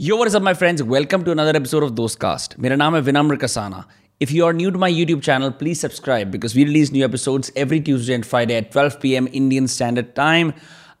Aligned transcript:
Yo, 0.00 0.16
what 0.16 0.28
is 0.28 0.34
up, 0.34 0.42
my 0.42 0.52
friends? 0.52 0.82
Welcome 0.82 1.24
to 1.24 1.30
another 1.30 1.52
episode 1.56 1.82
of 1.82 1.92
Dostcast. 1.98 2.54
मेरा 2.60 2.76
नाम 2.76 2.94
है 2.94 3.00
विनम्र 3.02 3.36
Kasana. 3.36 3.82
If 4.20 4.30
you 4.30 4.44
are 4.46 4.52
new 4.56 4.70
to 4.70 4.80
my 4.80 4.88
YouTube 4.94 5.22
channel, 5.22 5.52
please 5.60 5.80
subscribe 5.80 6.30
because 6.34 6.54
we 6.54 6.64
release 6.64 6.92
new 6.96 7.04
episodes 7.04 7.50
every 7.62 7.78
Tuesday 7.86 8.12
and 8.14 8.26
Friday 8.32 8.56
at 8.56 8.70
12 8.74 8.98
p.m. 9.04 9.28
Indian 9.40 9.68
Standard 9.74 10.10
Time. 10.18 10.52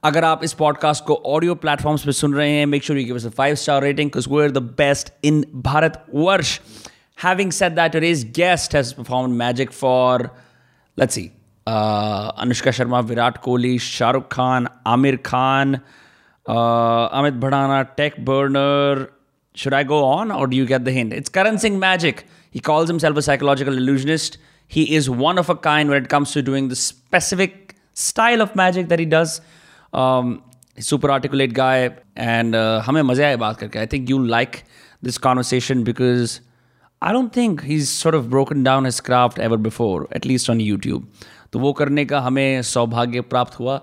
अगर 0.04 0.24
आप 0.24 0.44
इस 0.44 0.52
podcast 0.62 1.04
को 1.04 1.14
audio 1.34 1.54
platforms 1.64 2.04
पे 2.06 2.12
सुन 2.12 2.34
रहे 2.34 2.50
हैं 2.50 2.64
make 2.66 2.84
sure 2.84 2.98
you 2.98 3.04
give 3.06 3.16
us 3.16 3.26
a 3.26 3.30
five 3.40 3.54
star 3.64 3.82
rating 3.82 4.10
because 4.10 4.28
we 4.32 4.42
are 4.42 4.50
the 4.50 4.62
best 4.80 5.12
in 5.24 5.44
Bharat 5.68 6.04
वर्ष 6.14 6.58
Having 7.18 7.52
said 7.58 7.76
that, 7.76 7.92
today's 7.92 8.24
guest 8.38 8.74
has 8.76 8.88
performed 8.96 9.38
magic 9.42 9.70
for, 9.72 10.32
let's 11.02 11.14
see, 11.14 11.32
uh, 11.66 12.42
Anushka 12.44 12.74
Sharma, 12.78 13.04
Virat 13.12 13.38
Kohli, 13.46 13.70
Shah 13.84 14.10
Rukh 14.16 14.28
Khan, 14.34 14.68
Amir 14.94 15.16
Khan, 15.30 15.80
uh, 16.46 17.20
Amit 17.20 17.40
Bhadana, 17.40 17.96
Tech 17.96 18.24
Burner. 18.24 19.10
Should 19.54 19.72
I 19.72 19.84
go 19.84 20.04
on 20.04 20.30
or 20.30 20.46
do 20.46 20.56
you 20.56 20.66
get 20.66 20.84
the 20.84 20.92
hint? 20.92 21.12
It's 21.12 21.28
Karan 21.30 21.58
Singh 21.58 21.78
Magic. 21.78 22.26
He 22.50 22.60
calls 22.60 22.88
himself 22.88 23.16
a 23.16 23.22
psychological 23.22 23.76
illusionist. 23.76 24.38
He 24.66 24.94
is 24.94 25.08
one 25.08 25.38
of 25.38 25.48
a 25.48 25.56
kind 25.56 25.88
when 25.88 26.02
it 26.02 26.08
comes 26.08 26.32
to 26.32 26.42
doing 26.42 26.68
the 26.68 26.76
specific 26.76 27.76
style 27.94 28.42
of 28.42 28.54
magic 28.54 28.88
that 28.88 28.98
he 28.98 29.06
does. 29.06 29.40
Um, 29.92 30.42
he's 30.74 30.86
super 30.86 31.10
articulate 31.10 31.54
guy 31.54 31.90
and 32.16 32.54
uh, 32.54 32.82
हमें 32.82 33.02
मज़े 33.02 33.24
आए 33.24 33.36
बात 33.36 33.58
करके. 33.58 33.78
I 33.78 33.86
think 33.86 34.08
you 34.10 34.18
like 34.18 34.64
this 35.02 35.18
conversation 35.18 35.84
because 35.84 36.40
I 37.00 37.12
don't 37.12 37.32
think 37.32 37.62
he's 37.62 37.88
sort 37.88 38.14
of 38.14 38.28
broken 38.28 38.62
down 38.62 38.84
his 38.84 39.00
craft 39.00 39.38
ever 39.38 39.56
before, 39.56 40.06
at 40.12 40.24
least 40.24 40.50
on 40.50 40.58
YouTube. 40.58 41.04
तो 41.52 41.58
वो 41.58 41.72
करने 41.72 42.04
का 42.04 42.20
हमें 42.20 42.62
सौभाग्य 42.62 43.20
प्राप्त 43.20 43.58
हुआ. 43.60 43.80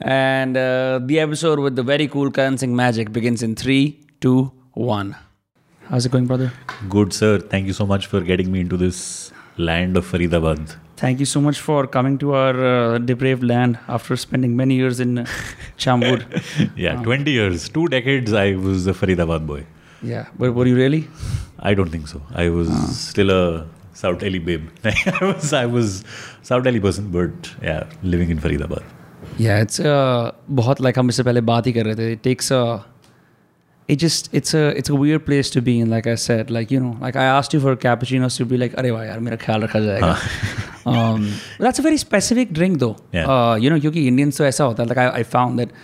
And 0.00 0.56
uh, 0.56 1.00
the 1.04 1.18
episode 1.20 1.58
with 1.58 1.76
the 1.76 1.82
very 1.82 2.06
cool 2.08 2.30
Karan 2.30 2.56
Singh 2.58 2.74
Magic 2.76 3.12
begins 3.12 3.42
in 3.42 3.56
three, 3.56 4.00
two, 4.20 4.52
one. 4.74 5.16
How's 5.88 6.06
it 6.06 6.12
going, 6.12 6.26
brother? 6.26 6.52
Good, 6.88 7.12
sir. 7.12 7.38
Thank 7.38 7.66
you 7.66 7.72
so 7.72 7.86
much 7.86 8.06
for 8.06 8.20
getting 8.20 8.52
me 8.52 8.60
into 8.60 8.76
this 8.76 9.32
land 9.56 9.96
of 9.96 10.06
Faridabad. 10.10 10.76
Thank 10.96 11.20
you 11.20 11.26
so 11.26 11.40
much 11.40 11.60
for 11.60 11.86
coming 11.86 12.18
to 12.18 12.34
our 12.34 12.64
uh, 12.94 12.98
depraved 12.98 13.42
land 13.42 13.78
after 13.88 14.16
spending 14.16 14.56
many 14.56 14.74
years 14.74 15.00
in 15.00 15.18
uh, 15.18 15.26
Charmwood. 15.78 16.24
Yeah, 16.76 17.02
20 17.02 17.30
years, 17.30 17.68
two 17.68 17.88
decades, 17.88 18.32
I 18.32 18.54
was 18.54 18.86
a 18.86 18.92
Faridabad 18.92 19.46
boy. 19.46 19.64
yeah, 20.02 20.26
but 20.38 20.52
were 20.52 20.66
you 20.66 20.76
really? 20.76 21.08
I 21.60 21.74
don't 21.74 21.90
think 21.90 22.06
so. 22.08 22.22
I 22.34 22.48
was 22.50 22.68
still 22.98 23.30
a 23.30 23.66
South 23.94 24.18
Delhi 24.20 24.38
babe. 24.38 24.68
I 24.84 25.18
was, 25.24 25.52
I 25.52 25.66
was 25.66 26.04
South 26.42 26.62
Delhi 26.64 26.78
person, 26.80 27.10
but 27.10 27.50
yeah, 27.62 27.84
living 28.02 28.30
in 28.30 28.38
Faridabad. 28.38 28.84
Yeah, 29.39 29.61
it's 29.65 29.79
uh, 29.79 30.31
बहुत 30.61 30.81
like 30.81 30.97
हम 30.97 31.09
इससे 31.09 31.23
पहले 31.23 31.41
बात 31.51 31.67
ही 31.67 31.73
कर 31.73 31.85
रहे 31.85 31.95
थे. 31.95 32.15
It 32.15 32.23
takes 32.27 32.51
a 32.51 32.63
it 33.93 33.99
just 34.03 34.29
it's 34.39 34.53
a 34.57 34.63
it's 34.81 34.89
a 34.95 34.97
weird 34.99 35.23
place 35.29 35.49
to 35.53 35.61
be 35.63 35.73
in 35.85 35.89
like 35.93 36.05
i 36.07 36.13
said 36.25 36.51
like 36.57 36.69
you 36.73 36.77
know 36.83 36.91
like 37.05 37.17
i 37.23 37.25
asked 37.31 37.55
you 37.55 37.59
for 37.63 37.73
cappuccinos 37.85 38.37
you'd 38.39 38.51
be 38.51 38.59
like 38.61 38.75
अरे 38.81 38.91
वाह 38.91 39.03
यार 39.05 39.19
मेरा 39.25 39.37
ख्याल 39.41 39.61
रखा 39.61 39.79
जाएगा 39.79 40.11
um, 40.91 41.25
but 41.57 41.65
that's 41.67 41.81
a 41.81 41.85
very 41.87 41.97
specific 42.03 42.53
drink 42.59 42.79
though 42.83 42.95
Yeah. 43.17 43.27
uh, 43.33 43.55
you 43.63 43.73
know 43.73 43.79
क्योंकि 43.81 44.05
Indians 44.11 44.37
तो 44.37 44.45
ऐसा 44.45 44.63
होता 44.63 44.83
है 44.83 44.89
like 44.89 45.01
I, 45.03 45.09
I 45.19 45.23
found 45.33 45.59
that 45.63 45.75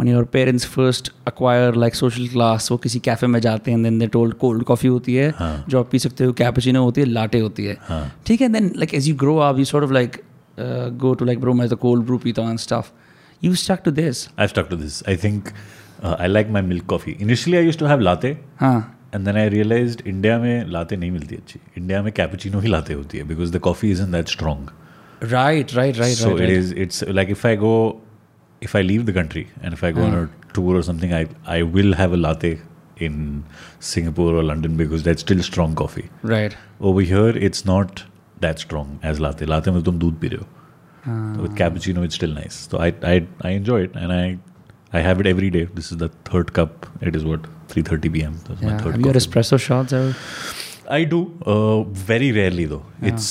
when 0.00 0.10
your 0.14 0.24
parents 0.34 0.66
first 0.74 1.10
acquire 1.32 1.70
like 1.84 2.00
social 2.02 2.28
class 2.34 2.70
वो 2.72 2.78
किसी 2.88 3.00
कैफे 3.08 3.26
में 3.36 3.40
जाते 3.40 3.70
हैं 3.70 3.82
then 3.84 4.02
they 4.02 4.10
told 4.18 4.36
cold 4.44 4.66
coffee 4.72 4.90
होती 4.96 5.14
है 5.14 5.32
जो 5.68 5.80
आप 5.80 5.90
पी 5.92 5.98
सकते 6.08 6.24
हो 6.24 6.32
cappuccino 6.42 6.84
होती 6.88 7.00
है 7.00 7.06
latte 7.14 7.42
होती 7.42 7.64
है 7.66 7.78
ठीक 8.26 8.40
है 8.40 8.48
then 8.56 8.70
like 8.82 8.96
as 9.00 9.08
you 9.12 9.16
grow 9.24 9.38
up 9.48 9.62
you 9.64 9.70
sort 9.74 9.88
of 9.88 9.96
like 10.00 10.18
uh, 10.58 10.88
go 11.04 11.14
to 11.20 11.28
like 11.30 11.40
bro 11.44 11.54
मैं 11.60 11.68
तो 11.68 11.76
cold 11.86 12.06
brew 12.10 12.22
पीता 12.24 12.42
हूँ 12.42 12.50
and 12.56 12.64
stuff 12.66 12.90
you 13.46 13.54
stuck 13.62 13.84
to 13.88 13.92
this 14.00 14.26
I've 14.38 14.52
stuck 14.56 14.68
to 14.74 14.76
this. 14.82 15.02
I 15.12 15.16
think 15.26 15.48
uh, 16.02 16.16
I 16.18 16.28
like 16.28 16.50
my 16.58 16.62
milk 16.72 16.86
coffee. 16.92 17.16
Initially, 17.28 17.58
I 17.58 17.64
used 17.70 17.78
to 17.84 17.88
have 17.94 18.04
latte. 18.10 18.36
हाँ 18.60 18.76
And 19.16 19.26
then 19.28 19.36
I 19.40 19.48
realized 19.54 20.00
India 20.06 20.38
में 20.38 20.70
लाते 20.70 20.96
नहीं 20.96 21.10
मिलती 21.10 21.36
अच्छी 21.36 21.60
India 21.78 22.02
में 22.02 22.12
cappuccino 22.12 22.60
ही 22.60 22.68
लाते 22.68 22.94
होती 22.94 23.18
है 23.18 23.24
because 23.24 23.50
the 23.56 23.58
coffee 23.66 23.90
is 23.90 24.00
in 24.00 24.10
that 24.12 24.28
strong 24.28 24.70
Right, 25.32 25.72
right, 25.76 25.98
right, 25.98 26.16
so 26.20 26.30
right. 26.30 26.40
it 26.40 26.40
right. 26.40 26.50
is 26.62 26.70
it's 26.84 27.02
like 27.18 27.30
if 27.34 27.44
i 27.50 27.52
go 27.60 27.68
if 28.66 28.74
i 28.78 28.82
leave 28.86 29.04
the 29.10 29.12
country 29.18 29.44
and 29.62 29.76
if 29.76 29.84
i 29.88 29.90
go 29.98 30.02
on 30.06 30.16
a 30.16 30.24
tour 30.56 30.74
or 30.80 30.82
something 30.88 31.12
i 31.18 31.20
i 31.54 31.62
will 31.76 31.94
have 32.00 32.16
a 32.16 32.18
latte 32.24 32.50
in 33.06 33.14
singapore 33.92 34.34
or 34.40 34.42
london 34.48 34.76
because 34.82 35.06
that's 35.06 35.24
still 35.26 35.42
strong 35.50 35.76
coffee 35.82 36.04
Right. 36.32 36.56
over 36.90 37.04
here 37.12 37.30
it's 37.50 37.64
not 37.70 38.02
that 38.44 38.62
strong 38.66 38.88
as 39.10 39.20
latte 39.26 39.46
latte 39.54 39.70
में 39.76 39.82
तुम 39.90 39.98
दूध 40.04 40.18
P 40.20 40.28
रहे 40.34 40.40
हो 40.44 40.50
so 41.36 41.42
with 41.44 41.54
cappuccino 41.60 42.02
it's 42.08 42.18
still 42.18 42.34
nice 42.36 42.58
so 42.72 42.78
i 42.84 42.86
i 43.12 43.14
i 43.48 43.50
enjoy 43.60 43.78
it 43.86 43.96
and 44.02 44.14
i 44.18 44.22
i 44.98 45.02
have 45.06 45.18
it 45.24 45.28
every 45.32 45.50
day 45.56 45.64
this 45.78 45.90
is 45.94 45.98
the 46.02 46.08
third 46.30 46.52
cup 46.58 46.86
it 47.10 47.18
is 47.20 47.26
what 47.30 47.48
3:30 47.74 48.12
p.m 48.14 48.38
that's 48.46 48.62
my 48.66 48.70
Yeah. 48.70 48.78
third 48.84 48.94
Have 48.96 49.02
you 49.04 49.10
had 49.10 49.18
coffee. 49.18 49.22
espresso 49.24 49.58
shots 49.66 49.96
ever? 49.98 50.14
I 50.96 51.02
do. 51.12 51.18
Uh, 51.52 51.82
very 52.12 52.30
rarely 52.38 52.64
though. 52.72 52.82
It's 53.10 53.28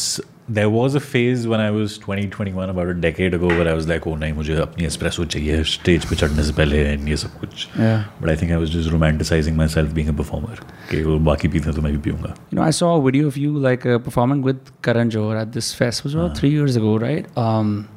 there 0.48 0.70
was 0.70 0.94
a 0.94 1.00
phase 1.00 1.46
when 1.46 1.60
I 1.60 1.70
was 1.70 1.98
20, 1.98 2.28
21, 2.28 2.70
about 2.70 2.86
a 2.88 2.94
decade 2.94 3.34
ago, 3.34 3.48
where 3.48 3.68
I 3.68 3.74
was 3.74 3.86
like, 3.86 4.06
oh, 4.06 4.14
nahi, 4.14 4.34
mujhe 4.34 4.56
apni 4.64 4.86
espresso 4.86 5.26
stage 5.66 6.08
pe 6.08 6.16
chadne 6.16 6.42
se 6.42 6.52
pehle 6.52 6.92
and 6.92 7.08
ye 7.08 7.16
sab 7.16 7.30
kuch. 7.40 7.66
Yeah. 7.78 8.04
But 8.20 8.30
I 8.30 8.36
think 8.36 8.52
I 8.52 8.56
was 8.56 8.70
just 8.70 8.88
romanticizing 8.88 9.54
myself 9.54 9.92
being 9.92 10.08
a 10.08 10.12
performer. 10.12 10.56
Okay, 10.86 11.02
baki 11.02 11.52
peena 11.52 11.72
to 11.72 11.82
main 11.82 12.00
bhi. 12.00 12.36
You 12.50 12.56
know, 12.56 12.62
I 12.62 12.70
saw 12.70 12.96
a 12.96 13.02
video 13.02 13.26
of 13.26 13.36
you 13.36 13.52
like 13.52 13.84
uh, 13.84 13.98
performing 13.98 14.42
with 14.42 14.82
Karan 14.82 15.10
Johar 15.10 15.38
at 15.40 15.52
this 15.52 15.74
fest, 15.74 16.02
which 16.02 16.14
was 16.14 16.14
about 16.14 16.30
uh-huh. 16.30 16.40
three 16.40 16.50
years 16.50 16.76
ago, 16.76 16.96
right? 16.96 17.26
Um, 17.36 17.88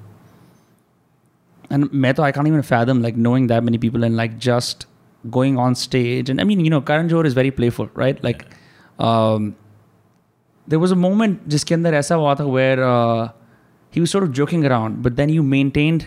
and 1.70 1.86
Meto, 1.92 2.20
I 2.20 2.34
can't 2.34 2.48
even 2.48 2.62
fathom 2.62 3.02
like 3.02 3.16
knowing 3.16 3.48
that 3.48 3.64
many 3.64 3.78
people 3.78 4.04
and 4.04 4.18
like 4.18 4.38
just 4.38 4.86
going 5.30 5.58
on 5.58 5.76
stage. 5.76 6.30
And 6.30 6.42
I 6.42 6.44
mean, 6.44 6.60
you 6.60 6.70
know, 6.70 6.82
Karan 6.82 7.08
Johar 7.08 7.26
is 7.26 7.34
very 7.34 7.52
playful, 7.52 7.90
right? 7.94 8.22
Like, 8.22 8.46
yeah. 9.00 9.34
um, 9.34 9.56
there 10.71 10.79
was 10.79 10.91
a 10.91 10.97
moment 10.97 11.49
जिसके 11.49 11.75
अंदर 11.75 11.95
ऐसा 11.95 12.15
हुआ 12.15 12.35
था 12.35 12.47
where 12.53 12.85
uh, 12.85 13.29
he 13.91 14.01
was 14.01 14.11
sort 14.11 14.25
of 14.25 14.33
joking 14.33 14.65
around, 14.67 15.03
but 15.03 15.17
then 15.17 15.29
you 15.29 15.43
maintained 15.43 16.07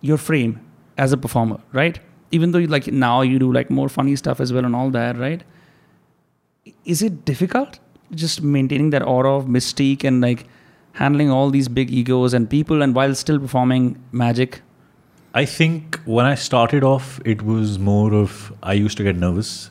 your 0.00 0.16
frame 0.18 0.60
as 0.98 1.12
a 1.12 1.16
performer, 1.16 1.58
right? 1.72 2.00
Even 2.30 2.52
though 2.52 2.58
you, 2.58 2.66
like 2.66 2.86
now 2.88 3.20
you 3.22 3.38
do 3.38 3.52
like 3.52 3.70
more 3.70 3.88
funny 3.88 4.16
stuff 4.16 4.40
as 4.40 4.52
well 4.52 4.64
and 4.64 4.74
all 4.74 4.90
that, 4.90 5.18
right? 5.18 5.44
Is 6.84 7.02
it 7.02 7.24
difficult 7.24 7.78
just 8.22 8.42
maintaining 8.42 8.90
that 8.90 9.02
aura 9.02 9.34
of 9.36 9.46
mystique 9.46 10.04
and 10.04 10.20
like 10.20 10.46
handling 10.92 11.30
all 11.30 11.50
these 11.50 11.68
big 11.68 11.90
egos 11.90 12.34
and 12.34 12.48
people 12.48 12.82
and 12.82 12.94
while 12.94 13.14
still 13.14 13.38
performing 13.38 14.02
magic? 14.12 14.62
I 15.34 15.44
think 15.44 16.00
when 16.04 16.26
I 16.26 16.34
started 16.36 16.84
off, 16.84 17.20
it 17.24 17.42
was 17.42 17.78
more 17.78 18.14
of 18.14 18.52
I 18.62 18.72
used 18.74 18.96
to 18.98 19.02
get 19.04 19.16
nervous, 19.16 19.70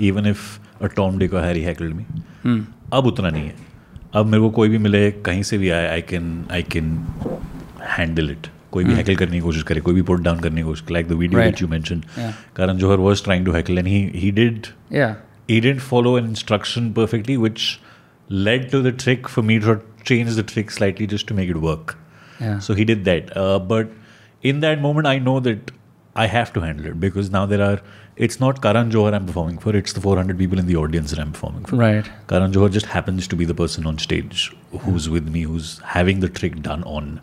even 0.00 0.26
if 0.26 0.60
a 0.80 0.88
Tom, 0.88 1.18
Dick, 1.18 1.32
or 1.32 1.40
Harry 1.40 1.62
heckled 1.62 1.94
me. 1.96 2.06
अब 2.93 3.05
उतना 3.05 3.29
नहीं 3.29 3.43
है। 3.43 3.55
अब 4.13 4.25
मेरे 4.25 4.41
को 4.41 4.49
कोई 4.49 4.69
भी 4.69 4.77
मिले 4.77 5.11
कहीं 5.11 5.43
से 5.43 5.57
भी 5.57 5.69
आए 5.69 5.87
I 5.87 6.01
can 6.01 6.45
I 6.51 6.63
can 6.63 7.05
handle 7.89 8.31
it 8.31 8.47
कोई 8.71 8.83
भी 8.83 8.89
hmm. 8.89 8.99
हैकल 8.99 9.15
करने 9.15 9.31
की 9.31 9.39
कोशिश 9.39 9.63
करे 9.63 9.81
कोई 9.81 9.93
भी 9.93 10.01
पुट 10.01 10.21
डाउन 10.21 10.39
करने 10.39 10.61
की 10.61 10.67
कोशिश 10.67 10.91
like 10.91 11.07
the 11.07 11.11
video 11.11 11.41
you 11.61 11.67
mention 11.67 12.03
Karan 12.55 12.77
Johar 12.77 12.97
was 12.97 13.23
trying 13.23 13.45
to 13.45 13.51
heckle 13.51 13.77
and 13.77 13.87
he 13.87 14.31
did 14.31 14.67
he 15.49 15.59
did 15.59 15.79
follow 15.79 16.17
an 16.17 16.27
instruction 16.27 16.91
perfectly 16.91 17.37
which 17.37 17.79
led 18.31 18.69
to 18.71 18.81
the 18.81 18.95
trick 18.99 19.27
for 19.27 19.45
me 19.45 19.59
to 19.59 19.75
change 20.05 20.39
the 20.39 20.45
trick 20.53 20.71
slightly 20.71 21.07
just 21.07 21.27
to 21.27 21.35
make 21.35 21.49
it 21.49 21.55
work 21.55 21.95
so 22.43 22.73
he 22.73 22.85
did 22.85 23.03
that 23.03 23.31
but 23.71 23.87
in 24.45 24.59
that 24.59 24.79
moment 24.79 25.07
I 25.07 25.19
know 25.19 25.39
that 25.41 25.71
I 26.17 26.27
have 26.27 26.45
to 26.53 26.61
handle 26.61 26.87
it 26.87 26.93
because 26.93 27.31
now 27.31 27.47
there 27.47 27.61
are 27.61 27.81
It's 28.16 28.40
not 28.40 28.62
Karan 28.62 28.90
Johar 28.90 29.12
I'm 29.14 29.26
performing 29.26 29.58
for. 29.58 29.76
It's 29.76 29.92
the 29.92 30.00
400 30.00 30.38
people 30.38 30.58
in 30.58 30.66
the 30.66 30.76
audience 30.76 31.10
that 31.10 31.18
I'm 31.18 31.32
performing 31.32 31.66
for. 31.66 31.76
Right. 31.76 32.08
Karan 32.28 32.52
Johar 32.52 32.70
just 32.76 32.86
happens 32.86 33.28
to 33.28 33.36
be 33.36 33.44
the 33.44 33.54
person 33.54 33.86
on 33.86 33.98
stage 33.98 34.44
who's 34.84 35.08
with 35.16 35.28
me, 35.28 35.42
who's 35.42 35.78
having 35.96 36.20
the 36.20 36.30
trick 36.40 36.62
done 36.70 36.84
on. 36.98 37.20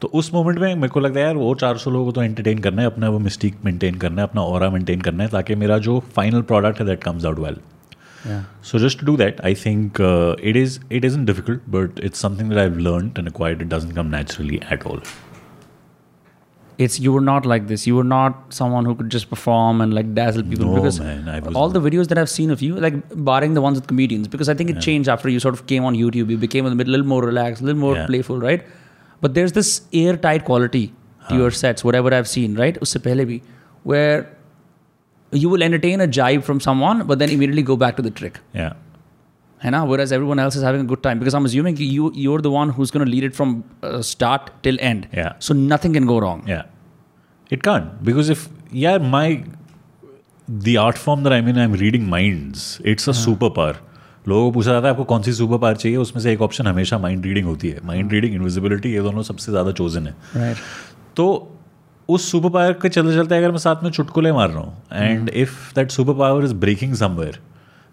तो 0.00 0.08
उस 0.18 0.32
moment 0.34 0.58
में 0.58 0.74
मेरे 0.74 0.88
को 0.88 1.00
लगता 1.00 1.20
है 1.20 1.24
यार 1.24 1.36
वो 1.36 1.54
400 1.62 1.90
लोगों 1.92 2.04
को 2.04 2.12
तो 2.12 2.22
एंटरटेन 2.22 2.58
करना 2.66 2.82
है 2.82 2.88
अपना 2.90 3.08
वो 3.10 3.18
मिस्टेक 3.18 3.56
मेंटेन 3.64 3.94
करना 4.04 4.22
है 4.22 4.28
अपना 4.28 4.42
और 4.42 4.68
मेंटेन 4.72 5.00
करना 5.00 5.24
है 5.24 5.30
ताकि 5.30 5.54
मेरा 5.62 5.78
जो 5.86 5.98
फाइनल 6.16 6.42
प्रोडक्ट 6.52 6.78
है 6.80 6.86
that 6.86 7.02
comes 7.04 7.24
out 7.24 7.38
well 7.38 7.56
Yeah. 8.24 8.40
So 8.62 8.78
just 8.78 8.98
to 8.98 9.04
do 9.04 9.16
that, 9.16 9.42
I 9.42 9.54
think 9.54 9.98
uh, 9.98 10.36
it 10.38 10.56
is 10.56 10.78
it 10.90 11.04
isn't 11.04 11.24
difficult, 11.24 11.60
but 11.66 12.00
it's 12.08 12.18
something 12.18 12.50
that 12.50 12.58
I've 12.58 12.76
learned 12.76 13.16
and 13.18 13.28
acquired. 13.28 13.62
It 13.62 13.70
doesn't 13.70 13.94
come 13.94 14.10
naturally 14.10 14.60
at 14.76 14.84
all. 14.86 15.00
it's 16.77 16.99
you 16.99 17.13
were 17.13 17.21
not 17.21 17.45
like 17.45 17.67
this. 17.67 17.87
You 17.87 17.95
were 17.95 18.03
not 18.03 18.53
someone 18.53 18.85
who 18.85 18.95
could 18.95 19.09
just 19.09 19.29
perform 19.29 19.81
and 19.81 19.93
like 19.93 20.13
dazzle 20.13 20.43
people. 20.43 20.65
No, 20.65 20.75
because 20.75 20.99
man, 20.99 21.55
all 21.55 21.69
the 21.69 21.79
videos 21.79 22.07
that 22.09 22.17
I've 22.17 22.29
seen 22.29 22.51
of 22.51 22.61
you, 22.61 22.75
like 22.75 22.95
barring 23.25 23.53
the 23.53 23.61
ones 23.61 23.79
with 23.79 23.87
comedians, 23.87 24.27
because 24.27 24.49
I 24.49 24.53
think 24.53 24.69
it 24.69 24.75
yeah. 24.75 24.81
changed 24.81 25.09
after 25.09 25.29
you 25.29 25.39
sort 25.39 25.53
of 25.53 25.67
came 25.67 25.85
on 25.85 25.95
YouTube. 25.95 26.29
You 26.29 26.37
became 26.37 26.65
a 26.65 26.69
little 26.69 27.05
more 27.05 27.23
relaxed, 27.23 27.61
a 27.61 27.65
little 27.65 27.79
more 27.79 27.95
yeah. 27.95 28.05
playful, 28.05 28.39
right? 28.39 28.65
But 29.21 29.33
there's 29.33 29.53
this 29.53 29.81
airtight 29.93 30.45
quality 30.45 30.87
to 30.87 30.93
huh. 31.33 31.35
your 31.35 31.51
sets, 31.51 31.83
whatever 31.83 32.13
I've 32.13 32.27
seen, 32.27 32.55
right? 32.55 32.77
Usse 32.81 32.97
pehle 32.97 33.25
bhi, 33.25 33.41
where 33.83 34.29
you 35.31 35.49
will 35.49 35.63
entertain 35.63 36.01
a 36.01 36.07
jibe 36.07 36.43
from 36.43 36.59
someone, 36.59 37.05
but 37.07 37.19
then 37.19 37.29
immediately 37.29 37.63
go 37.63 37.75
back 37.75 37.95
to 37.95 38.01
the 38.01 38.11
trick. 38.11 38.39
Yeah. 38.53 38.73
है 39.65 39.71
ना? 39.71 39.83
Whereas 40.01 40.13
everyone 40.27 40.39
else 40.39 40.57
is 40.57 40.85
good 40.85 41.01
time 41.03 41.19
because 41.19 41.35
I 41.35 41.39
am 41.39 41.45
assuming 41.45 41.81
you 41.81 42.11
you 42.17 42.37
the 42.37 42.53
one 42.55 42.69
who 42.69 42.83
is 42.83 42.97
lead 42.97 43.23
it 43.23 43.33
from 43.35 43.61
start 43.85 44.49
till 44.63 44.79
end 44.81 45.05
so 45.15 45.53
nothing 45.53 45.93
can 45.93 46.05
go 46.05 46.19
wrong 46.19 46.61
it 47.51 47.61
can 47.61 47.89
because 48.03 48.31
if 48.31 48.47
यार 48.75 48.99
my 49.15 49.43
the 50.47 50.75
art 50.79 50.97
form 50.97 51.23
there 51.23 51.33
I 51.33 51.41
mean 51.41 51.57
I 51.57 51.65
am 51.65 51.75
reading 51.75 52.07
minds 52.09 52.77
it's 52.85 53.09
a 53.09 53.11
super 53.23 53.49
power 53.49 53.79
लोगों 54.27 54.45
को 54.45 54.51
पूछा 54.51 54.71
जाता 54.71 54.87
है 54.87 54.91
आपको 54.93 55.03
कौन 55.03 55.21
सी 55.21 55.33
super 55.33 55.57
power 55.57 55.75
चाहिए? 55.75 55.97
उसमें 55.97 56.21
से 56.23 56.31
एक 56.33 56.41
ऑप्शन 56.41 56.67
हमेशा 56.67 56.97
माइंड 56.99 57.25
रीडिंग 57.25 57.45
होती 57.45 57.69
है. 57.69 57.79
माइंड 57.85 58.11
रीडिंग 58.11 58.33
इनविजिबिलिटी 58.35 58.93
ये 58.93 59.01
दोनों 59.01 59.23
सबसे 59.23 59.51
ज़्यादा 59.51 59.71
चोजन 59.71 60.07
है. 60.07 60.15
Right. 60.35 60.63
तो 61.15 61.25
उस 62.09 62.31
सुपर 62.31 62.49
पावर 62.49 62.73
के 62.81 62.89
चलते 62.89 63.15
चलते 63.15 63.35
अगर 63.35 63.51
मैं 63.51 63.57
साथ 63.57 63.83
में 63.83 63.89
चुटकुले 63.91 64.31
मार 64.31 64.49
रहा 64.49 64.59
हूँ 64.59 64.83
and 64.93 65.29
if 65.29 65.73
that 65.75 65.91
super 65.91 66.13
power 66.13 66.43
is 66.45 66.53
breaking 66.55 66.93
somewhere 66.93 67.39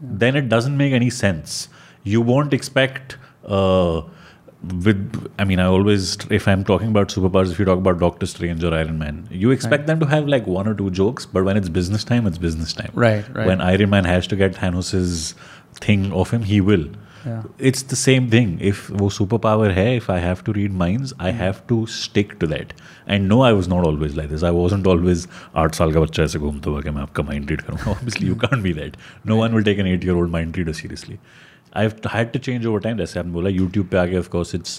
then 0.03 0.37
it 0.37 0.49
doesn't 0.49 0.77
make 0.77 0.93
any 0.93 1.11
sense. 1.11 1.69
You 2.03 2.21
won't 2.21 2.53
expect. 2.53 3.17
Uh, 3.45 4.03
with 4.85 5.29
i 5.41 5.45
mean 5.45 5.59
i 5.59 5.65
always 5.65 6.17
if 6.31 6.47
i'm 6.47 6.63
talking 6.63 6.89
about 6.89 7.09
superpowers 7.09 7.51
if 7.51 7.59
you 7.59 7.65
talk 7.65 7.79
about 7.79 7.99
doctor 7.99 8.27
strange 8.27 8.63
or 8.63 8.73
iron 8.73 8.97
man 8.97 9.27
you 9.29 9.51
expect 9.51 9.81
right. 9.81 9.87
them 9.89 9.99
to 9.99 10.07
have 10.07 10.29
like 10.29 10.47
one 10.47 10.69
or 10.69 10.75
two 10.75 10.89
jokes 10.91 11.27
but 11.27 11.45
when 11.45 11.57
it's 11.57 11.69
business 11.69 12.05
time 12.05 12.29
it's 12.29 12.39
business 12.39 12.73
time 12.73 12.93
right, 12.95 13.29
right 13.35 13.47
when 13.47 13.61
iron 13.61 13.91
man 13.91 14.05
has 14.05 14.25
to 14.25 14.37
get 14.37 14.55
thanos's 14.55 15.35
thing 15.75 16.13
off 16.13 16.33
him 16.33 16.45
he 16.45 16.61
will 16.61 16.87
Yeah. 17.28 17.44
it's 17.70 17.84
the 17.92 17.98
same 18.02 18.28
thing 18.34 18.52
if 18.72 18.82
वो 19.00 19.10
superpower 19.16 19.70
है 19.78 19.86
if 20.02 20.10
I 20.16 20.18
have 20.26 20.44
to 20.50 20.54
read 20.58 20.76
minds 20.82 21.14
I 21.30 21.32
have 21.40 21.58
to 21.72 21.78
stick 21.96 22.36
to 22.44 22.50
that 22.52 22.74
and 23.16 23.28
no 23.32 23.40
I 23.48 23.50
was 23.60 23.70
not 23.74 23.88
always 23.90 24.16
like 24.20 24.30
this 24.36 24.46
I 24.50 24.52
wasn't 24.58 24.90
always 24.94 25.26
आठ 25.64 25.76
साल 25.82 25.94
का 25.94 26.00
बच्चा 26.06 26.24
ऐसे 26.24 26.40
घूमता 26.40 26.70
हुआ 26.70 26.82
कि 26.82 26.90
मैं 26.98 27.02
आपका 27.02 27.24
mind 27.32 27.52
read 27.54 27.64
करूँगा 27.70 27.92
obviously 27.96 28.30
you 28.32 28.38
can't 28.46 28.64
be 28.68 28.74
that 28.80 28.98
no 29.34 29.40
one 29.44 29.58
will 29.58 29.68
take 29.72 29.84
an 29.86 29.92
eight 29.94 30.08
year 30.10 30.18
old 30.24 30.34
mind 30.38 30.62
reader 30.62 30.76
seriously 30.82 31.20
I've 31.84 31.98
had 32.16 32.32
to 32.38 32.44
change 32.50 32.70
over 32.74 32.84
time 32.88 32.98
जैसे 33.04 33.20
आपने 33.20 33.32
बोला 33.40 33.50
YouTube 33.60 33.90
पे 33.92 33.98
आके 34.06 34.20
of 34.24 34.30
course 34.38 34.54
it's 34.60 34.78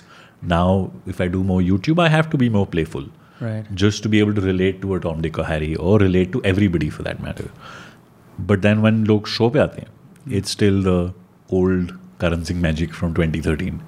now 0.57 0.69
if 1.15 1.21
I 1.27 1.29
do 1.37 1.43
more 1.53 1.61
YouTube 1.71 2.01
I 2.07 2.09
have 2.17 2.31
to 2.37 2.45
be 2.47 2.53
more 2.59 2.67
playful 2.77 3.09
Right. 3.41 3.67
just 3.81 4.03
to 4.05 4.11
be 4.13 4.21
able 4.21 4.35
to 4.37 4.43
relate 4.45 4.79
to 4.85 4.95
a 4.95 4.97
Tom 5.03 5.21
Dick 5.25 5.37
or 5.41 5.45
Harry 5.49 5.75
or 5.89 5.93
relate 6.03 6.31
to 6.37 6.41
everybody 6.53 6.89
for 6.95 7.05
that 7.09 7.21
matter 7.27 7.45
but 8.53 8.63
then 8.65 8.81
when 8.87 8.97
लोग 9.11 9.29
show 9.35 9.49
पे 9.57 9.59
आते 9.65 9.83
हैं 9.83 10.37
it's 10.39 10.55
still 10.57 10.81
the 10.87 10.97
old 11.59 11.93
Karan 12.23 12.45
Singh 12.45 12.61
magic 12.61 12.95
from 13.01 13.15
2013 13.15 13.81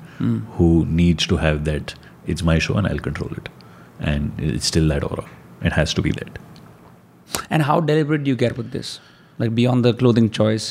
who 0.56 0.70
needs 1.00 1.26
to 1.32 1.36
have 1.44 1.64
that 1.68 1.94
it's 2.34 2.44
my 2.50 2.58
show 2.66 2.74
and 2.80 2.86
I'll 2.90 3.04
control 3.06 3.30
it 3.42 3.48
and 4.12 4.42
it's 4.50 4.66
still 4.72 4.88
that 4.94 5.06
aura 5.10 5.24
it 5.70 5.72
has 5.80 5.94
to 6.00 6.02
be 6.02 6.12
that 6.20 6.38
And 7.56 7.62
how 7.68 7.74
deliberate 7.88 8.22
do 8.24 8.30
you 8.30 8.36
get 8.40 8.56
with 8.60 8.70
this? 8.72 8.88
Like 9.38 9.54
beyond 9.56 9.84
the 9.86 9.92
clothing 10.02 10.28
choice? 10.38 10.68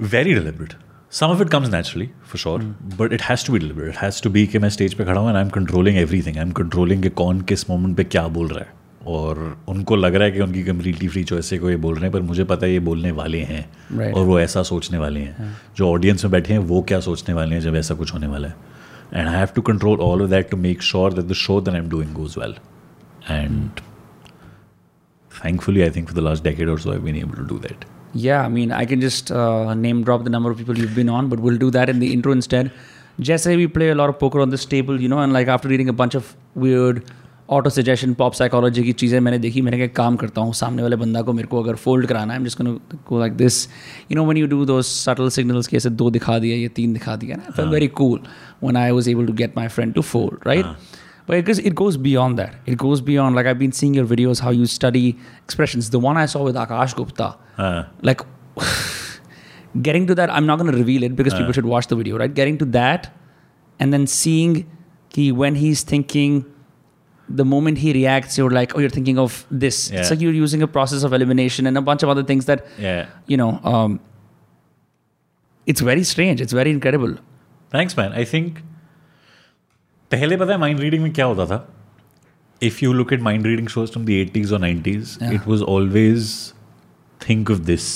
very 0.00 0.34
deliberate 0.34 0.74
some 1.18 1.30
of 1.34 1.40
it 1.44 1.50
comes 1.52 1.68
naturally 1.74 2.08
for 2.32 2.38
sure 2.42 2.58
but 2.98 3.12
it 3.16 3.22
has 3.28 3.44
to 3.48 3.52
be 3.54 3.58
deliberate 3.64 3.88
it 3.94 4.00
has 4.02 4.20
to 4.26 4.30
be 4.36 4.46
कि 4.52 4.58
मैं 4.64 4.68
stage 4.76 4.94
पे 4.94 5.04
खड़ा 5.04 5.20
हूँ 5.20 5.28
and 5.30 5.38
I'm 5.40 5.50
controlling 5.56 5.98
everything 6.02 6.38
I'm 6.42 6.52
controlling 6.60 7.02
कि 7.02 7.10
कौन 7.22 7.40
किस 7.52 7.68
moment 7.70 7.96
पे 7.96 8.04
क्या 8.04 8.26
बोल 8.36 8.48
रहा 8.48 8.64
है 8.64 8.76
और 9.07 9.57
उनको 9.67 9.95
लग 9.95 10.15
रहा 10.15 10.23
है 10.23 10.31
कि 10.31 10.39
उनकी 10.39 10.63
कम्प्लीटली 10.63 11.07
फ्री 11.07 11.23
चॉइस 11.23 11.53
है 11.53 11.59
कोई 11.59 11.75
बोल 11.75 11.95
रहे 11.95 12.03
हैं 12.03 12.11
पर 12.11 12.21
मुझे 12.21 12.43
पता 12.43 12.65
है 12.65 12.73
ये 12.73 12.79
बोलने 12.79 13.11
वाले 13.11 13.39
हैं 13.39 13.65
right. 13.95 14.13
और 14.15 14.25
वो 14.25 14.39
ऐसा 14.39 14.63
सोचने 14.63 14.97
वाले 14.97 15.19
हैं। 15.19 15.35
yeah. 15.37 15.77
जो 15.77 15.89
ऑडियंस 15.89 16.23
में 16.25 16.31
बैठे 16.31 16.53
हैं 16.53 16.59
वो 16.59 16.81
क्या 16.81 16.99
सोचने 16.99 17.35
वाले 17.35 17.55
हैं 17.55 17.61
जब 17.61 17.75
ऐसा 17.75 17.95
कुछ 17.95 18.13
होने 18.13 18.27
वाला 18.27 18.47
है? 18.47 18.55
And 19.13 19.27
I 19.27 19.35
have 19.35 19.47
to 19.55 19.61
control 19.61 19.99
all 19.99 20.21
of 20.21 20.29
that 20.29 20.49
to 20.49 20.57
make 20.57 20.81
sure 20.81 21.13
that 21.13 21.25
the 21.25 21.33
show 21.33 21.61
that 21.61 21.73
I 21.75 21.81
am 21.81 21.89
doing 21.89 22.13
goes 22.13 22.35
well 22.37 22.55
and 23.29 23.69
thankfully 25.45 25.81
I 25.81 25.89
think 25.89 26.09
for 26.09 26.19
the 26.19 26.23
last 26.23 26.43
decade 26.43 26.69
or 26.69 26.79
so 26.79 26.91
I 26.91 26.97
been 26.97 27.15
able 27.15 27.37
to 27.37 27.43
do 27.43 27.59
that 27.59 27.85
yeah 28.15 28.41
I 28.41 28.49
mean 28.49 28.71
I 28.71 28.85
can 28.85 28.99
just 28.99 29.29
name 29.77 30.03
drop 30.03 30.23
the 30.23 30.27
number 30.27 30.51
of 30.51 30.57
people 30.57 30.77
you 30.77 30.87
been 30.95 31.09
on 31.09 31.29
but 31.29 31.39
will 31.39 31.57
do 31.57 31.71
that 31.71 31.89
in 31.89 31.99
the 31.99 32.03
intro 32.03 32.33
instead 32.33 32.69
जैसे 33.19 33.55
we 33.55 33.67
play 33.67 33.89
a 33.89 33.93
lot 33.93 34.09
of 34.09 34.15
poker 34.19 34.39
on 34.39 34.49
this 34.49 34.69
table 34.69 35.01
you 35.01 35.09
know 35.09 35.23
and 35.23 35.33
like 35.33 35.49
after 35.49 35.69
reading 35.69 35.89
a 35.89 35.91
bunch 35.91 36.15
of 36.15 36.33
weird 36.57 37.01
auto 37.53 37.71
suggestion, 37.75 38.15
pop 38.21 38.35
psychology 38.39 38.83
की 38.83 38.93
चीज़ें 39.01 39.19
मैंने 39.19 39.39
देखी 39.39 39.61
मैंने 39.61 39.77
कहा 39.77 39.85
एक 39.85 39.95
काम 39.95 40.15
करता 40.15 40.41
हूँ 40.41 40.53
सामने 40.53 40.81
वाले 40.81 40.95
बंदा 40.95 41.21
को 41.21 41.33
मेरे 41.33 41.47
को 41.47 41.61
अगर 41.63 41.75
फोल्ड 41.75 42.07
कराना 42.07 42.33
है 42.33 42.39
I'm 42.39 42.47
just 42.49 42.59
gonna 42.61 42.79
go 43.09 43.19
like 43.23 43.37
this 43.41 43.57
you 44.09 44.17
know 44.17 44.25
when 44.29 44.39
you 44.41 44.49
do 44.53 44.65
those 44.71 44.91
subtle 45.07 45.75
ऐसे 45.75 45.89
दो 45.89 46.09
दिखा 46.09 46.39
दिया 46.39 46.57
ये 46.57 46.67
तीन 46.67 46.93
दिखा 46.93 47.15
दिया 47.15 47.37
ना 47.37 47.55
felt 47.55 47.73
very 47.75 47.89
cool 48.01 48.19
when 48.65 48.79
I 48.83 48.91
was 48.99 49.09
able 49.15 49.31
to 49.31 49.37
get 49.43 49.55
my 49.61 49.67
friend 49.77 49.95
to 49.95 50.05
fold 50.13 50.37
but 51.25 51.37
it 51.37 51.45
goes, 51.45 51.59
it 51.59 51.75
goes 51.75 51.97
beyond 51.97 52.37
that 52.37 52.55
it 52.65 52.77
goes 52.77 53.01
beyond 53.01 53.35
like 53.35 53.45
I've 53.45 53.59
been 53.59 53.75
seeing 53.81 53.93
your 53.93 54.05
videos 54.05 54.39
how 54.39 54.51
you 54.51 54.65
study 54.65 55.17
expressions 55.43 55.89
the 55.89 55.99
one 55.99 56.17
I 56.17 56.25
saw 56.25 56.43
with 56.43 56.55
Akash 56.55 56.95
Gupta 56.95 57.35
uh, 57.57 57.83
like 58.01 58.21
getting 59.81 60.05
to 60.05 60.15
that 60.15 60.29
i'm 60.29 60.45
not 60.45 60.59
going 60.59 60.71
to 60.71 60.77
reveal 60.77 61.01
it 61.01 61.15
because 61.15 61.33
uh. 61.33 61.37
people 61.37 61.51
should 61.51 61.65
watch 61.65 61.87
the 61.87 61.95
video 61.95 62.17
right 62.17 62.35
getting 62.35 62.57
to 62.57 62.65
that 62.65 63.11
and 63.79 63.91
then 63.91 64.05
seeing 64.05 64.69
he 65.13 65.31
when 65.31 65.55
he's 65.55 65.81
thinking 65.83 66.45
the 67.28 67.44
moment 67.44 67.78
he 67.78 67.92
reacts 67.92 68.38
you're 68.38 68.50
like 68.58 68.74
oh 68.74 68.80
you're 68.84 68.94
thinking 68.98 69.18
of 69.24 69.38
this 69.64 69.78
Yeah. 69.90 70.00
it's 70.00 70.10
like 70.10 70.20
you're 70.26 70.36
using 70.42 70.62
a 70.62 70.68
process 70.76 71.02
of 71.08 71.12
elimination 71.18 71.66
and 71.70 71.76
a 71.80 71.82
bunch 71.88 72.02
of 72.02 72.08
other 72.14 72.24
things 72.30 72.46
that 72.50 72.66
yeah 72.78 73.06
you 73.32 73.36
know 73.36 73.50
um, 73.72 73.98
it's 75.66 75.80
very 75.90 76.04
strange 76.12 76.40
it's 76.46 76.56
very 76.62 76.70
incredible 76.78 77.16
thanks 77.72 77.98
man 77.98 78.12
I 78.12 78.24
think 78.24 78.58
पहले 80.10 80.36
पता 80.36 80.52
है 80.52 80.58
mind 80.58 80.78
reading 80.80 81.02
में 81.02 81.12
क्या 81.12 81.24
होता 81.26 81.46
था 81.46 81.56
if 82.62 82.82
you 82.82 82.92
look 82.92 83.12
at 83.12 83.20
mind 83.22 83.46
reading 83.46 83.68
shows 83.68 83.90
from 83.92 84.04
the 84.04 84.10
eighties 84.10 84.52
or 84.52 84.58
nineties 84.60 85.16
Yeah. 85.22 85.32
It 85.34 85.46
was 85.48 85.62
always 85.74 86.30
think 87.20 87.50
of 87.50 87.58
this 87.66 87.88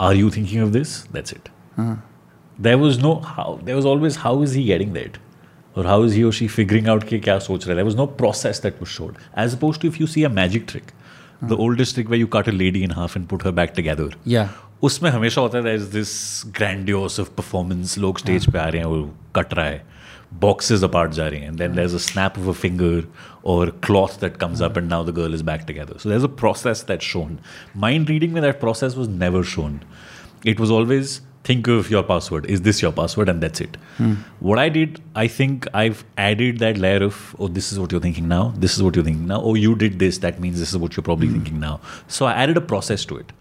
are 0.00 0.14
you 0.16 0.30
thinking 0.36 0.62
of 0.64 0.70
this 0.72 0.96
that's 1.12 1.32
it 1.32 1.48
there 2.60 2.74
was 2.84 3.00
no 3.02 3.12
how 3.24 3.58
there 3.62 3.74
was 3.74 3.86
always 3.86 4.16
how 4.18 4.42
is 4.44 4.54
he 4.56 4.62
getting 4.64 4.92
that 4.94 5.18
और 5.76 5.86
how 5.86 6.04
is 6.04 6.14
ही 6.14 6.22
और 6.22 6.32
she 6.32 6.46
figuring 6.48 6.88
out 6.88 7.04
कि 7.08 7.18
क्या 7.20 7.38
सोच 7.38 7.66
रहा 7.66 7.70
है 7.70 7.76
देर 7.76 7.84
was 7.84 7.96
no 7.96 8.06
process 8.20 8.60
that 8.62 8.80
was 8.80 8.88
showed 8.90 9.16
as 9.38 9.54
oppose 9.56 9.80
to 9.80 9.88
if 9.88 10.00
you 10.00 10.06
C 10.06 10.22
a 10.24 10.28
magic 10.38 10.64
trick 10.68 10.92
the 11.44 11.56
oldest 11.60 11.94
trick 11.94 12.08
way 12.10 12.18
you 12.18 12.26
cut 12.32 12.48
a 12.48 12.52
lady 12.52 12.82
in 12.84 12.92
half 12.92 13.16
and 13.16 13.26
put 13.28 13.46
her 13.46 13.52
back 13.52 13.72
together 13.76 14.14
yeah 14.28 14.48
उसमें 14.82 15.10
हमेशा 15.10 15.40
होता 15.40 15.58
है 15.58 15.74
is 15.74 15.82
this 15.92 16.10
grandiose 16.56 17.20
of 17.20 17.28
performance 17.36 17.96
लोग 17.98 18.18
stage 18.18 18.50
पे 18.50 18.58
आ 18.58 18.66
रहे 18.68 18.82
हैं 18.82 18.88
वो 18.88 19.10
cut 19.36 19.54
रहा 19.54 19.66
है 19.66 19.86
बॉक्सेस 20.40 20.82
अपार्ट 20.84 21.12
जा 21.12 21.26
रही 21.28 21.40
हैं 21.40 21.56
then 21.56 21.74
there 21.74 21.84
is 21.84 21.94
a 21.94 21.98
snap 22.04 22.38
of 22.38 22.48
a 22.48 22.52
finger 22.60 23.02
और 23.52 23.70
cloth 23.84 24.20
that 24.20 24.36
comes 24.36 24.62
up 24.62 24.78
and 24.78 24.88
now 24.88 25.04
the 25.04 25.14
girl 25.14 25.34
is 25.34 25.42
back 25.50 25.64
together 25.68 25.98
so 25.98 26.08
there 26.08 26.18
is 26.18 26.24
a 26.24 26.34
process 26.40 26.84
that 26.88 27.02
shown 27.02 27.38
mind 27.86 28.08
reading 28.10 28.32
में 28.32 28.42
that 28.42 28.60
process 28.60 28.96
was 28.96 29.08
never 29.18 29.44
shown 29.54 29.80
it 30.44 30.60
was 30.60 30.70
always 30.70 31.20
think 31.44 31.68
of 31.74 31.90
your 31.90 32.02
password 32.02 32.46
is 32.46 32.62
this 32.62 32.82
your 32.82 32.92
password 32.92 33.28
and 33.28 33.42
that's 33.42 33.60
it 33.60 33.76
what 34.40 34.58
i 34.58 34.68
did 34.68 35.00
i 35.14 35.26
think 35.26 35.66
i've 35.82 36.04
added 36.18 36.58
that 36.58 36.76
layer 36.76 37.02
of 37.04 37.34
oh 37.38 37.48
this 37.48 37.72
is 37.72 37.78
what 37.80 37.92
you're 37.92 38.00
thinking 38.06 38.28
now 38.28 38.52
this 38.66 38.76
is 38.76 38.82
what 38.82 38.96
you're 38.96 39.04
thinking 39.04 39.26
now 39.26 39.40
oh 39.42 39.54
you 39.54 39.74
did 39.74 39.98
this 39.98 40.18
that 40.18 40.40
means 40.40 40.58
this 40.58 40.70
is 40.70 40.76
what 40.76 40.96
you're 40.96 41.08
probably 41.10 41.28
thinking 41.28 41.58
now 41.58 41.80
so 42.06 42.26
i 42.26 42.32
added 42.32 42.56
a 42.56 42.60
process 42.60 43.04
to 43.04 43.16
it 43.16 43.32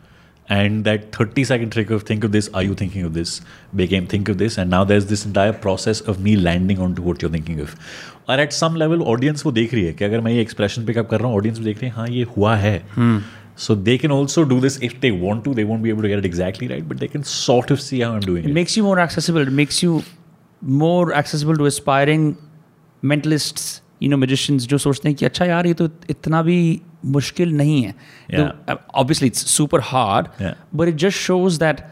and 0.50 0.86
that 0.86 1.12
30 1.16 1.44
second 1.44 1.72
trick 1.72 1.90
of 1.90 2.04
think 2.04 2.24
of 2.24 2.32
this 2.32 2.50
are 2.54 2.64
you 2.64 2.74
thinking 2.74 3.04
of 3.04 3.14
this 3.14 3.42
became 3.76 4.08
think 4.08 4.30
of 4.30 4.38
this 4.38 4.58
and 4.58 4.70
now 4.70 4.84
there's 4.84 5.08
this 5.08 5.26
entire 5.26 5.54
process 5.54 6.00
of 6.02 6.22
me 6.22 6.36
landing 6.38 6.80
onto 6.80 7.02
what 7.02 7.22
you're 7.22 7.32
thinking 7.32 7.60
of 7.60 7.76
और 8.30 8.40
at 8.40 8.52
some 8.52 8.76
level 8.76 9.02
audience 9.02 9.46
वो 9.46 9.52
देख 9.52 9.74
रही 9.74 9.84
है 9.86 9.94
कि 9.94 10.06
अगर 10.06 10.22
मैं 10.22 10.32
ये 10.32 10.42
expression 10.42 10.86
pickup 10.86 11.10
कर 11.10 11.20
रहा 11.20 11.28
हूँ 11.28 11.36
ऑडियंस 11.38 11.58
देख 11.58 11.82
रही 11.82 11.90
है 11.90 11.96
हाँ 11.96 12.08
ये 12.08 12.24
हुआ 12.38 12.56
है 12.56 12.78
so 12.96 13.22
they 13.76 13.98
can 13.98 14.12
also 14.12 14.44
do 14.44 14.60
this 14.62 14.82
if 14.84 15.00
they 15.02 15.12
want 15.22 15.44
to 15.44 15.54
they 15.54 15.64
want 15.64 15.84
B 15.84 15.90
able 15.90 16.02
to 16.02 16.08
get 16.08 16.18
it 16.20 16.26
exactly 16.26 16.68
right 16.68 16.84
but 16.84 16.98
they 17.00 17.08
can 17.14 17.22
sort 17.32 17.72
of 17.72 17.80
see 17.80 18.02
how 18.02 18.12
I 18.14 18.18
am 18.20 18.26
doing 18.26 18.46
it 18.50 18.56
makes 18.60 18.78
you 18.80 18.86
more 18.90 19.00
accessible 19.06 19.48
it 19.48 19.54
makes 19.62 19.82
you 19.86 19.98
more 20.84 21.14
accessible 21.22 21.60
to 21.64 21.66
aspiring 21.72 22.28
mentalists 23.04 23.68
you 24.04 24.10
know 24.12 24.20
magicians 24.24 24.68
जो 24.70 24.78
सोचते 24.78 25.10
हैं 25.10 25.16
कि 25.18 25.26
अच्छा 25.26 25.46
यार 25.46 25.68
ये 25.68 25.74
तो 25.82 25.90
इतना 26.10 26.42
भी 26.44 26.60
मुश्किल 27.06 27.54
नहीं 27.58 27.82
है 27.84 27.94
Yeah. 28.34 28.48
तो, 28.48 28.74
uh, 28.74 28.78
obviously 29.02 29.28
it's 29.32 29.44
super 29.58 29.80
hard 29.92 30.30
Yeah. 30.46 30.54
but 30.80 30.90
it 30.94 30.98
just 31.04 31.18
shows 31.28 31.60
that 31.66 31.84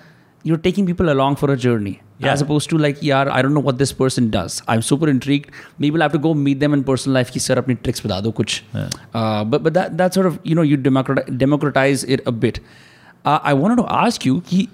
you're 0.49 0.61
taking 0.65 0.87
people 0.91 1.11
along 1.13 1.37
for 1.41 1.49
a 1.53 1.57
journey 1.65 1.93
yeah. 2.20 2.32
as 2.32 2.42
opposed 2.42 2.70
to 2.70 2.78
like 2.78 3.04
यार 3.04 3.28
I 3.28 3.42
don't 3.42 3.54
know 3.54 3.60
what 3.60 3.74
this 3.74 3.92
person 3.92 4.30
does 4.30 4.62
I 4.68 4.76
am 4.76 4.80
super 4.80 5.08
intrigued 5.08 5.46
may 5.80 5.90
will 5.90 6.02
have 6.02 6.10
to 6.10 6.18
go 6.18 6.34
meet 6.34 6.58
them 6.58 6.74
in 6.74 6.82
personal 6.82 7.14
life 7.14 7.30
की 7.30 7.40
sir 7.40 7.58
अपनी 7.58 7.74
tricks 7.74 8.06
बता 8.06 8.20
दो 8.20 8.30
कुछ 8.30 8.62
but 8.76 9.62
that 9.62 9.72
that 9.72 9.92
that 9.92 10.12
sort 10.12 10.28
of 10.28 10.38
you 10.46 10.54
know 10.54 10.64
democratize 10.64 11.30
democratize 11.30 12.06
it 12.08 12.20
bit. 12.20 12.28
Uh, 12.28 12.40
bit 12.40 12.60
I 13.26 13.54
wanted 13.54 13.82
to 13.82 13.88
ask 14.04 14.26
you 14.26 14.42
ki 14.52 14.66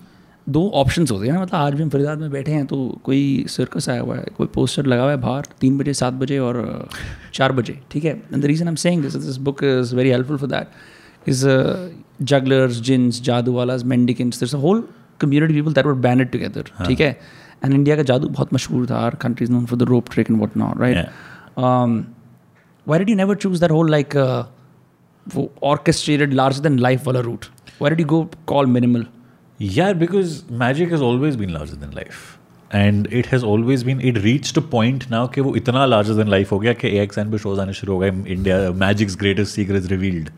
दो 0.49 0.71
options 0.71 1.11
होते 1.11 1.27
हैं 1.27 1.35
ना 1.35 1.41
मतलब 1.43 1.55
आज 1.55 1.75
भी 1.75 1.83
हम 1.83 1.89
फरीदाबाद 1.89 2.19
में 2.19 2.31
बैठे 2.31 2.53
हैं 2.53 2.67
तो 2.67 3.01
कोई 3.05 3.45
सर्कस 3.49 3.89
आया 3.89 4.01
हुआ 4.01 4.17
है 4.17 4.27
कोई 4.37 4.47
पोस्टर 4.47 4.87
लगा 4.87 5.03
हुआ 5.03 5.11
है 5.11 5.17
बाहर 5.17 5.47
तीन 5.61 5.79
बजे 5.79 5.95
सात 5.95 6.13
बजे 6.13 6.39
और 6.39 6.89
uh, 6.91 6.97
चार 7.35 7.53
बजे 7.53 7.79
ठीक 7.91 8.05
है? 8.05 8.23
The 8.35 8.45
reason 8.45 8.67
I'm 8.71 8.77
saying 8.77 9.03
this 9.03 9.17
this 9.17 9.37
book 9.37 9.65
is 9.65 9.95
very 9.97 10.11
helpful 10.11 10.37
for 10.37 10.49
that 10.49 11.29
is 11.29 11.47
jugglers 12.23 12.81
jeans 12.81 13.23
जादू 13.23 13.53
वालाज 13.53 13.83
mendicants 13.85 14.55
whole 14.55 14.85
community 15.21 15.55
people 15.55 15.73
that 15.73 15.87
were 15.87 15.93
banded 16.07 16.31
together 16.31 16.71
ठीक 16.87 17.01
है? 17.01 17.11
एंड 17.65 17.75
इंडिया 17.75 17.97
का 17.97 18.03
जादू 18.11 18.29
बहुत 18.29 18.55
मशहूर 18.55 18.87
था 18.91 18.99
our 18.99 19.15
country's 19.23 19.53
known 19.53 19.65
for 19.67 19.79
the 19.79 19.89
rope 19.89 20.11
trick 20.13 20.31
and 20.31 20.41
what 20.41 20.57
not 20.57 20.81
right 20.81 21.07
why 22.87 22.99
did 22.99 23.11
you 23.11 23.17
never 23.17 23.37
choose 23.37 23.61
that 23.61 23.71
whole 23.71 23.91
like 23.91 24.17
वो 25.27 25.51
orchestrated 25.65 26.33
large 26.33 26.59
then 26.59 26.79
life 26.79 27.07
वाला 27.07 27.21
route 27.21 27.45
why 27.83 27.91
did 27.91 28.01
you 28.01 28.07
go 28.07 28.23
call 28.47 28.67
minimal 28.79 29.07
यार 29.61 29.95
because 29.95 30.41
magic 30.55 30.93
has 30.93 31.03
always 31.03 31.37
been 31.37 31.51
larger 31.51 31.77
than 31.77 31.93
life 31.95 32.75
and 32.75 33.09
it 33.13 33.27
has 33.27 33.45
always 33.45 33.83
been 33.85 34.01
it 34.01 34.19
reach 34.19 34.53
to 34.55 34.61
point 34.71 35.05
now 35.11 35.29
कि 35.29 35.41
वो 35.41 35.55
इतना 35.57 35.85
larger 35.87 36.15
than 36.15 36.29
life 36.29 36.53
हो 36.53 36.59
गया 36.59 36.73
कि 36.73 36.89
x 36.99 37.19
and 37.19 37.37
shows 37.37 37.61
आने 37.61 37.73
शुरू 37.73 37.93
हो 37.93 37.99
गए 37.99 38.09
India 38.09 38.59
magic's 38.77 39.17
greatest 39.17 39.55
secrets 39.55 39.91
revealed 39.91 40.31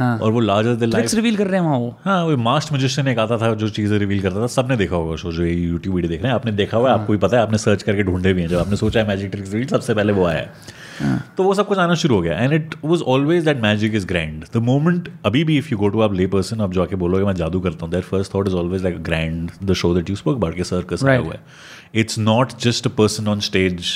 हाँ। 0.00 0.18
और 0.18 0.32
वो 0.32 0.40
लार्जर 0.40 0.74
द 0.74 0.84
लाइफ 0.84 1.14
रिवील 1.14 1.36
कर 1.36 1.46
रहे 1.46 1.60
हैं 1.60 1.66
वहाँ 1.66 1.78
वो। 1.78 1.94
हाँ 2.04 2.22
वो 2.24 2.36
मास्ट 2.42 2.72
मजिशियन 2.72 3.08
एक 3.08 3.18
आता 3.18 3.36
था 3.38 3.52
जो 3.54 3.68
चीज़ें 3.68 3.98
रिवील 3.98 4.20
करता 4.22 4.42
था 4.42 4.46
सबने 4.54 4.76
देखा 4.76 4.96
होगा 4.96 5.16
शो 5.16 5.32
जो 5.32 5.44
ये 5.44 5.54
यूट्यूब 5.54 5.94
वीडियो 5.94 6.10
देख 6.10 6.22
रहे 6.22 6.30
हैं। 6.30 6.34
आपने 6.34 6.52
देखा 6.52 6.76
हुआ 6.76 6.88
है 6.90 6.98
आपको 7.00 7.12
भी 7.12 7.18
पता 7.18 7.36
है 7.36 7.42
आपने 7.42 7.58
सर्च 7.58 7.82
करके 7.82 8.02
ढूंढे 8.02 8.32
भी 8.32 8.42
हैं। 8.42 8.48
जब 8.48 8.58
आपने 8.58 8.76
सोचा 8.76 9.00
है 9.00 9.08
मैजिक 9.08 9.30
ट्रिक्स 9.30 9.52
रिवील 9.52 9.68
सबसे 9.68 9.94
पहले 9.94 10.12
वो 10.12 10.24
आया 10.24 10.38
है। 10.38 11.18
तो 11.36 11.44
वो 11.44 11.54
सब 11.54 11.66
कुछ 11.66 11.78
आना 11.78 11.94
शुरू 11.94 12.14
हो 12.14 12.22
गया। 12.22 12.38
And 12.38 12.52
it 12.52 12.74
was 12.84 13.02
always 13.02 13.44
that 13.44 13.60
magic 13.62 13.94
is 13.94 14.06
grand 14.06 14.44
the 14.54 14.62
moment 14.64 15.08
अभी 15.26 15.44
भी 15.44 15.58
इफ़ 15.58 15.68
यू 15.72 15.78
गो 15.78 15.88
टू 15.88 16.00
आप 16.00 16.14
ले 16.14 16.26
पर्सन 16.34 16.60
आप 16.60 16.72
जाके 16.72 16.96
बोलोगे 16.96 17.24
मैं 17.24 17.34
जादू 17.34 17.60
करता 17.60 17.86
हूँ 17.86 17.92
that 17.94 18.04
first 18.04 18.34
thought 18.34 18.48
is 18.48 18.54
always 18.54 18.82
like 18.82 19.02
grand 19.02 19.50
the 19.62 19.72
show 19.82 19.94
that 19.94 20.10
you 20.10 20.16
spoke 20.16 20.36
about 20.36 20.56
के 20.56 20.64
सर्कस 20.64 21.04
आया 21.04 21.18
Right. 21.18 21.26
हुआ 21.26 21.34
है। 21.34 22.00
It's 22.00 22.18
not 22.18 22.52
just 22.62 22.86
a 22.86 22.90
person 22.98 23.28
on 23.28 23.40
stage 23.40 23.92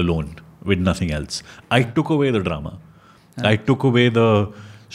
alone 0.00 0.26
with 0.70 0.80
nothing 0.86 1.10
else. 1.18 1.36
I 1.74 1.76
took 1.98 2.10
away 2.14 2.30
the 2.32 2.40
drama. 2.46 2.72
I 3.36 3.52
took 3.68 3.84
away 3.90 4.02
the 4.16 4.24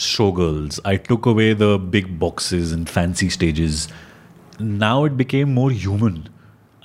showgirls. 0.00 0.81
I 0.85 0.97
took 0.97 1.26
away 1.26 1.53
the 1.53 1.79
big 1.79 2.19
boxes 2.19 2.73
and 2.73 2.88
fancy 2.88 3.29
stages. 3.31 3.88
Now 4.59 5.05
it 5.05 5.17
became 5.17 5.55
more 5.55 5.71
human. 5.71 6.25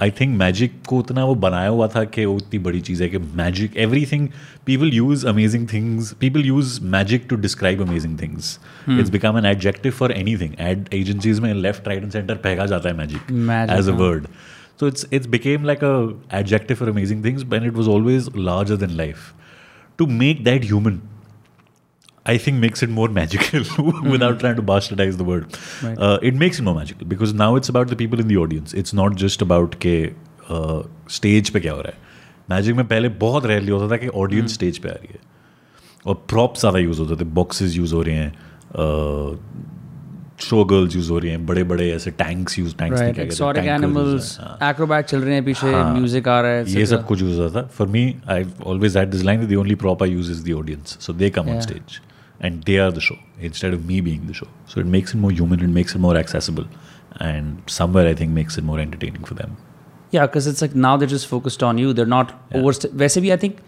I 0.01 0.11
think 0.19 0.37
magic 0.37 0.73
को 0.87 0.97
उतना 0.99 1.23
वो 1.25 1.33
बनाया 1.41 1.69
हुआ 1.69 1.87
था 1.95 2.03
कि 2.13 2.23
वो 2.25 2.37
इतनी 2.37 2.59
बड़ी 2.59 2.79
चीज़ 2.81 3.01
है 3.03 3.09
कि 3.09 3.17
magic 3.17 3.75
every 3.83 4.05
thing 4.11 4.27
people 4.65 4.93
use 4.93 5.25
amazing 5.31 5.67
things 5.73 6.11
people 6.19 6.45
use 6.45 6.79
magic 6.93 7.25
to 7.29 7.35
describe 7.43 7.81
amazing 7.81 8.17
things 8.21 8.59
it's 8.89 9.09
become 9.09 9.37
an 9.37 9.45
adjective 9.45 9.91
for 9.99 10.11
any 10.11 10.35
thing 10.37 10.55
ad 10.59 10.89
agencies 10.93 11.39
में 11.39 11.53
लेफ्ट 11.53 11.87
राइट 11.87 12.03
एंड 12.03 12.11
सेंटर 12.11 12.35
फेंका 12.43 12.65
जाता 12.65 12.89
है 12.89 12.95
मैजिक 12.97 13.31
Magic, 13.51 13.77
एज 13.77 13.89
अ 13.89 13.91
हाँ. 13.91 13.99
word. 13.99 14.27
So 14.81 14.87
it's 14.87 15.05
it's 15.15 15.27
became 15.27 15.65
like 15.69 15.83
a 15.83 15.93
adjective 16.37 16.79
for 16.81 16.89
amazing 16.89 17.21
things, 17.23 17.43
but 17.43 17.65
it 17.65 17.75
was 17.79 17.89
always 17.95 18.29
larger 18.49 18.77
than 18.83 18.95
life. 18.97 19.27
To 19.99 20.07
make 20.21 20.39
that 20.47 20.63
human, 20.69 20.95
I 22.32 22.36
think 22.44 22.58
makes 22.62 22.82
it 22.86 22.92
more 22.94 23.08
magical 23.16 23.66
without 24.14 24.40
trying 24.40 24.56
to 24.56 24.62
bastardize 24.70 25.18
the 25.18 25.26
word. 25.26 25.58
Right. 25.82 25.98
Uh, 26.06 26.18
it 26.30 26.40
makes 26.42 26.58
it 26.62 26.66
more 26.68 26.74
magical 26.78 27.06
because 27.12 27.34
now 27.42 27.50
it's 27.60 27.72
about 27.74 27.92
the 27.92 27.98
people 28.02 28.24
in 28.24 28.32
the 28.32 28.38
audience. 28.44 28.74
It's 28.82 28.96
not 29.00 29.20
just 29.24 29.44
about 29.46 29.76
के 29.86 29.94
uh, 30.56 30.80
stage 31.18 31.52
पे 31.52 31.60
क्या 31.60 31.72
हो 31.72 31.80
रहा 31.86 31.92
है. 31.92 32.04
Magic 32.50 32.76
में 32.76 32.86
पहले 32.88 33.08
बहुत 33.22 33.46
rarely 33.46 33.72
होता 33.72 33.90
था 33.92 33.96
कि 34.02 34.08
ऑडियंस 34.24 34.54
स्टेज 34.54 34.78
पे 34.78 34.88
आ 34.88 34.92
रही 34.92 35.12
है 35.12 35.20
और 36.06 36.14
प्रॉप्स 36.30 36.60
ज़्यादा 36.60 36.78
यूज़ 36.78 37.00
होते 37.00 37.16
थे 37.20 37.28
बॉक्सेस 37.38 37.76
यूज़ 37.76 37.94
हो 37.94 38.02
रहे 38.02 38.14
हैं 38.14 38.32
शो 40.44 40.64
गर्ल्स 40.70 40.96
यूज़ 40.96 41.10
हो 41.10 41.18
रही 41.18 41.30
हैं 41.30 41.44
बड़े 41.46 41.62
बड़े 41.64 41.90
ऐसे 41.90 42.10
tanks 42.18 42.58
use 42.58 42.74
tanks 42.76 43.00
right 43.00 43.18
exotic 43.18 43.64
animals 43.76 44.36
acrobat 44.62 45.06
चल 45.06 45.20
रहे 45.20 45.34
हैं 45.34 45.44
पीछे. 45.44 45.66
म्यूज़िक 45.92 46.28
आ 46.28 46.40
रहा 46.40 46.50
है 46.50 46.64
ये. 46.70 46.86
सब 46.86 47.06
कुछ 47.06 47.22
यूज़ 47.22 47.40
होता 47.40 47.60
था 47.60 47.66
for 47.78 47.86
me 47.96 48.04
I 48.30 48.44
always 48.72 48.96
had 48.96 49.10
this 49.10 49.22
line 49.24 49.46
the 49.46 49.54
only 49.62 49.74
prop 49.84 50.02
I 50.02 50.10
use 50.10 50.30
is 50.32 50.44
the 50.50 50.54
audience 50.58 50.98
so 51.06 51.12
they 51.12 51.30
come 51.38 51.48
on. 51.50 51.60
Stage 51.60 52.00
and 52.40 52.62
they 52.64 52.78
are 52.78 52.90
the 52.90 53.00
show 53.00 53.18
instead 53.40 53.72
of 53.72 53.86
me 53.86 54.00
being 54.00 54.26
the 54.26 54.34
show. 54.34 54.48
So 54.66 54.80
it 54.80 54.86
makes 54.86 55.14
it 55.14 55.18
more 55.18 55.30
human, 55.30 55.60
it 55.60 55.68
makes 55.68 55.94
it 55.94 55.98
more 55.98 56.16
accessible, 56.16 56.66
and 57.20 57.62
somewhere 57.66 58.06
I 58.06 58.14
think 58.14 58.32
makes 58.32 58.58
it 58.58 58.64
more 58.64 58.78
entertaining 58.78 59.24
for 59.24 59.34
them. 59.34 59.56
Yeah, 60.10 60.26
because 60.26 60.46
it's 60.46 60.62
like 60.62 60.74
now 60.74 60.96
they're 60.96 61.08
just 61.08 61.26
focused 61.26 61.62
on 61.62 61.78
you. 61.78 61.92
They're 61.92 62.06
not 62.06 62.38
yeah. 62.50 62.58
over. 62.58 62.70
I 62.70 63.36
think, 63.36 63.58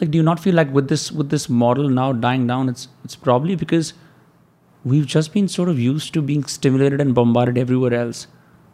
like, 0.00 0.10
do 0.10 0.18
you 0.18 0.22
not 0.22 0.40
feel 0.40 0.54
like 0.54 0.72
with 0.72 0.88
this 0.88 1.12
with 1.12 1.30
this 1.30 1.48
model 1.48 1.88
now 1.88 2.12
dying 2.12 2.46
down? 2.46 2.68
It's 2.68 2.88
it's 3.04 3.16
probably 3.16 3.56
because 3.56 3.92
we've 4.84 5.06
just 5.06 5.32
been 5.32 5.48
sort 5.48 5.68
of 5.68 5.78
used 5.78 6.14
to 6.14 6.22
being 6.22 6.44
stimulated 6.44 7.00
and 7.00 7.14
bombarded 7.14 7.58
everywhere 7.58 7.94
else. 7.94 8.26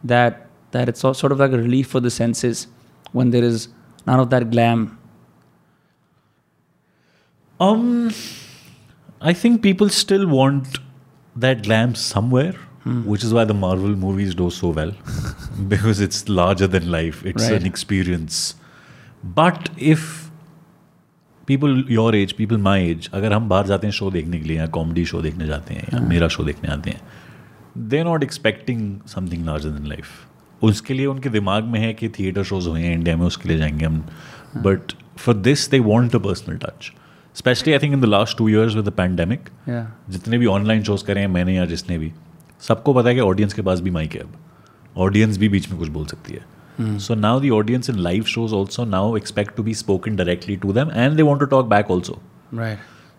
That 0.03 0.47
that 0.71 0.87
it's 0.87 1.03
all 1.03 1.13
sort 1.13 1.31
of 1.31 1.39
like 1.39 1.51
a 1.51 1.57
relief 1.57 1.87
for 1.87 1.99
the 1.99 2.09
senses 2.09 2.67
when 3.11 3.31
there 3.31 3.43
is 3.43 3.67
none 4.05 4.19
of 4.19 4.29
that 4.29 4.49
glam. 4.51 4.97
Um 7.59 8.11
I 9.21 9.33
think 9.33 9.61
people 9.61 9.89
still 9.89 10.27
want 10.27 10.79
that 11.35 11.63
glam 11.63 11.95
somewhere, 11.95 12.53
hmm. 12.83 13.03
which 13.03 13.23
is 13.23 13.33
why 13.33 13.43
the 13.43 13.53
Marvel 13.53 13.95
movies 13.95 14.33
do 14.35 14.49
so 14.49 14.69
well 14.69 14.93
because 15.67 15.99
it's 15.99 16.29
larger 16.29 16.67
than 16.67 16.89
life. 16.91 17.25
It's 17.25 17.49
Right. 17.49 17.61
an 17.61 17.65
experience. 17.65 18.55
But 19.23 19.69
if 19.77 20.29
people 21.45 21.83
your 21.91 22.15
age, 22.15 22.37
people 22.37 22.57
my 22.57 22.77
age, 22.77 23.09
अगर 23.13 23.33
हम 23.33 23.49
बाहर 23.49 23.67
जाते 23.67 23.87
हैं 23.87 23.91
show 23.93 24.11
देखने 24.11 24.39
के 24.39 24.47
लिए 24.47 24.57
या 24.57 24.67
comedy 24.67 25.05
show 25.05 25.21
देखने 25.21 25.47
जाते 25.47 25.73
हैं 25.73 25.87
या 25.93 25.99
मेरा 25.99 26.27
शो 26.27 26.43
देखने 26.43 26.71
आते 26.71 26.89
हैं 26.89 27.01
they 27.77 28.03
not 28.03 28.23
expecting 28.23 28.99
something 29.07 29.45
larger 29.45 29.69
than 29.69 29.87
life 29.87 30.63
उसके 30.63 30.93
लिए 30.93 31.05
उनके 31.05 31.29
दिमाग 31.29 31.63
में 31.63 31.79
है 31.79 31.93
कि 31.93 32.09
थिएटर 32.09 32.43
शोज़ 32.43 32.67
हुए 32.69 32.81
हैं 32.81 32.93
इंडिया 32.93 33.17
में 33.17 33.25
उसके 33.25 33.49
लिए 33.49 33.57
जाएँगे 33.57 33.85
हम 33.85 33.99
but 34.57 34.93
for 35.17 35.35
this 35.35 35.69
they 35.69 35.79
want 35.79 36.15
a 36.15 36.19
personal 36.19 36.57
touch 36.57 36.91
specially 37.35 37.73
I 37.73 37.79
think 37.79 37.93
in 37.93 38.01
the 38.01 38.05
last 38.05 38.37
two 38.37 38.49
years 38.49 38.75
with 38.75 38.85
the 38.85 38.89
pandemic 38.89 39.49
जितने 40.09 40.37
भी 40.37 40.45
ऑनलाइन 40.45 40.83
शोज़ 40.83 41.05
करें 41.05 41.21
हैं 41.21 41.27
मैंने 41.27 41.55
या 41.55 41.65
जिसने 41.65 41.97
भी 41.97 42.11
सबको 42.61 42.93
पता 42.93 43.09
है 43.09 43.15
कि 43.15 43.21
ऑडियंस 43.21 43.53
के 43.53 43.61
पास 43.61 43.79
भी 43.81 43.91
माइक 43.91 44.13
है 44.13 44.19
अब। 44.19 44.33
ऑडियंस 44.97 45.37
भी 45.37 45.49
बीच 45.49 45.69
में 45.69 45.79
कुछ 45.79 45.89
बोल 45.89 46.05
सकती 46.05 46.33
है। 46.33 46.97
So 46.99 47.15
now 47.15 47.39
the 47.41 47.49
audience 47.49 47.89
in 47.89 47.99
live 47.99 48.23
shows 48.23 48.53
also 48.53 48.85
now 48.85 49.17
expect 49.17 49.55
to 49.55 49.63
be 49.63 49.73
spoken 49.73 50.15
directly 50.15 50.55
to 50.55 50.73
them 50.73 50.91
and 50.91 51.15
they 51.15 51.21
want 51.21 51.39
to 51.39 51.45
talk 51.45 51.67
back 51.67 51.91
also 51.91 52.21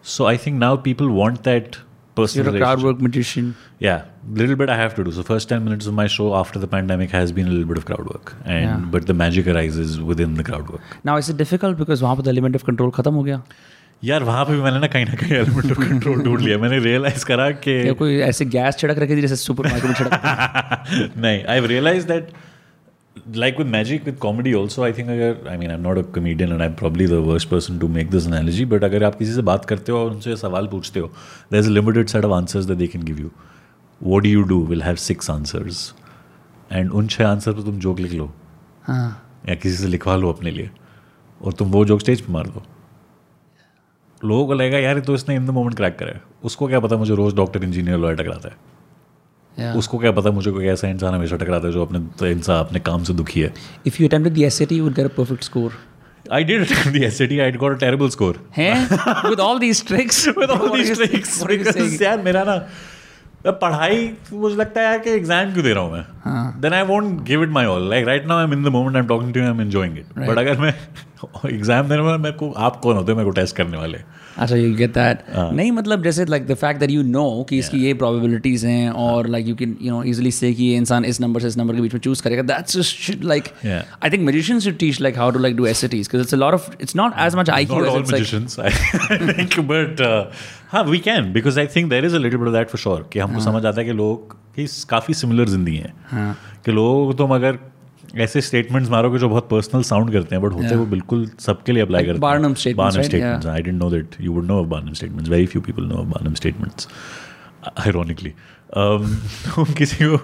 so 0.05 0.25
I 0.25 0.39
think 0.39 0.61
now 0.61 0.77
people 0.77 1.05
want 1.05 1.41
that 1.41 1.77
it 10.53 10.61
work 10.63 11.01
now 11.07 11.19
is 11.19 11.33
difficult 11.33 11.79
because 11.79 12.03
वहाँ 12.03 12.17
पर 12.17 12.33
limit 12.33 12.55
of 12.55 12.65
control 12.65 12.91
खत्म 12.91 13.15
हो 13.15 13.23
गया? 13.23 13.43
यार 14.05 14.23
वहाँ 14.23 14.45
पे 14.45 14.53
भी 14.53 14.61
मैंने 14.63 14.79
ना 14.81 14.87
कहीं 14.87 15.05
ना 15.05 15.15
कहीं 15.15 15.33
एलिमेंट 15.33 15.71
ऑफ़ 15.71 15.89
कंट्रोल 15.89 16.23
ढूंढ 16.23 16.41
लिया। 16.41 16.59
मैंने 16.59 16.79
रियलाइज़ 16.79 17.25
करा 17.25 17.51
कि 17.51 17.95
कोई 17.95 18.17
ऐसे 18.17 18.45
गैस 18.45 18.77
छिड़क 18.77 18.99
रखे 18.99 19.17
थी 19.17 19.21
जैसे 19.21 19.37
सुपर 19.37 19.67
मार्केट 19.67 19.85
में 19.85 19.95
छिड़क 19.95 21.13
नहीं 21.17 21.45
I 21.45 21.67
realise 21.67 22.07
that 22.07 22.31
like 23.37 23.59
with 23.59 23.67
magic 23.67 24.05
with 24.05 24.17
comedy 24.17 24.53
also 24.53 24.83
I 24.83 24.93
think 24.93 25.09
अगर 25.09 25.49
I 25.51 25.57
mean 25.57 25.71
I 25.71 25.77
not 25.77 25.99
a 25.99 26.03
comedian 26.15 26.53
and 26.53 26.63
I 26.63 26.69
probably 26.69 27.07
the 27.07 27.13
worst 27.13 27.49
person 27.49 27.79
to 27.79 27.89
make 27.89 28.11
this 28.11 28.27
analogy 28.27 28.65
but 28.65 28.85
अगर 28.85 29.05
आप 29.05 29.15
किसी 29.15 29.33
से 29.33 29.43
बात 29.43 29.65
करते 29.65 29.93
हो 29.93 29.99
और 29.99 30.11
उनसे 30.11 30.37
सवाल 30.37 30.67
पूछते 30.67 31.01
हो 31.01 31.13
the 31.53 31.55
is 31.55 31.71
limited 31.71 32.07
set 32.07 32.25
of 32.25 32.33
answers 32.33 32.65
they 32.65 32.87
can 32.87 33.05
give 33.05 33.21
you 33.21 33.31
what 34.03 34.23
do 34.23 34.29
you 34.29 34.43
do 34.43 34.67
will 34.67 34.83
have 34.83 34.95
six 34.95 35.31
answers 35.31 35.95
and 36.73 36.91
उन 36.91 37.07
छः 37.07 37.27
आंसर 37.27 37.53
पर 37.53 37.63
तुम 37.63 37.79
जोक 37.79 38.01
लिख 38.01 38.13
लो। 38.13 38.33
हाँ। 38.83 39.23
या 39.49 39.55
किसी 39.55 39.77
से 39.77 39.89
लिखवा 39.89 40.17
लो 40.17 40.33
अपने 40.33 40.51
लिए। 40.51 40.71
और 41.43 41.53
तुम 41.53 41.71
वो 41.71 41.85
जोक 41.85 42.01
स्टेज 42.01 42.21
पर 42.21 42.33
मार 42.33 42.47
दो। 42.47 42.63
लोगों 44.25 44.47
को 44.47 44.55
लगेगा 44.55 44.79
यार 44.79 45.01
तो 45.01 45.15
इसने 45.15 45.35
इन 45.35 45.47
द 45.47 45.51
मोमेंट 45.51 45.77
क्रैक 45.77 45.99
करा 45.99 46.11
है 46.11 46.23
उसको 46.45 46.67
क्या 46.69 46.81
पता 46.81 46.97
मुझे 46.97 47.15
रोज 47.15 47.35
डॉक्टर 47.35 47.65
इंजीनियर 47.65 47.99
लॉयर 47.99 48.17
टकराता 48.17 48.49
है 48.49 48.57
yeah. 49.57 49.77
उसको 49.79 49.99
क्या 49.99 50.13
पता 50.13 50.31
मुझे 50.31 50.51
कोई 50.51 50.67
ऐसा 50.69 50.89
इंसान 50.89 51.15
हमेशा 51.15 51.37
टकराता 51.37 51.67
है 51.67 51.73
जो 51.73 51.85
अपने 51.85 52.01
तो 52.19 52.27
इंसान 52.27 52.59
अपने 52.59 52.81
काम 52.81 53.05
से 53.05 53.15
दुखी 53.15 53.41
है 53.41 53.53
If 53.87 54.01
you 54.01 54.11
attempted 54.11 54.37
the 54.41 54.51
SAT, 54.51 54.77
you 54.79 54.85
would 54.89 54.99
get 55.01 55.11
a 55.11 55.15
perfect 55.21 55.49
score. 55.51 55.73
I 56.31 56.43
did 56.43 56.63
attempt 56.63 56.93
the 56.95 57.11
SAT. 57.11 57.33
I 57.41 57.51
got 57.53 57.73
a 57.73 57.79
terrible 57.79 58.11
score. 58.11 58.35
Hey, 58.53 58.71
with 59.31 59.41
all 59.41 59.59
these 59.59 59.83
tricks, 59.83 60.19
With 60.37 60.51
all 60.51 60.73
these 60.73 60.93
tricks, 60.99 61.43
because? 61.45 62.01
यार 62.03 62.23
मेरा 62.23 62.45
ना 62.45 62.57
पढ़ाई 63.47 64.11
मुझे 64.33 64.57
लगता 64.57 64.81
है 64.81 64.87
यार 64.87 64.99
कि 64.99 65.11
exam 65.11 65.53
क्यों 65.53 65.65
दे 65.65 65.73
रहा 65.73 65.83
हूँ 65.83 65.93
मैं 65.93 66.61
then 66.61 66.73
I 66.73 66.83
won't 66.83 67.21
give 67.25 67.43
it 67.43 67.51
my 67.51 67.67
all 67.67 67.89
like 67.91 68.07
right 68.07 68.27
now 68.27 68.39
I 68.39 68.45
am 68.45 68.53
in 68.53 68.65
the 68.65 68.69
moment 68.75 68.97
I 68.97 69.03
am 69.03 69.09
talking 69.09 69.33
to 69.35 69.41
I 69.41 69.47
am 69.47 69.61
enjoying 69.61 69.99
it. 69.99 70.07
But 70.19 70.39
अगर 70.39 70.59
मैं 70.59 70.75
एग्ज़ाम 71.47 71.89
देने 71.89 72.03
वाला 72.03 72.17
मेरे 72.19 72.37
को 72.37 72.51
आप 72.67 72.77
कौन 72.81 72.97
होते 72.97 73.13
हो? 73.13 73.19
मेरे 73.19 73.31
को 73.31 73.35
टेस्ट 73.37 73.57
करने 73.57 73.77
वाले। 73.77 73.99
अच्छा 74.39 74.57
यू 74.57 74.75
गेट 74.77 74.91
दैट 74.91 75.25
नहीं 75.37 75.73
मतलब 75.73 76.03
जैसे 76.03 76.25
like 76.25 76.47
the 76.47 76.55
fact 76.55 76.81
that 76.81 76.91
you 76.91 77.03
know 77.03 77.25
कि 77.49 77.57
yeah. 77.57 77.67
इसकी 77.67 77.79
ये 77.85 77.95
प्रोबेबिलिटीज 77.95 78.65
हैं 78.65 78.87
हाँ। 78.87 78.95
और 78.97 79.27
like 79.29 79.49
you 79.49 79.55
can 79.55 79.77
you 79.83 79.93
know 79.93 80.03
easily 80.03 80.31
से 80.31 80.53
कि 80.55 80.65
ये 80.65 80.77
इंसान 80.77 81.05
इस 81.05 81.21
नंबर 81.21 81.41
से 81.41 81.47
इस 81.49 81.57
नंबर 81.59 81.75
के 81.75 81.81
बीच 81.81 81.95
में 81.95 82.01
चूज़ 82.01 82.23
करेगा। 82.23 82.43
That's 82.43 83.11
like 83.23 83.49
I 83.67 84.11
think 84.11 84.23
musicians 84.23 84.65
should 84.65 84.79
teach 84.79 85.01
like 85.01 85.19
how 85.19 85.31
to 85.31 85.39
like 85.39 85.57
do 85.57 85.67
SATs 85.67 86.07
because 86.07 86.23
it's 86.23 86.35
a 86.35 86.39
lot 86.39 86.55
of 86.55 86.71
it's 86.81 86.97
not 86.97 87.19
as 87.19 87.37
much 87.37 87.51
IQ 87.51 87.85
as 87.85 88.35
it's 88.35 88.59
like 88.59 89.61
but 89.71 90.03
हाँ 90.73 90.85
we 90.85 90.99
can 91.01 91.33
because 91.33 91.59
I 91.61 91.67
think 91.77 91.91
there 91.91 92.05
is 92.05 92.15
a 92.15 92.19
little 92.19 92.39
bit 92.39 92.53
that 92.53 92.69
for 92.69 92.81
sure 92.81 93.09
कि 93.13 93.19
हमको 93.19 93.41
समझ 93.41 93.65
आता 93.65 93.81
है 93.81 93.87
कि 93.87 93.93
लोग 93.93 94.35
की 94.57 94.67
काफ़ी 94.91 95.15
सिमिलर 95.15 95.49
ज़िंदगी 95.49 95.77
है। 95.77 95.93
कि 96.65 96.73
लोग 96.73 97.17
तो 97.19 97.27
मगर 97.27 97.59
ऐसे 98.17 98.41
स्टेटमेंट्स 98.41 98.91
मारोगे 98.91 99.19
जो 99.19 99.29
बहुत 99.29 99.49
पर्सनल 99.51 99.83
साउंड 99.83 100.13
करते 100.13 100.35
हैं 100.35 100.45
बट 100.45 100.53
होते 100.53 100.67
हैं 100.67 100.77
वो 100.77 100.87
बिल्कुल 100.87 101.31
सबके 101.39 101.73
लिए 101.73 101.83
अप्लाई 101.83 102.03
करते 102.03 102.13
हैं। 102.13 102.21
Barnum 102.21 102.55
statements 102.55 103.47
I 103.47 103.63
don't 103.63 103.75
know 103.75 103.91
that 103.91 104.17
you 104.21 104.33
would 104.33 104.45
know 104.45 104.61
of 104.61 104.67
Barnum 104.67 104.93
statements 104.93 105.31
very 105.31 105.47
few 105.47 105.63
people 105.63 105.83
know 105.83 105.95
of 105.95 106.07
Barnum 106.07 106.35
statements 106.35 106.89
ironically 107.79 108.33
किसी 109.75 110.05
को 110.05 110.19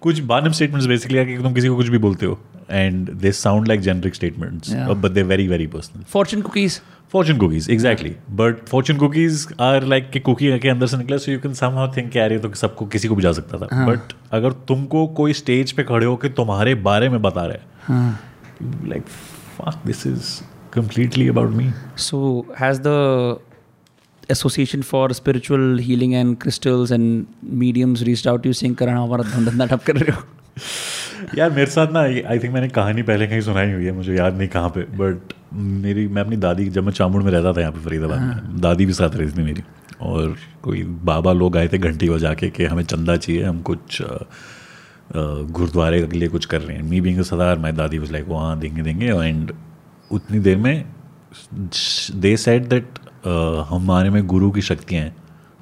कुछ 0.00 0.20
बार्नम 0.20 0.52
स्टेटमेंट्स 0.52 0.86
बेसिकली 0.86 1.18
आके 1.18 1.38
तुम 1.38 1.54
किसी 1.54 1.68
को 1.68 1.76
कुछ 1.76 1.88
भी 1.88 1.98
बोलते 1.98 2.26
हो 2.26 2.40
and 2.70 3.10
they 3.10 3.32
sound 3.32 3.68
like 3.68 3.80
generic 3.80 4.14
statements 4.14 4.72
but 4.72 5.10
they 5.10 5.22
very 5.22 5.48
very 5.48 5.66
personal 5.66 6.02
fortune 6.02 6.40
cookies 6.40 6.80
fortune 7.12 7.38
cookies 7.38 7.70
exactly 7.70 8.16
but 8.30 8.66
fortune 8.68 8.96
cookies 8.96 9.48
are 9.60 9.84
like 9.84 10.10
कि 10.10 10.20
कुकी 10.20 10.58
के 10.58 10.68
अंदर 10.68 10.86
से 10.86 10.96
निकले 10.96 11.18
so 11.18 11.32
you 11.32 11.40
can 11.40 11.54
somehow 11.66 11.92
think 11.96 12.16
यार 12.16 12.32
ये 12.32 12.38
तो 12.38 12.54
सबको 12.54 12.86
किसी 12.86 13.08
को 13.08 13.14
भी 13.14 13.22
जा 13.22 13.32
सकता 13.32 13.58
था। 13.58 13.86
बट 13.86 13.96
हाँ. 13.96 14.08
अगर 14.32 14.52
तुमको 14.52 15.06
कोई 15.06 15.32
स्टेज 15.32 15.72
पे 15.72 15.82
खड़े 15.82 16.06
हो 16.06 16.16
कि 16.16 16.28
तुम्हारे 16.28 16.74
बारे 16.74 17.08
में 17.08 17.22
बता 17.22 17.46
रहे 17.46 17.58
like 18.88 19.02
fuck 19.58 19.86
this 19.86 20.06
is 20.06 20.44
completely 20.72 21.28
about 21.28 21.50
me 21.50 21.70
so 21.96 22.46
has 22.60 22.80
the 22.86 22.86
association 24.30 24.82
for 24.82 25.12
spiritual 25.12 25.78
healing 25.78 26.14
and 26.14 26.36
crystals 26.36 26.92
and 26.92 27.26
mediums 27.44 28.02
reach 28.02 28.28
out 28.28 28.46
you 28.46 28.52
Singh 28.52 28.74
करना 28.74 29.00
हमारा 29.00 29.22
धंधा 29.22 29.66
ठप 29.66 29.82
कर 29.86 29.96
रहे 29.96 30.16
हो? 30.16 30.22
यार 31.38 31.50
मेरे 31.50 31.66
साथ 31.66 31.92
ना 31.92 32.00
आई 32.00 32.38
थिंक 32.38 32.54
मैंने 32.54 32.68
कहानी 32.68 33.02
पहले 33.02 33.26
कहीं 33.26 33.40
सुनाई 33.40 33.72
हुई 33.72 33.84
है 33.84 33.92
मुझे 33.92 34.16
याद 34.16 34.34
नहीं 34.34 34.48
कहाँ 34.48 34.68
पे 34.68 34.80
बट 34.82 35.32
मेरी 35.54 36.08
मैं 36.08 36.22
अपनी 36.22 36.36
दादी 36.36 36.68
जब 36.68 36.84
मैं 36.84 36.92
चामुड़ 36.92 37.22
में 37.22 37.32
रहता 37.32 37.52
था 37.52 37.60
यहाँ 37.60 37.72
पे 37.72 37.80
फरीदाबाद 37.80 38.20
में 38.20 38.60
दादी 38.60 38.86
भी 38.86 38.92
साथ 38.92 39.10
रहती 39.14 39.38
थी 39.38 39.42
मेरी 39.42 39.62
और 40.00 40.36
कोई 40.62 40.82
बाबा 40.82 41.32
लोग 41.32 41.56
आए 41.56 41.68
थे 41.68 41.78
घंटी 41.78 42.10
बजा 42.10 42.34
के 42.34 42.50
कि 42.50 42.64
हमें 42.64 42.82
चंदा 42.82 43.16
चाहिए 43.16 43.44
हम 43.44 43.62
कुछ 43.62 44.02
गुरुद्वारे 45.16 46.06
के 46.06 46.18
लिए 46.18 46.28
कुछ 46.28 46.46
कर 46.46 46.60
रहे 46.60 46.76
हैं। 46.76 46.84
मी 46.84 47.00
बिंग 47.00 47.22
सदार 47.22 47.58
माई 47.58 47.72
दादी 47.72 47.98
वॉज़ 47.98 48.12
लाइक 48.12 48.28
वहाँ 48.28 48.58
देंगे 48.58 48.82
देंगे 48.82 49.06
एंड 49.06 49.52
उतनी 50.10 50.38
देर 50.38 50.56
में 50.56 50.84
दे 52.14 52.36
सेड 52.36 52.68
दैट 52.68 52.88
हमारे 53.68 54.10
में 54.10 54.26
गुरु 54.26 54.50
की 54.50 54.62
शक्तियाँ 54.62 55.04
हैं 55.04 55.16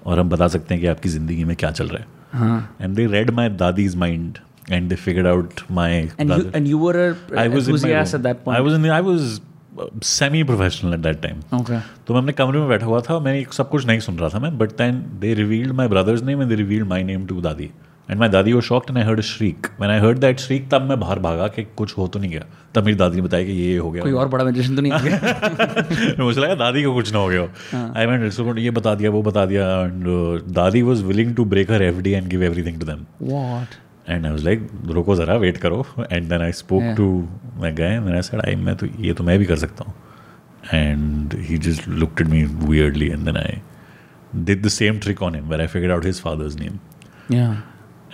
और 0.06 0.18
हम 0.18 0.28
बता 0.28 0.48
सकते 0.48 0.74
हैं 0.74 0.80
कि 0.80 0.86
आपकी 0.86 1.08
ज़िंदगी 1.08 1.44
में 1.44 1.56
क्या 1.56 1.70
चल 1.70 1.88
रहा 1.88 2.02
है। 2.02 2.68
And 2.80 2.96
they 2.96 3.06
read 3.06 3.30
my 3.30 3.48
dadi 3.48 3.84
is 3.84 3.96
mind 3.96 4.38
and 4.70 4.90
they 4.90 4.96
figured 4.96 5.26
out 5.26 5.64
my 5.70 5.88
and 6.18 6.28
brother. 6.28 6.44
you 6.44 6.50
and 6.54 6.68
you 6.68 6.78
were 6.78 6.94
a 7.00 7.08
I 7.36 7.48
was 7.48 7.68
enthusiast 7.68 8.14
at 8.14 8.22
that 8.22 8.44
point? 8.44 8.58
I 8.58 8.60
was 8.60 8.74
in 8.74 8.82
the, 8.82 8.94
I 9.00 9.00
was 9.00 9.40
semi 10.04 10.42
professional 10.48 10.94
at 10.94 11.00
that 11.00 11.20
time 11.22 11.40
okay. 11.58 11.78
तो 12.06 12.14
मैं 12.14 12.20
अपने 12.20 12.32
कमरे 12.32 12.58
में 12.58 12.68
बैठा 12.68 12.86
हुआ 12.86 13.00
था 13.08 13.18
मैंने 13.20 13.44
सब 13.52 13.68
कुछ 13.68 13.86
नहीं 13.86 14.00
सुन 14.00 14.18
रहा 14.18 14.28
था 14.34 14.38
मैं 14.40 14.56
but 14.58 14.70
then 14.78 15.02
they 15.20 15.32
revealed 15.34 15.72
my 15.72 15.88
brother's 15.88 16.22
name 16.22 16.42
and 16.42 16.50
they 16.50 16.56
revealed 16.56 16.88
my 16.88 17.02
name 17.04 17.26
to 17.26 17.40
dadi. 17.40 17.70
And 18.10 18.18
my 18.20 18.28
dadi 18.28 18.52
वो 18.52 18.60
shocked 18.60 18.90
and 18.90 18.98
I 18.98 19.04
heard 19.04 19.20
shriek 19.20 19.66
man 19.80 19.90
I 19.90 19.98
heard 20.00 20.18
that 20.18 20.38
shriek 20.40 20.68
तब 20.72 20.82
मैं 20.88 20.98
बाहर 21.00 21.18
भागा 21.26 21.46
कि 21.48 21.64
कुछ 21.76 21.96
हो 21.98 22.06
तो 22.06 22.18
नहीं 22.18 22.30
गया। 22.30 22.44
तब 22.74 22.84
मेरी 22.84 22.96
दादी 22.96 23.16
ने 23.16 23.22
बताया 23.22 23.44
कि 23.44 23.52
ये 23.52 23.76
हो 23.76 23.90
गया। 23.90 24.02
कोई 24.02 24.12
और 24.12 24.28
बड़ा 24.28 24.44
मैजिशियन 24.44 24.76
तो 24.76 24.82
नहीं 24.82 24.92
गया? 25.02 26.14
मुझे 26.24 26.40
लगा 26.40 26.54
दादी 26.54 26.82
को 26.84 26.94
कुछ 26.94 27.12
ना 27.12 27.18
हो 27.18 27.28
गया 27.28 27.92
आई 27.96 28.06
मैंने 28.06 28.24
रिसोर्ट 28.24 28.58
ये 28.58 28.70
बता 28.80 28.94
दिया 28.94 29.10
वो 29.10 29.22
बता 29.22 29.46
दिया. 29.46 29.68
And 29.84 30.04
dadi 30.54 30.82
was 30.82 31.02
willing 31.04 31.34
to 31.36 31.44
break 31.54 31.70
her 31.70 31.82
F 31.82 32.00
D 32.02 32.12
and 32.12 32.28
give 32.28 32.42
everything 32.42 32.80
to 32.80 32.86
them 32.86 33.04
what? 33.30 33.80
And 34.08 34.24
I 34.26 34.30
was 34.32 34.44
like 34.44 34.68
रुको 34.86 35.14
ज़रा 35.16 35.36
वेट 35.36 35.56
करो. 35.56 35.84
And 36.12 36.28
then 36.28 36.42
I 36.42 36.52
spoke. 36.52 36.94
To 36.96 37.06
मैं 37.62 37.74
गए 37.74 37.98
मैंने 38.00 38.22
सेड 38.22 38.40
आई 38.40 38.54
मैं 38.56 38.76
तो 38.76 38.86
ये 38.86 39.12
तो 39.12 39.24
मैं 39.24 39.38
भी 39.38 39.44
कर 39.44 39.56
सकता 39.56 39.84
हूँ. 39.84 39.94
And 40.74 41.34
he 41.40 41.58
just 41.58 41.88
looked 41.88 42.20
at 42.20 42.26
me 42.26 42.42
weirdly 42.44 43.08
and 43.08 43.24
then 43.24 43.36
I 43.36 43.60
did 44.34 44.62
the 44.62 44.68
same 44.68 44.98
trick 44.98 45.22
on 45.22 45.34
him 45.34 45.48
where 45.48 45.60
I 45.60 45.66
figured 45.66 45.92
out 45.92 46.06
his 46.06 46.20
father's 46.20 46.56
name 46.60 46.78
yeah. 47.32 47.54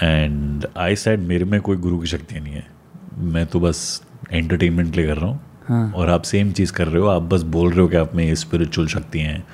And 0.02 0.66
I 0.76 0.96
said 0.96 1.20
मेरे 1.20 1.44
में 1.44 1.60
कोई 1.60 1.76
गुरु 1.76 1.98
की 1.98 2.06
शक्ति 2.06 2.40
नहीं 2.40 2.54
है। 2.54 2.66
मैं 3.32 3.46
तो 3.46 3.60
बस 3.60 4.02
एंटरटेनमेंट 4.32 4.96
लिए 4.96 5.06
कर 5.06 5.16
रहा 5.16 5.30
हूँ। 5.30 5.40
हाँ. 5.68 5.92
और 5.92 6.10
आप 6.10 6.22
सेम 6.22 6.52
चीज़ 6.52 6.72
कर 6.72 6.88
रहे 6.88 7.02
हो। 7.02 7.08
आप 7.08 7.22
बस 7.22 7.42
बोल 7.54 7.70
रहे 7.70 7.80
हो 7.80 7.88
कि 7.88 7.96
आप 7.96 8.14
में 8.14 8.34
स्पिरिचुअल 8.34 8.86
शक्ति 8.88 9.20
हैं। 9.20 9.44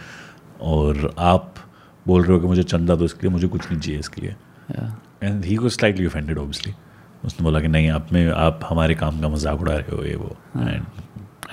और 0.60 1.14
आप 1.18 1.54
बोल 2.06 2.22
रहे 2.22 2.32
हो 2.32 2.40
कि 2.40 2.46
मुझे 2.46 2.62
चंदा 2.62 2.94
दो 2.94 3.04
इसके 3.04 3.26
लिए 3.26 3.32
मुझे 3.32 3.48
कुछ 3.48 3.70
नहीं 3.70 3.80
चाहिए 3.80 4.00
इसके 4.00 4.20
लिए। 4.20 4.34
एंड 5.22 5.44
ही 5.44 5.56
को 5.56 5.68
स्लाइटली 5.68 6.06
ऑफेंडेड 6.06 6.38
ऑब्वियसली 6.38 6.72
उसने 7.24 7.44
बोला 7.44 7.60
कि 7.60 7.68
नहीं 7.68 7.88
आप 7.90 8.12
में 8.12 8.30
आप 8.30 8.60
हमारे 8.70 8.94
काम 8.94 9.20
का 9.20 9.28
मज़ाक 9.28 9.60
उड़ा 9.60 9.76
रहे 9.76 9.96
हो 9.96 10.04
ये 10.04 10.14
वो। 10.14 10.36
And 10.56 10.84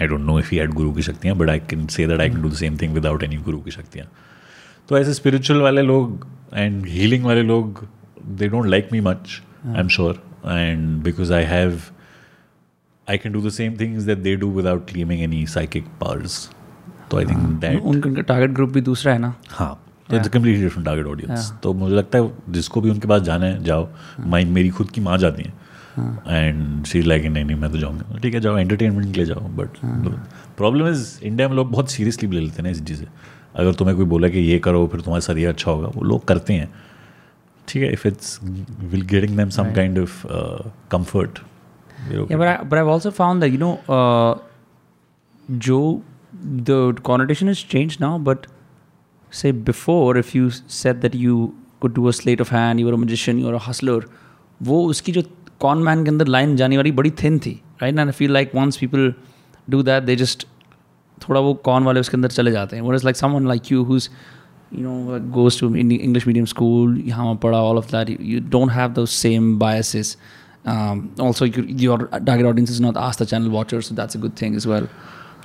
I 0.01 0.08
don't 0.08 0.22
know 0.22 0.39
if 0.39 0.50
he 0.51 0.58
had 0.58 0.74
गुरु 0.74 0.93
की 0.93 1.01
शक्तियाँ 1.01 1.36
but 1.38 1.50
I 1.50 1.60
can 1.70 1.86
say 1.88 2.08
that 2.08 2.20
I 2.20 2.29
can 2.29 2.41
do 2.41 2.50
the 2.50 2.53
same 2.53 2.77
thing 2.77 2.93
without 2.93 3.24
any 3.24 3.38
गुरु 3.38 3.60
की 3.62 3.72
शक्तियाँ। 3.72 4.08
तो 4.89 4.98
ऐसे 4.98 5.13
स्पिरिचुअल 5.13 5.62
वाले 5.62 5.82
लोग 5.82 6.27
एंड 6.53 6.86
हीलिंग 6.88 7.25
वाले 7.25 7.43
लोग 7.43 7.86
they 8.25 8.48
don't 8.48 8.65
like 8.65 8.89
me 8.93 9.01
much 9.01 9.41
I 9.65 9.79
am 9.79 9.88
sure 9.88 10.24
and 10.46 11.01
because 11.03 11.34
I 11.34 11.43
have 11.43 11.79
I 13.08 13.17
can 13.17 13.34
do 13.34 13.41
the 13.41 13.50
same 13.51 13.77
things 13.79 14.03
that 14.03 14.17
they 14.17 14.36
do 14.36 14.51
without 14.51 14.89
claiming 14.89 15.22
any 15.22 15.46
psychic 15.48 15.88
powers 16.01 16.50
तो 17.12 17.17
I 17.17 17.25
think 17.25 17.39
that 17.62 17.82
उनका 17.82 18.22
target 18.22 18.51
group 18.51 18.70
भी 18.70 18.82
दूसरा 18.82 19.13
है 19.13 19.20
ना? 19.20 19.34
हाँ। 19.50 19.82
तो 20.10 20.15
it's 20.17 20.27
completely 20.29 20.63
different 20.63 20.86
target 20.86 21.05
audience 21.07 21.51
तो 21.63 21.74
मुझे 21.74 21.95
लगता 21.95 22.19
है 22.19 22.31
जिसको 22.50 22.81
भी 22.81 22.89
उनके 22.89 23.07
पास 23.07 23.22
जाना 23.22 23.45
है 23.45 23.63
जाओ। 23.63 23.88
माई 24.19 24.45
मेरी 24.45 24.69
खुद 24.69 24.89
की 24.91 25.01
माँ 25.01 25.17
जाती 25.17 25.43
है। 25.43 25.53
एंड 26.27 26.86
शी 26.86 27.01
लाइक 27.01 27.25
नहीं 27.25 27.43
नहीं 27.45 27.57
मैं 27.57 27.72
तो 27.72 27.77
जाऊँगा। 27.77 28.18
ठीक 28.20 28.33
है 28.33 28.39
जाओ 28.42 28.57
एंटरटेनमेंट 28.57 29.05
के 29.05 29.13
लिए 29.13 29.25
जाओ 29.25 29.48
बट 29.59 29.77
प्रॉब्लम 30.57 30.87
इज़ 30.87 31.20
इंडिया 31.24 31.48
में 31.50 31.55
लोग 31.55 31.72
बहुत 31.72 31.92
सीरियसली 31.92 32.29
ले 32.29 32.39
लेते 32.39 32.55
हैं 32.55 32.63
ना 32.63 32.70
इस 32.70 32.83
चीज़ें 32.85 33.07
अगर 33.55 33.74
तुम्हें 33.74 33.96
कोई 33.98 34.05
बोला 34.13 34.27
कि 34.29 34.39
ये 34.39 34.59
करो 34.59 34.85
फिर 34.92 35.01
तुम्हारे 35.01 35.22
साथ 35.22 35.35
ये 35.37 35.46
अच्छा 35.46 35.72
होगा 35.72 35.87
वो 35.96 36.03
लोग 36.03 36.25
करते 36.27 36.53
हैं। 36.53 36.70
ठीक 37.68 37.83
है 37.83 37.92
if 37.94 38.07
it's 38.07 38.39
will 38.44 39.01
getting 39.16 39.37
them 39.37 39.50
some 39.50 39.74
kind 39.74 40.00
of 40.00 40.25
I, 42.05 42.16
but 42.70 42.77
I've 42.77 42.89
also 42.94 43.09
found 43.18 43.44
that 43.44 43.51
you 43.51 43.59
know, 43.59 43.75
uh, 43.98 44.33
Joe, 45.66 46.01
the 46.70 46.79
connotation 47.09 47.51
has 47.51 47.61
changed 47.74 48.01
now. 48.01 48.09
But 48.18 48.48
say 49.41 49.51
before, 49.51 50.17
if 50.24 50.33
you 50.35 50.50
said 50.79 51.01
that 51.01 51.15
you 51.25 51.37
could 51.81 51.93
do 52.00 52.07
a 52.07 52.13
sleight 52.13 52.41
of 52.46 52.50
hand, 52.50 52.79
you 52.79 52.85
were 52.89 52.98
a 53.00 53.01
magician, 53.05 53.39
you 53.43 53.51
were 53.51 53.59
a 53.61 53.65
hustler, 53.69 54.01
वो 54.63 54.83
उसकी 54.89 55.11
जो 55.11 55.22
cone 55.61 55.77
man 55.83 56.03
के 56.03 56.09
अंदर 56.09 56.27
line 56.27 56.55
जाने 56.55 56.77
वाली 56.77 56.91
बड़ी 57.00 57.09
thin 57.24 57.39
थी 57.46 57.51
right 57.81 57.98
and 57.98 58.07
I 58.07 58.11
feel 58.19 58.31
like 58.33 58.51
once 58.55 58.77
people 58.77 59.13
do 59.69 59.81
that 59.83 60.03
they 60.03 60.15
just 60.15 60.46
थोड़ा 61.27 61.39
वो 61.41 61.53
कॉन 61.65 61.83
वाले 61.83 62.00
उसके 62.00 62.17
अंदर 62.17 62.29
चले 62.37 62.51
जाते 62.51 62.77
हैं 62.77 62.93
is 62.96 63.05
like 63.05 63.15
someone 63.15 63.48
like 63.48 63.72
you 63.72 63.83
whose 63.91 64.09
you 64.75 64.83
know 64.83 65.17
goes 65.33 65.57
to 65.57 65.67
English 65.79 66.24
medium 66.27 66.48
school 66.51 66.93
पढ़ा 67.41 67.57
all 67.65 67.81
of 67.81 67.89
that 67.91 68.09
you, 68.09 68.17
you 68.29 68.39
don't 68.55 68.74
have 68.75 68.96
those 69.00 69.11
same 69.11 69.50
biases 69.63 70.15
um, 70.65 71.03
also 71.25 71.46
you, 71.46 71.63
your 71.83 71.98
target 72.29 72.48
audience 72.51 72.72
is 72.75 72.79
not 72.85 72.98
ask 72.98 73.19
the 73.19 73.27
channel 73.33 73.51
watchers 73.57 73.89
so 73.89 73.98
that's 74.00 74.15
a 74.15 74.22
good 74.24 74.35
thing 74.35 74.55
as 74.61 74.67
well 74.74 74.87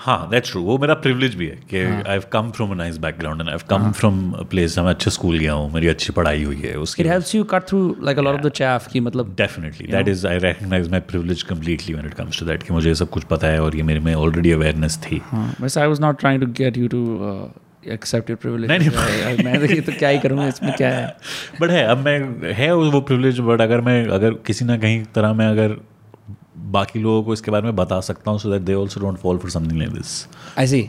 हाँ 0.08 0.28
that's 0.30 0.50
true 0.50 0.62
वो 0.62 0.78
मेरा 0.78 0.94
privilege 0.94 1.34
भी 1.34 1.46
है 1.46 1.58
कि 1.70 1.78
I 1.78 2.12
have 2.12 2.22
come 2.32 2.50
from 2.50 2.70
a 2.70 2.74
nice 2.74 2.98
background 2.98 3.40
and 3.40 3.48
I 3.48 3.52
have 3.52 3.60
come 3.70 3.92
from 3.92 4.32
a 4.32 4.42
place 4.42 4.78
मैं 4.78 4.90
अच्छे 4.90 5.10
school 5.10 5.38
गया 5.38 5.52
हूँ 5.52 5.72
मेरी 5.72 5.88
अच्छी 5.88 6.12
पढ़ाई 6.12 6.44
हुई 6.44 6.56
है 6.56 6.74
उसकी 6.74 7.02
it 7.02 7.10
helps 7.10 7.34
you 7.34 7.44
cut 7.54 7.66
through 7.66 8.00
like 8.08 8.22
a 8.22 8.24
lot 8.26 8.36
of 8.36 8.42
the 8.46 8.54
chaff 8.54 8.86
की 8.92 9.00
मतलब 9.00 9.34
definitely 9.38 9.86
that 9.86 10.08
is 10.08 10.26
I 10.26 10.38
recognize 10.38 10.90
my 10.90 11.00
privilege 11.00 11.42
completely 11.42 11.94
when 11.94 12.06
it 12.06 12.14
comes 12.14 12.40
to 12.40 12.46
that 12.46 12.62
कि 12.62 12.74
मुझे 12.74 12.88
ये 12.88 12.94
सब 12.94 13.10
कुछ 13.10 13.24
पता 13.24 13.46
है 13.46 13.62
और 13.62 13.76
ये 13.76 13.82
मेरे 13.82 14.00
में 14.00 14.14
ऑलरेडी 14.14 14.52
अवेयरनेस 14.52 14.98
थी। 14.98 15.22
हाँ 15.24 15.54
वैसे 15.60 15.80
I 15.80 15.86
was 15.86 16.00
not 16.00 16.20
trying 16.20 16.40
to 16.40 16.46
get 16.46 16.76
you 16.76 16.88
to 16.88 17.50
your 17.86 18.22
privilege. 18.22 18.68
नहीं, 18.68 18.78
नहीं। 18.78 19.44
मैं 19.44 19.68
तो 19.68 19.74
ये 19.74 19.80
तो 19.80 19.92
क्या 19.92 20.08
ही 20.08 20.18
करूँगा 20.18 20.48
इसमें 20.48 20.72
क्या 20.72 20.88
है? 20.88 21.16
बट 21.60 21.70
है 21.70 21.84
अब 21.84 21.98
मैं 21.98 22.52
है 22.52 22.74
वो 22.74 23.00
प्रिविलेज 23.00 23.40
बट 23.40 23.60
अगर 23.60 23.80
मैं 23.80 24.08
अगर 24.08 24.30
किसी 24.30 24.64
ना 24.64 24.78
कहीं 24.78 25.04
तरह 25.14 25.32
मैं 25.32 25.48
अगर 25.48 25.76
बाकी 26.70 26.98
लोगों 26.98 27.22
को 27.22 27.32
इसके 27.32 27.50
बारे 27.50 27.64
में 27.64 27.76
बता 27.76 28.00
सकता 28.00 28.30
हूँ 28.30 28.38
so 28.38 28.50
that 28.50 28.62
they 28.62 28.74
also 28.74 29.00
don't 29.00 29.18
fall 29.18 29.38
for 29.38 29.50
something 29.50 29.78
like 29.78 29.92
this 29.92 30.26
I 30.58 30.66
see. 30.74 30.82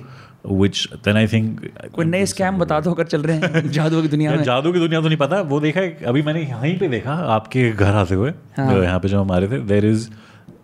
Which 0.48 0.88
then 0.94 1.18
I 1.18 1.28
think 1.28 1.60
कोई 1.94 2.06
नए 2.06 2.26
स्कैम 2.26 2.58
बता 2.58 2.80
दो 2.80 2.92
अगर 2.92 3.04
चल 3.04 3.22
रहे 3.22 3.38
हैं 3.38 3.72
जादू 3.78 4.02
की 4.02 4.08
दुनिया 4.08 4.32
में। 4.32 4.44
जादू 4.44 4.72
की 4.74 4.80
दुनिया 4.80 5.02
तो 5.02 5.08
नहीं 5.08 5.18
पता। 5.18 5.42
वो 5.42 5.60
देखा 5.60 5.80
है 5.80 6.04
अभी 6.08 6.22
मैंने 6.22 6.42
यहीं 6.42 6.78
पे 6.80 6.88
देखा 6.88 7.14
आपके 7.36 7.72
घर 7.72 7.94
आते 7.94 8.16
हुए 8.16 8.30
हाँ। 8.58 8.84
यहाँ 8.84 9.00
पे 9.00 9.08
जो 9.08 9.22
हमारे 9.22 9.48
थे 9.48 9.60
देर 9.60 9.86
इज़ 9.86 10.10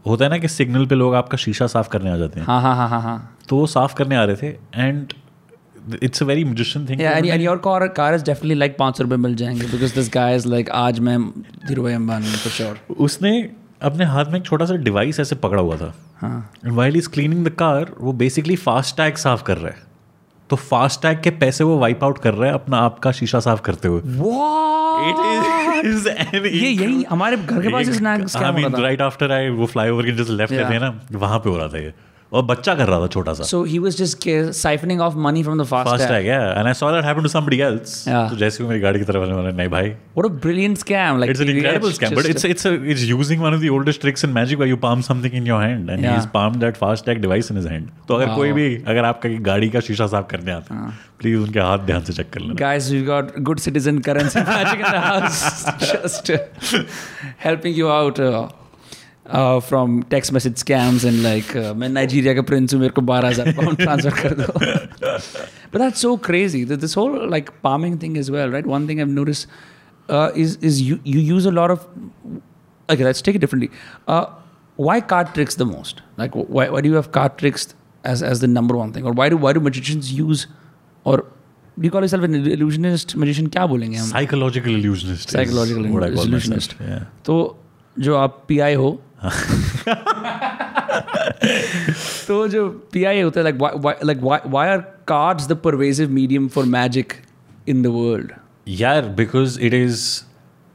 होता 0.08 0.25
है 0.25 0.32
ना 0.32 0.38
कि 0.38 0.47
सिग्नल 0.47 0.86
पे 0.86 0.95
लोग 0.95 1.15
आपका 1.15 1.38
शीशा 1.38 1.67
साफ़ 1.67 1.89
करने 1.89 2.12
आ 2.12 2.17
जाते 2.17 2.39
हैं। 2.39 2.47
हाँ 2.47 2.62
हाँ 2.62 2.75
हाँ 2.75 2.89
हाँ 2.89 3.01
हाँ। 3.01 3.38
तो 3.49 3.58
वो 3.58 3.67
साफ़ 3.67 3.95
करने 3.95 4.15
आ 4.15 4.23
रहे 4.23 4.36
थे 4.36 4.47
and 4.75 5.13
it's 6.04 6.23
a 6.23 6.25
very 6.25 6.43
musician 6.43 6.88
thing 6.89 7.01
and 7.01 7.45
your 7.47 7.58
car 7.67 7.89
car 7.99 8.10
is 8.17 8.23
definitely 8.23 8.58
like 8.62 8.78
पाँच 8.80 8.97
सौ 8.97 9.04
रुपये 9.04 9.17
मिल 9.17 9.36
जाएँगे 9.36 9.67
because 9.67 9.97
this 9.97 10.10
guy 10.17 10.30
is 10.39 10.47
like 10.54 10.69
आज 10.69 10.99
मैं 10.99 11.19
धीरू 11.67 11.84
भाई 11.84 11.93
अंबानी 11.93 12.36
for 12.36 12.54
sure. 12.62 12.97
उसने 12.97 13.51
अपने 13.86 14.06
हाथ 14.06 14.26
में 14.26 14.39
एक 14.39 14.45
छोटा 14.45 14.65
सा 14.65 14.76
डिवाइस 14.76 15.19
ऐसे 15.19 15.36
पकड़ा 15.36 15.62
हुआ 15.62 15.78
था। 15.78 15.95
हाँ। 16.17 16.52
And 16.65 16.76
while 16.76 16.98
is 16.98 17.10
cleaning 17.10 17.45
the 17.45 17.50
car 17.50 17.91
वो 18.02 18.13
बेसिकली 18.13 18.56
फास्ट 18.56 18.98
टैग 18.98 19.15
साफ़ 19.15 19.43
कर 19.43 19.58
रहा 19.58 19.67
है। 19.67 19.78
तो 20.50 20.56
फास्ट 20.56 21.02
टैग 21.02 21.21
के 21.21 21.30
पैसे 21.30 21.63
वो 21.63 21.78
वाइप 21.78 22.04
आउट 22.04 22.17
कर 22.17 22.34
रहा 22.34 22.48
है 22.48 22.54
अपना 22.54 22.78
आपका 22.78 23.12
शीशा 23.12 23.39
साफ़ 23.39 23.62
करते 23.62 23.88
हुए। 23.88 24.02
ये 26.50 26.69
यही 26.69 27.04
हमारे 27.04 27.38
घर 27.38 27.62
के 27.62 27.69
पास 27.69 27.88
हो 28.63 28.69
राइट 28.84 29.02
आफ्टर 29.02 29.32
आई 29.32 29.50
वो 29.50 29.65
फ्लाईओवर 29.65 30.06
के 30.06 30.12
जस्ट 30.12 30.30
लेफ़्ट 30.30 30.54
ना 30.80 31.02
वहाँ 31.12 31.39
पे 31.39 31.50
हो 31.50 31.58
रहा 31.58 31.67
था 31.67 31.78
ये। 31.78 31.93
और 32.32 32.44
बच्चा 32.44 32.74
कर 32.76 32.88
रहा 32.88 33.00
था 33.02 33.08
छोटा 33.08 33.34
सा। 33.34 33.44
So 33.44 33.64
he 33.64 33.80
was 33.80 33.98
just 33.98 34.28
siphoning 34.56 35.02
off 35.02 35.16
money 35.26 35.44
from 35.44 35.62
the 35.62 35.66
fast 35.66 35.90
fast 35.90 36.08
tag 36.10 36.28
या 36.28 36.40
and 36.50 36.68
I 36.68 36.74
saw 36.74 36.92
that 36.92 37.06
happened 37.06 37.24
to 37.24 37.30
somebody 37.30 37.60
else 37.62 38.04
तो 38.08 38.38
जैसे 38.38 38.64
ही 38.64 38.70
मेरी 38.70 38.82
गाड़ी 38.82 39.00
की 39.00 39.06
तरफ़ 39.06 39.30
वाले 39.32 39.52
नहीं 39.52 39.70
भाई। 39.70 39.90
What 39.90 40.26
a 40.26 40.34
brilliant 40.46 40.78
scam 40.78 41.20
like 41.20 41.32
it's 41.32 41.42
an 41.42 41.50
incredible 41.50 41.92
scam 41.92 42.16
but 42.16 42.26
it's 42.26 42.46
it's 42.46 42.66
it's 42.66 43.04
using 43.04 43.42
one 43.42 43.54
of 43.54 43.62
the 43.62 43.70
oldest 43.74 44.02
tricks 44.02 44.26
in 44.26 44.32
magic 44.32 44.60
where 44.60 44.70
you 44.70 44.78
palm 44.88 45.02
something 45.10 45.36
in 45.36 45.48
your 45.48 45.64
hand 45.64 45.90
and 45.90 46.06
he 46.06 46.16
is 46.16 46.28
palm 46.34 46.56
that 46.60 46.78
fast 46.78 47.06
tag 47.06 47.22
device 47.22 47.52
in 47.52 47.58
his 47.58 47.68
hand 47.68 47.88
तो 48.08 48.16
अगर 48.16 48.36
कोई 48.36 48.52
भी 48.52 48.68
अगर 48.88 49.06
आपका 49.06 49.30
की 49.30 49.38
गाड़ी 49.50 49.70
का 49.70 49.80
शीशा 49.88 50.08
साफ़ 50.08 50.28
करने 50.32 50.52
आता 50.52 50.76
है 50.76 50.92
प्लीज़ 51.20 51.38
उनके 51.40 51.60
हाथ 51.60 51.86
ध्यान 51.86 52.04
से 52.04 52.14
चेक 52.14 52.30
कर 52.34 52.40
लेना। 52.40 52.54
Guys 52.60 52.92
we 52.92 53.02
got 53.06 53.40
good 53.40 53.60
citizen 53.60 54.00
currency 54.10 54.40
magic 54.42 54.80
in 54.80 54.92
the 54.92 55.04
house 55.06 55.66
just 55.82 56.32
helping 57.46 57.78
you 57.78 57.88
out 57.88 58.20
uh, 59.27 59.61
from 59.61 60.03
text 60.14 60.33
message 60.37 60.57
scams 60.64 61.05
and 61.11 61.23
like 61.23 61.51
uh, 61.62 61.73
मैं 61.83 61.88
नाइजीरिया 61.88 62.35
का 62.35 62.43
प्रिंस 62.51 62.75
हूँ 62.75 62.81
मेरे 62.81 62.93
को 62.99 63.03
बारह 63.11 63.29
हजार 63.29 63.53
पाउंड 63.59 63.77
ट्रांसफर 63.83 64.21
कर 64.21 64.35
दो 64.40 64.47
but 65.73 65.79
that's 65.83 66.05
so 66.07 66.12
crazy 66.29 66.62
that 66.71 66.81
this 66.87 66.95
whole 67.01 67.16
like 67.35 67.51
palming 67.66 67.99
thing 68.05 68.16
as 68.23 68.31
well 68.37 68.55
right 68.57 68.66
one 68.75 68.87
thing 68.90 69.03
I've 69.05 69.14
noticed 69.19 69.47
uh, 70.09 70.31
is 70.45 70.57
is 70.71 70.81
you 70.88 70.99
you 71.16 71.21
use 71.33 71.47
a 71.51 71.55
lot 71.61 71.75
of 71.77 71.85
okay 72.88 73.05
let's 73.11 73.23
take 73.29 73.37
it 73.40 73.45
differently 73.47 73.71
uh, 74.09 74.25
why 74.88 74.97
card 75.12 75.35
tricks 75.37 75.61
the 75.61 75.66
most 75.75 76.03
like 76.23 76.35
why, 76.35 76.69
why 76.69 76.81
do 76.81 76.88
you 76.88 76.97
have 77.01 77.12
card 77.19 77.37
tricks 77.45 77.69
as 78.14 78.23
as 78.33 78.40
the 78.47 78.51
number 78.57 78.77
one 78.81 78.93
thing 78.97 79.07
or 79.07 79.12
why 79.21 79.29
do 79.29 79.37
why 79.47 79.53
do 79.59 79.62
magicians 79.69 80.11
use 80.23 80.47
or 81.05 81.16
you 81.87 81.90
call 81.97 82.07
yourself 82.07 82.25
an 82.31 82.35
illusionist 82.57 83.14
magician 83.25 83.49
क्या 83.57 83.66
बोलेंगे 83.66 83.97
हम 83.97 84.09
Psychological 84.11 84.75
illusionist. 84.81 85.29
is 85.31 85.37
Psychological 85.38 85.87
what 85.97 86.07
I 86.07 86.11
call 86.16 86.25
illusionist. 86.27 86.75
myself, 86.79 86.90
Yeah. 86.90 87.05
तो 87.29 87.37
जो 88.07 88.16
आप 88.16 88.43
P 88.49 88.59
I 88.66 88.75
हो 88.83 88.90
तो 92.28 92.47
जो 92.47 92.69
P 92.93 93.04
I 93.04 93.21
होता 93.21 93.39
है 93.39 93.45
like 93.45 94.19
why 94.47 94.67
are 94.67 94.78
cards 95.08 95.47
the 95.47 95.54
pervasive 95.63 96.12
medium 96.12 96.47
for 96.47 96.65
magic 96.65 97.13
in 97.69 97.84
the 97.84 97.88
world 97.88 98.32
यार 98.67 99.08
because 99.15 99.60
it 99.62 99.73
is 99.73 100.21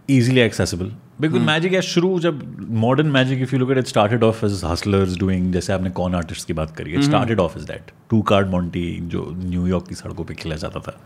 easily 0.08 0.40
accessible 0.40 0.92
because 1.20 1.42
magic 1.42 1.72
या 1.72 1.80
शुरू 1.80 2.20
जब 2.20 2.66
modern 2.70 3.06
magic 3.06 3.42
if 3.42 3.54
you 3.54 3.58
look 3.58 3.70
at 3.70 3.78
it 3.78 3.86
started 3.86 4.24
off 4.24 4.46
is 4.46 4.66
hustlers 4.66 5.18
doing 5.18 5.52
जैसे 5.52 5.72
आपने 5.72 5.90
con 5.90 6.14
artist 6.14 6.46
की 6.46 6.52
बात 6.52 6.76
करी 6.76 6.92
है 6.92 7.02
started 7.02 7.40
off 7.40 7.58
is 7.58 7.66
that 7.66 7.90
two 8.10 8.22
card 8.22 8.48
monte 8.48 8.98
जो 9.02 9.34
न्यूयॉर्क 9.36 9.88
की 9.88 9.94
सड़कों 9.94 10.24
पर 10.24 10.34
खेला 10.34 10.56
जाता 10.56 10.80
था. 10.80 11.00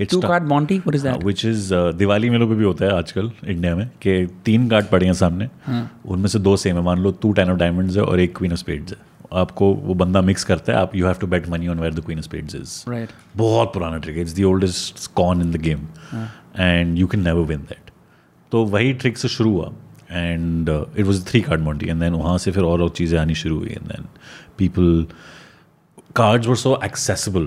It 0.00 0.10
two 0.10 0.20
card 0.20 0.44
monte 0.48 0.76
what 0.78 0.94
is 0.94 1.02
that 1.06 1.24
which 1.24 1.44
is 1.44 1.72
Diwali 1.96 2.30
मेलों 2.30 2.48
पे 2.48 2.54
भी 2.54 2.64
होता 2.64 2.84
है 2.84 2.92
आजकल 2.98 3.30
इंडिया 3.44 3.74
में 3.76 3.86
कि 4.02 4.26
तीन 4.44 4.68
कार्ड 4.68 4.86
पड़े 4.86 5.06
हैं 5.06 5.12
सामने। 5.14 5.48
उनमें 6.06 6.28
से 6.28 6.38
दो 6.38 6.56
सेम 6.56 6.76
है। 6.76 6.82
मान 6.84 6.98
लो 6.98 7.10
टू 7.22 7.32
टेन 7.32 7.50
ऑफ़ 7.50 7.58
डायमंड्स 7.58 7.96
है 7.96 8.02
और 8.02 8.20
एक 8.20 8.36
क्वीन 8.36 8.52
ऑफ़ 8.52 8.58
स्पेड्स 8.58 8.92
है। 8.92 8.98
आपको 9.40 9.72
वो 9.74 9.94
बंदा 9.94 10.20
मिक्स 10.22 10.44
करता 10.44 10.72
है 10.72 10.78
आप 10.78 10.94
you 10.96 11.06
have 11.06 11.16
to 11.20 11.26
bet 11.26 11.48
money 11.48 11.68
on 11.68 11.80
where 11.80 11.94
the 11.94 12.04
queen 12.04 12.18
of 12.18 12.24
spades 12.24 12.54
is 12.54 12.90
right 12.90 13.10
बहुत 13.36 13.72
पुराना 13.74 13.98
ट्रिक 13.98 14.16
है। 14.16 14.22
It's 14.22 14.36
the 14.36 14.44
oldest 14.44 15.10
con 15.14 15.40
in 15.42 15.50
the 15.52 15.60
game 15.62 15.86
and 16.58 16.98
you 16.98 17.06
can 17.06 17.22
never 17.24 17.46
win 17.48 17.60
that 17.68 17.90
तो 18.52 18.64
वही 18.66 18.92
ट्रिक 18.94 19.18
से 19.18 19.28
शुरू 19.28 19.52
हुआ। 19.52 19.72
And 20.10 20.68
it 20.68 21.04
was 21.06 21.24
three 21.26 21.40
card 21.40 21.60
monte 21.62 21.88
and 21.88 22.00
then 22.00 22.14
वहाँ 22.14 22.38
से 22.38 22.50
फिर 22.50 22.64
और 22.64 22.82
और 22.82 22.90
चीज़ें 22.96 23.18
आनी 23.18 23.34
शुरू 23.34 23.58
हुई। 23.58 23.68
And 23.70 23.86
then 23.88 24.06
people 24.58 25.06
cards 26.18 26.48
were 26.50 26.58
so 26.60 26.70
accessible 26.84 27.44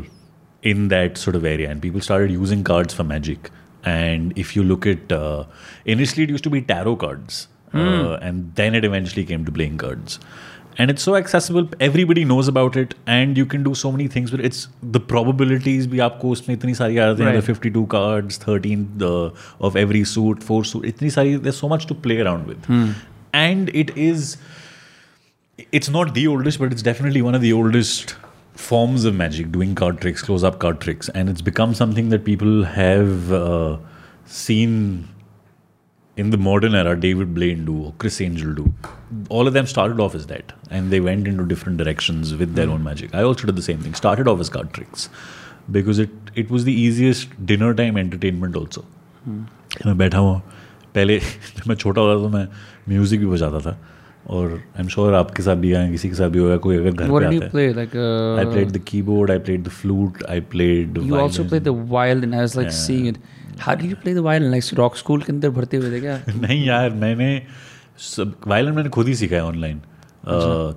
in 0.63 0.87
that 0.89 1.17
sort 1.17 1.35
of 1.35 1.45
area. 1.45 1.69
And 1.69 1.81
people 1.81 2.01
started 2.01 2.31
using 2.31 2.63
cards 2.63 2.93
for 2.93 3.03
magic. 3.03 3.51
And 3.83 4.37
if 4.37 4.55
you 4.55 4.63
look 4.63 4.87
at 4.87 5.11
uh, 5.11 5.43
initially 5.85 6.23
it 6.23 6.29
used 6.29 6.43
to 6.45 6.49
be 6.49 6.61
tarot 6.61 6.95
cards. 6.97 7.47
Uh, 7.73 8.19
and 8.21 8.53
then 8.55 8.75
it 8.75 8.85
eventually 8.85 9.25
came 9.25 9.45
to 9.45 9.51
playing 9.51 9.77
cards. 9.79 10.19
And 10.77 10.91
it's 10.91 11.01
so 11.03 11.15
accessible. 11.15 11.67
Everybody 11.79 12.23
knows 12.23 12.47
about 12.47 12.75
it. 12.75 12.93
And 13.07 13.37
you 13.37 13.45
can 13.45 13.63
do 13.63 13.73
so 13.75 13.91
many 13.91 14.07
things 14.07 14.31
but 14.31 14.43
it's 14.49 14.67
the 14.81 14.99
probabilities 14.99 15.87
bhi 15.87 16.01
aapko 16.07 16.33
usme 16.35 16.55
itni 16.55 16.75
sari 16.81 16.99
aa 16.99 17.07
jati 17.11 17.25
hain 17.29 17.39
the 17.39 17.45
52 17.47 17.85
cards 17.95 18.37
13 18.43 18.85
the, 19.03 19.13
of 19.59 19.79
every 19.83 20.03
suit 20.13 20.43
four 20.49 20.63
suit 20.73 21.03
there's 21.05 21.57
so 21.57 21.69
much 21.75 21.87
to 21.93 21.99
play 22.07 22.19
around 22.25 22.53
with. 22.53 22.69
And 23.33 23.73
it 23.83 23.95
is 24.09 24.37
it's 25.71 25.89
not 25.89 26.13
the 26.13 26.27
oldest, 26.27 26.59
but 26.59 26.71
it's 26.71 26.85
definitely 26.91 27.21
one 27.21 27.35
of 27.35 27.41
the 27.41 27.53
oldest 27.53 28.15
forms 28.53 29.05
of 29.05 29.15
magic, 29.15 29.51
doing 29.51 29.75
card 29.75 29.99
tricks, 29.99 30.21
close 30.21 30.43
up 30.43 30.59
card 30.59 30.79
tricks, 30.79 31.09
and 31.09 31.29
it's 31.29 31.41
become 31.41 31.73
something 31.73 32.09
that 32.09 32.23
people 32.23 32.63
have 32.63 33.31
uh, 33.31 33.77
seen 34.25 35.07
in 36.15 36.29
the 36.29 36.37
modern 36.37 36.75
era 36.75 36.99
David 36.99 37.33
Blaine 37.33 37.65
do 37.65 37.85
or 37.85 37.93
Criss 37.97 38.21
Angel 38.21 38.53
do. 38.53 38.73
All 39.29 39.47
of 39.47 39.53
them 39.53 39.65
started 39.65 39.99
off 39.99 40.13
as 40.13 40.27
that, 40.27 40.53
and 40.69 40.91
they 40.91 40.99
went 40.99 41.27
into 41.27 41.45
different 41.45 41.77
directions 41.77 42.35
with 42.35 42.53
their 42.55 42.67
mm. 42.67 42.73
own 42.73 42.83
magic. 42.83 43.13
I 43.15 43.23
also 43.23 43.47
did 43.47 43.55
the 43.55 43.61
same 43.61 43.79
thing, 43.79 43.95
started 43.95 44.27
off 44.27 44.39
as 44.39 44.49
card 44.49 44.73
tricks 44.73 45.09
because 45.71 45.99
it, 45.99 46.09
it 46.35 46.49
was 46.51 46.65
the 46.65 46.73
easiest 46.73 47.45
dinner 47.45 47.73
time 47.73 47.97
entertainment 47.97 48.55
also. 48.55 48.85
Mm. 49.27 49.45
मैं 49.85 49.97
बैठा 49.97 50.17
हुआ 50.17 50.41
पहले 50.95 51.17
जब 51.57 51.67
मैं 51.67 51.75
छोटा 51.75 52.01
होता 52.01 52.15
था 52.15 52.21
तो 52.23 52.29
मैं 52.29 52.47
म्यूज़िक 52.89 53.19
भी 53.19 53.25
बजाता 53.25 53.59
था 53.59 53.77
और 54.27 54.51
आई 54.51 54.81
एम 54.81 54.87
श्योर 54.87 55.13
आपके 55.13 55.43
साथ 55.43 55.55
भी 55.55 55.73
आया 55.73 55.91
किसी 55.91 56.09
के 56.09 56.15
साथ 56.15 56.29
भी 56.29 56.39
होगा 56.39 56.57
कोई 56.57 56.77
अगर 56.77 56.91
घर 56.91 57.07
पे 57.09 57.69
आता 57.69 57.79
है। 57.79 58.37
I 58.37 58.53
played 58.53 58.71
the 58.71 58.77
keyboard 58.77 59.31
I 59.31 59.39
played 59.39 59.63
the 59.63 59.67
flute 59.67 60.23
I 60.29 60.39
played 60.39 60.99
you 61.03 61.15
also 61.15 61.43
play 61.43 61.59
the 61.59 61.67
violin 61.67 62.33
I 62.33 62.39
was 62.39 62.57
like 62.57 62.71
seeing 62.71 63.07
it 63.07 63.17
how 63.59 63.75
do 63.75 63.85
you 63.85 63.95
play 63.95 64.13
the 64.13 64.17
violin 64.17 64.51
like 64.51 64.63
rock 64.73 64.97
school 64.97 65.21
के 65.21 65.31
अंदर 65.31 65.49
भर्ती 65.49 65.77
हुए 65.77 65.91
थे 65.91 65.99
क्या? 65.99 66.19
नहीं 66.29 66.65
यार 66.65 66.89
मैंने 66.89 67.41
सब 67.97 68.35
वायलिन 68.47 68.73
मैंने 68.73 68.89
खुद 68.89 69.07
ही 69.07 69.15
सीखा 69.15 69.35
है 69.35 69.45
ऑनलाइन 69.45 69.81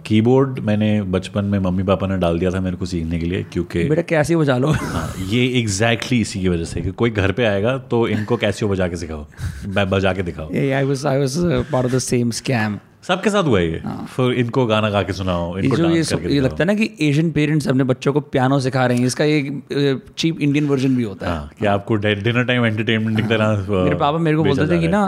कीबोर्ड 0.07 0.59
uh, 0.59 0.65
मैंने 0.65 1.03
बचपन 1.03 1.45
में 1.45 1.59
मम्मी 1.59 1.83
पापा 1.83 2.07
ने 2.07 2.19
डाल 2.19 2.39
दिया 2.39 2.51
था 2.51 2.61
मेरे 2.61 2.77
को 2.77 2.87
सीखने 2.87 3.19
के 3.19 3.27
लिए 3.27 3.47
क्योंकि 3.53 3.85
बेटा 3.85 4.03
कैसे 4.03 4.37
बजा 4.37 4.57
लो? 4.59 4.69
हाँ, 4.73 5.15
ये 5.29 5.61
एग्जैक्टली 5.61 5.97
exactly 5.97 6.21
इसी 6.21 6.41
की 6.41 6.49
वजह 6.49 6.65
से 6.65 6.81
कि 6.81 6.91
कोई 6.91 7.11
घर 7.11 7.33
पे 7.33 7.45
आएगा 7.45 7.79
तो 7.79 8.09
इनको 8.09 8.37
कैसे 8.37 8.67
बजा 8.67 8.89
के 8.89 8.97
सिखाओ? 8.97 9.27
मैं 9.69 9.91
बजा 9.91 10.13
के 10.13 10.23
दिखाओ 10.23 10.51
I 10.51 10.85
was 10.85 11.07
I 11.07 11.19
was 11.19 11.37
part 11.73 11.87
of 11.87 11.93
the 11.93 11.99
same 11.99 12.31
scam 12.31 12.79
सबके 13.09 13.31
साथ 13.31 13.45
हुआ 13.45 13.61
ये। 13.61 13.81
फिर 14.17 14.33
इनको 14.33 14.67
गाना 14.67 14.91
गा 14.91 15.03
के 15.03 15.13
सुनाओ 15.13 15.59
इनको 15.59 15.77
जो 15.77 15.91
ये 15.91 16.03
सब- 16.05 16.21
करके 16.21 16.35
ये 16.35 16.41
लगता 16.41 16.57
है 16.61 16.65
ना 16.65 16.75
कि 16.75 16.91
एशियन 17.01 17.31
पेरेंट्स 17.31 17.69
अपने 17.69 17.85
बच्चों 17.85 18.13
को 18.13 18.21
पियानो 18.21 18.61
सिखा 18.61 18.87
रहे 18.87 18.99
हैं 18.99 19.07
इसका 19.07 19.25
एक 19.25 20.03
चीप 20.19 20.41
इंडियन 20.41 20.67
वर्जन 20.67 20.97
भी 20.97 21.03
होता 21.03 21.27
है। 21.27 21.33
हाँ 21.33 21.51
कि 21.59 21.67
आपको 21.67 21.95
डिनर 21.95 22.45
टाइम 22.45 22.65
एंटरटेनमेंट 22.67 23.17
की 23.17 23.23
तरह 23.23 23.45
हाँ। 23.45 23.85
मेरे 23.85 23.97
पापा 23.97 24.19
मेरे 24.19 24.37
को 24.37 24.45
बोलते 24.45 24.67
थे 24.67 24.81
कि 24.81 24.89
ना 24.89 25.05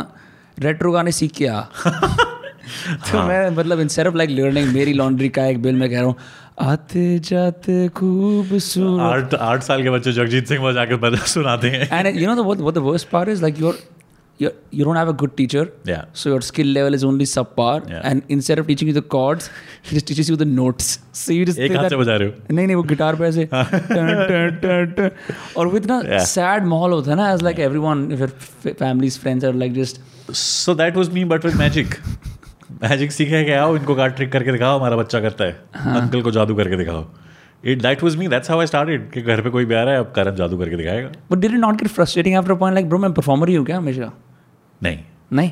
रेट्रो 0.58 0.92
गाने 0.92 1.12
सीख 1.12 1.32
के 1.32 1.46
आ। 1.46 1.60
तो 1.90 3.18
हाँ। 3.18 3.28
मैं 3.28 3.50
मतलब 3.50 3.80
इंस्टेड 3.80 4.06
ऑफ़ 4.06 4.14
लाइक 4.14 4.30
लर्निंग 4.30 4.72
मेरी 4.74 4.92
लॉन्ड्री 4.92 5.28
का 5.28 5.44
एक 5.46 5.62
बिल 5.62 5.74
मैं 5.74 5.90
कह 5.90 5.96
रहा 5.96 6.06
हूँ 6.06 6.14
आते 6.60 7.18
जाते 7.18 7.88
खूब 7.88 8.46
है। 8.46 9.00
आठ 9.00 9.34
आठ 9.34 9.62
साल 9.62 9.82
के 9.82 9.90
बच्चे 9.90 10.12
जगजीत 10.12 10.48
सिंह 10.48 10.64
बजा 10.64 10.84
के 10.84 10.96
बजा 10.96 11.24
सुनाते 11.24 11.70
हैं। 11.70 11.88
Know 12.26 12.34
the, 12.36 12.44
what 12.44 12.64
what 12.68 12.74
the 12.74 12.84
worst 12.88 13.10
part 13.14 13.28
is? 13.34 13.42
Like 13.42 13.60
you're 14.42 14.50
you 14.50 14.78
you 14.78 14.84
don't 14.88 14.98
have 15.00 15.08
a 15.10 15.14
good 15.22 15.32
teacher. 15.38 15.62
Yeah. 15.90 16.02
so 16.22 16.30
your 16.32 16.40
skill 16.48 16.68
level 16.74 16.96
is 16.98 17.04
only 17.10 17.26
subpar. 17.30 17.76
Yeah. 17.92 18.08
and 18.10 18.34
instead 18.36 18.62
of 18.62 18.68
teaching 18.70 18.90
you 18.90 18.94
the 18.96 19.04
chords 19.14 19.48
he 19.88 19.96
just 19.96 20.08
teaches 20.10 20.30
you 20.32 20.36
the 20.42 20.48
notes. 20.50 20.90
So 21.20 21.36
you 21.36 21.46
just 21.48 21.58
एक 21.66 21.76
हाथ 21.76 21.88
से 21.88 21.96
बजा 21.96 22.16
रहे 22.16 22.28
हो। 22.28 22.54
नहीं 22.54 22.66
नहीं 22.66 22.76
वो 22.76 22.82
guitar 22.92 23.16
पे 23.16 23.24
ऐसे 23.24 23.48
टन. 23.54 25.10
और 25.56 25.68
विद 25.68 25.86
ना 25.90 26.18
सैड 26.32 26.66
माहौल 26.72 26.92
होता 26.92 27.10
है 27.10 27.16
ना 27.16 27.30
as 27.32 27.42
like 27.42 27.58
everyone 27.68 28.08
if 28.12 28.20
your 28.20 28.72
families 28.72 29.18
friends 29.20 29.44
are 29.44 29.54
like 29.54 29.74
just 29.74 30.00
so 30.42 30.74
that 30.74 30.96
was 30.96 31.12
me 31.14 31.24
but 31.32 31.44
with 31.44 31.54
magic 31.54 31.94
magic 32.82 33.12
सीखे 33.12 33.42
के 33.44 33.52
आओ 33.52 33.76
इनको 33.76 33.94
कार्ड 33.94 34.14
ट्रिक 34.16 34.32
करके 34.32 34.52
दिखाओ 34.52 34.78
हमारा 34.78 34.96
बच्चा 34.96 35.20
करता 35.20 35.44
है। 35.44 35.56
हाँ। 35.74 36.00
अंकल 36.00 36.22
को 36.22 36.30
जादू 36.30 36.54
करके 36.54 36.76
दिखाओ। 36.76 37.04
It 37.64 37.82
that 37.82 38.02
was 38.02 38.16
me 38.16 38.28
that's 38.28 38.50
how 38.50 38.60
I 38.60 38.66
started 38.66 39.10
कि 39.12 39.22
घर 39.22 39.40
पे 39.42 39.50
कोई 39.50 39.64
भी 39.64 39.74
आ 39.74 39.82
रहा 39.82 39.94
है 39.94 40.00
अब 40.00 40.12
करन 40.16 40.36
जादू 40.36 40.58
करके 40.58 40.76
दिखाएगा। 40.76 41.08
But 41.30 41.38
did 41.38 41.50
it 41.50 41.58
not 41.60 41.74
get 41.82 41.88
frustrating 41.88 42.36
after 42.36 42.54
point 42.54 42.74
like 42.74 42.88
bro 42.88 42.98
मैं 42.98 43.12
परफॉर्मर 43.12 43.48
ही 43.48 43.54
हूँ 43.54 43.66
क्या 43.66 43.76
हमेशा? 43.76 44.12
नहीं 44.83 44.99
नहीं 45.33 45.51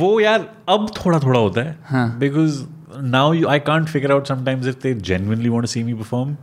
वो 0.00 0.18
यार 0.20 0.48
अब 0.68 0.90
थोड़ा 0.96 1.18
थोड़ा 1.20 1.38
होता 1.40 1.60
है 1.60 1.78
हाँ। 1.84 2.18
Because 2.18 2.64
now 3.12 3.32
you 3.32 3.48
I 3.48 3.60
can't 3.66 3.88
figure 3.88 4.12
out 4.12 4.26
sometimes 4.26 4.66
if 4.66 4.82
they 4.82 4.94
genuinely 5.10 5.48
want 5.48 5.62
to 5.62 5.68
C 5.72 5.82
me 5.82 5.94
perform 5.94 6.36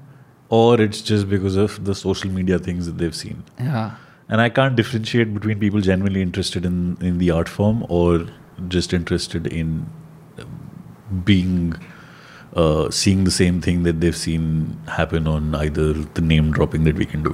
और 0.52 0.82
it's 0.82 1.06
just 1.08 1.28
because 1.28 1.58
of 1.58 1.80
the 1.80 1.93
social 2.02 2.30
media 2.30 2.58
things 2.67 2.86
that 2.86 2.96
they've 3.00 3.12
scene 3.22 3.43
या 3.62 3.89
and 4.30 4.41
I 4.41 4.50
can't 4.56 4.76
differentiate 4.76 5.34
between 5.34 5.60
people 5.60 5.84
genuinely 5.84 6.22
interested 6.22 6.65
in 6.70 6.80
in 7.10 7.20
the 7.20 7.28
art 7.36 7.52
form 7.58 7.86
or 7.98 8.08
just 8.74 8.96
interested 8.98 9.48
in 9.60 9.70
um, 10.46 10.58
being 11.30 11.54
uh, 12.56 12.89
seeing 12.89 13.24
the 13.24 13.36
same 13.36 13.62
thing 13.67 13.84
that 13.84 14.02
they've 14.02 14.20
seen 14.24 14.50
happen 14.98 15.28
on 15.28 15.56
either 15.56 15.88
the 16.20 16.26
name 16.34 16.52
dropping 16.58 16.89
that 16.89 17.00
we 17.04 17.08
can 17.13 17.24
do, 17.24 17.34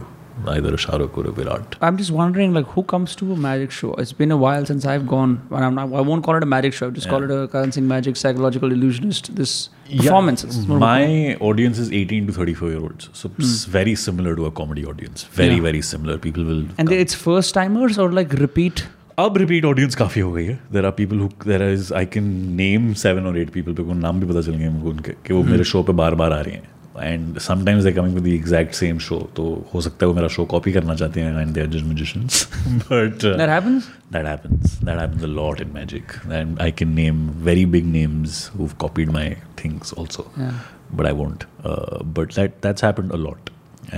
either 0.52 0.70
a 0.74 0.78
Shahrukh 0.84 1.18
or 1.22 1.24
a 1.28 1.32
Virat. 1.32 1.76
I'm 1.88 1.98
just 1.98 2.12
wondering, 2.12 2.54
like, 2.54 2.68
who 2.76 2.84
comes 2.94 3.16
to 3.18 3.26
a 3.34 3.36
magic 3.38 3.72
show? 3.80 3.90
It's 4.04 4.14
been 4.22 4.32
a 4.32 4.38
while 4.44 4.66
since 4.70 4.86
I've 4.94 5.06
gone. 5.12 5.36
And 5.52 5.66
I'm 5.68 5.76
not, 5.76 5.94
I 6.00 6.02
won't 6.10 6.24
call 6.28 6.36
it 6.40 6.44
a 6.48 6.50
magic 6.54 6.74
show. 6.80 6.88
I'll 6.88 6.96
just 7.00 7.10
call 7.10 7.24
it 7.28 7.34
a 7.36 7.48
Karan 7.52 7.72
Singh 7.76 7.88
Magic 7.92 8.18
Psychological 8.24 8.72
Illusionist. 8.78 9.30
This 9.42 9.54
performance. 9.92 10.44
It's 10.48 10.58
more- 10.72 10.80
My 10.86 11.36
audience 11.52 11.84
is 11.86 11.92
18 12.02 12.28
to 12.32 12.34
34 12.40 12.70
year 12.74 12.82
olds, 12.90 13.10
so 13.22 13.32
it's 13.38 13.54
very 13.78 13.96
similar 14.08 14.36
to 14.42 14.48
a 14.48 14.52
comedy 14.64 14.86
audience. 14.96 15.28
Very 15.44 15.56
Yeah. 15.60 15.68
very 15.70 15.84
similar. 15.94 16.18
People 16.28 16.50
will. 16.54 16.66
and 16.80 16.94
they, 16.96 17.00
it's 17.06 17.22
first 17.30 17.54
timers 17.62 18.02
or 18.06 18.12
like 18.20 18.38
repeat. 18.48 18.84
अब 19.20 19.38
repeat 19.38 19.66
audience 19.66 19.96
काफ़ी 19.96 20.22
हो 20.22 20.32
गई 20.32 20.44
है 20.46 20.54
there 20.74 20.86
are 20.86 20.92
people 21.00 21.18
who 21.20 21.28
there 21.48 21.64
is 21.72 21.92
I 21.98 22.06
can 22.14 22.24
name 22.62 22.92
seven 23.02 23.26
और 23.32 23.38
eight 23.40 23.50
people 23.54 23.74
पे 23.80 23.84
को 23.84 23.94
नाम 23.94 24.20
भी 24.20 24.28
पता 24.28 24.42
चल 24.42 24.56
गए 24.62 24.70
मुझको 24.70 24.90
उनके 24.90 25.12
कि 25.26 25.34
वो 25.34 25.44
मेरे 25.44 25.64
शो 25.72 25.82
पे 25.90 25.94
बार 26.00 26.16
बार 26.22 26.34
आ 26.34 26.40
रहे 26.48 26.54
हैं 26.54 26.70
and 27.03 27.39
sometimes 27.47 27.85
they 27.85 27.93
coming 27.93 28.15
with 28.15 28.25
the 28.25 28.35
exact 28.35 28.75
same 28.75 28.99
show 29.09 29.19
तो 29.37 29.45
हो 29.75 29.81
सकता 29.87 30.07
है 30.07 30.09
वो 30.09 30.15
मेरा 30.15 30.29
शो 30.37 30.45
कॉपी 30.55 30.73
करना 30.73 30.95
चाहते 30.95 31.21
हैं 31.21 31.41
and 31.41 31.53
they 31.55 31.61
are 31.61 31.67
just 31.77 31.85
musicians 31.85 32.49
but 32.93 33.27
That 33.43 33.53
happens? 33.55 33.89
that 34.17 34.27
happens 34.33 34.75
that 34.89 34.99
happens 35.03 35.25
a 35.29 35.31
lot 35.39 35.61
in 35.67 35.73
magic 35.79 36.13
and 36.41 36.61
i 36.67 36.71
can 36.81 36.95
name 36.99 37.19
very 37.49 37.65
big 37.77 37.89
names 37.97 38.37
who've 38.57 38.77
copied 38.85 39.11
my 39.19 39.27
things 39.63 39.93
also 40.03 40.25
Yeah. 40.45 40.55
but 41.01 41.09
i 41.11 41.13
won't 41.21 41.45
uh, 41.73 41.99
but 42.19 42.37
that 42.39 42.55
that's 42.67 42.87
happened 42.89 43.13
a 43.19 43.21
lot 43.27 43.51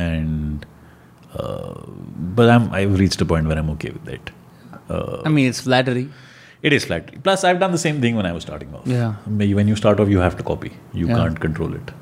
and 0.06 0.66
uh, 1.42 1.74
but 2.40 2.50
i'm 2.56 2.66
i've 2.80 2.96
reached 3.04 3.24
a 3.26 3.28
point 3.34 3.52
where 3.52 3.58
i'm 3.62 3.70
okay 3.76 3.92
with 3.98 4.04
that 4.12 4.32
uh, 4.94 5.20
I 5.24 5.28
mean, 5.36 5.46
it's 5.52 5.60
flattery. 5.68 6.04
it 6.68 6.72
is 6.76 6.84
flat 6.90 7.12
plus 7.26 7.44
i've 7.50 7.60
done 7.60 7.72
the 7.78 7.82
same 7.86 8.00
thing 8.04 8.16
when 8.20 8.26
i 8.30 8.32
was 8.38 8.46
starting 8.48 8.72
off 8.78 8.88
Yeah. 8.94 9.12
When 9.60 9.68
you 9.72 9.76
start 9.82 10.00
off 10.04 10.10
you 10.14 10.24
have 10.26 10.36
to 10.40 10.46
copy 10.52 10.72
you 11.02 11.06
Yeah. 11.10 11.20
can't 11.20 11.38
control 11.46 11.76
it 11.82 11.92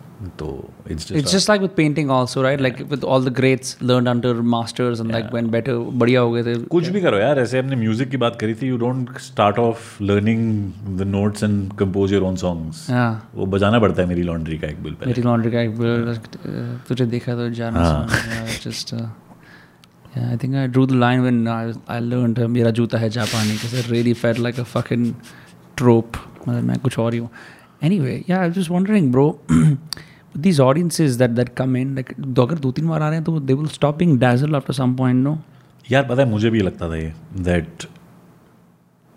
so 0.41 0.47
it's 0.87 1.05
just 1.05 1.19
It's 1.19 1.33
just 1.33 1.49
like 1.49 1.61
with 1.61 1.75
painting 1.77 2.09
also, 2.11 2.43
right? 2.43 2.61
Like 2.61 2.79
with 2.91 3.05
all 3.05 3.21
the 3.21 3.31
greats 3.31 3.77
learned 3.81 4.09
under 4.13 4.33
masters 4.55 5.01
and 5.03 5.13
like 5.17 5.29
when 5.37 5.51
better, 5.51 5.75
बढ़िया 6.01 6.21
हो 6.21 6.33
गए 6.33 6.43
थे. 6.45 6.55
कुछ 6.75 6.89
भी 6.97 7.01
करो 7.01 7.19
यार 7.19 7.39
ऐसे 7.41 7.59
हमने 7.59 7.77
म्यूज़िक 7.77 8.09
की 8.11 8.17
बात 8.25 8.37
करी 8.41 8.55
थी 8.63 8.69
you 8.69 8.77
don't 8.79 9.19
start 9.27 9.59
off 9.59 10.03
learning 10.03 10.43
the 10.99 11.07
notes 11.13 11.43
and 11.45 11.73
compose 11.79 12.13
your 12.13 12.23
own 12.31 12.37
songs 12.43 12.87
Yeah. 12.91 13.15
वो 13.35 13.47
बजाना 13.55 13.79
पड़ता 13.85 14.03
है 14.03 14.09
मेरी 14.09 14.23
लॉन्ड्री 14.23 14.59
का 14.59 14.67
एक 14.69 14.83
बिल 14.83 14.93
मेरी 14.93 15.13
पहले 15.13 15.23
लॉन्ड्री 15.29 15.53
का 15.53 15.61
एक 15.61 15.77
uh, 15.77 16.89
तुझे 16.89 17.07
देखा 17.17 17.35
तो 17.35 17.49
जाना 17.61 17.85
हाँ. 17.89 18.07
Just 18.65 18.95
Yeah, 20.17 20.29
I 20.35 20.37
think 20.43 20.55
I 20.57 20.67
drew 20.75 20.85
the 20.91 20.97
line 21.01 21.23
when 21.23 21.39
I, 21.55 21.67
was, 21.67 21.79
I 21.87 22.01
learned 22.01 22.39
uh, 22.39 22.49
मेरा 22.49 22.71
जूता 22.79 22.99
है 22.99 23.09
जापानी 23.17 23.57
because 23.59 23.75
it 23.81 23.91
really 23.95 24.15
felt 24.25 24.39
like 24.47 24.59
a 24.59 24.65
fucking 24.75 25.05
trope. 25.81 26.17
मतलब 26.49 26.63
मैं 26.65 26.79
कुछ 26.87 26.99
और 26.99 27.13
ही 27.15 27.19
हूँ. 27.19 27.31
Anyway, 27.89 28.15
yeah, 28.29 28.41
I 28.45 28.47
was 28.49 28.55
just 28.57 28.71
wondering, 28.77 29.11
bro. 29.17 29.27
This 30.35 30.61
audience 30.61 31.01
is 31.01 31.19
that 31.19 31.31
that 31.31 31.49
come 31.57 31.77
in 31.77 31.95
like 31.95 32.13
तो 32.35 32.43
अगर 32.43 32.59
दो 32.59 32.71
तीन 32.73 32.89
बार 32.89 33.03
आ 33.03 33.09
रहे 33.09 33.17
हैं 33.17 33.25
तो 33.25 33.39
they 33.41 33.55
will 33.55 33.69
stopping 33.69 34.19
dazzle 34.21 34.57
after 34.57 34.75
some 34.75 34.95
point 34.97 35.23
no 35.25 35.39
यार 35.87 36.07
पता 36.07 36.23
है 36.23 36.29
मुझे 36.29 36.51
भी 36.51 36.61
लगता 36.61 36.89
था 36.91 36.97
ये 36.97 37.13
that 37.43 37.87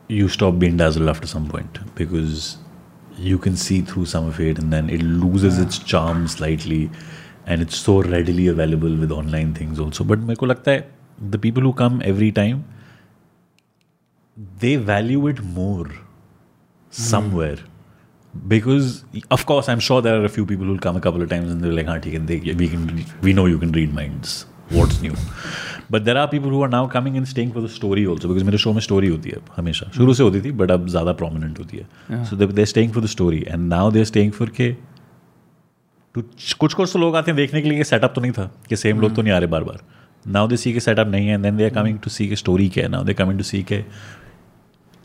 you 0.10 0.28
stop 0.28 0.54
been 0.56 0.78
dazzle 0.78 1.10
after 1.10 1.28
some 1.28 1.48
point 1.48 1.80
because 1.98 2.50
you 3.20 3.38
can 3.38 3.56
see 3.58 3.82
through 3.90 4.06
some 4.06 4.28
of 4.28 4.42
it 4.42 4.60
and 4.60 4.72
then 4.72 4.90
it 4.90 5.02
loses 5.02 5.60
its 5.60 5.84
charm 5.86 6.26
slightly 6.28 6.84
and 7.48 7.62
it's 7.62 7.84
so 7.86 8.00
readily 8.02 8.48
available 8.48 8.98
with 8.98 9.12
online 9.12 9.54
things 9.60 9.80
also 9.80 10.04
but 10.04 10.20
मेरे 10.20 10.36
को 10.36 10.46
लगता 10.46 10.72
है 10.72 10.90
the 11.24 11.40
people 11.40 11.62
who 11.62 11.72
come 11.80 12.02
every 12.06 12.32
time 12.32 12.62
they 14.62 14.76
value 14.86 15.30
it 15.30 15.42
more 15.56 15.92
somewhere 16.94 17.66
because 18.36 19.04
of course 19.32 19.70
I 19.70 19.74
am 19.74 19.80
sure 19.80 20.02
there 20.02 20.14
are 20.14 20.28
few 20.28 20.46
people 20.46 20.66
will 20.66 20.78
come 20.78 21.00
couple 21.00 21.26
times 21.26 21.52
in 21.52 21.72
like 21.72 21.88
हाँ 21.88 22.00
ठीक 22.00 22.14
है 22.14 22.26
देख 22.26 22.56
we 22.56 22.68
can 22.68 23.06
we 23.24 23.34
know 23.34 23.48
you 23.48 23.60
can 23.60 23.74
read 23.74 23.94
minds 23.94 24.48
what's 24.74 25.02
new 25.04 25.14
but 25.92 26.02
there 26.02 26.18
are 26.18 26.28
people 26.28 26.50
who 26.50 26.66
now 26.66 26.88
coming 26.88 27.18
in 27.18 27.26
staying 27.26 27.52
for 27.52 27.64
the 27.64 27.68
story 27.68 28.06
also 28.06 28.28
because 28.28 28.44
मेरे 28.44 28.58
show 28.58 28.74
में 28.74 28.82
story 28.82 29.08
होती 29.08 29.30
है 29.30 29.38
हमेशा। 29.58 29.92
शुरू 29.96 30.14
से 30.14 30.24
होती 30.24 30.42
थी 30.42 30.52
बट 30.52 30.72
अब 30.72 30.88
ज़्यादा 30.88 31.14
प्रोमिनेंट 31.14 31.60
होती 31.60 31.78
है। 31.78 32.26
So 32.26 32.36
they 32.36 32.46
are 32.46 32.66
staying 32.66 32.92
for 32.92 33.04
the 33.04 33.08
story 33.08 33.46
and 33.48 33.70
now 33.70 33.92
they 33.92 34.00
are 34.00 34.06
staying 34.06 34.32
for 34.32 34.50
के 34.50 34.76
टू 36.16 36.22
कुछ 36.60 36.74
कुछ 36.74 36.94
तो 36.94 37.00
लोग 37.00 37.16
आते 37.16 37.32
हैं 37.32 37.36
देखने 37.36 37.62
के 37.62 37.70
लिए 37.70 37.84
सेटअप 37.84 38.14
तो 38.16 38.22
नहीं 38.22 38.32
था 38.32 38.52
कि 38.70 38.76
सेम 38.76 39.02
लोग 39.02 39.10
तो 39.10 39.16
hmm. 39.16 39.24
नहीं 39.24 39.34
आ 39.34 39.38
रहे 39.38 39.48
बार 39.48 39.64
बार 39.64 39.80
नाउ 40.28 40.48
दे 40.48 40.58
सी 40.58 40.74
के 40.74 40.80
सेटअप 40.80 41.08
नहीं 41.08 41.28
है 41.28 41.34
and 41.34 41.44
then 41.44 41.58
they 41.58 41.64
are 41.64 41.70
coming 41.70 42.00
to 42.00 42.10
see 42.10 42.28
के 42.28 42.36
स्टोरी 42.36 42.70
के 42.70 42.88
now 42.88 43.04
they 43.04 43.14
coming 43.14 43.38
to 43.38 43.44
see 43.44 43.64
के 43.64 43.86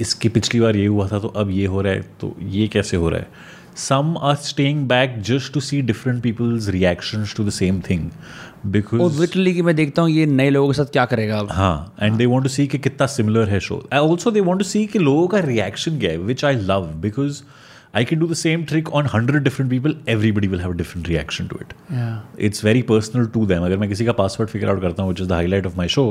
इसकी 0.00 0.28
पिछली 0.28 0.60
बार 0.60 0.76
ये 0.76 0.86
हुआ 0.86 1.08
था 1.08 1.18
तो 1.18 1.28
अब 1.28 1.50
ये 1.50 1.66
हो 1.66 1.80
रहा 1.80 1.92
है 1.92 2.00
तो 2.20 2.34
ये 2.40 2.66
कैसे 2.68 2.96
हो 2.96 3.08
रहा 3.08 3.20
है? 3.20 3.28
Some 3.76 4.16
are 4.22 4.34
staying 4.34 4.86
back 4.88 5.20
just 5.22 5.52
to 5.54 5.60
see 5.60 5.80
different 5.82 6.22
people's 6.22 6.68
reaction 6.68 7.24
to 7.36 7.44
the 7.44 7.50
same 7.50 7.80
thing 7.80 8.10
because 8.66 9.20
literally 9.20 9.62
मैं 9.62 9.74
देखता 9.76 10.02
हूँ 10.02 10.10
ये 10.10 10.26
नए 10.26 10.50
लोगों 10.50 10.68
के 10.68 10.76
साथ 10.76 10.92
क्या 10.92 11.04
करेगा 11.04 11.42
हाँ 11.50 11.94
and 12.02 12.16
they 12.16 12.26
want 12.26 12.44
to 12.44 12.48
see 12.48 12.66
कितना 12.66 13.06
सिमिलर 13.06 13.48
है 13.48 13.60
show 13.60 13.82
I 13.92 14.00
also 14.00 14.30
they 14.30 14.40
want 14.40 14.62
to 14.62 14.68
see 14.68 14.88
लोगों 14.96 15.26
का 15.26 15.38
रिएक्शन 15.38 15.98
क्या 15.98 16.10
है 16.10 16.18
which 16.18 16.44
I 16.44 16.54
love 16.62 16.86
because 17.00 17.42
I 17.96 18.04
can 18.04 18.18
do 18.18 18.26
the 18.26 18.34
same 18.34 18.64
trick 18.64 18.88
on 18.90 19.06
hundred 19.14 19.42
different 19.42 19.70
people 19.70 19.96
everybody 20.08 20.48
will 20.48 20.60
have 20.60 20.72
different 20.72 21.08
reaction 21.08 21.46
to 21.46 21.58
it 21.60 21.74
it's 22.40 22.64
very 22.64 22.82
personal 22.82 23.26
to 23.26 23.46
them 23.46 23.64
अगर 23.64 23.76
मैं 23.76 23.88
किसी 23.88 24.04
का 24.04 24.12
password 24.12 24.50
figure 24.50 24.68
out 24.68 24.80
करता 24.82 25.02
हूँ 25.02 25.10
which 25.10 25.20
is 25.20 25.28
the 25.28 25.32
highlight 25.32 25.66
of 25.66 25.76
my 25.76 25.88
show 25.88 26.10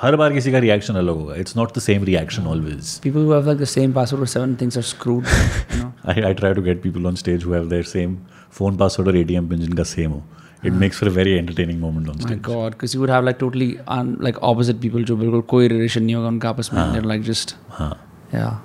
हर 0.00 0.16
बार 0.16 0.32
किसी 0.32 0.52
का 0.52 0.58
reaction 0.58 0.94
अलग 0.94 1.14
होगा। 1.14 1.34
It's 1.34 1.56
not 1.56 1.76
the 1.76 1.80
same 1.80 2.04
reaction 2.04 2.46
always 2.46 2.98
people 2.98 3.18
who 3.18 3.32
have 3.32 3.46
like 3.46 3.58
the 3.58 3.64
same 3.64 3.92
password 3.92 4.20
और 4.20 4.26
seven 4.26 4.54
things 4.60 4.76
are 4.76 4.82
screwed 4.84 5.24
you 5.74 5.82
know 5.82 5.92
I 6.08 6.22
I 6.22 6.34
try 6.34 6.54
to 6.54 6.62
get 6.62 6.82
people 6.82 7.06
on 7.06 7.14
stage 7.14 7.44
who 7.44 7.52
have 7.52 7.68
their 7.68 7.82
same 7.82 8.16
phone 8.52 8.76
password 8.76 9.08
और 9.08 9.16
ATM 9.16 9.48
pin 9.48 9.58
जिनका 9.58 9.82
same 9.82 10.10
हो। 10.10 10.22
It 10.64 10.72
makes 10.72 11.00
for 11.00 11.08
a 11.08 11.12
very 11.12 11.32
entertaining 11.32 11.80
moment 11.80 12.08
on 12.08 12.18
stage 12.18 12.42
god 12.42 12.74
cuz 12.74 12.94
you 12.94 13.00
would 13.02 13.14
have 13.14 13.26
like 13.28 13.38
totally 13.42 13.70
totally 13.78 14.26
like 14.26 14.42
opposite 14.50 14.82
people 14.84 15.04
जो 15.04 15.16
बिल्कुल 15.16 15.40
कोई 15.40 15.68
relation 15.68 16.02
नहीं 16.02 16.14
होगा 16.14 16.28
उनका 16.28 16.48
आपस 16.48 16.70
में 16.74 16.92
देयर 16.92 17.04
लाइक 17.04 17.22
जस्ट 17.22 17.56
हाँ। 17.68 17.96
या 18.34 18.62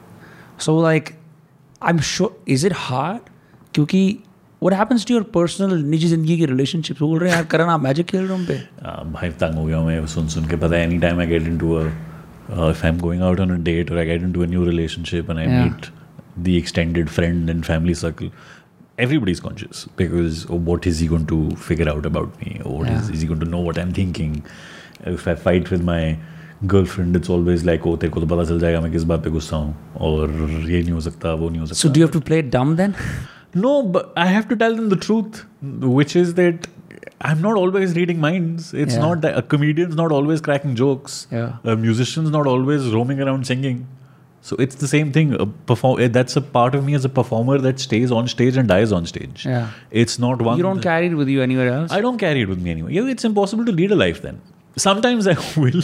so 0.59 0.81
like 0.83 1.09
I 1.83 1.93
am 1.93 1.99
sure 1.99 2.43
is 2.47 2.67
it 2.67 2.73
hard 2.75 3.19
क्योंकि 3.73 4.19
what 4.65 4.73
happens 4.77 5.03
to 5.09 5.13
your 5.13 5.23
personal 5.35 5.71
निजी 5.91 6.07
ज़िंदगी 6.07 6.37
की 6.37 6.45
relationships? 6.53 7.01
वो 7.01 7.07
बोल 7.07 7.19
रहे 7.19 7.29
हैं 7.29 7.37
यार 7.37 7.45
करण 7.51 7.69
आप 7.69 7.83
magic 7.83 8.09
खेल 8.11 8.25
रहे 8.27 8.37
हो 8.37 8.45
पे. 8.47 8.57
Uh, 8.85 9.03
भाई 9.13 9.29
तंग 9.43 9.55
हो 9.55 9.65
गया 9.65 9.81
मैं 9.83 10.05
सुन 10.07 10.27
सुन 10.35 10.47
के 10.49 10.55
पता 10.63 10.75
है 10.75 10.83
any 10.83 10.97
time 10.99 11.19
I 11.19 11.27
get 11.27 11.47
into 11.47 11.73
a 11.75 11.89
if 12.71 12.81
I'm 12.87 12.97
going 13.01 13.21
out 13.25 13.39
on 13.41 13.51
a 13.51 13.57
date 13.65 13.91
or 13.91 13.97
I 13.99 14.03
get 14.07 14.23
into 14.27 14.41
a 14.45 14.47
new 14.53 14.63
relationship 14.69 15.29
and 15.33 15.39
I 15.41 15.43
Yeah. 15.49 15.59
meet 15.59 15.85
the 16.47 16.55
extended 16.61 17.11
friend 17.17 17.51
and 17.53 17.65
family 17.67 17.93
circle 17.99 18.31
everybody's 19.05 19.41
conscious 19.45 19.83
because 20.01 20.41
oh, 20.49 20.57
what 20.69 20.87
is 20.91 20.99
he 21.03 21.07
going 21.13 21.25
to 21.31 21.37
figure 21.67 21.87
out 21.93 22.05
about 22.09 22.41
me 22.41 22.51
or 22.65 22.73
what 22.79 22.89
is, 22.95 23.07
Yeah. 23.07 23.15
is 23.15 23.21
he 23.25 23.29
going 23.31 23.43
to 23.45 23.49
know 23.53 23.61
what 23.69 23.79
I'm 23.83 23.93
thinking 23.99 24.35
if 25.13 25.27
I 25.33 25.35
fight 25.47 25.71
with 25.75 25.85
my 25.91 26.01
girlfriend 26.73 27.19
it's 27.21 27.33
always 27.37 27.63
like 27.71 27.87
oh 27.91 27.95
तेरे 28.01 28.09
को 28.17 28.21
तो 28.21 28.27
पता 28.35 28.43
चल 28.49 28.59
जाएगा 28.65 28.81
मैं 28.81 28.91
किस 28.91 29.03
बात 29.13 29.23
पे 29.23 29.29
गुस्सा 29.37 29.57
हूँ 29.57 29.97
और 30.09 30.31
ये 30.71 30.81
नहीं 30.81 30.91
हो 30.91 31.01
सकता 31.09 31.33
वो 31.43 31.49
नहीं 31.49 31.59
हो 31.59 31.65
सकता 31.71 31.81
So 31.83 31.93
do 31.95 32.03
you 32.03 32.09
have 32.09 32.15
to 32.17 32.25
play 32.31 32.41
it 32.45 32.51
dumb 32.57 32.75
then? 32.81 32.97
No, 33.53 33.83
but 33.83 34.11
I 34.15 34.27
have 34.27 34.47
to 34.49 34.55
tell 34.55 34.75
them 34.75 34.89
the 34.89 34.95
truth, 34.95 35.45
which 35.61 36.15
is 36.15 36.33
that 36.35 36.67
I'm 37.21 37.41
not 37.41 37.55
always 37.55 37.95
reading 37.95 38.19
minds. 38.19 38.73
It's 38.73 38.95
Yeah. 38.95 39.01
not 39.01 39.21
that 39.21 39.37
a 39.37 39.41
comedian's 39.41 39.95
not 39.95 40.11
always 40.11 40.41
cracking 40.41 40.75
jokes. 40.75 41.27
Yeah. 41.31 41.53
A 41.63 41.75
musician's 41.75 42.31
not 42.31 42.47
always 42.47 42.87
roaming 42.93 43.19
around 43.21 43.45
singing. 43.45 43.87
So 44.43 44.55
it's 44.57 44.75
the 44.75 44.87
same 44.87 45.11
thing. 45.11 45.33
A 45.39 45.45
perform- 45.45 45.99
eh, 46.01 46.07
that's 46.07 46.35
a 46.35 46.41
part 46.41 46.73
of 46.73 46.83
me 46.83 46.95
as 46.95 47.05
a 47.05 47.09
performer 47.09 47.57
that 47.59 47.79
stays 47.79 48.11
on 48.11 48.27
stage 48.27 48.57
and 48.57 48.67
dies 48.67 48.91
on 48.91 49.05
stage. 49.05 49.45
Yeah. 49.45 49.67
It's 49.91 50.17
not 50.17 50.41
one. 50.41 50.57
You 50.57 50.63
don't 50.63 50.81
carry 50.81 51.07
it 51.07 51.13
with 51.15 51.27
you 51.27 51.43
anywhere 51.43 51.69
else. 51.71 51.91
I 51.91 52.01
don't 52.01 52.17
carry 52.17 52.41
it 52.41 52.49
with 52.49 52.59
me 52.59 52.71
anyway. 52.71 52.93
Yeah, 52.93 53.05
it's 53.05 53.23
impossible 53.23 53.65
to 53.65 53.71
lead 53.71 53.91
a 53.91 53.95
life 53.95 54.21
then 54.23 54.41
Sometimes 54.84 55.26
I 55.32 55.34
will, 55.60 55.82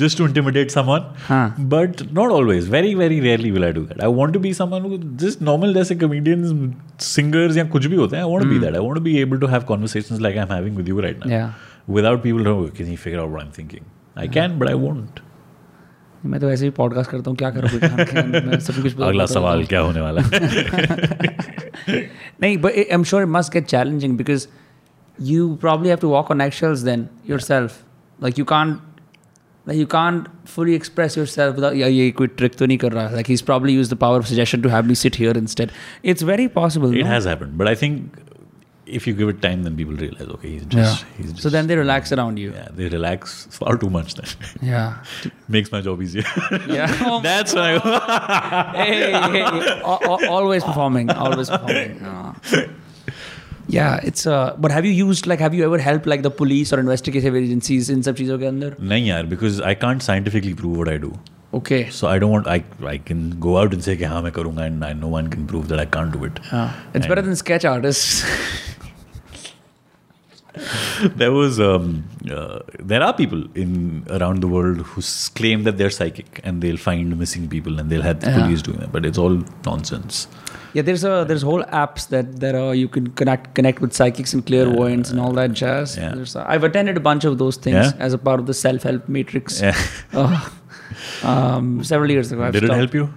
just 0.00 0.16
to 0.18 0.24
intimidate 0.30 0.70
someone, 0.74 1.06
Huh. 1.28 1.38
but 1.72 2.02
not 2.18 2.34
always. 2.34 2.68
Very, 2.74 2.92
very 3.00 3.16
rarely 3.24 3.50
will 3.54 3.64
I 3.68 3.70
do 3.78 3.82
that. 3.86 4.02
I 4.08 4.10
want 4.18 4.36
to 4.36 4.42
be 4.44 4.52
someone 4.58 4.84
who 4.90 4.98
just 5.22 5.42
normal 5.48 5.74
जैसे 5.78 5.96
comedians, 6.02 6.52
singers 7.06 7.56
या 7.56 7.64
कुछ 7.72 7.86
भी 7.86 7.96
होते 8.02 8.16
हैं. 8.16 8.22
I 8.24 8.28
want 8.34 8.46
to 8.46 8.50
be 8.52 8.60
that. 8.66 8.76
I 8.80 8.84
want 8.86 9.00
to 9.00 9.04
be 9.08 9.16
able 9.24 9.42
to 9.46 9.50
have 9.56 9.66
conversations 9.72 10.22
like 10.28 10.38
I'm 10.44 10.54
having 10.56 10.78
with 10.82 10.92
you 10.92 11.00
right 11.06 11.18
now. 11.24 11.32
Yeah. 11.34 11.50
Without 11.98 12.22
people 12.28 12.46
knowing, 12.50 12.70
can 12.80 12.92
he 12.92 12.96
figure 13.08 13.20
out 13.24 13.34
what 13.34 13.44
I'm 13.44 13.52
thinking? 13.60 13.90
I 14.24 14.28
can, 14.38 14.56
but 14.62 14.72
I 14.76 14.78
won't. 14.86 15.20
मैं 16.32 16.40
तो 16.40 16.46
वैसे 16.46 16.64
ही 16.64 16.70
podcast 16.70 17.10
करता 17.10 17.30
हूँ 17.30 17.36
क्या 17.38 17.50
करूँ 17.50 17.70
कोई 17.70 17.78
काम 17.80 17.96
के 18.10 18.18
अंदर, 18.18 18.44
मैं 18.46 18.58
सब 18.66 18.74
कुछ 18.82 18.94
बता- 18.94 19.08
अगला 19.08 19.24
बता- 19.24 19.34
सवाल 19.34 19.64
क्या 19.72 19.80
होने 19.80 20.00
वाला 20.00 20.22
है? 20.22 22.00
नहीं 22.42 22.56
but 22.66 22.76
I'm 22.96 23.04
sure 23.12 23.22
it 23.26 23.32
must 23.36 23.52
get 23.56 23.66
challenging 23.72 24.16
because 24.20 24.46
you 25.30 25.46
probably 25.64 25.90
have 25.94 26.00
to 26.04 26.08
walk 26.12 26.30
on 26.34 26.44
eggshells 26.46 26.84
then 26.90 27.02
yourself 27.32 27.82
like 28.19 28.37
you 28.37 28.45
can't 28.45 28.81
like 29.65 29.77
you 29.77 29.87
can't 29.87 30.27
fully 30.47 30.73
express 30.73 31.15
yourself 31.15 31.55
without 31.55 31.75
yeah 31.75 31.87
yeah 31.87 32.11
koi 32.11 32.27
trick 32.27 32.59
like 32.59 33.27
he's 33.27 33.41
probably 33.41 33.73
used 33.73 33.91
the 33.91 33.95
power 33.95 34.17
of 34.17 34.27
suggestion 34.27 34.61
to 34.61 34.69
have 34.69 34.87
me 34.87 34.95
sit 34.95 35.15
here 35.15 35.31
instead 35.31 35.71
it's 36.03 36.21
very 36.21 36.47
possible 36.47 36.93
it 36.93 37.03
no? 37.03 37.11
has 37.15 37.25
happened 37.25 37.57
but 37.57 37.67
i 37.67 37.75
think 37.75 38.23
if 38.85 39.05
you 39.05 39.13
give 39.13 39.29
it 39.29 39.41
time 39.41 39.63
then 39.63 39.75
people 39.75 39.93
realize 39.93 40.27
okay 40.35 40.51
he's 40.51 40.65
just, 40.65 41.01
yeah. 41.01 41.09
he's 41.17 41.31
just 41.31 41.43
so 41.43 41.49
then 41.49 41.67
they 41.67 41.75
relax 41.75 42.11
around 42.13 42.37
you 42.37 42.51
yeah 42.53 42.69
they 42.71 42.87
relax 42.87 43.45
far 43.51 43.77
too 43.77 43.89
much 43.89 44.15
then 44.15 44.27
yeah 44.61 45.03
makes 45.47 45.71
my 45.71 45.81
job 45.81 46.01
easier 46.01 46.23
yeah 46.67 47.19
that's 47.21 47.53
why 47.53 47.77
hey, 48.75 49.11
hey, 49.11 49.43
hey. 49.43 49.81
always 49.81 50.63
performing 50.63 51.09
always 51.11 51.49
performing 51.49 51.99
oh 52.05 52.35
yeah 53.74 54.08
it's 54.10 54.26
uh 54.26 54.54
but 54.64 54.72
have 54.76 54.86
you 54.88 54.92
used 55.00 55.26
like 55.32 55.42
have 55.46 55.54
you 55.58 55.64
ever 55.66 55.78
helped 55.88 56.06
like 56.12 56.22
the 56.22 56.30
police 56.38 56.72
or 56.76 56.78
investigative 56.84 57.36
agencies 57.42 57.90
in 57.96 58.02
सब 58.08 58.16
चीज़ों 58.22 58.38
के 58.38 58.46
अंदर 58.46 58.76
नहीं 58.92 59.06
यार 59.08 59.28
because 59.34 59.60
I 59.72 59.74
can't 59.84 60.06
scientifically 60.08 60.54
prove 60.62 60.80
what 60.82 60.90
I 60.94 60.96
do. 61.04 61.12
okay 61.58 61.78
So 61.94 62.08
I 62.10 62.18
don't 62.22 62.32
want 62.34 62.46
I 62.52 62.58
I 62.92 62.96
can 63.10 63.22
go 63.46 63.54
out 63.62 63.74
and 63.76 63.86
say 63.86 63.96
कि 63.96 64.04
हाँ 64.12 64.20
मैं 64.22 64.32
करूँगा 64.40 64.66
and 64.70 64.84
I, 64.88 64.92
no 65.04 65.12
one 65.14 65.30
can 65.36 65.46
prove 65.52 65.68
that 65.72 65.82
I 65.84 65.86
can't 65.96 66.16
do 66.18 66.24
it. 66.30 66.40
Yeah. 66.52 66.70
It's 67.00 67.08
better 67.12 67.24
than 67.28 67.36
sketch 67.44 67.66
artists. 67.72 68.24
there 71.21 71.31
was 71.31 71.59
um, 71.59 72.03
uh, 72.31 72.59
there 72.79 73.01
are 73.03 73.13
people 73.13 73.43
in 73.55 74.05
around 74.09 74.41
the 74.41 74.47
world 74.47 74.77
who 74.91 75.01
claim 75.35 75.63
that 75.63 75.77
they're 75.77 75.89
psychic 75.89 76.39
and 76.43 76.61
they'll 76.61 76.77
find 76.77 77.17
missing 77.17 77.47
people 77.47 77.79
and 77.79 77.89
they'll 77.89 78.01
have 78.09 78.19
the 78.19 78.29
Yeah. 78.31 78.41
police 78.43 78.61
doing 78.61 78.77
that, 78.79 78.91
but 78.91 79.05
it's 79.05 79.17
all 79.17 79.41
nonsense. 79.65 80.27
yeah, 80.77 80.83
there's 80.87 81.03
a 81.09 81.13
there's 81.27 81.43
whole 81.49 81.63
apps 81.81 82.07
that 82.13 82.39
that 82.41 82.55
are 82.61 82.73
you 82.79 82.87
can 82.95 83.05
connect 83.21 83.53
connect 83.59 83.79
with 83.85 83.93
psychics 83.99 84.33
and 84.37 84.45
clairvoyants 84.49 85.09
and 85.11 85.19
all 85.19 85.31
that 85.39 85.53
jazz. 85.61 85.95
Yeah. 85.97 86.15
A, 86.41 86.45
I've 86.55 86.63
attended 86.69 86.97
a 86.97 87.03
bunch 87.07 87.23
of 87.29 87.37
those 87.43 87.57
things 87.67 87.75
Yeah? 87.93 88.07
as 88.07 88.13
a 88.17 88.19
part 88.27 88.39
of 88.39 88.45
the 88.51 88.53
self 88.53 88.83
help 88.89 89.07
matrix. 89.19 89.61
Yeah. 89.61 89.75
Oh, 90.23 90.35
um, 91.31 91.83
several 91.93 92.11
years 92.17 92.31
ago. 92.31 92.43
I've 92.49 92.53
Did 92.59 92.63
it 92.69 92.75
help 92.81 92.93
you? 92.93 93.07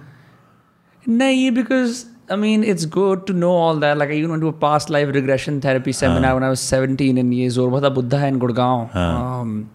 No, 1.05 1.51
because 1.51 2.05
I 2.31 2.35
mean, 2.35 2.63
it's 2.63 2.85
good 2.85 3.27
to 3.27 3.33
know 3.33 3.51
all 3.51 3.75
that. 3.83 3.97
Like, 3.97 4.09
I 4.09 4.13
even 4.13 4.31
went 4.31 4.41
to 4.41 4.47
a 4.47 4.53
past 4.53 4.89
life 4.89 5.13
regression 5.13 5.59
therapy 5.61 5.91
seminar 5.91 6.31
uh, 6.31 6.35
when 6.35 6.43
I 6.43 6.49
was 6.49 6.59
17 6.59 7.17
in 7.17 7.31
ye 7.31 7.47
Zorba 7.47 7.81
the 7.81 7.91
Buddha 7.91 8.25
in 8.25 8.39
Gurgaon. 8.39 8.95
Uh, 8.95 8.99
um, 8.99 9.71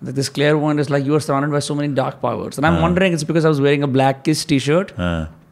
this 0.00 0.28
clairvoyant 0.28 0.80
is 0.80 0.90
like, 0.90 1.04
you 1.04 1.14
are 1.14 1.20
surrounded 1.20 1.50
by 1.50 1.58
so 1.60 1.74
many 1.74 1.92
dark 1.94 2.20
powers. 2.20 2.58
And 2.58 2.66
I'm 2.66 2.76
uh, 2.76 2.82
wondering, 2.82 3.12
it's 3.12 3.24
because 3.24 3.44
I 3.44 3.48
was 3.48 3.60
wearing 3.60 3.82
a 3.82 3.86
black 3.86 4.24
Kiss 4.24 4.44
t 4.44 4.58
shirt, 4.58 4.92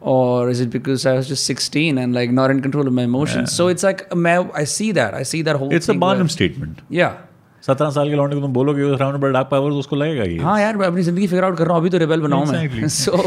or 0.01 0.49
is 0.49 0.59
it 0.59 0.69
because 0.69 1.05
I 1.05 1.13
was 1.13 1.27
just 1.27 1.45
16 1.45 1.97
and 1.97 2.13
like 2.13 2.31
not 2.31 2.51
in 2.51 2.61
control 2.61 2.87
of 2.87 2.93
my 2.93 3.03
emotions? 3.03 3.53
So 3.55 3.67
it's 3.67 3.83
like, 3.83 4.07
I 4.13 4.63
see 4.65 4.91
that. 4.91 5.13
I 5.13 5.23
see 5.23 5.43
that 5.43 5.55
whole 5.55 5.73
It's 5.73 5.89
a 5.89 5.93
Barnum 5.93 6.29
statement. 6.29 6.81
Yeah. 6.89 7.21
सत्रह 7.65 7.89
साल 7.95 8.09
के 8.09 8.15
लौंडे 8.15 8.35
को 8.35 8.41
तुम 8.41 8.53
बोलोगे 8.53 8.95
round 8.99 9.17
बड़ा 9.17 9.31
dark 9.33 9.47
power 9.51 9.71
उसको 9.71 9.95
लगेगा 9.95 10.23
ये 10.23 10.37
हाँ 10.43 10.59
यार 10.61 10.77
मैं 10.77 10.87
अपनी 10.87 11.03
जिंदगी 11.03 11.27
फिगर 11.27 11.43
आउट 11.43 11.57
कर 11.57 11.65
रहा 11.65 11.73
हूँ 11.73 11.81
अभी 11.81 11.89
तो 11.89 11.97
रिबेल 11.97 12.21
बनाऊँ 12.21 12.45
मैं 12.45 12.87
so 12.95 13.21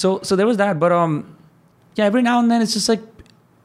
so 0.00 0.20
so 0.24 0.36
there 0.36 0.46
was 0.46 0.56
that 0.56 0.76
but 0.82 0.92
yeah 1.96 2.04
every 2.10 2.22
now 2.22 2.38
and 2.40 2.50
then 2.50 2.62
it's 2.62 2.74
just 2.74 2.88
like 2.88 3.02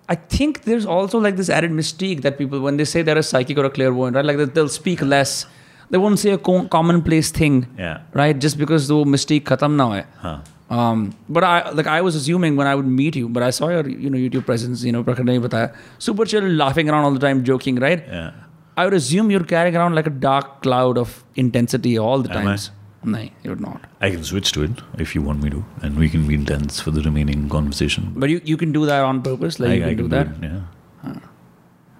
I 0.09 0.15
think 0.15 0.63
there's 0.63 0.85
also 0.85 1.19
like 1.19 1.35
this 1.35 1.49
added 1.49 1.71
mystique 1.71 2.21
that 2.25 2.37
people 2.41 2.59
when 2.65 2.77
they 2.77 2.85
say 2.85 3.01
they're 3.01 3.17
a 3.17 3.23
psychic 3.29 3.57
or 3.57 3.65
a 3.65 3.69
clairvoyant 3.77 4.15
right 4.15 4.25
like 4.29 4.37
they'll 4.53 4.69
speak 4.81 5.01
less 5.01 5.45
they 5.89 5.97
won't 5.97 6.19
say 6.19 6.31
a 6.31 6.37
co- 6.37 6.67
commonplace 6.75 7.31
thing 7.39 7.57
Yeah. 7.77 7.97
right 8.21 8.37
just 8.45 8.57
because 8.57 8.87
the 8.91 8.99
mystique 9.15 9.43
khatam 9.51 9.75
na 9.81 9.87
hoye 9.91 10.05
Huh. 10.25 10.37
um, 10.77 11.03
but 11.37 11.43
I 11.49 11.69
like 11.79 11.87
I 11.97 11.99
was 12.07 12.15
assuming 12.21 12.55
when 12.61 12.67
I 12.67 12.75
would 12.75 12.87
meet 13.01 13.15
you, 13.19 13.27
but 13.35 13.43
I 13.43 13.51
saw 13.57 13.67
your 13.75 13.83
you 14.05 14.09
know 14.13 14.17
YouTube 14.23 14.45
presence, 14.49 14.83
you 14.87 14.91
know, 14.95 15.03
bataya. 15.03 15.67
super 16.07 16.25
chill, 16.31 16.47
laughing 16.63 16.89
around 16.89 17.05
all 17.09 17.13
the 17.19 17.23
time, 17.25 17.43
joking, 17.49 17.77
right? 17.85 18.01
Yeah. 18.15 18.31
I 18.75 18.83
would 18.85 18.93
assume 18.97 19.31
you're 19.31 19.45
carrying 19.51 19.77
around 19.77 19.95
like 19.99 20.07
a 20.07 20.15
dark 20.25 20.49
cloud 20.65 20.97
of 21.03 21.13
intensity 21.43 21.93
all 22.07 22.19
the 22.25 22.31
Am 22.37 22.43
times. 22.47 22.65
नहीं 23.07 23.29
you 23.45 23.51
would 23.51 23.61
not 23.61 24.03
I 24.03 24.11
can 24.11 24.21
switch 24.21 24.53
to 24.53 24.63
it 24.63 24.71
if 25.01 25.11
you 25.15 25.23
want 25.23 25.43
me 25.43 25.49
to 25.49 25.63
and 25.83 25.97
we 25.97 26.09
can 26.09 26.27
be 26.27 26.33
intense 26.33 26.81
for 26.81 26.93
the 26.93 26.97
remaining 26.97 27.49
conversation 27.49 28.03
but 28.03 28.29
you 28.29 28.39
you 28.47 28.57
can 28.57 28.71
do 28.71 28.85
that 28.85 29.01
on 29.01 29.21
purpose 29.21 29.57
like 29.61 29.81
you 29.81 29.87
can 29.87 29.97
do 29.97 30.07
that 30.07 30.27
yeah 30.27 30.71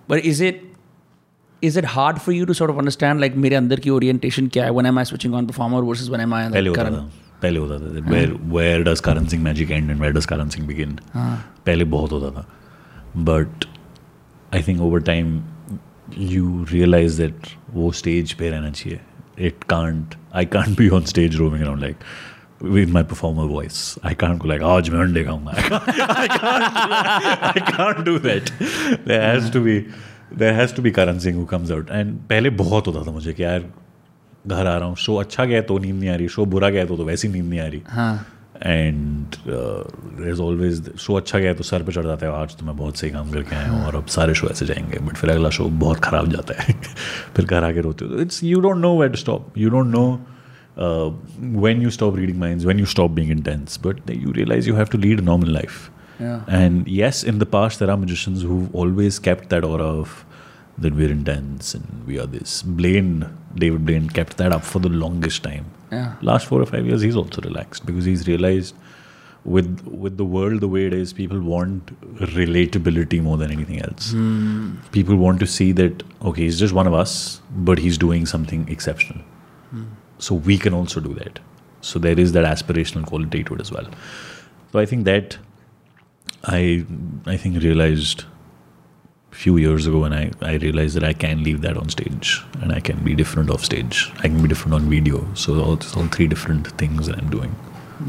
but 0.09 0.19
is 0.25 0.43
it 0.43 0.71
is 1.63 1.79
it 1.79 1.85
hard 1.85 2.17
for 2.17 2.35
you 2.35 2.45
to 2.45 2.53
sort 2.53 2.71
of 2.71 2.77
understand 2.77 3.19
like 3.19 3.35
मेरे 3.35 3.55
अंदर 3.55 3.79
की 3.79 3.89
orientation 3.89 4.47
क्या 4.47 4.63
है 4.63 4.71
when 4.71 4.85
I 4.85 4.91
am 4.91 5.03
switching 5.03 5.33
on 5.33 5.47
performer 5.47 5.81
versus 5.81 6.09
when 6.09 6.33
I 6.33 6.45
am 6.45 6.73
Karan 6.73 7.11
पहले 7.41 7.59
होता 7.59 7.79
था 7.79 8.09
where 8.09 8.33
where 8.43 8.83
does 8.83 8.99
Karan 8.99 9.33
magic 9.33 9.71
end 9.71 9.89
and 9.89 10.01
where 10.01 10.13
does 10.13 10.25
Karan 10.25 10.59
begin 10.59 10.99
पहले 11.15 11.83
बहुत 11.83 12.11
होता 12.11 12.41
था 12.41 12.47
but 13.17 13.65
I 14.55 14.63
think 14.63 14.81
over 14.81 15.01
time 15.01 15.43
you 16.17 16.65
realize 16.71 17.21
that 17.21 17.35
वो 17.69 17.91
स्टेज 17.91 18.33
पे 18.33 18.49
रहना 18.49 18.71
चाहिए। 18.71 18.99
It 19.37 19.67
can't 19.67 20.15
I 20.33 20.45
can't 20.45 20.75
be 20.77 20.89
on 20.89 21.05
stage 21.05 21.37
roaming 21.37 21.63
around 21.63 21.81
like 21.81 21.97
with 22.59 22.89
my 22.89 23.03
performer 23.03 23.45
voice 23.47 23.97
I 24.03 24.13
can't 24.13 24.39
go 24.39 24.47
like 24.47 24.61
oh, 24.61 24.77
I 24.77 24.81
can't, 24.81 25.47
I 25.47 26.27
can't, 26.27 27.57
I 27.57 27.59
can't 27.71 28.05
do 28.05 28.19
that 28.19 28.51
there 29.05 29.21
has 29.21 29.49
to 29.51 29.59
be 29.61 29.87
there 30.31 30.53
has 30.53 30.73
to 30.73 30.81
be 30.81 30.91
Karan 30.91 31.19
Singh 31.19 31.35
who 31.35 31.45
comes 31.45 31.71
out 31.71 31.89
and 31.89 32.17
पहले 32.29 32.49
बहुत 32.63 32.87
होता 32.87 33.05
था 33.07 33.11
मुझे 33.11 33.33
कि 33.33 33.43
यार 33.43 33.63
घर 34.47 34.67
आ 34.67 34.77
रहा 34.77 34.87
हूँ 34.87 34.95
शो 34.95 35.15
अच्छा 35.15 35.45
गया 35.45 35.61
तो 35.69 35.77
नींद 35.79 35.95
नहीं 35.99 36.09
आ 36.09 36.15
रही 36.15 36.27
शो 36.29 36.45
बुरा 36.45 36.69
गया 36.69 36.85
तो, 36.85 36.97
तो 36.97 37.05
वैसी 37.05 37.27
नींद 37.27 37.45
नहीं 37.45 37.59
आ 37.59 37.67
रही 37.67 37.81
हाँ 37.87 38.27
एंड 38.63 39.27
इज़ 40.27 40.41
ऑलवेज 40.41 40.93
शो 40.97 41.13
अच्छा 41.13 41.39
गया 41.39 41.53
तो 41.53 41.63
सर 41.63 41.83
पे 41.83 41.91
चढ़ 41.91 42.03
जाता 42.03 42.25
है 42.25 42.33
आज 42.33 42.55
तो 42.55 42.65
मैं 42.65 42.77
बहुत 42.77 42.97
सही 42.97 43.09
काम 43.09 43.31
करके 43.31 43.55
आया 43.55 43.69
हूँ 43.69 43.85
और 43.85 43.95
अब 43.95 44.05
सारे 44.05 44.33
शो 44.33 44.47
ऐसे 44.47 44.65
जाएँगे 44.65 44.99
बट 44.99 45.15
फिर 45.15 45.29
अगला 45.29 45.49
शो 45.49 45.65
बहुत 45.65 45.97
ख़राब 45.97 46.27
जाता 46.27 46.61
है। 46.61 46.73
फिर 47.35 47.45
घर 47.45 47.63
आके 47.63 47.81
रोते 47.81 48.05
हो 48.05 48.19
it's 48.19 48.43
you 48.43 48.59
don't 48.59 48.77
know 48.77 49.01
wait 49.01 49.15
stop 49.15 49.57
you 49.57 49.69
don't 49.69 49.87
know 49.87 50.25
when 51.61 51.81
you 51.81 51.89
stop 51.89 52.15
reading 52.15 52.39
mind 52.39 52.61
when 52.61 52.79
you 52.79 52.85
stop 52.85 53.11
being 53.11 53.31
intense 53.31 53.79
but 53.85 53.99
you 54.09 54.31
realize 54.31 54.69
you 54.69 54.75
have 54.75 54.85
to 54.85 54.97
lead 54.97 55.19
normal 55.19 55.49
life 55.49 55.91
and 56.49 56.85
yes 56.87 57.25
in 57.25 57.39
the 57.39 57.43
past 57.43 57.79
there 57.79 57.89
are 57.89 57.97
musicians 57.97 58.43
who 58.43 59.17
kept 59.17 59.49
that 59.49 59.63
aura 59.63 59.81
of 59.81 60.09
that 60.77 60.93
we're 60.93 61.11
intense 61.11 61.73
and 61.73 62.05
we 62.05 62.19
are 62.19 62.27
this. 62.27 62.61
Blaine, 62.61 63.27
David 63.55 63.85
Blaine, 63.85 64.09
kept 64.09 64.37
that 64.37 64.51
up 64.51 64.63
for 64.63 64.79
the 64.79 64.89
longest 64.89 65.43
time. 65.43 65.65
Yeah. 65.91 66.15
Last 66.21 66.47
four 66.47 66.61
or 66.61 66.65
five 66.65 66.85
years, 66.85 67.01
he's 67.01 67.15
also 67.15 67.41
relaxed 67.41 67.85
because 67.85 68.05
he's 68.05 68.27
realized 68.27 68.75
with 69.45 69.87
with 69.87 70.17
the 70.17 70.25
world 70.25 70.59
the 70.59 70.67
way 70.67 70.85
it 70.85 70.93
is, 70.93 71.13
people 71.13 71.39
want 71.39 71.85
relatability 72.19 73.21
more 73.21 73.37
than 73.37 73.51
anything 73.51 73.81
else. 73.81 74.11
Hmm. 74.11 74.75
People 74.91 75.15
want 75.15 75.39
to 75.39 75.47
see 75.47 75.71
that 75.71 76.03
okay, 76.23 76.43
he's 76.43 76.59
just 76.59 76.73
one 76.73 76.85
of 76.85 76.93
us, 76.93 77.41
but 77.51 77.79
he's 77.79 77.97
doing 77.97 78.25
something 78.25 78.67
exceptional. 78.67 79.23
Hmm. 79.71 79.85
So 80.19 80.35
we 80.35 80.57
can 80.57 80.73
also 80.73 80.99
do 80.99 81.13
that. 81.15 81.39
So 81.81 81.99
there 81.99 82.19
is 82.19 82.33
that 82.33 82.43
aspirational 82.43 83.05
quality 83.05 83.43
to 83.45 83.55
it 83.55 83.61
as 83.61 83.71
well. 83.71 83.87
So 84.71 84.79
I 84.79 84.85
think 84.85 85.05
that 85.05 85.37
I 86.43 86.85
I 87.25 87.37
think 87.37 87.63
realized 87.63 88.25
few 89.37 89.57
years 89.57 89.85
ago 89.85 89.99
when 89.99 90.13
I, 90.13 90.31
I 90.41 90.55
realized 90.55 90.95
that 90.95 91.03
I 91.03 91.13
can 91.13 91.43
leave 91.43 91.61
that 91.61 91.77
on 91.77 91.89
stage 91.89 92.43
and 92.61 92.71
I 92.71 92.79
can 92.79 93.03
be 93.03 93.13
different 93.13 93.51
off 93.51 93.63
stage. 93.63 94.11
I 94.19 94.23
can 94.23 94.41
be 94.41 94.47
different 94.47 94.73
on 94.73 94.89
video. 94.89 95.25
So 95.35 95.59
all, 95.63 95.73
it's 95.73 95.95
all 95.95 96.07
three 96.07 96.27
different 96.27 96.67
things 96.79 97.05
that 97.05 97.17
I'm 97.19 97.29
doing. 97.29 97.55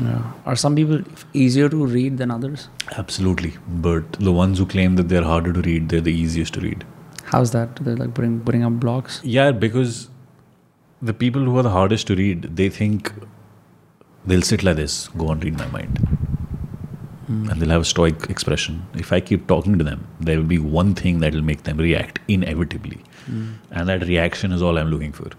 Yeah. 0.03 0.23
Are 0.47 0.57
some 0.57 0.75
people 0.75 1.03
easier 1.35 1.69
to 1.69 1.85
read 1.85 2.17
than 2.19 2.31
others? 2.31 2.69
Absolutely. 2.97 3.53
But 3.69 4.13
the 4.13 4.33
ones 4.33 4.59
who 4.59 4.67
claim 4.67 4.97
that 4.97 5.11
they're 5.11 5.25
harder 5.25 5.53
to 5.53 5.61
read, 5.61 5.91
they're 5.91 6.01
the 6.01 6.13
easiest 6.13 6.55
to 6.55 6.61
read. 6.61 6.85
How's 7.25 7.51
that? 7.51 7.75
Do 7.75 7.85
they 7.85 7.95
like 7.95 8.15
bring 8.15 8.39
bring 8.39 8.65
up 8.65 8.81
blocks? 8.85 9.21
Yeah, 9.23 9.51
because 9.53 10.09
the 11.03 11.13
people 11.13 11.45
who 11.45 11.59
are 11.59 11.63
the 11.63 11.75
hardest 11.79 12.07
to 12.07 12.17
read, 12.17 12.57
they 12.57 12.71
think 12.71 13.13
they'll 14.27 14.43
sit 14.43 14.63
like 14.63 14.77
this, 14.77 15.09
go 15.09 15.31
and 15.31 15.45
read 15.45 15.59
my 15.59 15.67
mind 15.67 15.99
And 17.28 17.62
they'll 17.62 17.70
have 17.70 17.82
a 17.82 17.86
stoic 17.86 18.26
expression. 18.30 18.82
If 19.04 19.14
I 19.14 19.20
keep 19.22 19.48
talking 19.48 19.78
to 19.78 19.84
them, 19.84 20.08
there 20.20 20.38
will 20.38 20.52
be 20.54 20.58
one 20.60 20.94
thing 20.94 21.20
that 21.20 21.34
will 21.34 21.42
make 21.42 21.64
them 21.64 21.78
react 21.78 22.20
inevitably. 22.28 23.00
And 23.72 23.88
that 23.90 24.02
reaction 24.10 24.52
is 24.52 24.62
all 24.62 24.78
I'm 24.78 24.90
looking 24.90 25.14
for. 25.14 25.30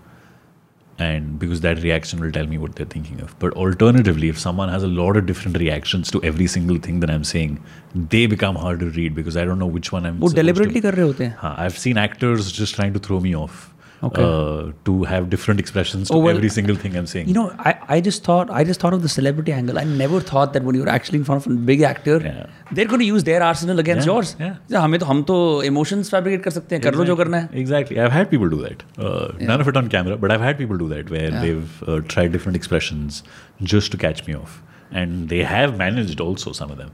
And 1.04 1.38
because 1.38 1.60
that 1.62 1.82
reaction 1.82 2.20
will 2.20 2.30
tell 2.30 2.46
me 2.46 2.56
what 2.56 2.76
they're 2.76 2.86
thinking 2.86 3.20
of. 3.20 3.36
But 3.40 3.52
alternatively, 3.54 4.28
if 4.28 4.38
someone 4.38 4.68
has 4.68 4.84
a 4.84 4.86
lot 4.86 5.16
of 5.16 5.26
different 5.26 5.58
reactions 5.58 6.10
to 6.12 6.22
every 6.22 6.46
single 6.46 6.78
thing 6.78 7.00
that 7.00 7.10
I'm 7.10 7.24
saying, 7.24 7.60
they 7.94 8.26
become 8.26 8.54
hard 8.54 8.78
to 8.80 8.90
read 8.90 9.14
because 9.14 9.36
I 9.36 9.44
don't 9.44 9.58
know 9.58 9.70
which 9.78 9.90
one 9.92 10.06
I'm 10.06 10.20
वो 10.20 10.28
supposed 10.28 10.36
to- 10.36 10.42
deliberately 10.42 10.80
कर 10.80 10.94
रहे 10.94 11.06
होते 11.06 11.24
हैं. 11.24 11.36
Huh, 11.40 11.54
I've 11.58 11.78
seen 11.84 11.98
actors 11.98 12.52
just 12.52 12.76
trying 12.76 12.92
to 12.92 13.00
throw 13.08 13.20
me 13.20 13.34
off. 13.34 13.74
Okay. 14.06 14.22
Uh, 14.22 14.72
to 14.86 14.94
have 15.04 15.28
different 15.30 15.60
expressions 15.60 16.08
to 16.08 16.14
Oh, 16.14 16.18
well, 16.24 16.36
every 16.36 16.48
single 16.54 16.76
thing 16.80 16.94
I'm 17.00 17.06
saying. 17.06 17.26
You 17.28 17.34
know, 17.36 17.44
I, 17.58 17.72
I 17.94 18.00
just 18.08 18.22
thought 18.24 18.50
I 18.50 18.62
just 18.70 18.80
thought 18.80 18.92
of 18.96 19.00
the 19.04 19.08
celebrity 19.08 19.52
angle. 19.58 19.78
I 19.78 19.84
never 19.84 20.20
thought 20.30 20.52
that 20.56 20.62
when 20.64 20.74
you're 20.80 20.90
actually 20.94 21.20
in 21.20 21.24
front 21.28 21.46
of 21.46 21.52
a 21.52 21.54
big 21.70 21.80
actor, 21.90 22.16
Yeah. 22.24 22.42
they're 22.72 22.90
going 22.90 23.00
to 23.04 23.06
use 23.06 23.24
their 23.28 23.42
arsenal 23.42 23.78
against 23.84 24.06
Yeah, 24.06 24.12
yours. 24.12 24.34
yeah. 24.40 24.56
Yeah, 24.74 24.80
हमें 24.86 24.98
तो 25.00 25.06
हम 25.12 25.22
तो 25.30 25.38
emotions 25.70 26.10
fabricate 26.16 26.42
कर 26.44 26.50
सकते 26.58 26.74
हैं 26.76 26.82
कर 26.84 26.94
लो 27.00 27.04
जो 27.12 27.16
करना 27.22 27.40
है. 27.44 27.48
Exactly. 27.62 27.98
I've 28.08 28.12
had 28.18 28.30
people 28.34 28.52
do 28.56 28.60
that. 28.66 28.84
Uh, 28.98 29.32
None 29.52 29.64
of 29.66 29.72
it 29.72 29.80
on 29.82 29.88
camera, 29.96 30.18
but 30.26 30.36
I've 30.36 30.46
had 30.48 30.58
people 30.58 30.82
do 30.84 30.90
that 30.92 31.14
where 31.16 31.30
Yeah. 31.30 31.40
they've 31.46 31.80
uh, 31.88 31.98
tried 32.16 32.36
different 32.38 32.60
expressions 32.62 33.22
just 33.74 33.92
to 33.96 34.02
catch 34.06 34.22
me 34.28 34.36
off. 34.42 34.60
And 34.92 35.28
they 35.30 35.42
have 35.54 35.78
managed 35.78 36.20
also, 36.28 36.52
some 36.60 36.70
of 36.70 36.76
them. 36.84 36.92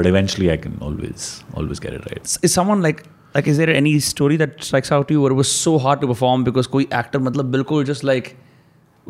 But 0.00 0.06
eventually 0.14 0.52
I 0.52 0.60
can 0.68 0.76
always, 0.90 1.30
always 1.54 1.80
get 1.88 1.94
it 2.02 2.04
right. 2.12 2.20
Is- 2.32 2.38
Is 2.50 2.52
someone 2.60 2.82
like 2.90 3.04
like 3.37 3.47
is 3.47 3.57
there 3.63 3.69
any 3.69 3.99
story 4.11 4.37
that 4.43 4.63
strikes 4.69 4.91
out 4.91 5.07
to 5.09 5.17
you 5.17 5.21
where 5.23 5.31
it 5.31 5.41
was 5.41 5.51
so 5.51 5.77
hard 5.87 6.01
to 6.05 6.07
perform 6.13 6.47
because 6.51 6.71
koi 6.77 6.85
actor 7.01 7.19
matlab 7.27 7.51
bilkul 7.57 7.91
just 7.91 8.07
like 8.13 8.31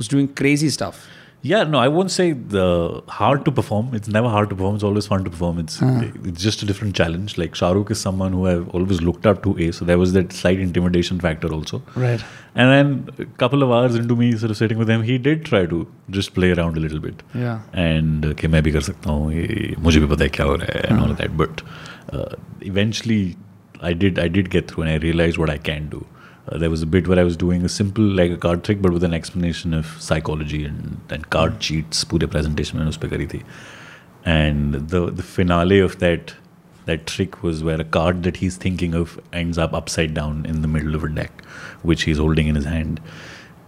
was 0.02 0.10
doing 0.16 0.28
crazy 0.42 0.76
stuff? 0.80 1.08
Yeah 1.50 1.64
no 1.72 1.80
i 1.80 1.88
won't 1.96 2.12
say 2.14 2.26
the 2.54 2.64
hard 3.18 3.44
to 3.46 3.52
perform. 3.60 3.94
It's 4.00 4.12
never 4.16 4.32
hard 4.36 4.50
to 4.52 4.56
perform. 4.56 4.80
It's 4.80 4.88
always 4.90 5.08
fun 5.12 5.24
to 5.28 5.34
perform. 5.36 5.60
It's 5.64 5.78
uh-huh. 5.88 6.30
it's 6.32 6.42
just 6.48 6.64
a 6.66 6.70
different 6.72 7.00
challenge. 7.00 7.38
Like 7.42 7.60
shahrukh 7.60 7.94
is 7.96 8.02
someone 8.08 8.38
who 8.38 8.48
i've 8.52 8.68
always 8.80 9.04
looked 9.10 9.30
up 9.32 9.44
to 9.46 9.54
a. 9.66 9.70
So 9.80 9.90
there 9.92 10.00
was 10.04 10.14
that 10.18 10.34
slight 10.40 10.64
intimidation 10.66 11.22
factor 11.28 11.54
also. 11.60 11.82
Right. 12.08 12.26
And 12.56 12.74
then 12.76 13.26
a 13.28 13.30
couple 13.44 13.68
of 13.68 13.74
hours 13.78 14.00
into 14.02 14.20
me 14.26 14.32
sort 14.44 14.56
of 14.56 14.62
sitting 14.64 14.84
with 14.84 14.94
him 14.96 15.08
he 15.14 15.20
did 15.30 15.46
try 15.52 15.66
to 15.76 15.82
just 16.20 16.34
play 16.40 16.52
around 16.58 16.82
a 16.82 16.86
little 16.88 17.04
bit. 17.08 17.24
Yeah. 17.46 17.60
And 17.88 18.26
uh, 18.26 18.36
okay 18.36 18.54
main 18.58 18.70
bhi 18.70 18.78
kar 18.80 18.86
sakta 18.92 19.18
hu 19.18 19.50
mujhe 19.90 20.06
bhi 20.06 20.14
pata 20.16 20.30
hai 20.30 20.36
kya 20.40 20.88
and 20.90 21.06
all 21.06 21.18
of 21.18 21.20
that. 21.24 21.38
But 21.44 21.68
uh, 22.12 22.32
eventually 22.74 23.22
I 23.81 23.93
did 23.93 24.19
I 24.19 24.29
did 24.29 24.51
get 24.51 24.71
through 24.71 24.85
and 24.85 24.93
I 24.93 24.97
realized 24.97 25.39
what 25.39 25.51
I 25.51 25.59
can 25.59 25.89
do. 25.89 26.07
Uh, 26.49 26.59
there 26.59 26.71
was 26.71 26.83
a 26.83 26.87
bit 26.87 27.07
where 27.07 27.19
I 27.19 27.23
was 27.23 27.37
doing 27.37 27.65
a 27.65 27.69
simple 27.69 28.05
like 28.05 28.31
a 28.31 28.37
card 28.37 28.65
trick, 28.65 28.83
but 28.83 28.93
with 28.93 29.05
an 29.05 29.15
explanation 29.15 29.75
of 29.75 29.87
psychology 30.01 30.65
and 30.65 31.01
and 31.11 31.29
card 31.31 31.61
cheats. 31.61 32.05
पूरे 32.05 32.31
presentation 32.37 32.77
मैंने 32.77 32.89
उस 32.89 32.97
पर 32.97 33.09
करी 33.09 33.27
थी. 33.35 33.43
And 34.25 34.75
the 34.95 35.03
the 35.21 35.23
finale 35.23 35.81
of 35.81 35.99
that 35.99 36.35
that 36.87 37.07
trick 37.07 37.43
was 37.43 37.63
where 37.63 37.81
a 37.81 37.85
card 37.85 38.23
that 38.25 38.39
he's 38.39 38.57
thinking 38.57 38.95
of 38.95 39.19
ends 39.33 39.59
up 39.59 39.75
upside 39.81 40.15
down 40.15 40.45
in 40.47 40.63
the 40.63 40.69
middle 40.69 40.95
of 40.95 41.05
a 41.05 41.09
deck, 41.09 41.45
which 41.83 42.03
he's 42.03 42.19
holding 42.19 42.49
in 42.49 42.57
his 42.57 42.65
hand. 42.65 43.01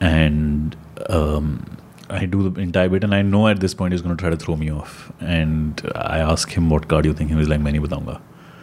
And 0.00 0.76
um, 1.08 1.76
I 2.10 2.24
do 2.26 2.48
the 2.48 2.60
entire 2.60 2.88
bit, 2.88 3.04
and 3.04 3.14
I 3.14 3.22
know 3.22 3.46
at 3.48 3.60
this 3.60 3.74
point 3.74 3.92
he's 3.92 4.02
going 4.02 4.16
to 4.16 4.20
try 4.20 4.30
to 4.30 4.36
throw 4.36 4.56
me 4.56 4.70
off. 4.70 5.12
And 5.20 5.80
I 5.94 6.18
ask 6.18 6.50
him 6.50 6.70
what 6.70 6.88
card 6.88 7.04
you 7.04 7.14
think, 7.14 7.30
and 7.30 7.38
he's 7.38 7.48
like, 7.48 7.60
"Many 7.60 7.78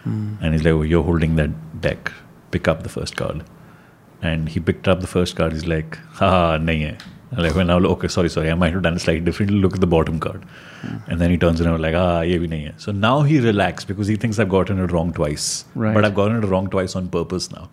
batanga." 0.06 0.38
And 0.42 0.54
he's 0.54 0.64
like, 0.64 0.74
oh, 0.74 0.82
"You're 0.82 1.02
holding 1.02 1.36
that 1.36 1.80
deck. 1.80 2.12
Pick 2.50 2.68
up 2.68 2.82
the 2.82 2.88
first 2.88 3.16
card." 3.16 3.44
And 4.22 4.48
he 4.48 4.60
picked 4.60 4.88
up 4.88 5.00
the 5.00 5.06
first 5.06 5.36
card. 5.36 5.52
He's 5.52 5.66
like, 5.66 5.98
"Ha, 6.22 6.58
nahi 6.58 6.90
hai." 6.90 6.96
I'm 7.32 7.42
like, 7.42 7.54
well, 7.54 7.66
now 7.66 7.78
okay, 7.78 8.08
sorry, 8.08 8.28
sorry. 8.28 8.50
I 8.50 8.54
might 8.54 8.72
have 8.72 8.82
done 8.82 8.94
it 8.94 9.00
slightly 9.00 9.20
differently. 9.20 9.58
Look 9.58 9.74
at 9.74 9.80
the 9.80 9.86
bottom 9.86 10.20
card. 10.20 10.44
And 11.08 11.20
then 11.20 11.30
he 11.30 11.36
turns 11.36 11.60
around 11.60 11.82
like, 11.82 11.94
ah, 11.94 12.20
ye 12.20 12.38
bhi 12.38 12.48
nahi 12.48 12.66
hai. 12.66 12.74
So 12.78 12.92
now 12.92 13.22
he 13.22 13.40
relaxed 13.40 13.88
because 13.88 14.06
he 14.06 14.16
thinks 14.16 14.38
I've 14.38 14.48
gotten 14.48 14.78
it 14.78 14.92
wrong 14.92 15.12
twice. 15.12 15.64
Right. 15.74 15.92
But 15.92 16.04
I've 16.04 16.14
gotten 16.14 16.42
it 16.42 16.46
wrong 16.46 16.70
twice 16.70 16.94
on 16.94 17.08
purpose 17.08 17.50
now. 17.50 17.68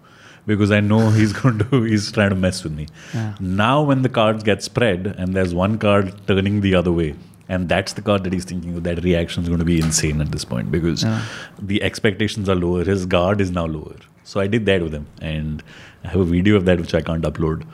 Because 0.45 0.71
I 0.71 0.79
know 0.79 1.11
he's 1.11 1.33
going 1.41 1.59
to, 1.59 1.83
he's 1.83 2.11
trying 2.11 2.31
to 2.31 2.35
mess 2.35 2.63
with 2.63 2.73
me. 2.73 2.87
Yeah. 3.13 3.35
Now 3.39 3.83
when 3.83 4.01
the 4.01 4.09
cards 4.09 4.43
get 4.43 4.63
spread 4.63 5.05
and 5.17 5.35
there's 5.35 5.53
one 5.53 5.77
card 5.77 6.13
turning 6.27 6.61
the 6.61 6.75
other 6.75 6.91
way, 6.91 7.15
and 7.49 7.67
that's 7.69 7.93
the 7.93 8.01
card 8.01 8.23
that 8.23 8.33
he's 8.33 8.45
thinking 8.45 8.75
of, 8.75 8.83
that 8.83 9.03
reaction 9.03 9.43
is 9.43 9.49
going 9.49 9.59
to 9.59 9.65
be 9.65 9.79
insane 9.79 10.21
at 10.21 10.31
this 10.31 10.45
point 10.45 10.71
because 10.71 11.03
Yeah. 11.03 11.21
the 11.61 11.83
expectations 11.83 12.47
are 12.49 12.55
lower. 12.55 12.83
His 12.83 13.05
guard 13.05 13.41
is 13.41 13.51
now 13.51 13.65
lower. 13.65 13.95
So 14.23 14.39
I 14.39 14.47
did 14.47 14.65
that 14.67 14.81
with 14.81 14.93
him. 14.93 15.07
And 15.21 15.61
I 16.03 16.07
have 16.09 16.21
a 16.21 16.25
video 16.25 16.55
of 16.55 16.65
that 16.65 16.79
which 16.79 16.93
I 16.93 17.01
can't 17.01 17.23
upload. 17.23 17.65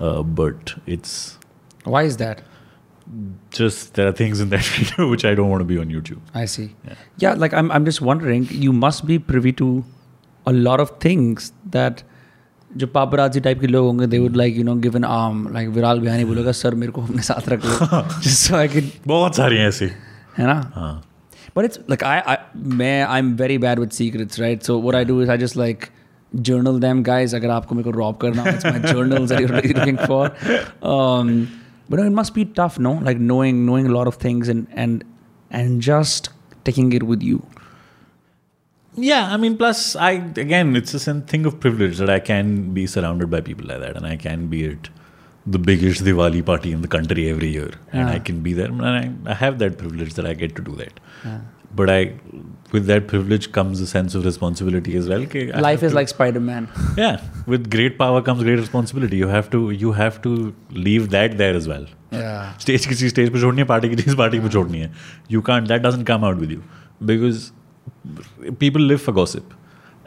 Uh, 0.00 0.22
but 0.22 0.74
it's 0.86 1.38
Why 1.84 2.02
is 2.04 2.16
that? 2.18 2.42
just, 3.50 3.94
there 3.94 4.06
are 4.08 4.12
things 4.12 4.40
in 4.40 4.50
that 4.50 4.62
video 4.76 5.08
which 5.08 5.24
I 5.24 5.34
don't 5.34 5.48
want 5.50 5.60
to 5.60 5.64
be 5.64 5.78
on 5.78 5.88
YouTube. 5.88 6.20
I 6.34 6.44
see. 6.44 6.74
Yeah. 6.86 6.94
Yeah, 7.18 7.34
like 7.34 7.52
I'm, 7.54 7.70
I'm 7.70 7.84
just 7.84 8.00
wondering, 8.00 8.46
you 8.50 8.72
must 8.72 9.06
be 9.06 9.18
privy 9.18 9.52
to 9.54 9.84
a 10.46 10.52
lot 10.52 10.80
of 10.80 10.90
things 11.00 11.52
that 11.70 12.02
जो 12.76 12.86
पापराजी 12.86 13.40
type 13.40 13.60
के 13.60 13.66
लोग 13.66 13.86
होंगे 13.86 14.06
they 14.06 14.18
would 14.18 14.36
like 14.36 14.56
you 14.56 14.64
know 14.64 14.74
given 14.74 15.04
um 15.04 15.12
arm 15.12 15.54
like 15.54 15.68
Viral 15.68 16.00
Bhayani 16.00 16.24
बोलेगा 16.24 16.52
sir 16.52 16.74
मेरे 16.74 16.92
को 16.92 17.02
अपने 17.02 17.22
साथ 17.22 17.48
रख 17.48 17.64
लो। 17.64 18.82
बहुत 19.06 19.36
सारी 19.36 19.56
ऐसी। 19.56 19.84
है 20.38 20.46
ना? 20.46 21.02
बट 21.56 21.64
इट्स 21.64 21.80
लाइक 21.90 22.04
आई 22.04 22.36
मैं 22.56 23.04
I 23.04 23.18
am 23.18 23.34
very 23.34 23.58
bad 23.58 23.78
with 23.78 23.90
secrets 23.90 24.40
right 24.40 24.62
so 24.62 24.80
what 24.80 24.94
I 24.94 25.04
do 25.04 25.22
is 25.22 25.30
I 25.30 25.38
just 25.38 25.56
like 25.56 25.84
journal 26.36 26.80
them 26.80 27.02
guys 27.02 27.36
अगर 27.36 27.50
आपको 27.50 27.74
मेरे 27.74 27.84
को 27.84 27.90
ड्रॉप 27.90 28.20
करना 28.20 28.44
it's 28.48 28.66
my 28.66 28.78
journals 28.78 29.32
are 29.32 29.42
you 29.42 29.48
looking 29.48 29.98
for 29.98 30.36
but 31.90 32.00
it 32.00 32.12
must 32.12 32.34
be 32.34 32.44
tough 32.44 32.80
no 32.80 33.00
like 33.02 33.18
knowing 33.18 33.66
knowing 33.66 33.88
lot 33.88 34.06
of 34.06 34.24
things 34.24 34.48
and 34.48 34.66
and 34.74 35.04
and 35.52 35.80
just 35.80 36.30
taking 36.64 36.94
it 36.94 37.02
with 37.02 37.22
you 37.22 37.42
yeah 38.98 39.32
i 39.32 39.36
mean 39.36 39.56
plus 39.56 39.96
i 39.96 40.12
again 40.46 40.76
it's 40.76 40.94
a 40.94 41.20
thing 41.22 41.46
of 41.46 41.58
privilege 41.60 41.98
that 41.98 42.10
i 42.10 42.18
can 42.18 42.72
be 42.72 42.86
surrounded 42.86 43.30
by 43.30 43.40
people 43.40 43.66
like 43.66 43.80
that 43.80 43.96
and 43.96 44.06
i 44.06 44.16
can 44.16 44.46
be 44.48 44.64
at 44.70 44.88
the 45.46 45.58
biggest 45.58 46.04
diwali 46.04 46.44
party 46.44 46.72
in 46.72 46.82
the 46.82 46.88
country 46.88 47.28
every 47.28 47.48
year 47.48 47.70
yeah. 47.70 48.00
and 48.00 48.10
i 48.10 48.16
ah. 48.16 48.24
can 48.30 48.42
be 48.42 48.52
there 48.52 48.66
and 48.66 48.86
I, 48.86 49.12
I, 49.30 49.34
have 49.34 49.58
that 49.60 49.78
privilege 49.78 50.14
that 50.14 50.26
i 50.26 50.34
get 50.34 50.54
to 50.56 50.62
do 50.62 50.74
that. 50.76 51.00
Yeah. 51.24 51.40
but 51.74 51.90
i 51.90 52.12
with 52.72 52.86
that 52.86 53.06
privilege 53.06 53.50
comes 53.52 53.80
a 53.80 53.86
sense 53.86 54.14
of 54.14 54.24
responsibility 54.24 54.96
as 54.96 55.08
well 55.08 55.24
life 55.60 55.82
is 55.82 55.92
to, 55.92 55.96
like 55.96 56.08
spider-man. 56.08 56.68
Yeah 56.96 57.20
with 57.46 57.70
great 57.70 57.98
power 57.98 58.20
comes 58.22 58.42
great 58.42 58.58
responsibility. 58.58 59.16
You 59.16 59.28
have 59.28 59.50
to 59.50 59.70
you 59.70 59.92
have 59.92 60.20
to 60.22 60.54
leave 60.70 61.10
that 61.10 61.38
there 61.38 61.54
as 61.54 61.66
well. 61.66 61.86
Yeah. 62.12 62.56
Stage 62.58 62.82
stage 62.82 63.32
party 63.32 63.64
party 63.64 64.76
you 65.28 65.42
can't 65.42 65.68
that 65.68 65.82
doesn't 65.82 66.04
come 66.04 66.24
out 66.24 66.36
with 66.36 66.50
you 66.50 66.62
because 67.04 67.52
because 68.07 68.55
people 68.59 68.81
live 68.87 68.97
for 69.05 69.15
gossip 69.15 69.49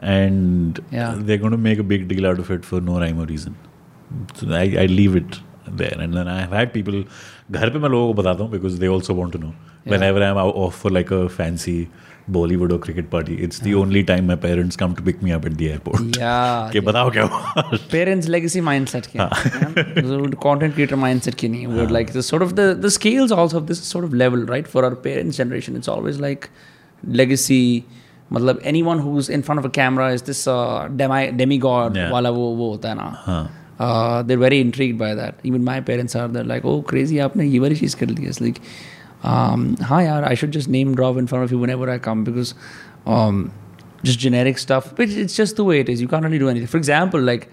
and 0.03 0.79
Yeah. 0.93 1.15
They 1.27 1.37
going 1.37 1.51
to 1.55 1.57
make 1.61 1.79
a 1.79 1.83
big 1.93 2.07
deal 2.07 2.25
out 2.25 2.39
of 2.39 2.51
it 2.51 2.63
for 2.63 2.81
no 2.81 2.99
rhyme 2.99 3.19
और 3.19 3.27
reason 3.27 4.53
I 4.53 4.75
I 4.75 4.87
leave 4.87 5.17
it 5.17 5.35
there 5.69 6.01
and 6.01 6.13
then 6.15 6.27
I 6.27 6.41
have 6.41 6.53
had 6.55 6.71
people 6.73 7.03
घर 7.51 7.69
पे 7.69 7.79
मैं 7.79 7.89
लोगों 7.89 8.13
को 8.13 8.21
बताता 8.21 8.43
हूँ 8.43 8.51
because 8.51 8.73
they 8.79 8.87
also 8.87 9.13
want 9.15 9.31
to 9.33 9.39
know 9.39 9.53
when 9.91 10.03
ever 10.03 10.23
I 10.23 10.29
am 10.31 10.37
of 10.37 10.81
for 10.81 10.91
like 10.91 11.13
a 11.13 11.25
fancy 11.37 11.87
Bollywood 12.35 12.71
और 12.73 12.79
cricket 12.83 13.09
party 13.09 13.33
it's 13.43 13.61
the 13.63 13.73
only 13.81 14.01
time 14.03 14.25
my 14.27 14.35
parents 14.45 14.75
come 14.75 14.93
to 14.93 15.03
pick 15.03 15.21
me 15.23 15.31
up 15.31 15.45
at 15.47 15.53
the 15.53 15.61
airport 15.61 16.01
Yeah. 16.17 16.71
कि 16.71 16.79
बताओ 16.87 17.11
क्या 17.11 17.23
हुआ 17.23 17.63
parents 17.93 18.29
legacy 18.35 18.63
mindset 18.69 19.07
के 19.13 19.19
हैं. 19.19 20.31
content 20.45 20.75
creator 20.79 20.99
mindset 21.03 21.35
की 21.41 21.47
नहीं 21.49 21.67
we're 21.67 21.91
like 21.97 22.11
the 22.17 22.23
sort 22.31 22.45
of 22.47 22.55
the 22.59 22.65
the 22.85 22.91
scales 22.97 23.35
also 23.37 23.61
of 23.61 23.67
this 23.71 23.83
sort 23.91 24.09
of 24.09 24.17
level 24.23 24.43
right 24.55 24.67
for 24.73 24.83
our 24.89 24.95
parents 25.07 25.39
generation 25.43 25.79
it's 25.81 25.93
always 25.95 26.19
like 26.27 26.49
legacy 27.21 27.83
मतलब 28.33 28.59
anyone 28.71 28.99
who's 28.99 29.29
in 29.29 29.41
front 29.41 29.59
of 29.59 29.65
a 29.65 29.69
camera 29.69 30.07
is 30.13 30.23
this 30.29 30.47
uh, 30.47 30.87
demi 31.01 31.31
demigod 31.41 31.95
Yeah. 31.97 32.11
वाला 32.11 32.29
वो 32.37 32.47
वो 32.61 32.69
होता 32.71 32.89
है 32.89 32.95
ना 32.95 33.09
हाँ 33.25 33.43
uh, 33.85 34.23
they're 34.23 34.41
very 34.43 34.59
intrigued 34.65 34.97
by 35.03 35.13
that 35.21 35.39
even 35.51 35.63
my 35.69 35.79
parents 35.91 36.15
are 36.21 36.27
they're 36.27 36.49
like 36.55 36.65
oh 36.65 36.81
crazy 36.91 37.19
आपने 37.27 37.45
ये 37.45 37.59
वाली 37.59 37.75
चीज़ 37.83 37.95
कर 37.97 38.09
ली 38.09 38.27
it's 38.31 38.41
like 38.47 38.59
um, 39.33 39.63
हाँ 39.91 40.03
यार 40.03 40.23
I 40.31 40.33
should 40.41 40.51
just 40.57 40.69
name 40.77 40.95
drop 41.01 41.17
in 41.23 41.27
front 41.33 41.45
of 41.45 41.51
you 41.51 41.59
whenever 41.65 41.89
I 41.89 41.97
come 42.09 42.23
because 42.31 42.53
um, 43.05 43.39
just 44.03 44.19
generic 44.19 44.57
stuff 44.65 44.91
but 44.97 45.09
it's 45.23 45.35
just 45.41 45.55
the 45.61 45.63
way 45.69 45.79
it 45.85 45.89
is 45.95 46.01
you 46.01 46.07
can't 46.07 46.23
really 46.29 46.39
do 46.45 46.49
anything 46.49 46.67
for 46.75 46.77
example 46.83 47.19
like 47.29 47.47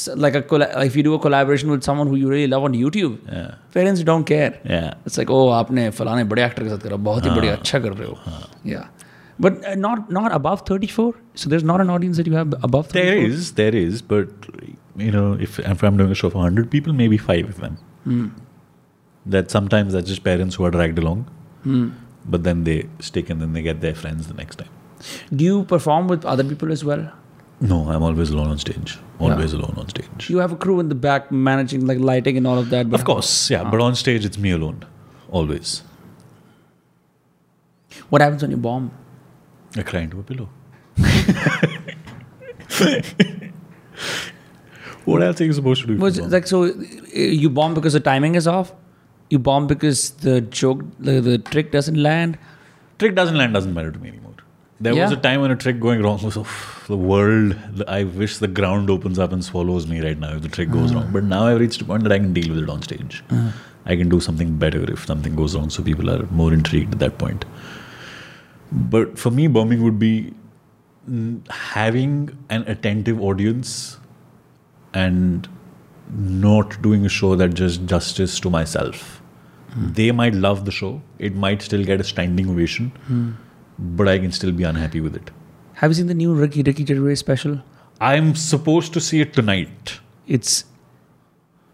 s- 0.00 0.08
like 0.24 0.34
a 0.40 0.42
colla- 0.52 0.70
if 0.90 0.96
you 0.98 1.02
do 1.08 1.14
a 1.14 1.18
collaboration 1.26 1.70
with 1.74 1.82
someone 1.90 2.08
who 2.12 2.16
you 2.22 2.28
really 2.34 2.50
love 2.54 2.64
on 2.70 2.76
YouTube 2.82 3.16
Yeah. 3.36 3.50
parents 3.76 4.02
don't 4.10 4.26
care 4.32 4.50
Yeah. 4.74 4.90
it's 5.10 5.18
like 5.22 5.32
oh 5.38 5.44
आपने 5.60 5.88
फलाने 6.00 6.24
बड़े 6.34 6.44
actor 6.44 6.62
के 6.64 6.70
साथ 6.74 6.86
करा 6.88 6.96
बहुत 7.08 7.26
ही 7.26 7.30
बढ़िया 7.40 7.54
अच्छा 7.60 7.78
कर 7.86 7.92
रहे 8.02 8.08
हो 8.08 8.18
yeah 8.74 8.86
but 9.46 9.54
uh, 9.70 9.74
not 9.84 10.10
not 10.20 10.34
above 10.38 10.62
34 10.70 11.10
so 11.42 11.50
there's 11.54 11.66
not 11.72 11.84
an 11.86 11.90
audience 11.96 12.18
that 12.22 12.30
you 12.32 12.38
have 12.40 12.54
above 12.70 12.88
34 12.94 13.04
There 13.10 13.26
is, 13.32 13.52
there 13.60 13.74
is, 13.82 14.02
but 14.14 14.48
you 15.02 15.10
know, 15.12 15.26
if, 15.46 15.54
if 15.74 15.82
I'm 15.88 15.96
doing 16.00 16.10
a 16.14 16.16
show 16.20 16.28
for 16.32 16.40
hundred 16.46 16.66
people, 16.72 16.92
maybe 16.96 17.18
five 17.28 17.46
of 17.52 17.60
them. 17.66 17.76
That 19.34 19.50
sometimes 19.54 19.94
that's 19.94 20.08
just 20.12 20.22
parents 20.24 20.56
who 20.56 20.64
are 20.66 20.70
dragged 20.74 20.98
along, 20.98 21.24
but 22.34 22.44
then 22.48 22.64
they 22.64 22.76
stick 23.08 23.30
and 23.30 23.40
then 23.44 23.52
they 23.58 23.62
get 23.62 23.80
their 23.80 23.94
friends 24.02 24.26
the 24.32 24.34
next 24.42 24.56
time. 24.64 24.72
do 25.38 25.44
you 25.44 25.54
perform 25.70 26.08
with 26.14 26.24
other 26.32 26.44
people 26.50 26.72
as 26.74 26.82
well 26.88 27.00
No, 27.70 27.78
I'm 27.94 28.04
always 28.08 28.30
alone 28.34 28.50
on 28.56 28.58
stage. 28.64 28.92
Always 29.19 29.53
alone 29.53 29.73
on 29.77 29.87
stage. 29.89 30.29
You 30.29 30.37
have 30.37 30.51
a 30.51 30.55
crew 30.55 30.79
in 30.79 30.89
the 30.89 30.95
back 30.95 31.31
managing 31.31 31.85
like 31.87 31.99
lighting 31.99 32.37
and 32.37 32.45
all 32.45 32.57
of 32.59 32.69
that. 32.69 32.89
But 32.89 32.99
Of 32.99 33.05
course, 33.05 33.49
yeah, 33.49 33.63
but 33.63 33.81
on 33.81 33.95
stage 33.95 34.23
it's 34.25 34.37
me 34.37 34.51
alone, 34.51 34.85
always. 35.29 35.81
What 38.09 38.21
happens 38.21 38.41
when 38.43 38.51
you 38.51 38.57
bomb? 38.57 38.91
I 39.75 39.81
cry 39.83 40.01
into 40.01 40.19
a 40.19 40.23
pillow. 40.23 40.49
what 45.05 45.23
else 45.23 45.41
are 45.41 45.45
you 45.45 45.53
supposed 45.53 45.81
to 45.81 45.87
do? 45.87 45.97
Was 45.97 46.17
you 46.17 46.23
it 46.23 46.25
bomb? 46.25 46.31
like 46.31 46.47
so? 46.47 46.63
uh, 46.65 46.71
You 47.13 47.49
bomb 47.49 47.73
because 47.73 47.93
the 47.93 47.99
timing 47.99 48.35
is 48.35 48.47
off. 48.47 48.71
You 49.29 49.39
bomb 49.39 49.67
because 49.67 50.11
the 50.11 50.41
joke, 50.41 50.83
the, 50.99 51.19
the 51.21 51.37
trick 51.37 51.71
doesn't 51.71 51.95
land. 52.01 52.37
trick 52.99 53.15
doesn't 53.15 53.37
land 53.37 53.53
doesn't 53.53 53.73
matter 53.73 53.91
to 53.91 53.99
me 53.99 54.09
anymore. 54.09 54.33
There 54.79 54.95
was 54.95 55.11
a 55.11 55.17
time 55.17 55.41
when 55.41 55.51
a 55.51 55.55
trick 55.55 55.79
going 55.79 56.03
wrong 56.03 56.21
was 56.21 56.37
oh, 56.37 56.47
the 56.87 56.97
world. 56.97 57.55
the- 57.73 57.89
I 57.89 58.03
wish 58.03 58.37
the 58.37 58.47
ground 58.47 58.89
opens 58.89 59.17
up 59.17 59.31
and 59.31 59.43
swallows 59.43 59.87
me 59.87 60.01
right 60.01 60.17
now 60.17 60.35
if 60.35 60.43
the 60.43 60.49
trick 60.49 60.69
goes 60.69 60.91
hmm. 60.91 60.97
wrong. 60.97 61.11
But 61.11 61.23
now 61.23 61.47
I've 61.47 61.59
reached 61.59 61.81
a 61.81 61.85
point 61.85 62.03
that 62.03 62.11
I 62.11 62.19
can 62.19 62.33
deal 62.33 62.53
with 62.53 62.63
it 62.63 62.69
on 62.69 62.81
stage. 62.81 63.23
Hmm. 63.29 63.49
I 63.85 63.95
can 63.95 64.09
do 64.09 64.19
something 64.19 64.57
better 64.57 64.91
if 64.91 65.05
something 65.05 65.35
goes 65.35 65.55
wrong, 65.55 65.69
so 65.69 65.81
people 65.81 66.09
are 66.11 66.25
more 66.27 66.53
intrigued 66.53 66.93
at 66.93 66.99
that 66.99 67.17
point. 67.17 67.45
But 68.71 69.17
for 69.17 69.31
me, 69.31 69.47
bombing 69.47 69.81
would 69.81 69.97
be 69.97 70.33
mm, 71.09 71.49
having 71.49 72.37
an 72.49 72.63
attentive 72.67 73.21
audience 73.21 73.97
and 74.93 75.47
not 76.11 76.81
doing 76.81 77.05
a 77.05 77.09
show 77.09 77.35
that 77.35 77.53
just 77.53 77.85
justice 77.85 78.39
to 78.41 78.49
myself. 78.49 79.21
Hmm. 79.71 79.93
They 79.93 80.11
might 80.11 80.35
love 80.35 80.65
the 80.65 80.71
show. 80.71 81.01
It 81.17 81.35
might 81.35 81.61
still 81.61 81.83
get 81.83 81.99
a 81.99 82.03
standing 82.03 82.49
ovation, 82.49 82.91
but 83.78 84.08
I 84.08 84.18
can 84.18 84.32
still 84.32 84.52
be 84.52 84.64
unhappy 84.64 85.00
with 85.00 85.16
it. 85.16 85.30
Have 85.82 85.90
you 85.90 85.94
seen 86.00 86.06
the 86.06 86.14
new 86.14 86.34
Ricky 86.34 86.62
Ricky 86.62 86.84
Gervais 86.86 87.16
special? 87.16 87.60
I'm 88.00 88.34
supposed 88.34 88.92
to 88.94 89.00
see 89.00 89.20
it 89.20 89.32
tonight. 89.32 89.98
It's 90.26 90.64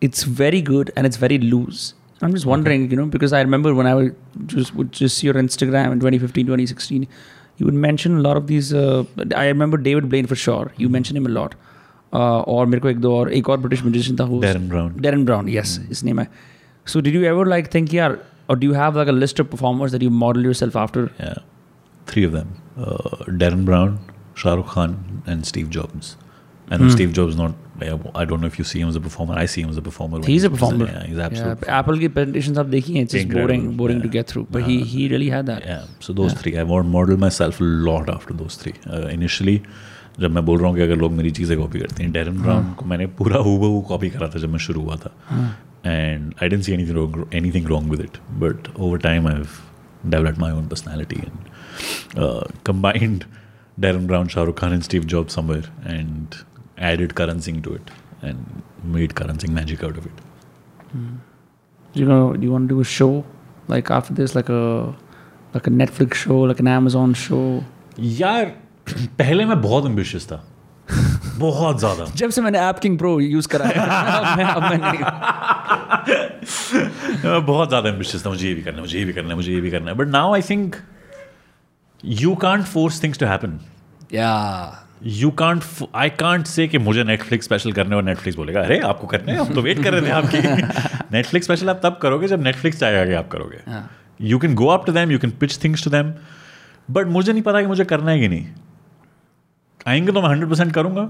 it's 0.00 0.22
very 0.42 0.60
good 0.62 0.90
and 0.96 1.06
it's 1.06 1.16
very 1.16 1.38
loose. 1.38 1.94
I'm 2.22 2.32
just 2.34 2.46
wondering, 2.46 2.90
you 2.90 2.96
know, 2.96 3.06
because 3.06 3.32
I 3.32 3.40
remember 3.40 3.74
when 3.74 3.86
I 3.86 3.94
would 3.94 4.14
just 4.46 4.74
would 4.74 4.92
just 4.92 5.18
see 5.18 5.26
your 5.28 5.34
Instagram 5.34 5.92
in 5.92 6.00
2015, 6.00 6.46
2016, 6.46 7.06
you 7.58 7.66
would 7.66 7.74
mention 7.74 8.16
a 8.18 8.20
lot 8.20 8.36
of 8.36 8.46
these. 8.46 8.72
Uh, 8.74 9.04
I 9.36 9.46
remember 9.46 9.76
David 9.76 10.08
Blaine 10.08 10.26
for 10.26 10.36
sure. 10.36 10.72
You 10.76 10.88
mentioned 10.88 11.18
him 11.18 11.26
a 11.26 11.34
lot. 11.40 11.54
Uh, 12.12 12.42
और 12.48 12.66
मेरे 12.66 12.80
को 12.80 12.88
एक 12.90 13.00
दो 13.00 13.14
और 13.16 13.32
एक 13.38 13.48
और 13.50 13.58
British 13.60 13.82
musician 13.84 14.16
था 14.18 14.24
who- 14.28 14.40
Darren 14.42 14.68
Brown. 14.68 14.92
Darren 15.06 15.24
Brown, 15.30 15.48
yes, 15.54 15.72
his 15.90 16.02
name. 16.08 16.18
है. 16.18 16.28
So 16.92 17.00
did 17.06 17.16
you 17.18 17.24
ever 17.30 17.44
like 17.52 17.70
think, 17.74 17.92
yeah, 17.92 18.14
or 18.48 18.56
do 18.60 18.66
you 18.70 18.76
have 18.80 18.96
like 19.00 19.10
a 19.12 19.16
list 19.16 19.42
of 19.42 19.50
performers 19.54 19.92
that 19.96 20.04
you 20.06 20.10
model 20.22 20.46
yourself 20.50 20.78
after? 20.84 21.02
Yeah, 21.20 21.42
three 22.07 22.23
of 22.23 22.31
them 22.31 22.55
uh, 22.77 23.25
Derren 23.41 23.65
Brown, 23.65 23.99
Shah 24.35 24.55
Rukh 24.55 24.67
Khan, 24.67 25.23
and 25.25 25.45
Steve 25.45 25.69
Jobs. 25.69 26.17
And 26.69 26.83
mm. 26.83 26.91
Steve 26.91 27.13
Jobs 27.13 27.35
not. 27.35 27.55
I 27.81 28.23
don't 28.23 28.39
know 28.39 28.47
if 28.47 28.57
you 28.57 28.63
see 28.63 28.79
him 28.79 28.87
as 28.87 28.95
a 28.95 29.01
performer. 29.01 29.33
I 29.35 29.45
see 29.45 29.61
him 29.61 29.69
as 29.69 29.77
a 29.77 29.81
performer. 29.81 30.19
He's 30.25 30.43
a 30.45 30.49
performer. 30.49 30.85
Yeah, 30.85 31.05
he's 31.05 31.17
absolutely. 31.17 31.67
Yeah, 31.67 31.79
Apple 31.79 31.97
की 31.99 32.09
presentations 32.13 32.57
of 32.57 32.67
देखी 32.67 32.93
हैं. 32.93 33.03
It's 33.05 33.13
just 33.13 33.29
boring, 33.29 33.65
boring 33.81 33.97
yeah. 33.97 34.03
to 34.03 34.11
get 34.13 34.27
through. 34.27 34.45
But 34.49 34.61
yeah. 34.61 34.67
he 34.67 34.83
he 34.91 35.07
really 35.13 35.29
had 35.33 35.49
that. 35.51 35.65
Yeah. 35.65 35.89
So 35.99 36.13
those 36.13 36.31
yeah. 36.31 36.39
three, 36.43 36.53
I 36.57 36.63
want 36.63 36.87
model 36.93 37.19
myself 37.25 37.59
a 37.59 37.67
lot 37.89 38.13
after 38.13 38.37
those 38.43 38.55
three. 38.63 38.75
Uh, 38.87 39.07
initially. 39.17 39.57
जब 40.19 40.31
मैं 40.31 40.45
बोल 40.45 40.59
रहा 40.59 40.67
हूँ 40.67 40.75
कि 40.77 40.81
अगर 40.81 40.95
लोग 40.95 41.11
मेरी 41.11 41.29
चीज़ें 41.37 41.57
कॉपी 41.57 41.79
करते 41.79 42.03
हैं 42.03 42.11
डेरन 42.13 42.41
ब्राउन 42.41 42.73
को 42.79 42.85
मैंने 42.85 43.05
पूरा 43.19 43.37
हुआ 43.45 43.67
वो 43.67 43.79
कॉपी 43.89 44.09
करा 44.09 44.27
था 44.29 44.39
जब 44.39 44.49
मैं 44.49 44.59
शुरू 44.65 44.81
हुआ 44.81 44.95
था 45.05 45.11
and 45.85 46.33
I 46.43 46.49
didn't 46.49 46.63
see 46.63 46.73
any 46.73 46.83
anything 47.51 47.67
wrong 47.67 47.91
with 47.91 48.01
it 48.01 48.17
but 48.43 48.67
over 48.77 48.99
time 49.05 49.27
I 49.27 49.35
have 49.35 49.47
develop 50.11 50.39
my 50.39 50.51
own 50.51 50.67
personality 50.67 51.15
and 51.15 51.49
uh, 52.15 52.45
combined 52.63 53.25
Derren 53.79 54.07
Brown, 54.07 54.27
Shah 54.27 54.43
Rukh 54.43 54.55
Khan, 54.55 54.73
and 54.73 54.83
Steve 54.83 55.07
Jobs 55.07 55.33
somewhere 55.33 55.63
and 55.83 56.35
added 56.77 57.15
Karan 57.15 57.41
Singh 57.41 57.61
to 57.63 57.73
it 57.73 57.91
and 58.21 58.63
made 58.83 59.15
Karan 59.15 59.39
Singh 59.39 59.53
magic 59.53 59.83
out 59.83 59.97
of 59.97 60.05
it. 60.05 60.11
Mm. 60.95 61.17
You 61.93 62.05
know, 62.05 62.33
do 62.33 62.41
you 62.41 62.51
want 62.51 62.69
to 62.69 62.75
do 62.75 62.81
a 62.81 62.83
show 62.83 63.25
like 63.67 63.89
after 63.91 64.13
this, 64.13 64.35
like 64.35 64.49
a 64.49 64.95
like 65.53 65.67
a 65.67 65.69
Netflix 65.69 66.15
show, 66.15 66.39
like 66.39 66.59
an 66.59 66.67
Amazon 66.67 67.13
show? 67.13 67.63
यार 67.99 68.45
पहले 69.19 69.45
मैं 69.45 69.61
बहुत 69.61 69.83
ambitious 69.85 70.25
था 70.31 70.43
बहुत 71.37 71.79
ज्यादा 71.79 72.05
जब 72.15 72.29
से 72.29 72.41
मैंने 72.41 72.59
ऐप 72.59 72.79
किंग 72.79 72.97
प्रो 72.97 73.19
यूज 73.19 73.45
करा 73.53 73.65
है 73.65 73.73
अब 73.73 74.37
मैं, 74.37 74.45
अब 74.45 74.63
मैं 74.63 74.77
नहीं 74.81 74.99
बहुत 77.45 77.69
ज्यादा 77.69 77.89
एम्बिशियस 77.89 78.25
था 78.25 78.29
मुझे 78.29 78.47
ये 78.47 78.53
भी 78.55 78.61
करना 78.61 78.77
है 78.77 78.81
मुझे 78.81 78.99
ये 78.99 79.05
भी 79.05 79.13
करना 79.13 79.29
है 79.29 79.35
मुझे 79.35 79.53
ये 79.53 79.61
भी 79.61 79.71
करना 79.71 79.91
है 79.91 79.97
but 79.97 80.07
now 80.07 80.33
I 80.33 80.41
think 80.41 80.75
you 82.05 82.35
can't 82.35 82.63
force 82.63 83.03
things 83.03 83.19
to 83.19 83.25
happen 83.25 83.59
yeah 84.13 84.79
you 85.03 85.31
can't 85.31 85.63
I 85.95 86.09
can't 86.09 86.45
say 86.45 86.67
कि 86.67 86.77
मुझे 86.77 87.03
नेटफ्लिक्स 87.03 87.45
स्पेशल 87.45 87.71
करने 87.71 87.95
और 87.95 88.03
नेटफ्लिक्स 88.03 88.37
बोलेगा 88.37 88.61
अरे 88.61 88.79
आपको 88.79 89.07
करने 89.07 89.31
हैं 89.31 89.39
हम 89.39 89.53
तो 89.53 89.61
वेट 89.61 89.83
कर 89.83 89.93
रहे 89.93 90.01
थे 90.01 90.09
आपकी. 90.09 90.37
नेटफ्लिक्स 91.11 91.45
स्पेशल 91.45 91.69
आप 91.69 91.81
तब 91.83 91.99
करोगे 92.01 92.27
जब 92.27 92.43
नेटफ्लिक्स 92.43 92.79
चाहेगा 92.79 93.05
कि 93.05 93.13
आप 93.13 93.27
करोगे। 93.27 93.59
You 94.21 94.39
can 94.39 94.55
go 94.55 94.67
up 94.67 94.85
to 94.85 94.91
them 94.91 95.11
you 95.11 95.19
can 95.19 95.31
pitch 95.31 95.63
things 95.63 95.83
to 95.83 95.89
them 95.89 96.13
but 96.91 97.07
मुझे 97.07 97.31
नहीं 97.33 97.43
पता 97.43 97.61
कि 97.61 97.67
मुझे 97.67 97.85
करना 97.85 98.11
है 98.11 98.19
कि 98.19 98.27
नहीं। 98.27 98.47
आएँगे 99.87 100.11
तो 100.11 100.21
मैं 100.21 100.29
हंड्रेड 100.29 100.49
परसेंट 100.49 100.73
करूँगा। 100.73 101.09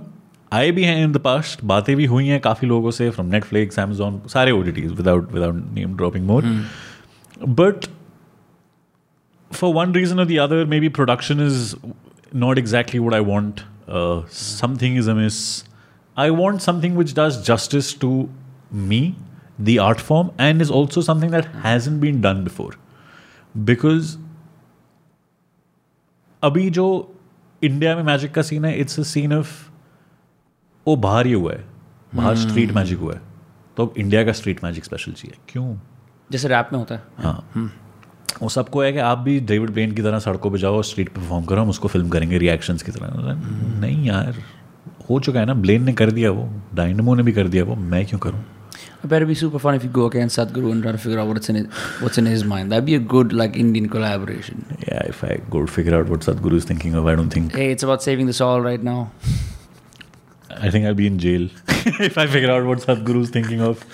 आए 0.53 0.71
भी 0.71 0.83
हैं 0.83 1.03
इन 1.03 1.11
द 1.11 1.17
पास्ट 1.17 1.63
बातें 1.63 1.95
भी 1.95 2.05
हुई 2.05 2.27
हैं 2.27 2.39
काफ़ी 2.39 2.67
लोगों 2.67 2.91
से 2.91 3.09
फ्रॉम 3.09 3.27
नेटफ्लिक्स 3.27 3.79
अमेजोन 3.79 4.21
सारे 4.27 4.51
ओ 4.51 4.61
without 4.61 5.31
without 5.31 5.71
name 5.73 5.95
dropping 5.97 6.25
more 6.25 6.43
but 7.47 7.85
for 9.55 9.73
one 9.73 9.93
reason 9.93 10.19
or 10.19 10.25
the 10.25 10.39
other, 10.39 10.65
maybe 10.65 10.89
production 10.89 11.39
is 11.39 11.75
not 12.31 12.57
exactly 12.57 12.99
what 12.99 13.13
I 13.13 13.21
want. 13.21 13.63
Uh, 13.87 14.23
something 14.29 14.95
is 14.95 15.07
amiss. 15.07 15.63
I 16.17 16.29
want 16.31 16.61
something 16.61 16.95
which 16.95 17.13
does 17.13 17.41
justice 17.45 17.93
to 17.95 18.29
me, 18.71 19.15
the 19.59 19.79
art 19.79 20.01
form, 20.01 20.31
and 20.37 20.61
is 20.61 20.71
also 20.71 21.01
something 21.01 21.31
that 21.31 21.45
hasn't 21.65 22.01
been 22.01 22.21
done 22.21 22.43
before. 22.43 22.71
Because 23.55 24.17
अभी 26.43 26.69
जो 26.77 26.85
India 27.61 27.95
में 27.95 28.03
magic 28.03 28.33
का 28.33 28.41
scene 28.41 28.65
है 28.65 28.77
it's 28.79 28.99
a 28.99 29.03
scene 29.11 29.33
of 29.33 29.51
वो 30.87 30.95
बाहर 31.05 31.25
ही 31.25 31.33
हुआ 31.33 31.51
है 31.51 31.63
बाहर 32.15 32.35
स्ट्रीट 32.37 32.71
मैजिक 32.75 32.99
हुआ 32.99 33.13
है 33.13 33.21
तो 33.77 33.85
अब 33.85 33.93
इंडिया 33.97 34.23
का 34.25 34.31
स्ट्रीट 34.39 34.63
मैजिक 34.63 34.85
स्पेशल 34.85 35.11
चाहिए 35.11 35.37
क्यों 35.49 35.75
जैसे 36.31 36.47
रैप 36.47 36.69
में 36.73 36.79
होता 36.79 36.95
है 36.95 37.03
हाँ 37.23 37.71
वो 38.41 38.49
सबको 38.49 38.81
है 38.83 38.91
कि 38.93 38.99
आप 38.99 39.17
भी 39.25 39.39
डेविड 39.51 39.69
ब्लेन 39.73 39.91
की 39.95 40.01
तरह 40.01 40.19
सड़कों 40.19 40.51
पे 40.51 40.57
जाओ 40.59 40.81
स्ट्रीट 40.81 41.09
पे 41.09 41.21
परफॉर्म 41.21 41.45
करो 41.45 41.61
हम 41.61 41.69
उसको 41.69 41.87
फ़िल्म 41.87 42.09
करेंगे 42.09 42.37
रिएक्शंस 42.37 42.83
की 42.83 42.91
तरह 42.91 43.35
नहीं 43.81 44.05
यार 44.07 44.43
हो 45.09 45.19
चुका 45.19 45.39
है 45.39 45.45
ना 45.45 45.53
ब्लेन 45.67 45.83
ने 45.85 45.93
कर 46.01 46.11
दिया 46.11 46.31
वो 46.31 46.49
डायनमो 46.75 47.15
ने 47.15 47.23
भी 47.23 47.31
कर 47.33 47.47
दिया 47.55 47.63
वो 47.63 47.75
मैं 47.93 48.05
क्यों 48.05 48.19
करूँ 48.19 48.43
better 49.11 49.25
be 49.25 49.35
super 49.35 49.59
fun 49.59 49.75
if 49.75 49.83
you 49.83 49.89
go 49.89 50.05
against 50.05 50.37
Sadhguru 50.37 50.71
and 50.71 50.83
try 50.83 50.91
to 50.91 50.97
figure 50.97 51.19
out 51.19 51.27
what's 51.27 51.49
in 51.49 51.55
his, 51.55 51.67
what's 52.01 52.17
in 52.17 52.25
his 52.25 52.43
mind. 52.43 52.71
That'd 52.71 52.85
be 52.85 52.95
a 52.95 52.99
good 52.99 53.33
like 53.33 53.57
Indian 53.57 53.89
collaboration. 53.89 54.65
Yeah, 54.87 55.01
if 55.13 55.23
I 55.23 55.39
go 55.49 55.65
figure 55.67 55.95
out 55.95 56.07
what 56.07 56.21
Sadhguru 56.21 56.53
is 56.53 56.65
thinking 56.65 56.95
of, 56.95 57.07
I 57.07 57.15
don't 57.15 57.29
think. 57.29 57.53
Hey, 57.53 57.71
it's 57.71 57.83
about 57.83 58.01
saving 58.03 58.27
the 58.27 58.33
soul 58.33 58.61
right 58.61 58.81
now. 58.81 59.11
I 60.49 60.69
think 60.69 60.85
I'll 60.85 60.93
be 60.93 61.07
in 61.07 61.19
jail 61.19 61.49
if 61.99 62.17
I 62.17 62.27
figure 62.27 62.51
out 62.51 62.65
what 62.65 62.79
Sadhguru 62.79 63.23
is 63.23 63.29
thinking 63.29 63.61
of. 63.61 63.85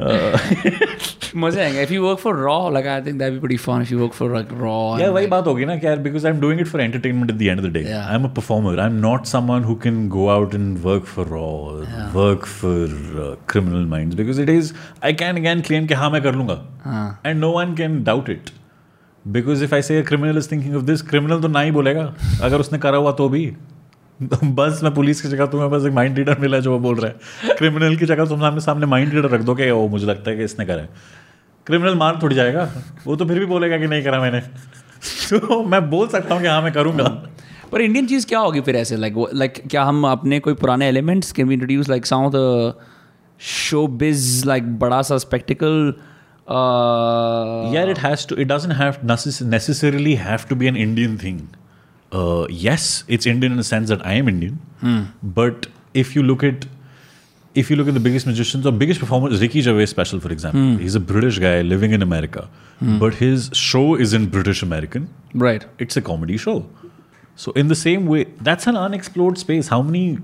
मज़े 0.00 1.62
आएँगे। 1.62 1.82
If 1.82 1.92
you 1.92 2.02
work 2.02 2.18
for 2.18 2.36
raw 2.36 2.68
like 2.70 2.86
I 2.86 3.00
think 3.02 3.18
that 3.18 3.32
be 3.32 3.38
pretty 3.38 3.56
fun 3.56 3.82
if 3.82 3.92
you 3.92 3.98
work 3.98 4.12
for 4.12 4.32
like 4.34 4.48
raw 4.60 4.98
या 4.98 5.10
वही 5.10 5.26
बात 5.26 5.46
होगी 5.46 5.64
ना 5.64 5.76
कि 5.76 5.86
यार 5.86 5.98
because 5.98 6.26
I 6.26 6.32
am 6.32 6.40
doing 6.40 6.60
it 6.60 6.66
for 6.66 6.80
entertainment 6.80 7.30
at 7.30 7.36
the 7.36 7.42
end 7.42 7.60
of 7.60 7.66
the 7.66 7.72
day 7.72 7.82
I 7.92 8.14
am 8.14 8.24
a 8.24 8.28
performer 8.34 8.80
I 8.80 8.86
am 8.86 8.96
not 9.00 9.26
someone 9.26 9.64
who 9.64 9.74
can 9.82 10.08
go 10.08 10.26
out 10.28 10.54
and 10.54 10.78
work 10.84 11.04
for 11.04 11.26
raw 11.28 11.46
work 12.14 12.46
for 12.46 13.36
criminal 13.48 13.86
minds 13.90 14.16
because 14.16 14.40
it 14.42 14.50
is 14.50 14.72
I 15.04 15.12
can 15.14 15.36
again 15.36 15.60
claim 15.60 15.86
कि 15.86 15.94
हाँ 15.94 16.10
मैं 16.10 16.22
कर 16.22 16.34
लूँगा। 16.34 17.22
And 17.26 17.40
no 17.40 17.50
one 17.50 17.74
can 17.74 18.02
doubt 18.04 18.30
it 18.30 18.50
because 19.24 19.64
if 19.64 19.74
I 19.74 19.82
say 19.82 20.02
criminal 20.02 20.38
is 20.38 20.50
thinking 20.52 20.76
of 20.76 20.82
this 20.84 21.02
criminal 21.02 21.40
तो 21.40 21.48
ना 21.48 21.60
ही 21.60 21.70
बोलेगा। 21.70 22.12
अगर 22.42 22.60
उसने 22.60 22.78
करा 22.78 22.98
हुआ 22.98 23.12
तो 23.12 23.28
भी। 23.28 23.44
बस 24.44 24.80
मैं 24.82 24.94
पुलिस 24.94 25.22
की 25.22 25.28
जगह 25.28 25.46
तुम्हें 25.46 25.70
बस 25.70 25.86
एक 25.86 25.92
माइंड 25.92 26.18
रीडर 26.18 26.38
मिला 26.38 26.58
जो 26.58 26.72
वो 26.72 26.78
बोल 26.78 26.96
रहा 26.96 27.10
है। 27.10 27.54
क्रिमिनल 27.54 27.96
की 27.96 28.06
जगह 28.06 28.26
तुम 28.26 28.40
सामने 28.40 28.60
सामने 28.60 28.86
माइंड 28.86 29.14
रीडर 29.14 29.28
रख 29.28 29.40
दो 29.40 29.54
कि 29.54 29.70
वो 29.70 29.88
मुझे 29.88 30.06
लगता 30.06 30.30
है 30.30 30.36
कि 30.36 30.44
इसने 30.44 30.66
करा 30.66 30.82
है। 30.82 30.88
क्रिमिनल 31.66 31.94
मार 31.94 32.18
थोड़ी 32.22 32.36
जाएगा। 32.36 32.68
वो 33.06 33.16
तो 33.16 33.24
फिर 33.24 33.38
भी 33.38 33.46
बोलेगा 33.46 33.78
कि 33.78 33.86
नहीं 33.86 34.02
करा 34.02 34.20
मैंने। 34.20 34.40
तो 35.30 35.64
मैं 35.64 35.90
बोल 35.90 36.08
सकता 36.08 36.34
हूँ 36.34 36.42
कि 36.42 36.48
हाँ 36.48 36.62
मैं 36.62 36.72
करूँगा। 36.72 37.04
पर 37.72 37.80
इंडियन 37.80 38.06
चीज़ 38.06 38.26
क्या 38.26 38.38
होगी 38.38 38.60
फिर 38.60 38.76
ऐसे? 38.76 38.96
लाइक 38.96 39.14
लाइक 39.34 39.62
क्या 39.70 39.84
हम 39.84 40.06
अपने 40.06 40.40
कोई 40.40 40.54
पुराने 40.54 40.88
elements 40.88 41.32
can 41.32 41.52
introduce 41.52 41.88
like 41.88 42.02
the 42.12 42.74
showbiz 43.86 44.46
like 44.46 44.78
बड़ा 44.78 45.02
सा 45.02 45.18
spectacle 45.18 45.94
yeah 47.72 47.90
it 47.90 47.98
has 47.98 48.22
to 48.26 48.36
it 48.42 48.48
doesn't 48.48 48.74
have 48.78 48.96
necessarily 49.50 50.14
have 50.14 50.46
to 50.48 50.56
be 50.56 50.66
an 50.66 50.76
indian 50.76 51.16
thing 51.16 51.36
uh, 52.12 52.46
yes, 52.50 53.04
it's 53.08 53.26
Indian 53.26 53.52
in 53.52 53.58
the 53.58 53.64
sense 53.64 53.88
that 53.88 54.04
I 54.06 54.12
am 54.14 54.28
Indian. 54.28 54.60
Hmm. 54.80 55.02
But 55.22 55.66
if 55.94 56.14
you 56.16 56.22
look 56.22 56.42
at 56.44 56.66
if 57.54 57.68
you 57.70 57.76
look 57.76 57.88
at 57.88 57.92
the 57.94 58.00
biggest 58.00 58.26
musicians 58.26 58.66
or 58.66 58.72
biggest 58.72 58.98
performers, 58.98 59.40
Ricky 59.40 59.60
Gervais 59.60 59.86
special, 59.86 60.20
for 60.20 60.32
example, 60.32 60.60
Hmm. 60.60 60.78
he's 60.78 60.94
a 60.94 61.00
British 61.00 61.38
guy 61.38 61.60
living 61.62 61.92
in 61.92 62.00
America, 62.02 62.48
but 63.02 63.14
his 63.22 63.50
show 63.52 63.94
isn't 64.04 64.30
British 64.36 64.62
American. 64.62 65.08
Right. 65.34 65.66
It's 65.78 65.96
a 65.98 66.02
comedy 66.02 66.38
show. 66.38 66.64
So 67.36 67.52
in 67.52 67.68
the 67.68 67.74
same 67.74 68.06
way, 68.06 68.24
that's 68.40 68.66
an 68.66 68.76
unexplored 68.76 69.36
space. 69.42 69.68
How 69.68 69.82
many 69.82 70.18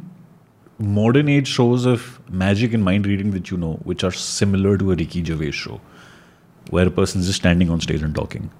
modern 0.79 1.29
age 1.29 1.49
shows 1.49 1.85
of 1.87 2.19
magic 2.31 2.73
and 2.73 2.85
mind 2.85 3.07
reading 3.07 3.31
that 3.33 3.51
you 3.51 3.57
know, 3.59 3.75
which 3.85 4.05
are 4.05 4.11
similar 4.13 4.77
to 4.79 4.93
a 4.93 4.95
Ricky 4.95 5.23
Gervais 5.25 5.51
show, 5.53 5.81
where 6.71 6.87
a 6.87 6.91
person 6.91 7.21
is 7.21 7.27
just 7.27 7.41
standing 7.41 7.69
on 7.71 7.81
stage 7.81 8.03
and 8.03 8.15
talking, 8.15 8.51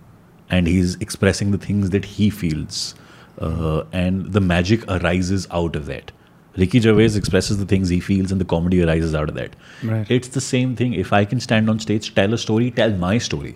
and 0.51 0.67
he's 0.67 0.97
expressing 0.97 1.53
the 1.53 1.59
things 1.59 1.91
that 1.91 2.05
he 2.05 2.29
feels 2.31 2.95
uh, 3.41 3.85
and 3.93 4.33
the 4.33 4.41
magic 4.41 4.87
arises 4.91 5.47
out 5.51 5.77
of 5.77 5.87
that. 5.87 6.13
Ricky 6.57 6.81
Gervais 6.81 7.17
expresses 7.17 7.59
the 7.59 7.67
things 7.67 7.89
he 7.89 8.01
feels, 8.01 8.33
and 8.33 8.41
the 8.41 8.45
comedy 8.45 8.83
arises 8.83 9.15
out 9.15 9.29
of 9.29 9.35
that. 9.37 9.55
Right. 9.83 10.11
It's 10.11 10.29
the 10.29 10.41
same 10.41 10.75
thing. 10.75 10.93
If 10.93 11.13
I 11.13 11.25
can 11.25 11.39
stand 11.39 11.71
on 11.71 11.79
stage, 11.79 12.15
tell 12.15 12.35
a 12.35 12.39
story, 12.39 12.71
tell 12.73 12.91
my 12.91 13.19
story. 13.19 13.55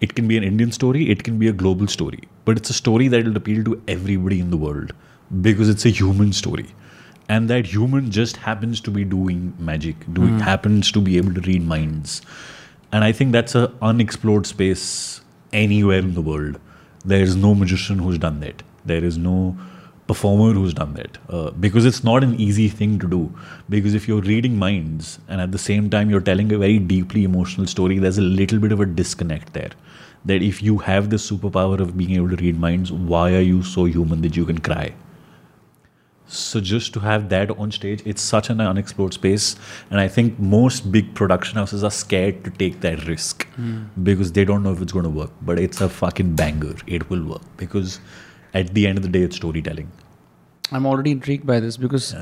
It 0.00 0.14
can 0.14 0.26
be 0.26 0.36
an 0.36 0.42
Indian 0.42 0.72
story, 0.72 1.10
it 1.10 1.22
can 1.22 1.38
be 1.38 1.48
a 1.48 1.52
global 1.52 1.86
story, 1.86 2.20
but 2.44 2.56
it's 2.56 2.70
a 2.70 2.74
story 2.74 3.06
that 3.08 3.24
will 3.24 3.36
appeal 3.36 3.62
to 3.64 3.80
everybody 3.86 4.40
in 4.40 4.50
the 4.50 4.56
world 4.56 4.92
because 5.40 5.68
it's 5.68 5.84
a 5.84 5.90
human 5.90 6.32
story. 6.32 6.66
And 7.28 7.48
that 7.50 7.66
human 7.66 8.10
just 8.10 8.38
happens 8.38 8.80
to 8.80 8.90
be 8.90 9.04
doing 9.04 9.54
magic, 9.58 9.94
doing 10.12 10.40
happens 10.40 10.90
to 10.92 11.00
be 11.00 11.18
able 11.18 11.32
to 11.34 11.40
read 11.42 11.62
minds. 11.64 12.20
And 12.90 13.04
I 13.04 13.12
think 13.12 13.32
that's 13.32 13.54
an 13.54 13.72
unexplored 13.80 14.46
space 14.46 15.20
anywhere 15.52 16.00
in 16.00 16.14
the 16.14 16.20
world. 16.20 16.58
There 17.04 17.22
is 17.22 17.36
no 17.36 17.54
magician 17.54 18.00
who's 18.00 18.18
done 18.18 18.40
that. 18.40 18.62
There 18.84 19.04
is 19.04 19.18
no 19.18 19.56
performer 20.06 20.52
who's 20.52 20.74
done 20.74 20.94
that 20.94 21.18
uh, 21.28 21.50
because 21.52 21.84
it's 21.86 22.02
not 22.02 22.24
an 22.24 22.34
easy 22.40 22.68
thing 22.68 22.98
to 22.98 23.08
do. 23.08 23.32
Because 23.68 23.94
if 23.94 24.08
you're 24.08 24.20
reading 24.20 24.58
minds 24.58 25.18
and 25.28 25.40
at 25.40 25.52
the 25.52 25.58
same 25.58 25.88
time 25.90 26.10
you're 26.10 26.20
telling 26.20 26.52
a 26.52 26.58
very 26.58 26.78
deeply 26.78 27.24
emotional 27.24 27.66
story, 27.66 27.98
there's 27.98 28.18
a 28.18 28.22
little 28.22 28.58
bit 28.58 28.72
of 28.72 28.80
a 28.80 28.86
disconnect 28.86 29.52
there. 29.52 29.70
That 30.24 30.42
if 30.42 30.62
you 30.62 30.78
have 30.78 31.10
the 31.10 31.16
superpower 31.16 31.80
of 31.80 31.96
being 31.96 32.12
able 32.12 32.30
to 32.30 32.36
read 32.36 32.58
minds, 32.58 32.92
why 32.92 33.34
are 33.34 33.40
you 33.40 33.62
so 33.62 33.84
human 33.84 34.22
that 34.22 34.36
you 34.36 34.44
can 34.44 34.58
cry? 34.58 34.92
So 36.26 36.60
just 36.60 36.94
to 36.94 37.00
have 37.00 37.28
that 37.28 37.50
on 37.58 37.70
stage, 37.72 38.02
it's 38.06 38.22
such 38.22 38.48
an 38.48 38.58
unexplored 38.60 39.12
space, 39.12 39.56
and 39.90 40.00
I 40.00 40.08
think 40.08 40.38
most 40.38 40.90
big 40.90 41.14
production 41.14 41.58
houses 41.58 41.84
are 41.84 41.90
scared 41.90 42.42
to 42.44 42.50
take 42.50 42.80
that 42.80 43.06
risk 43.06 43.46
because 44.02 44.32
they 44.32 44.46
don't 44.46 44.62
know 44.62 44.72
if 44.72 44.80
it's 44.80 44.92
going 44.92 45.04
to 45.04 45.10
work. 45.10 45.30
But 45.42 45.58
it's 45.58 45.82
a 45.82 45.90
fucking 45.90 46.34
banger. 46.34 46.76
It 46.86 47.10
will 47.10 47.22
work 47.22 47.42
because 47.58 48.00
at 48.53 48.73
the 48.73 48.87
end 48.87 48.97
of 48.97 49.03
the 49.03 49.09
day, 49.09 49.21
it's 49.21 49.35
storytelling. 49.35 49.91
I'm 50.71 50.85
already 50.85 51.11
intrigued 51.11 51.45
by 51.45 51.59
this 51.59 51.77
because 51.77 52.13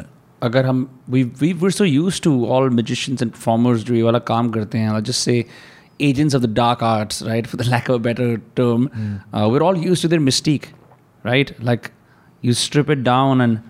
अगर 0.44 0.66
हम 0.66 0.88
we 1.10 1.24
we 1.42 1.54
we're 1.54 1.76
so 1.78 1.86
used 1.92 2.24
to 2.24 2.34
all 2.46 2.70
magicians 2.80 3.22
and 3.26 3.34
performers 3.38 3.84
जो 3.84 3.96
ये 3.96 4.04
वाला 4.04 4.20
काम 4.32 4.50
करते 4.58 4.78
हैं 4.78 4.90
I'll 4.92 5.08
just 5.12 5.30
say 5.30 5.38
agents 6.08 6.34
of 6.34 6.42
the 6.42 6.52
dark 6.60 6.84
arts 6.84 7.22
right 7.28 7.48
for 7.48 7.58
the 7.62 7.70
lack 7.70 7.90
of 7.90 7.96
a 7.96 8.04
better 8.08 8.28
term 8.60 8.90
uh, 9.34 9.48
we're 9.52 9.64
all 9.68 9.78
used 9.78 10.02
to 10.02 10.10
their 10.14 10.20
mystique 10.20 10.68
right 11.24 11.54
like 11.70 11.92
you 12.42 12.54
strip 12.54 12.90
it 12.90 13.04
down 13.04 13.42
and 13.46 13.62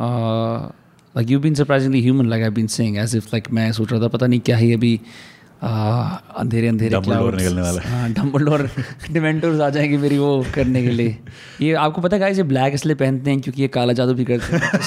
uh, 0.00 0.70
like 1.14 1.28
you've 1.28 1.42
been 1.42 1.54
surprisingly 1.54 2.00
human 2.00 2.30
like 2.30 2.42
I've 2.42 2.54
been 2.54 2.72
saying 2.78 2.98
as 2.98 3.14
if 3.20 3.32
like 3.32 3.50
मैं 3.58 3.70
सोच 3.72 3.92
रहा 3.92 4.00
था 4.02 4.08
पता 4.16 4.26
नहीं 4.26 4.40
क्या 4.48 4.56
ही 4.56 4.72
अभी 4.74 4.98
uh, 5.02 5.29
अंधेरे 5.63 6.67
अंधेरे 6.67 6.99
निकलने 6.99 7.61
वाला 7.61 7.81
है 7.81 8.13
डम्बल 8.13 8.45
डोर 8.45 8.69
डिमेंटोर्स 9.11 9.59
आ 9.61 9.69
जाएँगे 9.69 9.97
मेरी 9.97 10.17
वो 10.17 10.45
करने 10.55 10.81
के 10.83 10.89
लिए 10.89 11.17
ये 11.61 11.73
आपको 11.81 12.01
पता 12.01 12.17
है 12.17 12.33
ये 12.35 12.43
ब्लैक 12.43 12.73
इसलिए 12.73 12.95
पहनते 12.95 13.31
हैं 13.31 13.41
क्योंकि 13.41 13.61
ये 13.61 13.67
काला 13.75 13.93
जादू 13.93 14.13
भी 14.13 14.25
करते 14.25 14.57
हैं 14.57 14.79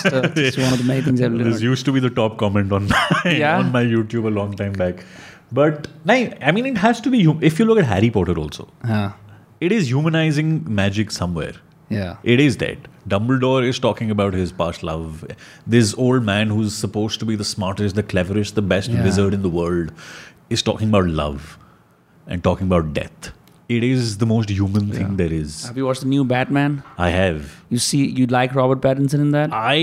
बट 5.54 5.86
नहीं 6.06 6.26
I 6.44 6.52
mean 6.52 6.66
it 6.66 6.78
has 6.78 7.02
to 7.02 7.10
be 7.10 7.26
if 7.46 7.60
you 7.60 7.66
look 7.66 7.78
at 7.78 7.84
Harry 7.84 8.10
Potter 8.10 8.40
also 8.40 8.68
it 9.62 9.72
is 9.72 9.86
humanising 9.86 10.60
magic 10.82 11.12
somewhere 11.12 11.62
Yeah. 11.90 12.16
It 12.24 12.40
is 12.40 12.56
that. 12.58 12.78
Dumbledore 13.06 13.66
is 13.68 13.78
talking 13.78 14.10
about 14.10 14.34
his 14.34 14.52
past 14.52 14.82
love. 14.82 15.24
This 15.66 15.94
old 15.94 16.24
man 16.24 16.48
who's 16.48 16.74
supposed 16.74 17.20
to 17.20 17.26
be 17.26 17.36
the 17.36 17.44
smartest, 17.44 17.94
the 17.94 18.02
cleverest, 18.02 18.54
the 18.54 18.62
best 18.62 18.88
yeah. 18.88 19.04
wizard 19.04 19.34
in 19.34 19.42
the 19.42 19.50
world 19.50 19.92
is 20.54 20.62
talking 20.72 20.88
about 20.94 21.06
love 21.22 21.56
and 22.26 22.42
talking 22.50 22.66
about 22.72 22.92
death. 22.98 23.32
It 23.74 23.84
is 23.88 24.18
the 24.22 24.26
most 24.30 24.50
human 24.54 24.88
thing 24.94 25.10
Yeah. 25.10 25.18
there 25.20 25.32
is. 25.36 25.52
Have 25.66 25.78
you 25.80 25.86
watched 25.88 26.02
the 26.06 26.08
new 26.08 26.24
Batman? 26.32 26.74
I 27.04 27.08
have. 27.12 27.52
You 27.70 27.78
see, 27.84 28.00
you 28.18 28.26
like 28.34 28.54
Robert 28.58 28.82
Pattinson 28.86 29.22
in 29.26 29.30
that? 29.36 29.54
I 29.60 29.78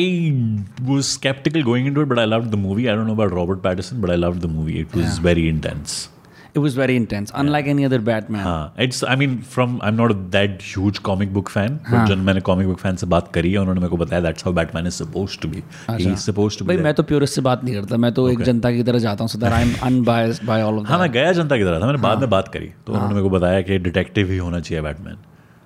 was 0.92 1.10
skeptical 1.16 1.64
going 1.70 1.88
into 1.92 2.02
it, 2.06 2.10
but 2.14 2.20
I 2.24 2.26
loved 2.34 2.52
the 2.52 2.60
movie. 2.66 2.88
I 2.90 2.96
don't 3.00 3.08
know 3.12 3.18
about 3.20 3.34
Robert 3.40 3.64
Pattinson, 3.64 4.00
but 4.06 4.12
I 4.16 4.20
loved 4.24 4.42
the 4.48 4.52
movie. 4.58 4.80
It 4.86 4.94
was 5.00 5.08
Yeah. 5.18 5.24
very 5.30 5.48
intense. 5.56 5.96
it 6.56 6.60
was 6.60 6.76
very 6.76 6.96
intense 6.96 7.32
unlike 7.34 7.68
any 7.68 7.86
other 7.86 8.00
batman. 8.02 8.44
हाँ 8.44 8.74
it's 8.80 9.04
I 9.04 9.16
mean 9.16 9.38
from 9.52 9.80
I 9.84 9.90
am 9.90 9.96
not 9.96 10.14
that 10.32 10.58
huge 10.64 10.98
comic 11.00 11.34
book 11.34 11.50
fan 11.50 11.80
but 11.86 12.08
जब 12.08 12.18
मैंने 12.20 12.42
comic 12.42 12.68
book 12.68 12.80
fan 12.80 12.96
से 12.96 13.06
kari 13.06 13.34
करी 13.34 13.50
unhone 13.50 13.62
उन्होंने 13.62 13.82
मेरे 13.82 13.90
को 13.90 13.98
बताया 13.98 14.22
that's 14.22 14.46
how 14.46 14.54
Batman 14.54 14.88
is 14.88 14.94
supposed 14.94 15.42
to 15.42 15.48
be 15.48 15.64
he 15.90 16.12
is 16.12 16.20
supposed 16.22 16.60
to 16.60 16.66
be 16.66 16.76
भाई 16.76 16.84
मैं 16.84 16.94
तो 16.94 17.04
प्योरिस्ट 17.04 17.36
से 17.36 17.42
बात 17.42 17.64
नहीं 17.64 17.76
करता 17.76 17.98
मैं 17.98 18.12
तो 18.14 18.30
एक 18.30 18.42
जनता 18.44 18.72
की 18.72 18.84
तरह 18.84 19.00
जाता 19.00 19.24
हूँ 19.24 19.30
so 19.30 19.40
that 19.40 19.54
I 19.54 19.62
am 19.62 19.74
unbiased 19.84 20.46
by 20.46 20.62
all 20.62 20.80
of 20.80 20.88
हाँ 20.88 21.00
मैं 21.00 21.12
गया 21.12 21.32
जनता 21.34 21.58
की 21.58 21.64
तरह 21.64 21.82
था 21.82 21.86
मैंने 21.86 22.00
बाद 22.00 22.12
हाँ। 22.12 22.22
में 22.22 22.30
बात 22.30 22.48
करी 22.48 22.72
तो 22.88 22.94
उन्होंने 22.94 23.06
हाँ। 23.06 23.14
मेरे 23.14 23.24
को 23.24 23.30
बताया 23.30 23.62
कि 23.62 23.78
डिटेक्टिव 23.80 24.32
ही 24.32 24.38
होना 24.38 24.60
चाहिए 24.60 25.16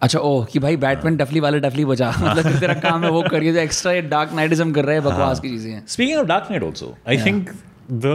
अच्छा 0.02 0.20
ओह 0.20 0.46
कि 0.46 0.60
भाई 0.60 0.78
बैटमैन 0.78 1.14
हाँ। 1.14 1.18
डफली 1.18 1.40
वाले 1.40 1.60
डफली 1.60 1.86
बजा 1.86 2.10
मतलब 2.20 2.60
तेरा 2.60 2.74
काम 2.80 3.04
है 3.04 3.10
वो 3.12 3.22
करिए 3.30 3.54
जो 3.54 3.60
एक्स्ट्रा 3.60 3.92
ये 3.92 4.02
डार्क 4.10 4.34
नाइटिज्म 4.36 4.72
कर 4.72 4.86
रहे 4.86 4.96
हैं 4.96 5.04
बकवास 5.04 5.40
की 5.40 5.50
चीज़ें 5.50 5.82
speaking 5.88 6.20
of 6.20 6.28
Dark 6.28 6.48
Knight 6.52 6.64
also 6.64 6.96
I 7.10 7.18
think 7.18 7.50
the 8.04 8.12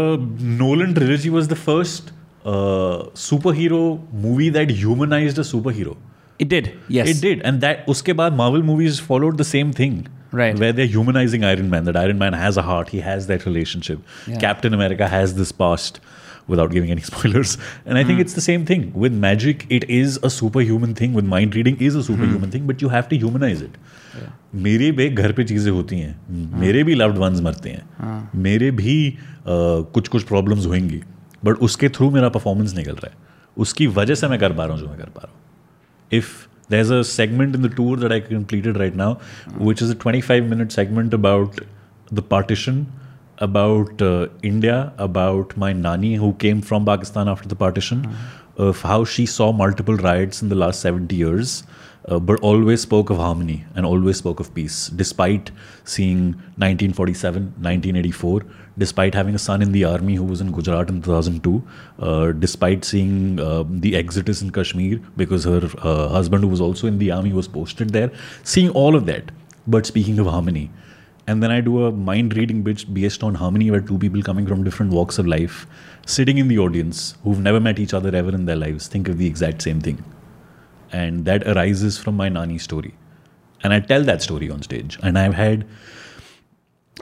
Nolan 0.59 0.95
trilogy 0.95 1.29
was 1.29 1.49
the 1.49 1.55
first 1.61 2.13
superhero 2.45 4.01
movie 4.13 4.49
that 4.51 4.71
humanized 4.71 5.39
a 5.39 5.43
superhero. 5.43 5.97
It 6.39 6.49
did, 6.49 6.73
yes. 6.89 7.09
It 7.09 7.21
did, 7.21 7.43
and 7.43 7.61
that 7.61 7.89
uske 7.89 8.07
baad 8.07 8.35
Marvel 8.35 8.63
movies 8.63 8.99
followed 8.99 9.37
the 9.39 9.45
same 9.45 9.73
thing. 9.73 10.09
Right. 10.33 10.59
Where 10.59 10.73
they're 10.73 10.87
humanizing 10.87 11.45
Iron 11.45 11.71
Man, 11.71 11.85
that 11.85 11.97
Iron 11.97 12.19
Man 12.19 12.33
has 12.33 12.57
a 12.57 12.63
heart, 12.63 12.89
he 12.89 13.01
has 13.01 13.27
that 13.27 13.45
relationship. 13.45 13.99
Yeah. 14.27 14.39
Captain 14.39 14.73
America 14.73 15.09
has 15.09 15.35
this 15.35 15.53
past, 15.53 16.01
without 16.47 16.71
giving 16.71 16.91
any 16.91 17.01
spoilers. 17.01 17.59
And 17.85 17.99
I 17.99 18.05
think 18.05 18.21
it's 18.21 18.35
the 18.35 18.41
same 18.41 18.65
thing. 18.65 18.93
With 18.95 19.13
magic, 19.13 19.67
it 19.69 19.89
is 19.91 20.19
a 20.23 20.31
superhuman 20.31 20.95
thing. 20.95 21.13
With 21.15 21.25
mind 21.25 21.55
reading 21.55 21.77
is 21.81 21.95
a 21.95 22.03
superhuman 22.03 22.49
mm. 22.49 22.53
thing, 22.53 22.67
but 22.67 22.81
you 22.81 22.89
have 22.89 23.09
to 23.09 23.17
humanize 23.17 23.63
it. 23.63 23.77
मेरे 24.55 24.91
भी 24.93 25.09
घर 25.09 25.33
पे 25.33 25.45
चीज़ें 25.45 25.71
होती 25.73 25.99
हैं 25.99 26.59
मेरे 26.61 26.83
भी 26.85 26.95
loved 26.95 27.19
ones 27.19 27.41
मरते 27.41 27.71
हैं 27.71 28.31
मेरे 28.35 28.71
भी 28.71 28.95
uh, 29.11 29.85
कुछ 29.95 30.09
कुछ 30.09 30.23
प्रॉब्लम्स 30.23 30.67
होंगी 30.67 31.01
बट 31.43 31.63
उसके 31.69 31.89
थ्रू 31.89 32.11
मेरा 32.11 32.29
परफॉर्मेंस 32.29 32.75
निकल 32.77 32.93
रहा 32.93 33.07
है। 33.07 33.29
उसकी 33.57 33.87
वजह 33.97 34.15
से 34.15 34.29
मैं 34.29 34.39
कर 34.39 34.53
पा 34.53 34.65
रहा 34.65 34.75
हूँ 34.75 34.81
जो 34.81 34.89
मैं 34.89 34.99
कर 34.99 35.09
पा 35.09 35.21
रहा 35.25 35.33
हूँ। 35.33 36.19
If 36.19 36.29
there 36.71 36.81
is 36.81 36.93
a 36.95 37.03
segment 37.03 37.55
in 37.57 37.63
the 37.63 37.73
tour 37.75 37.99
that 38.01 38.13
I 38.13 38.21
completed 38.21 38.77
right 38.79 38.97
now 38.97 39.15
which 39.61 39.83
is 39.83 39.91
a 39.91 39.97
twenty 40.03 40.21
five 40.21 40.51
minute 40.51 40.71
segment 40.73 41.15
about 41.15 41.61
the 42.15 42.23
partition 42.31 42.87
about 43.43 44.03
India 44.45 44.81
about 45.01 45.53
my 45.59 45.75
nani 45.75 46.15
who 46.17 46.33
came 46.41 46.61
from 46.61 46.85
Pakistan 46.87 47.29
after 47.29 47.51
the 47.51 47.57
partition 47.61 48.05
how 48.85 49.05
she 49.13 49.27
saw 49.27 49.51
multiple 49.59 49.97
riots 49.99 50.43
in 50.43 50.51
the 50.51 50.53
last 50.55 50.83
seventy 50.83 51.17
years 51.19 51.63
Uh, 52.11 52.19
but 52.19 52.41
always 52.41 52.81
spoke 52.81 53.09
of 53.09 53.19
harmony 53.19 53.65
and 53.77 53.87
always 53.87 54.17
spoke 54.17 54.41
of 54.41 54.53
peace, 54.53 54.89
despite 54.89 55.53
seeing 55.85 56.33
1947, 56.59 57.43
1984, 57.61 58.43
despite 58.79 59.15
having 59.15 59.37
a 59.37 59.39
son 59.39 59.63
in 59.63 59.71
the 59.71 59.85
army 59.85 60.17
who 60.17 60.25
was 60.25 60.41
in 60.41 60.51
Gujarat 60.51 60.89
in 60.89 61.01
2002, 61.03 61.63
uh, 62.01 62.33
despite 62.33 62.85
seeing 62.85 63.39
uh, 63.39 63.63
the 63.69 63.95
exodus 63.95 64.43
in 64.43 64.51
Kashmir 64.51 65.01
because 65.17 65.45
her 65.45 65.71
uh, 65.79 66.09
husband, 66.09 66.43
who 66.43 66.49
was 66.49 66.61
also 66.61 66.89
in 66.89 66.99
the 66.99 67.13
army, 67.13 67.33
was 67.33 67.47
posted 67.47 67.91
there, 67.91 68.11
seeing 68.43 68.71
all 68.71 68.97
of 68.97 69.07
that, 69.07 69.31
but 69.69 69.87
speaking 69.87 70.19
of 70.19 70.27
harmony. 70.27 70.69
And 71.29 71.41
then 71.41 71.53
I 71.53 71.61
do 71.61 71.85
a 71.85 71.93
mind 71.93 72.37
reading 72.37 72.65
bitch 72.65 72.93
based 72.93 73.23
on 73.23 73.37
harmony, 73.37 73.71
where 73.71 73.81
two 73.81 73.99
people 73.99 74.21
coming 74.21 74.49
from 74.49 74.65
different 74.65 74.93
walks 74.93 75.19
of 75.19 75.29
life, 75.29 75.65
sitting 76.07 76.39
in 76.39 76.49
the 76.49 76.59
audience, 76.59 77.15
who've 77.23 77.39
never 77.39 77.61
met 77.61 77.79
each 77.79 77.95
other 77.95 78.17
ever 78.17 78.35
in 78.35 78.47
their 78.47 78.57
lives, 78.57 78.89
think 78.89 79.09
of 79.09 79.17
the 79.19 79.29
exact 79.29 79.63
same 79.63 79.81
thing. 79.81 80.03
And 80.93 81.25
that 81.25 81.47
arises 81.47 81.99
from 81.99 82.17
my 82.17 82.29
Nani 82.29 82.59
story. 82.59 82.95
And 83.63 83.73
I 83.73 83.81
tell 83.81 84.03
that 84.05 84.23
story 84.23 84.51
on 84.51 84.63
stage. 84.63 84.99
And 85.03 85.19
I've 85.19 85.35
had 85.35 85.67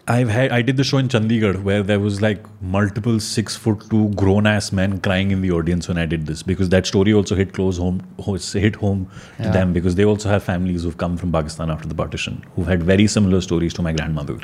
I've 0.06 0.28
had 0.28 0.52
I 0.52 0.62
did 0.62 0.76
the 0.76 0.84
show 0.84 0.98
in 0.98 1.08
Chandigarh 1.08 1.62
where 1.62 1.82
there 1.82 1.98
was 2.00 2.20
like 2.22 2.44
multiple 2.62 3.18
six 3.20 3.56
foot 3.56 3.82
two 3.90 4.08
grown 4.10 4.46
ass 4.46 4.70
men 4.72 5.00
crying 5.00 5.30
in 5.32 5.40
the 5.42 5.50
audience 5.50 5.88
when 5.88 5.98
I 5.98 6.06
did 6.06 6.26
this 6.26 6.42
because 6.42 6.68
that 6.70 6.86
story 6.86 7.12
also 7.12 7.34
hit 7.34 7.52
close 7.52 7.78
home 7.78 8.00
hit 8.52 8.76
home 8.76 9.10
to 9.38 9.42
Yeah. 9.44 9.50
them 9.50 9.72
because 9.72 9.96
they 9.96 10.04
also 10.04 10.28
have 10.28 10.42
families 10.42 10.84
who've 10.84 10.96
come 10.96 11.16
from 11.16 11.32
Pakistan 11.32 11.70
after 11.70 11.88
the 11.88 11.94
partition 11.94 12.42
who've 12.54 12.66
had 12.66 12.82
very 12.82 13.06
similar 13.06 13.40
stories 13.40 13.74
to 13.74 13.82
my 13.82 13.92
grandmother. 13.92 14.38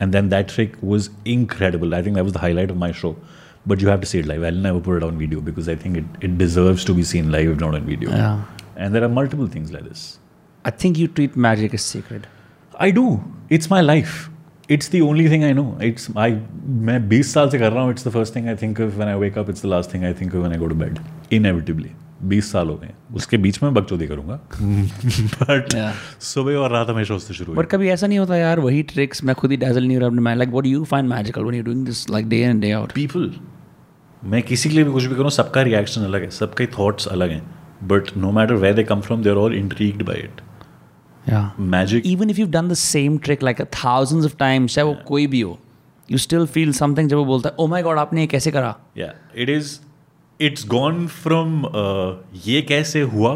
And 0.00 0.12
then 0.12 0.28
that 0.30 0.48
trick 0.48 0.76
was 0.82 1.10
incredible. 1.24 1.94
I 1.94 2.02
think 2.02 2.16
that 2.16 2.24
was 2.24 2.32
the 2.32 2.38
highlight 2.40 2.70
of 2.70 2.76
my 2.76 2.92
show. 2.92 3.16
But 3.66 3.80
you 3.80 3.88
have 3.88 4.00
to 4.00 4.06
see 4.06 4.18
it 4.18 4.26
live. 4.26 4.42
I'll 4.42 4.52
never 4.52 4.80
put 4.80 4.96
it 4.96 5.02
on 5.04 5.18
video 5.18 5.40
because 5.40 5.68
I 5.68 5.76
think 5.76 5.96
it, 5.96 6.04
it 6.20 6.36
deserves 6.38 6.84
to 6.86 6.94
be 6.94 7.02
seen 7.04 7.30
live 7.30 7.48
if 7.50 7.60
not 7.60 7.74
on 7.76 7.84
video. 7.86 8.10
Yeah. 8.10 8.42
And 8.76 8.94
there 8.94 9.04
are 9.04 9.12
multiple 9.20 9.48
things 9.56 9.72
like 9.72 9.88
this. 9.88 10.18
I 10.64 10.70
think 10.70 10.98
you 10.98 11.08
treat 11.08 11.36
magic 11.36 11.74
as 11.74 11.88
sacred. 11.94 12.26
I 12.74 12.90
do. 12.90 13.06
It's 13.50 13.70
my 13.70 13.80
life. 13.80 14.20
It's 14.68 14.88
the 14.88 15.00
only 15.02 15.28
thing 15.28 15.44
I 15.44 15.52
know. 15.52 15.66
It's 15.88 16.08
I 16.16 16.28
मैं 16.88 16.98
20 17.08 17.22
साल 17.32 17.48
से 17.50 17.58
कर 17.58 17.72
रहा 17.72 17.82
हूँ. 17.82 17.94
It's 17.94 18.06
the 18.08 18.14
first 18.18 18.36
thing 18.36 18.48
I 18.52 18.54
think 18.62 18.84
of 18.84 19.00
when 19.02 19.10
I 19.14 19.16
wake 19.22 19.36
up. 19.42 19.50
It's 19.54 19.66
the 19.66 19.72
last 19.74 19.94
thing 19.94 20.06
I 20.10 20.14
think 20.20 20.36
of 20.38 20.46
when 20.46 20.54
I 20.56 20.62
go 20.62 20.70
to 20.74 20.78
bed. 20.84 21.00
Inevitably. 21.38 21.90
20 22.30 22.50
साल 22.52 22.68
हो 22.68 22.74
गए 22.76 22.86
हैं. 22.86 22.96
उसके 23.14 23.36
बीच 23.44 23.62
में 23.62 23.72
बकचोदी 23.74 24.06
करूँगा. 24.06 24.38
But 25.38 25.74
Yeah. 25.74 25.92
सुबह 26.32 26.56
और 26.56 26.70
रात 26.72 26.90
हमेशा 26.90 27.14
उससे 27.14 27.34
शुरू 27.34 27.54
बट 27.54 27.66
कभी 27.70 27.88
ऐसा 27.90 28.06
नहीं 28.06 28.18
होता 28.18 28.36
यार 28.36 28.60
वही 28.60 28.82
ट्रिक्स 28.92 29.24
मैं 29.24 29.34
खुद 29.40 29.50
ही 29.50 29.56
डैजल 29.56 29.86
नहीं 29.86 29.96
हो 29.96 30.08
रहा 30.08 30.34
like 30.34 30.50
what 30.50 30.66
you 30.66 30.84
find 30.92 31.08
magical 31.08 31.42
when 31.42 31.56
you 31.56 31.62
doing 31.62 31.84
this 31.86 32.08
like 32.10 32.28
day 32.28 32.42
in 32.50 32.60
day 32.60 32.70
out 32.72 32.92
people 32.92 33.32
मैं 34.22 34.42
किसी 34.42 34.68
के 34.68 34.74
लिए 34.74 34.84
भी 34.84 34.92
कुछ 34.92 35.04
भी 35.04 35.14
करूँ 35.14 35.30
सबका 35.30 35.62
रिएक्शन 35.62 36.04
अलग 36.04 36.22
है 36.22 36.30
सबके 36.30 36.66
थॉट्स 36.78 37.06
अलग 37.16 37.30
हैं 37.30 37.42
but 37.91 38.15
no 38.17 38.31
matter 38.31 38.53
where 38.65 38.73
they 38.73 38.83
come 38.83 39.01
from 39.01 39.23
they 39.23 39.29
are 39.29 39.35
all 39.37 39.55
intrigued 39.55 40.03
bye 40.03 40.17
it 40.23 40.41
या 41.29 41.51
magic 41.59 42.03
even 42.13 42.33
if 42.33 42.37
you've 42.41 42.53
done 42.57 42.69
the 42.73 42.81
same 42.83 43.17
trick 43.27 43.41
like 43.49 43.63
a 43.63 43.67
thousands 43.79 44.29
of 44.29 44.37
times 44.43 44.75
चाहे 44.75 44.87
वो 44.87 44.95
कोई 45.07 45.27
भी 45.27 45.41
हो 45.41 45.57
you 46.09 46.19
still 46.23 46.47
feel 46.55 46.73
something 46.81 47.07
जब 47.09 47.17
वो 47.17 47.25
बोलता 47.25 47.49
है 47.49 47.55
oh 47.65 47.69
my 47.73 47.81
god 47.87 47.97
आपने 48.05 48.21
ये 48.21 48.27
कैसे 48.35 48.51
करा 48.51 48.75
Yeah, 49.01 49.13
it 49.43 49.49
is. 49.57 49.75
It's 50.39 50.63
gone 50.71 50.99
from 51.21 51.53
uh, 51.65 52.09
ये 52.47 52.61
कैसे 52.71 53.01
हुआ 53.13 53.33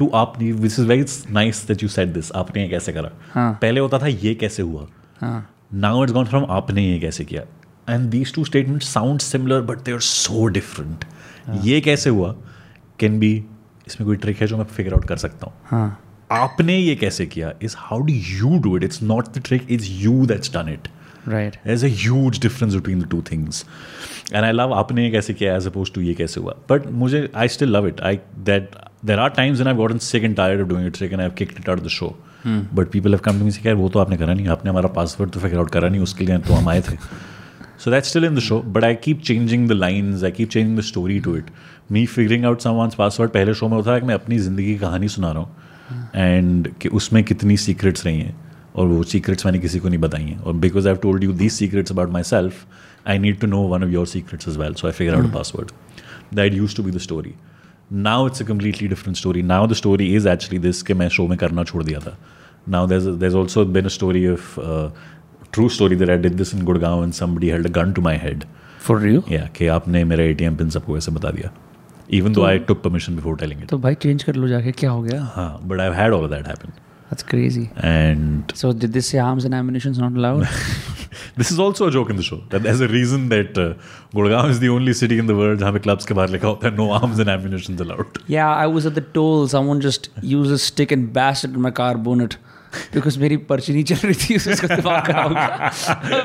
to 0.00 0.08
आपने 0.20 0.52
which 0.62 0.78
is 0.82 0.86
very 0.90 1.04
nice 1.36 1.58
that 1.70 1.82
you 1.84 1.88
said 1.96 2.14
this 2.18 2.30
आपने 2.36 2.62
ये 2.62 2.68
कैसे 2.68 2.92
करा 2.92 3.10
हाँ. 3.34 3.52
पहले 3.62 3.80
होता 3.80 3.98
था 3.98 4.06
ये 4.06 4.34
कैसे 4.42 4.62
हुआ 4.62 4.86
हाँ 5.20 5.38
now 5.84 5.92
it's 6.04 6.14
gone 6.16 6.30
from 6.32 6.46
आपने 6.56 6.86
ये 6.86 6.98
कैसे 7.00 7.24
किया 7.24 7.44
and 7.94 8.10
these 8.14 8.32
two 8.36 8.44
statements 8.48 8.88
sound 8.96 9.22
similar 9.26 9.60
but 9.70 9.84
they 9.86 9.94
are 9.98 10.04
so 10.08 10.48
different 10.58 11.04
ये 11.64 11.80
कैसे 11.88 12.10
हुआ 12.10 12.34
can 13.02 13.18
be 13.22 13.32
इसमें 13.87 14.07
कोई 14.07 14.17
ट्रिक 14.17 14.41
है 14.41 14.47
जो 14.47 14.57
मैं 14.57 14.65
फिगर 14.75 14.93
आउट 14.93 15.07
कर 15.07 15.17
सकता 15.17 15.47
हूँ। 15.47 15.53
हाँ। 15.65 15.99
आपने 16.31 16.77
ये 16.77 16.95
कैसे 16.95 17.25
किया? 17.25 17.51
Is 17.61 17.75
how 17.79 18.01
do 18.01 18.13
you 18.13 18.57
do 18.59 18.75
it 18.77 18.83
it's 18.83 19.01
not 19.03 19.27
the 19.37 19.41
trick 19.45 19.67
is 19.71 19.89
you 19.91 20.25
that's 20.25 20.53
done 20.53 20.69
it 20.69 20.87
right 21.27 21.57
as 21.67 21.85
a 21.85 21.87
huge 22.01 22.39
difference 22.41 22.73
between 22.73 23.01
the 23.01 23.07
two 23.11 23.21
things 23.31 23.65
and 24.33 24.43
I 24.43 24.51
love 24.51 24.73
आपने 24.73 25.03
ये 25.03 25.11
कैसे 25.11 25.33
किया 25.33 25.55
एज 25.55 25.67
अपोज 25.67 25.91
टू 25.93 26.01
ये 26.01 26.13
कैसे 26.13 26.39
हुआ? 26.39 26.55
बट 26.69 26.87
मुझे 27.03 27.29
I 27.35 27.47
still 27.47 27.69
love 27.75 27.87
it 27.87 28.01
I 28.01 28.19
that 28.45 28.75
there 29.05 29.19
are 29.19 29.29
times 29.29 29.61
in 29.61 29.67
I 29.67 29.73
got 29.73 29.97
sick 30.01 30.23
and 30.23 30.35
tired 30.35 30.61
of 30.61 30.69
doing 30.69 30.87
it 30.87 30.95
sick 30.95 31.13
and 31.13 31.21
I 31.21 31.29
kick 31.37 31.55
it 31.59 31.69
out 31.69 31.83
the 31.83 31.87
show 31.97 32.15
but 32.47 32.89
people 32.91 33.13
have 33.13 33.21
come 33.25 33.39
to 33.39 33.45
me 33.45 33.51
say 33.51 33.73
वो 33.73 33.89
तो 33.89 33.99
आपने 33.99 34.17
करा 34.17 34.33
नहीं 34.33 34.47
आपने 34.47 34.71
हमारा 34.71 34.89
password 34.95 35.31
तो 35.31 35.39
figure 35.39 35.57
out 35.57 35.71
करा 35.71 35.89
नहीं 35.89 36.01
उसके 36.01 36.25
लिए 36.25 36.37
तो 36.37 36.53
हम 36.53 36.69
आए 36.69 36.81
थे. 36.81 36.97
so 37.78 37.90
that's 37.90 38.08
still 38.08 38.24
in 38.24 38.34
the 38.34 38.44
show 38.48 38.60
but 38.76 38.84
I 38.84 38.94
keep 39.06 39.22
changing 39.22 39.66
the 39.66 39.74
lines 39.74 40.22
I 40.22 40.30
keep 40.30 40.50
changing 40.50 40.76
the 40.76 40.86
story 40.88 41.20
to 41.20 41.34
it 41.36 41.50
me 41.90 42.06
figuring 42.06 42.44
out 42.50 42.66
someone's 42.66 42.96
password 43.02 43.32
पहले 43.32 43.54
शो 43.54 43.68
में 43.68 43.76
होता 43.76 43.94
है 43.94 44.00
कि 44.00 44.06
मैं 44.06 44.14
अपनी 44.14 44.38
ज़िंदगी 44.38 44.66
की 44.66 44.78
कहानी 44.78 45.08
सुना 45.08 45.32
रहा 45.32 45.42
हूँ 45.42 46.10
एंड 46.14 46.68
कि 46.80 46.88
उसमें 47.00 47.22
कितनी 47.24 47.56
सीक्रेट्स 47.56 48.06
रही 48.06 48.20
हैं 48.20 48.34
और 48.76 48.86
वो 48.86 49.02
सीक्रेट्स 49.12 49.46
मैंने 49.46 49.58
किसी 49.58 49.78
को 49.78 49.88
नहीं 49.88 49.98
बताई 50.00 50.22
हैं 50.24 50.38
और 50.38 50.52
because 50.64 50.86
I 50.86 50.92
have 50.92 51.00
told 51.02 51.24
you 51.24 51.32
these 51.32 51.52
secrets 51.52 51.92
about 51.92 52.10
my 52.10 52.22
self 52.32 52.66
I 53.08 53.18
need 53.18 53.40
to 53.40 53.46
know 53.46 53.62
one 53.68 53.84
of 53.84 53.90
your 53.92 54.06
secrets 54.06 54.48
is 54.48 54.56
well 54.58 54.74
so 54.74 54.86
I 54.88 54.92
figure 54.92 55.14
out 55.14 55.32
password 55.32 55.70
that 56.34 56.54
used 56.54 56.76
to 56.76 56.82
be 56.82 56.90
the 56.90 56.98
story 57.08 57.34
now 57.92 58.26
it's 58.26 58.42
a 58.42 58.44
completely 58.46 58.88
different 58.88 59.16
story 59.16 59.42
now 59.42 59.66
the 59.66 59.72
story 59.82 60.14
is 60.16 60.26
actually 60.26 60.58
this 60.68 60.82
कि 60.82 60.94
मैं 60.94 61.08
show 61.16 61.26
में 61.28 61.36
करना 61.38 61.64
छोड़ 61.64 61.82
दिया 61.84 61.98
था 62.00 62.16
now 62.68 62.86
there's 62.88 63.06
there's 63.20 63.36
also 63.42 63.64
been 63.76 63.86
a 63.86 63.94
story 63.94 64.24
of 64.32 64.58
uh, 64.58 64.88
true 65.51 65.69
story 65.69 65.95
that 66.01 66.09
I 66.09 66.17
did 66.27 66.37
this 66.37 66.53
in 66.53 66.65
Gurgaon 66.65 67.03
and 67.03 67.15
somebody 67.15 67.49
held 67.55 67.65
a 67.65 67.73
gun 67.79 67.93
to 67.99 68.01
my 68.09 68.15
head. 68.25 68.45
For 68.87 68.99
real 69.01 69.23
Yeah, 69.31 69.47
कि 69.57 69.67
आपने 69.77 70.03
मेरा 70.11 70.23
एटीएम 70.23 70.55
पिन 70.55 70.69
सबको 70.77 70.97
ऐसे 70.97 71.11
बता 71.11 71.31
दिया 71.37 71.49
even 72.17 72.35
though 72.35 72.45
I 72.49 72.57
took 72.67 72.81
permission 72.83 73.15
before 73.21 73.35
telling 73.43 73.63
it. 73.63 73.69
तो 73.69 73.77
भाई 73.85 73.95
change 74.03 74.23
कर 74.23 74.35
लो 74.35 74.47
जाके 74.47 74.71
क्या 74.81 74.91
हो 74.91 75.01
गया 75.01 75.21
हाँ, 75.35 75.49
but 75.69 75.81
I've 75.85 75.95
had 76.01 76.13
all 76.17 76.27
of 76.27 76.31
that 76.35 76.47
happen. 76.53 76.71
That's 77.09 77.23
crazy 77.31 77.67
And 77.89 78.53
So 78.61 78.71
did 78.83 78.93
they 78.97 79.01
say 79.09 79.19
arms 79.25 79.45
and 79.49 79.55
ammunition 79.59 79.91
is 79.97 79.99
not 80.05 80.15
allowed? 80.21 80.47
this 81.41 81.51
is 81.55 81.59
also 81.65 81.87
a 81.87 81.91
joke 81.95 82.09
in 82.13 82.17
the 82.21 82.23
show. 82.29 82.37
That 82.53 82.63
there's 82.67 82.81
a 82.87 82.87
reason 82.93 83.27
that 83.33 83.57
uh, 83.57 83.67
Gurgaon 84.17 84.49
is 84.55 84.59
the 84.63 84.69
only 84.77 84.93
city 85.01 85.19
in 85.23 85.29
the 85.31 85.35
world 85.41 85.59
जहाँ 85.59 85.71
पे 85.73 85.79
clubs 85.85 86.05
के 86.05 86.13
बाहर 86.19 86.29
लिखा 86.37 86.47
होता 86.47 86.67
है 86.69 86.75
no 86.79 86.87
arms 86.99 87.21
and 87.25 87.33
ammunition 87.35 87.79
allowed. 87.85 88.19
yeah, 88.35 88.49
I 88.65 88.67
was 88.77 88.89
at 88.91 88.95
the 88.99 89.05
toll. 89.19 89.47
Someone 89.55 89.81
just 89.87 90.09
used 90.33 90.51
a 90.57 90.57
stick 90.65 90.91
and 90.97 91.11
bashed 91.19 91.49
it 91.49 91.55
in 91.61 91.65
my 91.67 91.71
car 91.81 91.93
bonnet. 92.09 92.37
Because 92.93 93.19
मेरी 93.19 93.37
पर्ची 93.37 93.73
नहीं 93.73 93.83
चल 93.83 94.07
रही 94.07 94.13
थी 94.13 94.35
उसका 94.35 94.75
दिमाग 94.75 95.11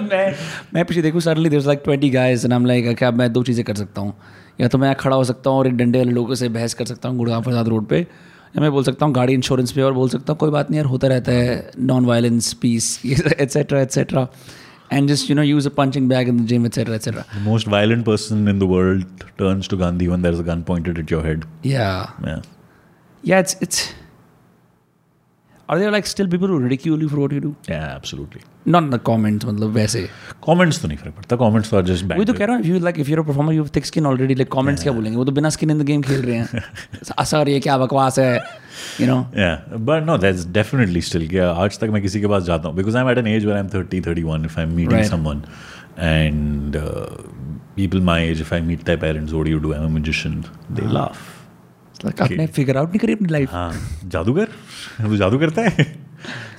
मैं 0.13 0.35
मैं 0.75 0.85
पीछे 0.85 1.03
देखूँ 1.03 1.21
suddenly 1.21 1.49
there 1.49 1.61
like 1.61 1.83
twenty 1.85 2.11
guys 2.11 2.45
and 2.45 2.53
I 2.53 2.65
like 2.65 2.97
क्या 2.99 3.11
मैं 3.11 3.33
दो 3.33 3.43
चीज़ें 3.43 3.65
कर 3.65 3.75
सकता 3.75 4.01
हूँ? 4.01 4.15
या 4.61 4.69
तो 4.69 4.79
मैं 4.79 4.95
खड़ा 4.95 5.17
हो 5.17 5.25
सकता 5.25 5.51
हूँ 5.51 5.59
और 5.59 5.67
एक 5.67 5.77
डंडे 5.77 5.99
वाले 5.99 6.13
लोगों 6.13 6.35
से 6.35 6.49
बहस 6.49 6.75
कर 6.75 6.85
सकता 6.85 7.09
हूँ 7.09 7.17
गुड़गांव 7.19 7.43
प्रसाद 7.43 7.69
रोड 7.69 7.87
पे 7.87 7.99
या 7.99 8.61
मैं 8.61 8.71
बोल 8.73 8.85
सकता 8.85 9.07
हूँ 9.07 9.15
गाड़ी 9.15 9.35
इंश्योरेंस 9.35 9.73
पे 9.73 9.83
और 9.83 9.93
बोल 9.93 10.09
सकता 10.09 10.33
हूँ 10.33 10.39
कोई 10.39 10.51
बात 10.51 10.71
नहीं 10.71 10.79
यार 10.79 10.87
होता 10.87 11.09
रहता 11.09 11.33
है 11.33 11.71
non 11.79 12.05
violence 12.05 12.53
peace 12.53 13.01
et cetera 13.07 13.81
et cetera 13.81 14.27
and 14.93 15.09
just 15.09 15.31
you 15.31 15.37
know 15.37 15.43
use 15.43 15.69
a 15.69 15.71
punching 15.73 16.09
bag 16.09 16.29
in 16.29 16.45
the 16.45 16.47
gym 16.47 16.67
et cetera 16.67 16.95
et cetera 16.95 17.25
The 17.37 17.45
most 17.51 17.69
violent 17.69 18.05
person 18.09 18.43
in 18.55 18.59
the 18.65 18.69
world 18.75 19.25
turns 19.43 19.71
to 19.73 19.79
Gandhi 19.85 20.09
when 20.09 20.27
there's 20.27 20.43
a 20.45 20.47
gun 20.51 20.65
pointed 20.71 21.01
at 21.05 21.15
your 21.15 21.23
head. 21.29 21.47
या 21.67 21.89
Yeah. 22.25 22.43
yeah 23.25 23.45
it's 23.45 23.57
it's 23.67 23.81
Are 25.69 25.79
there 25.79 25.91
like 25.93 26.07
still 26.07 26.27
people 26.29 26.49
who 26.49 26.59
ridicule 26.59 27.01
you 27.03 27.09
for 27.09 27.19
what 27.21 27.33
you 27.33 27.41
do? 27.41 27.55
Yeah, 27.69 27.85
absolutely. 27.99 28.41
Not 28.65 28.85
in 28.85 28.91
the 28.91 28.99
comments, 28.99 29.45
मतलब 29.45 29.73
वैसे 29.75 30.09
Comments 30.47 30.81
तो 30.83 30.89
नहीं 30.89 30.97
फ़र्क 30.99 31.15
पड़ता 31.17 31.37
comments 31.39 31.71
तो 31.71 31.77
are 31.81 31.83
just 31.91 32.05
वही 32.13 32.25
तो 32.25 32.33
कह 32.35 32.45
रहा 32.45 32.57
हूँ 32.57 32.65
if 32.65 32.69
you 32.71 32.79
like 32.87 32.99
if 33.05 33.09
you're 33.13 33.23
a 33.23 33.25
performer 33.29 33.53
you 33.57 33.63
have 33.63 33.71
thick 33.77 33.87
skin 33.91 34.07
already 34.11 34.35
like 34.41 34.51
comments 34.57 34.83
yeah. 34.83 34.91
क्या 34.91 34.93
बोलेंगे 34.93 35.17
वो 35.17 35.25
तो 35.25 35.33
बिना 35.39 35.51
skin 35.57 35.71
in 35.75 35.83
the 35.83 35.87
game 35.91 36.03
खेल 36.09 36.23
रहे 36.23 36.37
हैं 36.37 36.63
असर 37.19 37.49
ये 37.49 37.61
क्या 37.67 37.79
बकवास 37.79 38.19
है 38.19 38.33
you 39.01 39.07
know 39.11 39.21
Yeah, 39.43 39.77
but 39.91 40.07
no, 40.11 40.17
that's 40.25 40.45
definitely 40.59 41.03
still. 41.11 41.27
Yeah, 41.39 41.53
आज 41.65 41.79
तक 41.81 41.91
मैं 41.97 42.03
किसी 42.03 42.21
के 42.21 42.27
पास 42.35 42.43
जाता 42.51 42.69
हूँ 42.69 42.77
because 42.77 42.99
I'm 43.03 43.13
at 43.15 43.23
an 43.25 43.31
age 43.35 43.47
where 43.51 43.59
I'm 43.63 43.69
30, 43.77 44.01
31. 44.09 44.45
If 44.51 44.59
I'm 44.65 44.75
meeting 44.81 44.97
Right. 44.99 45.13
someone 45.13 45.45
and 45.97 46.77
uh, 46.77 47.07
people 47.77 48.01
my 48.11 48.19
age, 48.31 48.41
if 48.41 48.53
I 48.53 48.61
meet 48.73 48.85
their 48.91 48.97
parents, 49.07 49.33
what 49.33 49.45
do 49.45 49.51
you 49.57 49.61
do? 49.61 49.75
I'm 49.75 49.85
a 49.85 49.95
magician. 50.01 50.45
They 50.81 50.87
laugh. 50.99 51.23
Like 52.05 52.51
figure 52.51 52.77
out 52.77 52.89
नहीं 52.89 53.01
करी 53.01 53.13
अपनी 53.13 53.29
life 53.29 53.53
हाँ 53.53 53.73
जादूगर? 54.05 54.49
वो 55.01 55.17
जादू 55.17 55.39
करता 55.39 55.63
है? 55.63 55.85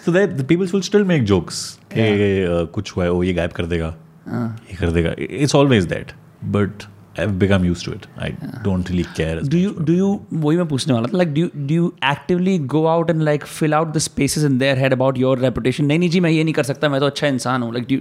So 0.06 0.12
that 0.12 0.41
peoples 0.48 0.74
will 0.74 0.82
still 0.84 1.04
make 1.12 1.24
jokes 1.26 1.62
कि 1.94 2.68
कुछ 2.74 2.96
हुआ 2.96 3.04
है 3.04 3.12
वो 3.12 3.24
ये 3.24 3.34
गायब 3.34 3.52
कर 3.52 3.66
देगा। 3.66 3.96
हाँ। 4.28 4.48
ये 4.72 4.78
कर 4.78 4.91
देगा। 4.91 5.14
It's 5.20 5.56
always 5.56 5.86
that 5.86 6.12
but 6.56 6.84
I 7.20 7.26
have 7.26 7.32
become 7.39 7.66
used 7.66 7.86
to 7.86 7.91
it 7.91 8.06
I 8.22 8.30
don't 8.64 8.89
really 8.89 9.04
care 9.18 9.41
do 9.48 9.58
you 9.58 9.74
do 9.80 9.94
you 9.94 10.08
वही 10.34 10.58
मैं 10.58 10.68
पूछने 10.68 10.94
वाला 10.94 11.08
था 11.08 11.18
like 11.18 11.34
do 11.34 11.48
do 11.58 11.74
you 11.74 11.94
actively 12.12 12.58
go 12.76 12.86
out 12.86 13.10
and 13.10 13.22
like 13.22 13.46
fill 13.46 13.74
out 13.74 13.94
the 13.94 13.98
spaces 14.08 14.44
in 14.44 14.58
their 14.58 14.78
head 14.78 14.94
about 14.94 15.18
your 15.18 15.39
reputation 15.39 15.86
नहीं 15.86 16.00
नहीं 16.00 16.10
जी 16.10 16.20
मैं 16.20 16.30
ये 16.32 16.44
नहीं 16.44 16.54
कर 16.54 16.64
सकता 16.64 16.89
मैं 16.89 17.00
तो 17.00 17.06
अच्छा 17.06 17.28
इंसान 17.28 17.64
हूँ। 17.64 17.74
लाइक 17.74 17.88
डू 17.89 17.98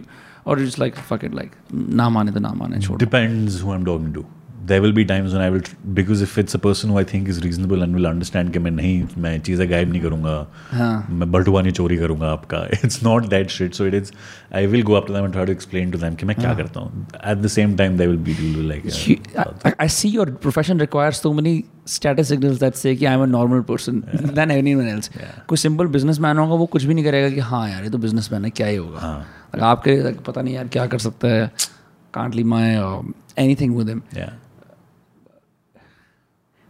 और 0.47 0.63
it's 0.63 0.79
like 0.79 0.95
fuck 1.09 1.25
it 1.25 1.35
like 1.35 1.51
ना 1.75 2.09
माने 2.09 2.33
तो 2.33 2.41
ना 2.41 2.53
माने 2.57 2.81
छोड़ 2.81 2.99
depends 2.99 3.63
who 3.63 3.71
I 3.73 3.79
am 3.79 3.85
talking 3.85 4.15
to 4.15 4.25
there 4.63 4.81
will 4.81 4.93
be 4.93 5.05
times 5.05 5.35
I 5.35 5.51
will 5.51 5.63
because 5.95 6.23
if 6.23 6.39
it's 6.41 6.57
a 6.57 6.59
person 6.59 6.91
who 6.91 6.99
I 6.99 7.05
think 7.05 7.29
is 7.29 7.41
reasonable 7.41 7.83
and 7.83 7.95
will 7.95 8.05
understand 8.05 8.53
कि 8.53 8.59
मैं 8.59 8.71
नहीं 8.71 9.03
मैं 9.19 9.39
चीज़ें 9.41 9.69
गायब 9.71 9.91
नहीं 9.91 10.01
करूँगा 10.03 10.35
हाँ. 10.73 11.07
मैं 11.11 11.31
बटुआ 11.33 11.63
नहीं 11.63 11.73
चोरी 11.73 11.97
करूँगा 11.97 12.31
आपका 12.33 12.65
it's 12.75 13.03
not 13.05 13.27
that 13.29 13.51
shit 13.51 13.75
so 13.75 13.87
it 13.87 13.95
is 13.95 14.13
I 14.55 14.67
will 14.67 14.83
go 14.83 14.95
अपना 14.95 15.27
try 15.27 15.47
to 15.47 15.53
explain 15.53 15.91
to 15.91 15.99
them 15.99 16.15
कि 16.15 16.27
मैं 16.27 16.37
क्या 16.37 16.49
हाँ। 16.49 16.57
करता 16.57 16.81
हूँ 16.81 17.07
at 17.27 17.39
the 17.39 17.47
same 17.47 17.77
time 17.77 17.97
they 17.99 18.07
will 18.07 18.17
be 18.19 18.35
do 18.35 18.63
like 18.63 18.87
I 19.81 19.89
see 19.89 20.09
your 20.09 20.31
profession 20.43 20.81
requires 20.81 21.23
so 21.23 21.33
money 21.33 21.63
status 21.89 22.29
signal 22.29 22.57
that 22.57 22.75
say 22.75 22.95
कि 22.97 23.05
I 23.05 23.15
am 23.15 23.23
a 23.23 23.27
normal 23.27 23.61
person 23.61 24.03
then 24.35 24.51
anyone 24.51 24.89
else 24.89 25.11
कोई 25.49 25.59
simple 25.59 25.87
business 25.87 26.21
man 26.21 26.39
होगा 26.39 26.55
वो 26.55 26.67
कुछ 26.67 26.85
भी 26.85 26.95
नहीं 26.95 27.05
करेगा 27.05 27.31
कि 27.31 27.41
हाँ 27.41 27.69
यार 27.71 27.85
ये 27.85 27.91
तो 27.91 27.99
बिज़नेस 27.99 28.33
मैन 28.33 28.45
है 28.45 28.51
क्या 28.51 28.67
ही 28.67 28.77
होगा। 28.77 28.99
हाँ. 28.99 29.27
आपके 29.61 30.01
पता 30.23 30.43
नहीं 30.43 30.55
यार 30.55 30.69
क्या 30.69 30.87
कर 30.87 30.99
सकता 30.99 31.29
है 31.29 31.51
कांटली 32.15 32.45
माए 32.45 32.77
एनी 33.39 33.55
थिंग 33.55 33.77
विद 33.77 33.89
हिम 33.89 34.03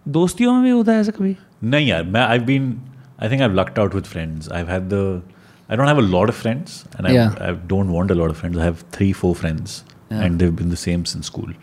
दोस्तियों 0.08 0.52
में 0.54 0.62
भी 0.62 0.70
होता 0.70 0.92
है 0.92 1.00
ऐसा 1.00 1.12
कभी? 1.12 1.36
नहीं 1.64 1.88
यार 1.88 2.02
मैं 2.04 2.20
I 2.20 2.38
been 2.38 2.80
I 3.22 3.30
think 3.30 3.42
I 3.42 3.48
lucked 3.48 3.78
out 3.78 3.94
with 3.94 4.04
friends 4.04 4.50
I 4.52 4.64
had 4.64 4.88
the 4.88 5.22
I 5.70 5.76
don't 5.76 5.88
have 5.88 5.98
a 5.98 6.08
lot 6.08 6.28
of 6.28 6.40
friends 6.40 6.84
and 6.96 7.06
I. 7.06 7.16
I 7.16 7.52
don't 7.66 7.90
want 7.90 8.10
a 8.10 8.14
lot 8.14 8.30
of 8.30 8.40
friends 8.40 8.58
I 8.58 8.64
have 8.64 8.76
three 8.92 9.12
four 9.12 9.34
friends 9.34 9.84
and 10.12 10.38
they've 10.38 10.52
been 10.56 10.70
the 10.70 10.74
same 10.74 11.02
since 11.02 11.26
school 11.26 11.54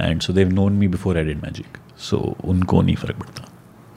and 0.00 0.20
so 0.20 0.32
they've 0.32 0.52
known 0.52 0.72
me 0.72 0.88
before 0.88 1.18
I 1.18 1.24
did 1.24 1.42
magic 1.42 1.78
so 1.98 2.36
उनको 2.44 2.82
नहीं 2.82 2.96
फ़र्क 2.96 3.16
पड़ता। 3.16 3.48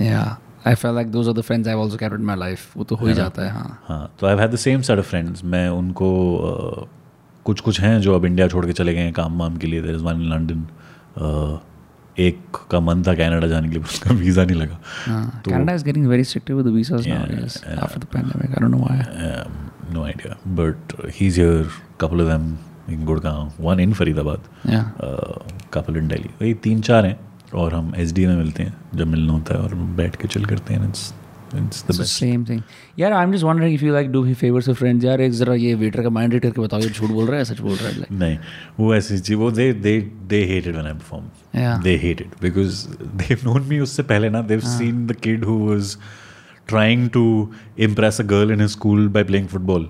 Yeah. 0.06 0.32
I 0.70 0.72
felt 0.76 0.96
like 0.96 1.08
those 1.14 1.28
are 1.30 1.34
the 1.34 1.44
friends 1.46 1.68
I've 1.68 1.80
also 1.84 1.98
kept 2.00 2.16
in 2.16 2.26
my 2.26 2.34
life. 2.40 2.66
वो 2.78 2.84
तो 2.84 2.96
हो 2.96 3.06
ही 3.08 3.14
जाता 3.14 3.42
है 3.42 3.52
हाँ। 3.52 3.84
हाँ 3.86 4.16
तो 4.20 4.28
I 4.28 4.36
have 4.38 4.52
the 4.52 4.56
same 4.56 4.82
set 4.82 5.00
of 5.00 5.06
friends 5.06 5.44
मैं 5.44 5.68
उनको 5.70 6.10
uh, 6.50 6.88
कुछ 7.46 7.60
कुछ 7.60 7.80
हैं 7.82 8.00
जो 8.02 8.16
अब 8.16 8.26
इंडिया 8.26 8.48
छोड़ 8.48 8.66
के 8.66 8.74
चले 8.74 8.94
गए 8.94 9.00
हैं 9.00 9.14
काम 9.14 9.40
वाम 9.40 9.58
के 9.58 9.68
लिए. 9.68 9.82
There 9.82 9.96
is 9.96 10.04
one 10.04 10.22
in 10.22 10.30
London 10.30 10.66
एक 12.20 12.58
का 12.72 12.80
मन 12.80 13.04
था 13.04 13.14
कनाडा 13.16 13.48
जाने 13.48 13.68
के 13.68 13.74
लिए 13.74 13.84
उसका 13.84 14.14
वीज़ा 14.14 14.44
नहीं 14.46 14.58
लगा। 14.58 14.78
तो 15.46 15.52
Canada 15.52 15.74
is 15.74 15.86
getting 15.86 16.08
very 16.08 16.24
strict 16.24 16.52
with 16.52 16.66
the 16.66 16.74
visas 16.74 17.08
नाउअडाys 17.08 17.58
after 17.78 18.00
the 18.00 18.06
pandemic 18.14 18.50
I 18.50 18.62
don't 18.62 18.72
know 18.72 18.78
why 18.78 19.94
no 19.94 20.04
idea 20.04 20.38
but 20.56 20.94
he 21.16 21.28
is 21.28 21.40
here 21.42 21.70
couple 22.02 22.22
of 22.22 22.30
them 22.30 22.58
in 22.94 23.06
Gurgaon 23.06 23.52
one 23.60 23.80
in 23.80 23.94
Faridabad 23.94 24.42
couple 25.74 25.98
in 25.98 26.08
Delhi 26.08 26.30
वही 26.42 26.54
तीन 26.64 26.82
चार 26.82 27.06
हैं 27.06 27.20
और 27.54 27.74
हम 27.74 27.94
SD 27.98 28.26
में 28.28 28.36
मिलते 28.36 28.64
हैं 28.64 28.76
जब 28.96 29.08
मिलना 29.08 29.34
होता 29.34 29.56
है 29.56 29.62
और 29.62 29.74
बैठ 29.98 30.16
के 30.16 30.28
चिल 30.28 30.46
करते 30.46 30.74
हैं 30.74 30.88
it's 30.90 31.14
it's 31.55 31.59
the 31.59 31.63
It's 31.63 31.83
the 31.89 31.99
best 31.99 32.23
same 32.23 32.45
thing. 32.51 32.61
यार 32.99 33.13
I 33.13 33.25
am 33.25 33.33
just 33.33 33.45
wondering 33.45 33.75
if 33.75 33.83
you 33.83 33.93
like 33.93 34.11
do 34.13 34.23
he 34.25 34.35
favours 34.35 34.67
to 34.67 34.73
friends 34.75 35.05
यार 35.05 35.21
एक 35.21 35.33
जरा 35.33 35.55
ये 35.55 35.75
वेटर 35.83 36.03
का 36.03 36.11
माइंड 36.19 36.33
रीड 36.33 36.43
करके 36.43 36.61
बताओ 36.61 36.81
ये 36.81 36.89
झूठ 36.89 37.11
बोल 37.11 37.27
रहा 37.27 37.39
है 37.39 37.45
सच 37.45 37.61
बोल 37.61 37.75
रहा 37.75 37.89
है 37.89 37.95
like 38.01 38.13
नहीं 38.21 38.39
वो 38.79 38.95
ऐसी 38.95 39.19
चीज 39.19 39.37
वो 39.39 39.51
they 39.59 39.73
they 39.73 40.01
they 40.29 40.45
hated 40.53 40.75
when 40.75 40.87
I 40.87 40.93
perform 40.93 41.25
Yeah. 41.59 41.83
They 41.83 41.97
hated 42.03 42.35
because 42.43 42.85
they 43.23 43.35
known 43.45 43.63
me 43.69 43.79
उससे 43.81 44.03
पहले 44.13 44.29
ना 44.31 44.41
they've 44.53 44.61
seen 44.77 45.07
the 45.07 45.17
kid 45.27 45.45
who 45.45 45.59
was 45.69 45.97
trying 46.71 47.03
to 47.15 47.21
impress 47.87 48.17
a 48.23 48.25
girl 48.31 48.53
in 48.53 48.63
his 48.63 48.73
school 48.77 49.03
by 49.17 49.21
playing 49.27 49.45
football. 49.51 49.85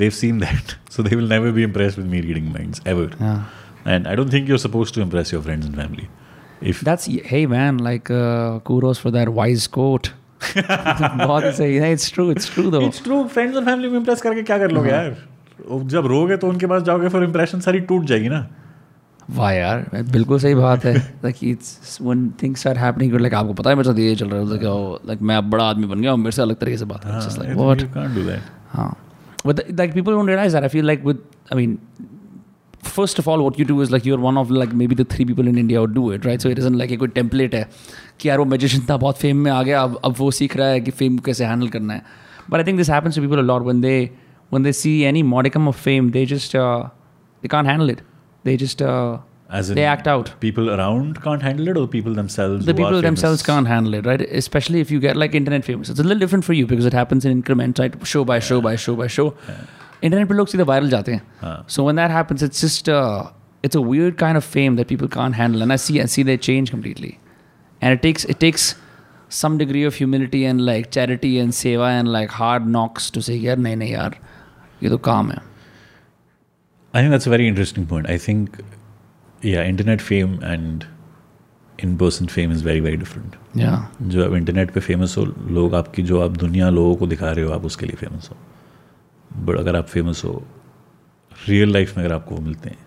They've 0.00 0.16
seen 0.16 0.40
that. 0.42 0.72
So 0.96 1.04
they 1.06 1.16
will 1.20 1.30
never 1.30 1.52
be 1.58 1.62
impressed 1.66 2.00
with 2.00 2.08
me 2.14 2.18
reading 2.26 2.50
minds, 2.56 2.82
ever. 2.92 3.06
Yeah. 3.20 3.38
And 3.94 4.10
I 4.10 4.16
don't 4.20 4.34
think 4.34 4.50
you're 4.52 4.58
supposed 4.64 4.94
to 4.98 5.04
impress 5.04 5.32
your 5.34 5.40
friends 5.46 5.68
and 5.70 5.78
family. 5.82 6.04
If 6.72 6.82
That's 6.88 7.06
hey 7.30 7.40
man, 7.52 7.78
like 7.86 8.10
uh, 8.18 8.58
kudos 8.70 9.00
for 9.06 9.14
that 9.16 9.32
wise 9.38 9.66
quote. 9.78 10.10
बहुत 11.17 11.43
सही। 11.55 11.75
है 11.75 11.91
it's 11.93 12.13
true 12.13 12.29
it's 12.31 12.53
true 12.53 12.69
though 12.71 12.81
it's 12.81 13.03
true 13.03 13.23
friends 13.25 13.57
और 13.57 13.65
family 13.65 13.89
को 13.89 13.95
impress 13.95 14.21
करके 14.21 14.43
क्या 14.43 14.57
कर 14.57 14.71
लोगे 14.71 14.89
यार? 14.89 15.15
जब 15.85 16.05
रोगे 16.07 16.37
तो 16.37 16.47
उनके 16.47 16.67
पास 16.67 16.81
जाओगे 16.83 17.09
फिर 17.09 17.23
इंप्रेशन 17.23 17.59
सारी 17.59 17.79
टूट 17.81 18.05
जाएगी 18.05 18.29
ना। 18.29 18.47
वाह 19.29 19.51
यार 19.51 19.85
बिल्कुल 20.11 20.39
सही 20.39 20.55
बात 20.55 20.85
है। 20.85 20.95
Like 21.23 21.43
it's 21.43 21.97
one 22.01 22.29
things 22.43 22.67
are 22.67 22.77
happening 22.77 23.13
like 23.19 23.33
आपको 23.33 23.53
पता 23.53 23.69
है 23.69 23.75
मेरे 23.75 23.89
साथ 23.89 23.99
ये 23.99 24.15
चल 24.15 24.29
रहा 24.29 24.41
है 24.41 24.97
लाइक 25.07 25.21
मैं 25.21 25.35
अब 25.35 25.49
बड़ा 25.49 25.63
आदमी 25.63 25.87
बन 25.87 26.01
गया 26.01 26.11
हूँ 26.11 26.19
मेरे 26.19 26.31
से 26.31 26.41
अलग 26.41 26.55
तरीके 26.57 26.77
से 26.77 26.85
बात 26.85 27.05
है। 27.05 27.19
Just 27.21 27.39
like 27.39 27.57
what 27.57 27.81
can't 27.93 28.15
do 28.15 28.23
that 28.23 28.41
हाँ 28.69 28.95
but 29.45 29.59
like 29.71 29.93
people 29.93 30.11
don't 30.11 30.27
realise 30.29 30.53
that 30.53 30.63
I 30.63 30.69
feel 30.69 30.85
like 30.87 31.05
with 31.05 31.17
I 31.53 31.57
mean 31.57 31.77
first 32.83 33.19
of 33.19 33.29
all 33.29 33.39
what 33.39 33.59
you 33.59 33.65
do 33.65 33.81
is 33.83 33.91
like 33.91 34.07
you 34.07 34.15
are 34.15 34.21
one 34.21 34.37
of 34.37 34.51
like 34.53 34.73
maybe 34.87 34.95
the 34.95 35.05
three 35.11 35.25
people 35.25 35.47
in 35.47 35.57
India 35.57 35.79
would 35.81 35.93
do 35.93 36.11
it 36.13 36.25
right 36.25 36.41
so 36.41 36.49
it 36.49 36.59
isn't 36.59 36.75
like 36.75 36.91
a 36.91 36.95
good 36.97 37.11
template 37.13 37.55
है। 37.55 37.69
कि 38.19 38.29
यार 38.29 38.39
वो 38.39 38.45
magician 38.45 38.85
था 38.89 38.97
बहुत 38.97 39.17
fame 39.17 39.37
में 39.43 39.51
आ 39.51 39.61
गया 39.63 39.81
अब 39.81 39.99
अब 40.05 40.15
वो 40.17 40.31
सीख 40.39 40.57
रहा 40.57 40.67
है 40.67 40.81
कि 40.81 40.91
फेम 41.01 41.17
कैसे 41.29 41.45
हैंडल 41.45 41.69
करना 41.75 41.93
है 41.93 42.03
but 42.49 42.57
I 42.57 42.63
think 42.67 42.77
this 42.77 42.89
happens 42.89 43.15
to 43.15 43.21
people 43.21 43.43
lower 43.45 43.61
when 43.61 43.81
they 43.81 43.95
when 44.53 44.63
they 44.63 44.73
see 44.81 44.99
any 45.11 45.23
modicum 45.35 45.67
of 45.67 45.81
fame 45.83 46.09
they 46.11 46.25
just 46.33 46.55
they 46.57 47.47
can't 47.47 47.69
handle 47.69 47.89
it 47.91 48.01
they 48.45 48.57
just 48.57 48.83
As 49.49 49.69
they 49.69 49.83
act 49.85 50.07
out. 50.07 50.29
People 50.39 50.69
around 50.69 51.21
can't 51.23 51.41
handle 51.41 51.67
it, 51.69 51.77
or 51.77 51.87
people 51.87 52.13
themselves. 52.13 52.65
The 52.65 52.73
people 52.73 53.01
themselves 53.01 53.41
can't 53.41 53.67
handle 53.67 53.93
it, 53.93 54.05
right? 54.05 54.21
Especially 54.39 54.81
if 54.81 54.91
you 54.91 54.99
get 54.99 55.15
like 55.15 55.35
internet 55.35 55.63
famous. 55.63 55.89
It's 55.89 55.99
a 55.99 56.03
little 56.03 56.19
different 56.19 56.43
for 56.43 56.53
you 56.53 56.65
because 56.67 56.85
it 56.85 56.93
happens 56.93 57.23
in 57.23 57.31
increments, 57.31 57.79
right? 57.79 57.95
Show 58.05 58.23
by 58.25 58.39
show 58.39 58.57
yeah. 58.57 58.61
by 58.63 58.75
show 58.75 58.95
by 58.95 59.07
show. 59.07 59.27
Yeah. 59.47 59.61
Internet 60.01 60.27
internet 60.27 60.49
see 60.49 60.57
the 60.57 60.65
viral 60.65 60.89
jate. 60.89 61.21
Huh. 61.39 61.61
So 61.67 61.85
when 61.85 61.95
that 61.95 62.11
happens, 62.11 62.43
it's 62.43 62.59
just 62.61 62.89
uh, 62.89 63.29
it's 63.63 63.75
a 63.75 63.81
weird 63.81 64.17
kind 64.17 64.37
of 64.37 64.43
fame 64.43 64.75
that 64.75 64.87
people 64.89 65.07
can't 65.07 65.35
handle, 65.35 65.61
and 65.61 65.71
I 65.71 65.77
see 65.77 66.01
I 66.01 66.05
see 66.15 66.23
they 66.23 66.37
change 66.49 66.71
completely. 66.75 67.17
And 67.81 67.93
it 67.97 68.01
takes 68.01 68.25
it 68.25 68.39
takes 68.39 68.75
some 69.29 69.57
degree 69.57 69.83
of 69.83 69.95
humility 69.95 70.43
and 70.45 70.65
like 70.65 70.89
charity 70.91 71.37
and 71.39 71.51
seva 71.51 71.89
and 71.99 72.11
like 72.17 72.31
hard 72.41 72.67
knocks 72.75 73.09
to 73.11 73.21
say 73.29 73.37
यार 73.45 73.57
नहीं 73.57 73.75
नहीं 73.75 73.91
यार 73.93 74.15
ये 74.83 74.89
तो 74.89 74.97
काम 75.09 75.31
है. 75.31 75.41
I 76.93 77.01
think 77.01 77.11
that's 77.11 77.27
a 77.27 77.29
very 77.29 77.47
interesting 77.47 77.85
point. 77.85 78.09
I 78.09 78.17
think, 78.17 78.59
yeah, 79.41 79.63
internet 79.71 80.01
fame 80.01 80.39
and 80.51 80.85
in-person 81.79 82.27
fame 82.35 82.51
is 82.51 82.61
very 82.67 82.79
very 82.79 82.97
different. 83.03 83.35
Yeah. 83.63 83.77
जो 84.01 84.25
आप 84.25 84.35
इंटरनेट 84.35 84.71
पे 84.73 84.79
फ़ेमस 84.79 85.17
हो 85.17 85.25
लोग 85.59 85.75
आपकी 85.75 86.03
जो 86.03 86.21
आप 86.21 86.37
दुनिया 86.37 86.69
लोगों 86.69 86.95
को 86.95 87.07
दिखा 87.07 87.31
रहे 87.31 87.45
हो 87.45 87.51
आप 87.53 87.65
उसके 87.65 87.85
लिए 87.85 87.95
फ़ेमस 87.95 88.29
हो 88.31 88.37
बट 89.45 89.57
अगर 89.59 89.75
आप 89.75 89.87
फ़ेमस 89.87 90.23
हो 90.25 90.41
रियल 91.47 91.73
लाइफ 91.73 91.97
में 91.97 92.03
अगर 92.03 92.15
आपको 92.15 92.35
वो 92.35 92.41
मिलते 92.41 92.69
हैं 92.69 92.77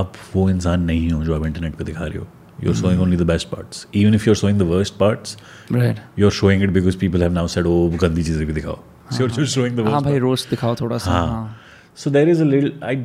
आप 0.00 0.12
वो 0.34 0.48
इंसान 0.50 0.82
नहीं 0.90 1.10
हो 1.10 1.22
जो 1.24 1.36
आप 1.40 1.46
इंटरनेट 1.46 1.74
पे 1.74 1.84
दिखा 1.84 2.04
रहे 2.06 2.18
हो 2.18 2.26
You're 2.62 2.74
mm. 2.74 2.80
showing 2.80 3.00
only 3.00 3.16
the 3.16 3.26
best 3.32 3.50
parts. 3.50 3.86
Even 3.92 4.14
if 4.14 4.26
you're 4.26 4.38
showing 4.42 4.58
the 4.62 4.68
worst 4.70 4.98
parts, 5.02 5.36
right? 5.70 6.00
You're 6.16 6.36
showing 6.38 6.64
it 6.68 6.72
because 6.78 6.96
people 7.04 7.26
have 7.26 7.36
now 7.40 7.46
said, 7.56 7.66
"Oh, 7.66 7.90
गंदी 8.04 8.24
चीज़ें 8.30 8.46
bhi 8.52 8.56
dikhao 8.60 8.78
So 9.10 9.24
you're 9.24 9.34
just 9.36 9.58
showing 9.58 9.76
the 9.76 9.84
worst. 9.84 9.94
हाँ 9.94 10.02
भाई 10.04 10.20
roast 10.26 10.50
dikhao 10.54 10.76
thoda 10.82 11.00
sa 11.06 11.18
हाँ. 11.18 11.54
So 11.94 12.10
there 12.16 12.28
is 12.28 12.40
a 12.40 12.44
little, 12.44 12.72
I 12.84 13.04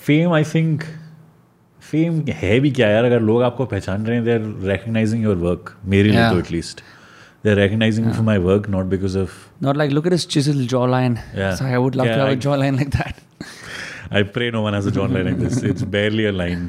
fame 0.00 0.38
I 0.40 0.44
think 0.54 0.88
fame 1.90 2.20
है 2.38 2.58
भी 2.60 2.70
क्या 2.70 2.88
यार 2.88 3.04
अगर 3.04 3.20
लोग 3.20 3.42
आपको 3.42 3.64
पहचान 3.66 4.04
रहे 4.06 4.16
हैं 4.16 4.24
they 4.24 4.32
are 4.32 4.40
recognising 4.70 5.22
your 5.22 5.36
work 5.36 5.74
मेरे 5.94 6.10
लिए 6.10 6.28
तो 6.30 6.38
at least 6.38 6.82
they're 7.42 7.56
recognizing 7.56 8.04
yeah. 8.04 8.10
me 8.10 8.16
for 8.16 8.22
my 8.22 8.38
work, 8.38 8.68
not 8.68 8.88
because 8.88 9.14
of. 9.14 9.34
Not 9.66 9.76
like, 9.76 9.92
look 9.92 10.06
at 10.06 10.12
his 10.12 10.26
chiseled 10.26 10.68
jawline. 10.68 11.14
Yeah. 11.34 11.54
So 11.54 11.64
I 11.64 11.78
would 11.78 11.96
love 11.96 12.06
yeah, 12.06 12.16
to 12.16 12.20
have 12.20 12.28
I, 12.28 12.32
a 12.32 12.36
jawline 12.36 12.76
like 12.76 12.90
that. 12.90 13.22
I 14.13 14.23
pray 14.37 14.49
no 14.51 14.61
one 14.65 14.73
has 14.73 14.87
a 14.87 14.91
John 14.97 15.13
line 15.13 15.25
like 15.25 15.39
this 15.39 15.63
it's 15.63 15.83
barely 15.95 16.25
a 16.31 16.33
line 16.41 16.67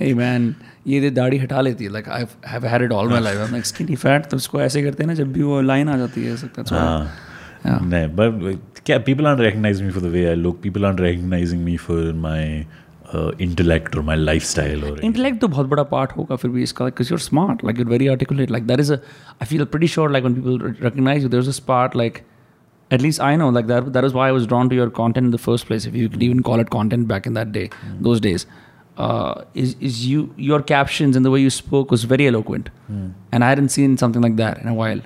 hey 0.00 0.12
man, 0.22 0.48
ये 0.86 1.00
दे 1.00 1.10
दाढ़ी 1.10 1.38
हटा 1.38 1.60
लेती 1.60 1.84
है. 1.84 1.90
Like 1.90 2.08
I 2.16 2.24
have 2.54 2.64
had 2.72 2.82
it 2.86 2.92
all 2.96 3.08
my 3.12 3.20
life. 3.26 3.38
I'm 3.44 3.54
like 3.56 3.68
skinny 3.70 3.96
fat. 4.06 4.30
तो 4.30 4.36
उसको 4.36 4.60
ऐसे 4.62 4.82
करते 4.82 5.02
हैं 5.02 5.08
ना 5.08 5.14
जब 5.20 5.32
भी 5.32 5.42
वो 5.42 5.60
लाइन 5.60 5.88
आ 5.88 5.96
जाती 5.98 6.24
है. 6.24 6.36
So 6.42 6.48
that's 6.58 6.72
why. 6.72 6.80
हाँ 7.66 7.78
नहीं 7.82 8.08
बट 8.16 8.82
क्या 8.86 8.98
people 9.04 9.26
aren't 9.28 9.42
recognizing 9.44 9.86
me 9.86 9.92
for 9.94 10.02
the 10.02 10.10
way 10.16 10.26
I 10.32 10.34
look 10.42 10.60
people 10.66 10.84
aren't 10.88 11.00
recognizing 11.04 11.64
me 11.68 11.76
for 11.86 11.96
my 12.26 12.42
uh, 13.14 13.30
intellect 13.46 13.96
or 13.96 14.02
my 14.10 14.16
lifestyle 14.20 14.84
or 14.90 14.92
Intellect 15.08 15.40
तो 15.40 15.48
बहुत 15.48 15.66
बड़ा 15.72 15.84
part 15.90 16.16
होगा 16.16 16.36
फिर 16.42 16.50
भी 16.50 16.62
इसका 16.62 16.86
because 16.90 17.10
you're 17.12 17.24
smart. 17.24 17.64
Like 17.68 17.82
you're 17.82 17.92
very 17.92 18.08
articulate. 18.14 18.54
Like 18.56 18.68
that 18.70 18.84
is 18.84 18.90
a. 18.96 19.00
I 19.40 19.50
feel 19.52 19.66
pretty 19.74 19.90
sure 19.96 20.08
like 20.16 20.28
when 20.28 20.38
people 20.40 20.58
recognize 20.86 21.26
you, 21.26 21.30
there's 21.34 21.50
this 21.52 21.60
part 21.72 21.98
like 22.02 22.22
At 22.90 23.02
least 23.02 23.20
I 23.20 23.34
know, 23.34 23.48
like 23.48 23.66
that. 23.68 23.92
That 23.94 24.04
is 24.04 24.12
why 24.12 24.28
I 24.28 24.32
was 24.32 24.46
drawn 24.46 24.68
to 24.68 24.76
your 24.76 24.90
content 24.90 25.24
in 25.24 25.30
the 25.32 25.38
first 25.38 25.66
place, 25.66 25.86
if 25.86 25.94
you 25.96 26.08
could 26.08 26.22
even 26.22 26.42
call 26.48 26.60
it 26.60 26.70
content 26.70 27.08
back 27.08 27.26
in 27.26 27.34
that 27.34 27.50
day, 27.52 27.68
those 28.00 28.20
days. 28.20 28.46
Uh, 28.96 29.42
is 29.62 29.74
is 29.88 30.06
you 30.10 30.20
your 30.36 30.58
captions 30.68 31.16
and 31.16 31.28
the 31.28 31.32
way 31.32 31.40
you 31.40 31.50
spoke 31.50 31.90
was 31.94 32.04
very 32.12 32.28
eloquent, 32.28 32.70
and 32.90 33.44
I 33.48 33.48
hadn't 33.48 33.74
seen 33.78 33.96
something 34.02 34.22
like 34.22 34.36
that 34.36 34.62
in 34.62 34.68
a 34.68 34.74
while. 34.78 35.02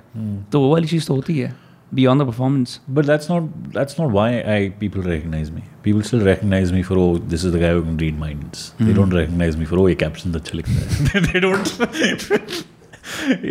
तो 0.51 0.61
वो 0.61 0.69
वाली 0.73 0.87
चीज़ 0.87 1.07
तो 1.07 1.15
होती 1.15 1.37
है 1.39 1.49
beyond 1.93 2.21
the 2.21 2.25
performance. 2.25 2.79
But 2.87 3.05
that's 3.05 3.27
not 3.29 3.49
that's 3.77 3.97
not 3.97 4.11
why 4.17 4.27
I 4.53 4.69
people 4.83 5.01
recognize 5.01 5.51
me. 5.51 5.63
People 5.87 6.03
still 6.11 6.23
recognize 6.27 6.71
me 6.71 6.83
for 6.89 6.97
oh 6.97 7.17
this 7.33 7.43
is 7.43 7.51
the 7.57 7.63
guy 7.65 7.71
who 7.71 7.81
can 7.87 7.97
read 7.97 8.19
minds. 8.19 8.73
They 8.79 8.93
don't 8.99 9.17
recognize 9.21 9.57
me 9.63 9.65
for 9.71 9.79
oh 9.79 9.87
ये 9.89 9.97
captions 10.05 10.35
अच्छा 10.41 10.57
लिखता 10.61 10.85
है. 10.85 11.23
they 11.31 11.41
don't. 11.47 12.63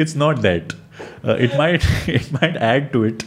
it's 0.03 0.15
not 0.15 0.43
that. 0.49 0.75
Uh, 1.24 1.36
it 1.48 1.56
might 1.58 1.86
it 2.08 2.32
might 2.32 2.58
add 2.58 2.94
to 2.94 3.04
it 3.04 3.24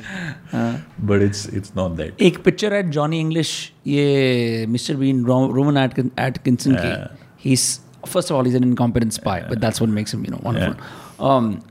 but 0.98 1.22
it's 1.22 1.46
it's 1.46 1.74
not 1.74 1.96
that. 1.96 2.12
ek 2.18 2.42
picture 2.42 2.74
at 2.74 2.90
johnny 2.90 3.20
english 3.20 3.72
yeah 3.84 4.66
mr 4.66 4.98
bean 5.00 5.24
Rowan 5.24 5.76
Atkin, 5.76 6.10
atkinson 6.16 6.76
uh, 6.76 7.08
he's 7.36 7.80
first 8.06 8.30
of 8.30 8.36
all 8.36 8.44
he's 8.44 8.54
an 8.54 8.62
incompetent 8.62 9.12
spy 9.12 9.44
but 9.48 9.60
that's 9.60 9.80
what 9.80 9.90
makes 9.90 10.14
him 10.14 10.24
you 10.24 10.30
know 10.30 10.40
wonderful. 10.44 10.74
Yeah. 10.74 11.36
um 11.36 11.62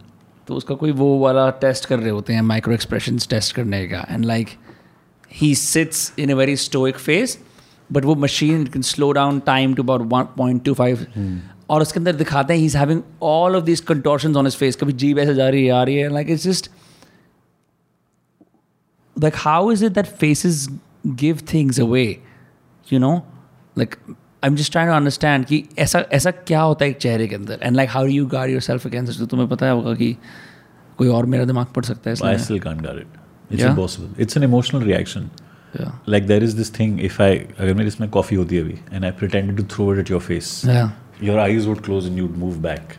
तो 0.47 0.53
उसका 0.53 0.76
कोई 0.76 0.91
वो 0.91 1.20
वाला 1.20 1.49
test 1.49 1.86
कर 1.86 1.99
रहे 1.99 2.10
होते 2.10 2.34
हैं 2.34 2.41
micro 2.41 2.74
expression 2.74 3.18
test 3.18 3.55
करने 3.55 3.88
का. 3.88 4.05
And 4.10 4.26
like 4.26 4.47
he 5.34 5.55
sits 5.55 6.14
in 6.20 6.32
a 6.32 6.36
very 6.36 6.55
stoic 6.55 6.97
face 6.97 7.39
but 7.91 8.05
वो 8.05 8.16
machine 8.16 8.68
can 8.68 8.82
slow 8.82 9.12
down 9.12 9.39
time 9.39 9.74
too 9.74 9.84
और 11.70 11.82
उसके 11.82 11.99
अंदर 11.99 12.15
दिखाते 12.15 12.53
हैं 12.53 12.59
he 12.59 12.65
is 12.65 12.78
having 12.78 13.01
all 13.24 13.55
of 13.55 13.63
this 13.63 13.82
contortion 13.82 14.36
on 14.36 14.45
his 14.45 14.55
face 14.55 14.76
कभी 14.76 14.93
जीभ 14.93 15.20
ऐसे 15.20 15.34
जा 15.34 15.49
रही 15.49 15.65
है 15.65 15.72
आ 15.72 15.84
रही 15.84 15.95
है 15.95 16.09
like 16.13 16.30
it's 16.30 16.43
just 16.43 16.70
like 19.15 19.36
how 19.38 19.72
is 19.72 19.86
it 19.86 19.91
that 19.91 20.05
faces 20.05 20.68
give 21.07 21.39
things 21.53 21.80
away 21.80 22.05
you 22.88 22.99
know 22.99 23.15
like 23.78 23.95
I 24.09 24.47
am 24.47 24.55
just 24.55 24.72
trying 24.72 24.91
to 24.91 24.95
understand 24.95 25.45
कि 25.45 25.63
ऐसा 25.80 26.03
ऐसा 26.11 26.32
क्या 26.32 26.61
होता 26.61 26.86
है 26.86 26.91
एक 26.91 26.97
चेहरे 26.97 27.28
के 27.28 27.36
अंदर? 27.36 27.59
And 27.63 27.76
like 27.76 27.89
how 27.89 28.05
you 28.05 28.26
guard 28.28 28.51
yourself 28.61 28.88
against 28.88 29.24
तुम्हें 29.24 29.49
पता 29.49 29.70
होगा 29.70 29.93
कि 29.93 30.15
कोई 30.97 31.07
और 31.07 31.26
मेरा 31.26 31.45
दिमाग 31.45 31.65
पड़ 31.76 31.84
सकता 31.86 32.09
है 32.09 32.15
I 32.26 32.38
still 32.38 32.59
can't 32.59 32.82
guard 32.82 32.99
it 32.99 33.53
it's 33.53 33.63
impossible 33.63 34.22
it's 34.22 34.38
an 34.38 34.43
emotional 34.43 34.84
reaction 34.84 35.30
like 36.09 36.28
there 36.28 36.43
is 36.43 36.55
this 36.57 36.80
thing 36.80 37.01
if 37.01 37.22
I 37.22 37.38
अगर 37.38 37.74
मेरे 37.74 37.88
इसमें 37.88 38.09
कॉफ़ी 38.09 38.36
होती 38.36 38.55
है 38.55 38.61
अभी 38.61 38.78
and 38.93 39.05
I 39.05 39.11
pretend 39.11 39.57
to 39.57 39.63
throw 39.76 39.93
it 39.93 39.99
at 39.99 40.11
your 40.11 40.22
face 40.22 40.61
your 41.20 41.39
eyes 41.41 41.66
would 41.68 41.83
close 41.83 42.07
and 42.11 42.16
you'd 42.16 42.37
move 42.39 42.61
back 42.62 42.97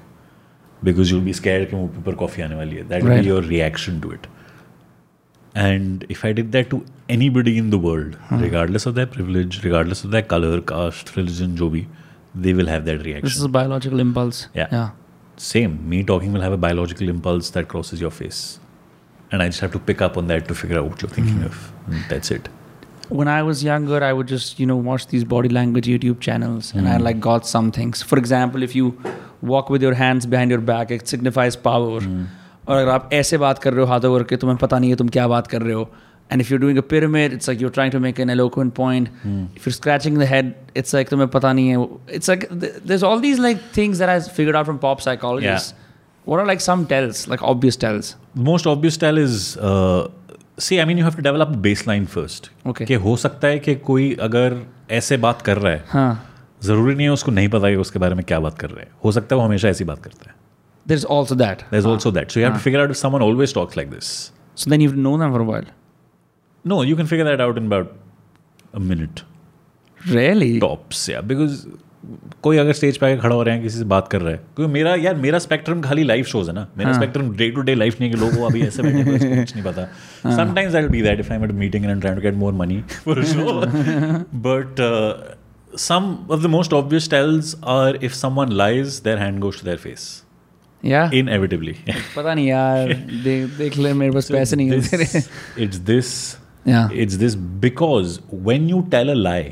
because 0.84 1.12
you'll 1.12 1.26
be 1.28 1.34
scared 1.40 1.70
कि 1.70 1.76
मुंह 1.76 1.88
पे 1.90 1.98
ऊपर 2.00 2.16
कॉफी 2.16 2.42
आने 2.42 2.56
वाली 2.56 2.76
है. 2.76 2.88
That 2.90 3.04
would 3.04 3.12
Right. 3.14 3.22
be 3.24 3.28
your 3.32 3.42
reaction 3.42 4.00
to 4.06 4.12
it. 4.12 4.28
And 5.56 6.06
if 6.10 6.24
I 6.26 6.32
did 6.38 6.52
that 6.54 6.70
to 6.72 6.84
anybody 7.16 7.58
in 7.58 7.70
the 7.70 7.80
world, 7.86 8.18
regardless 8.32 8.86
of 8.92 8.96
their 8.96 9.06
privilege, 9.16 9.60
regardless 9.66 10.04
of 10.04 10.12
their 10.12 10.24
color, 10.34 10.62
caste, 10.62 11.16
religion, 11.18 11.56
जो 11.56 11.70
भी, 11.70 11.86
they 12.46 12.54
will 12.60 12.72
have 12.74 12.86
that 12.86 13.04
reaction. 13.06 13.30
this 13.30 13.38
is 13.38 13.44
a 13.44 13.54
biological 13.60 14.00
impulse 14.00 14.48
Yeah. 14.56 14.68
yeah 14.72 14.90
Same. 15.44 15.78
Me 15.92 16.00
talking 16.10 16.34
will 16.38 16.44
have 16.46 16.54
a 16.56 16.58
biological 16.64 17.10
impulse 17.12 17.48
that 17.52 17.68
crosses 17.68 18.02
your 18.02 18.12
face. 18.18 18.42
And 19.32 19.44
I 19.44 19.48
just 19.48 19.62
have 19.62 19.72
to 19.76 19.80
pick 19.80 20.02
up 20.08 20.18
on 20.22 20.28
that 20.28 20.48
to 20.48 20.56
figure 20.56 20.78
out 20.82 20.90
what 20.90 21.02
you're 21.02 21.10
thinking 21.14 21.40
of. 21.48 21.62
And 21.88 22.04
that's 22.10 22.30
it. 22.36 22.50
when 23.10 23.28
I 23.28 23.42
was 23.44 23.64
younger, 23.64 24.04
I 24.04 24.14
would 24.14 24.28
just, 24.28 24.60
you 24.60 24.66
know, 24.66 24.76
watch 24.76 25.08
these 25.08 25.24
body 25.24 25.50
language 25.50 25.88
YouTube 25.88 26.20
channels 26.20 26.74
and 26.74 26.88
I 26.88 26.98
like 26.98 27.20
got 27.20 27.46
some 27.46 27.72
things. 27.72 28.02
For 28.02 28.18
example, 28.18 28.64
if 28.64 28.76
you 28.76 28.94
walk 29.42 29.70
with 29.70 29.82
your 29.82 29.94
hands 29.94 30.26
behind 30.26 30.52
your 30.52 30.62
back, 30.62 30.92
it 30.92 31.08
signifies 31.16 31.56
power. 31.68 32.00
और 32.68 32.78
अगर 32.78 32.90
आप 32.90 33.10
ऐसे 33.14 33.38
बात 33.38 33.60
कर 33.60 33.74
रहे 33.74 33.86
हो 33.86 33.92
हाथों 33.92 34.18
करके 34.18 34.38
तुम्हें 34.38 34.58
पता 34.58 34.80
नहीं 34.80 34.90
है 34.90 34.96
तुम 34.96 35.08
क्या 35.16 35.28
बात 35.28 35.48
कर 35.54 35.62
रहे 35.62 35.74
हो 35.74 35.88
and 36.32 36.42
if 36.42 36.50
you're 36.50 36.62
doing 36.64 36.78
a 36.82 36.84
pyramid 36.92 37.34
it's 37.38 37.48
like 37.50 37.60
you're 37.64 37.74
trying 37.78 37.92
to 37.96 38.00
make 38.04 38.20
an 38.26 38.30
eloquent 38.34 38.74
point 38.78 39.10
if 39.58 39.66
you're 39.66 39.76
scratching 39.78 40.20
the 40.22 40.28
head 40.30 40.54
it's 40.82 40.94
like 40.98 41.10
तुम्हें 41.10 41.28
पता 41.34 41.52
नहीं 41.54 41.68
है 41.70 41.90
it's 42.20 42.32
like 42.34 42.46
th- 42.62 42.78
there's 42.92 43.04
all 43.10 43.20
these 43.26 43.42
like 43.48 43.66
things 43.80 44.00
that 44.04 44.14
I 44.14 44.16
figured 44.38 44.60
out 44.60 44.70
from 44.70 44.80
pop 44.86 45.02
psychologists 45.08 45.74
what 46.32 46.40
are 46.44 46.48
like 46.52 46.64
some 46.68 46.86
tells 46.94 47.28
like 47.34 47.44
obvious 47.54 47.80
tells 47.86 48.14
The 48.36 48.48
most 48.52 48.66
obvious 48.76 48.98
see 50.61 50.79
I 50.79 50.85
mean 50.85 50.99
you 50.99 51.05
have 51.05 51.15
to 51.15 51.23
develop 51.23 51.49
baseline 51.49 52.07
first 52.07 52.51
okay 52.67 52.85
कि 52.85 52.95
हो 52.95 53.17
सकता 53.17 53.49
है 53.49 53.59
कि 53.59 53.75
कोई 53.75 54.15
अगर 54.21 54.63
ऐसे 54.91 55.17
बात 55.17 55.43
कर 55.43 55.59
रहा 55.59 55.73
है 55.73 55.85
हाँ। 55.89 56.25
ज़रूरी 56.63 56.95
नहीं 56.95 57.07
है 57.07 57.13
उसको 57.13 57.31
नहीं 57.31 57.49
पता 57.49 57.71
कि 57.71 57.77
उसके 57.77 57.99
बारे 57.99 58.15
में 58.15 58.25
क्या 58.25 58.41
बात 58.41 58.59
कर 58.59 58.71
रहे 58.71 58.85
हैं। 58.85 58.93
हो 59.05 59.13
सकता 59.13 59.35
है 59.35 59.41
वो 59.41 59.47
हमेशा 59.47 59.69
ऐसी 59.69 59.85
बात 59.85 60.03
करता 60.03 60.31
है। 60.31 60.35
There 60.87 60.99
is 60.99 61.07
also 61.07 61.35
that 61.35 61.61
there 61.61 61.79
is 61.79 61.87
also 61.87 62.11
that 62.11 62.31
so 62.31 62.41
you 62.41 62.47
have 62.47 62.55
to 62.55 62.61
figure 62.61 62.81
out 62.81 62.93
someone 62.93 63.23
always 63.23 63.55
talks 63.55 63.77
like 63.77 63.91
this 63.91 64.05
so 64.57 64.71
then 64.71 64.81
you 64.81 64.93
know 64.93 65.19
them 65.19 65.33
for 65.33 65.41
world 65.41 65.67
no 66.65 66.83
you 66.85 66.97
can 66.97 67.07
figure 67.07 67.25
that 67.25 67.41
out 67.41 67.59
in 67.59 67.67
about 67.67 67.93
a 68.75 68.79
minute 68.79 69.21
really 69.99 70.59
tops 70.61 71.09
yeah 71.11 71.21
because 71.21 71.67
कोई 72.43 72.57
अगर 72.57 72.73
stage 72.73 72.99
पे 72.99 73.07
आके 73.07 73.21
खड़ा 73.21 73.35
हो 73.35 73.43
रहे 73.43 73.55
हैं 73.55 73.63
किसी 73.63 73.79
से 73.79 73.85
बात 73.85 74.09
कर 74.09 74.21
रहा 74.21 74.31
है 74.31 74.41
क्योंकि 74.57 74.73
मेरा 74.73 74.95
यार 74.95 75.15
मेरा 75.15 75.39
स्पेक्ट्रम 75.39 75.81
खाली 75.81 76.03
लाइव 76.03 76.25
शोज़ 76.25 76.49
है 76.49 76.55
ना। 76.55 76.69
मेरा 76.79 76.93
spectrum 76.93 77.37
day 77.37 77.51
to 77.51 77.61
day 77.61 77.75
life 77.75 78.01
नहीं 78.01 78.11
है 78.11 78.17
कि 78.17 78.25
लोगों 78.25 78.37
को 78.37 78.45
अभी 78.45 78.63
ऐसे 78.63 78.83
बैठे 78.83 79.05
कुछ 79.05 79.57
नहीं 79.57 79.65
पता। 79.65 79.85
Sometimes 80.37 80.75
I 80.75 80.81
will 80.81 80.91
be 80.91 81.03
that 81.03 81.21
if 81.21 81.33
I 81.33 81.39
am 81.39 81.45
at 81.45 81.53
meeting 81.53 81.85
and 81.85 82.01
trying 82.01 82.21
to 82.21 82.23
get 82.23 82.35
more 82.35 82.53
money 82.53 82.83
for 83.05 83.25
show 83.25 83.63
but 84.35 84.85
some 85.77 86.07
of 86.31 86.43
the 86.45 86.51
most 86.55 86.73
obvious 86.73 87.07
tells 87.09 87.49
are 87.73 87.93
if 88.09 88.15
someone 88.15 88.57
lies 88.61 88.95
their 89.01 89.19
hand 89.19 89.41
goes 89.43 89.59
to 89.61 89.67
their 89.67 89.81
face. 89.83 90.07
Yeah. 90.85 91.15
Inevitably. 91.15 91.75
पता 92.17 92.35
नहीं 92.35 92.49
यार 92.49 92.93
देख 93.25 93.59
देख 93.59 93.77
ले 93.77 93.93
मेरे 93.93 94.13
पास 94.13 94.31
पैसे 94.31 94.57
नहीं 94.57 94.71
है 94.71 94.81
This- 94.81 95.29
it's 95.59 95.87
this 95.91 96.37
Yeah. 96.69 96.91
it's 97.03 97.17
this 97.21 97.35
because 97.61 98.15
when 98.47 98.67
you 98.71 98.81
tell 98.95 99.11
a 99.27 99.45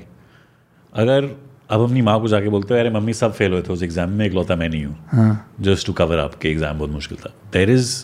अगर 0.94 1.45
अब 1.70 1.82
अपनी 1.82 2.02
माँ 2.02 2.20
को 2.20 2.28
जाके 2.28 2.48
बोलते 2.48 2.74
हो 2.74 2.80
अरे 2.80 2.90
मम्मी 2.90 3.12
सब 3.12 3.32
फेल 3.34 3.52
हुए 3.52 3.62
थे 3.62 3.72
उस 3.72 3.82
एग्ज़ाम 3.82 4.10
में 4.18 4.26
इकलौता 4.26 4.56
मैं 4.56 4.68
नहीं 4.68 4.84
हूँ 4.84 5.38
जस्ट 5.60 5.86
टू 5.86 5.92
कवर 6.00 6.18
अप 6.18 6.34
के 6.42 6.48
एग्ज़ाम 6.48 6.78
बहुत 6.78 6.90
मुश्किल 6.90 7.18
था 7.18 7.32
there 7.52 7.70
is 7.70 7.94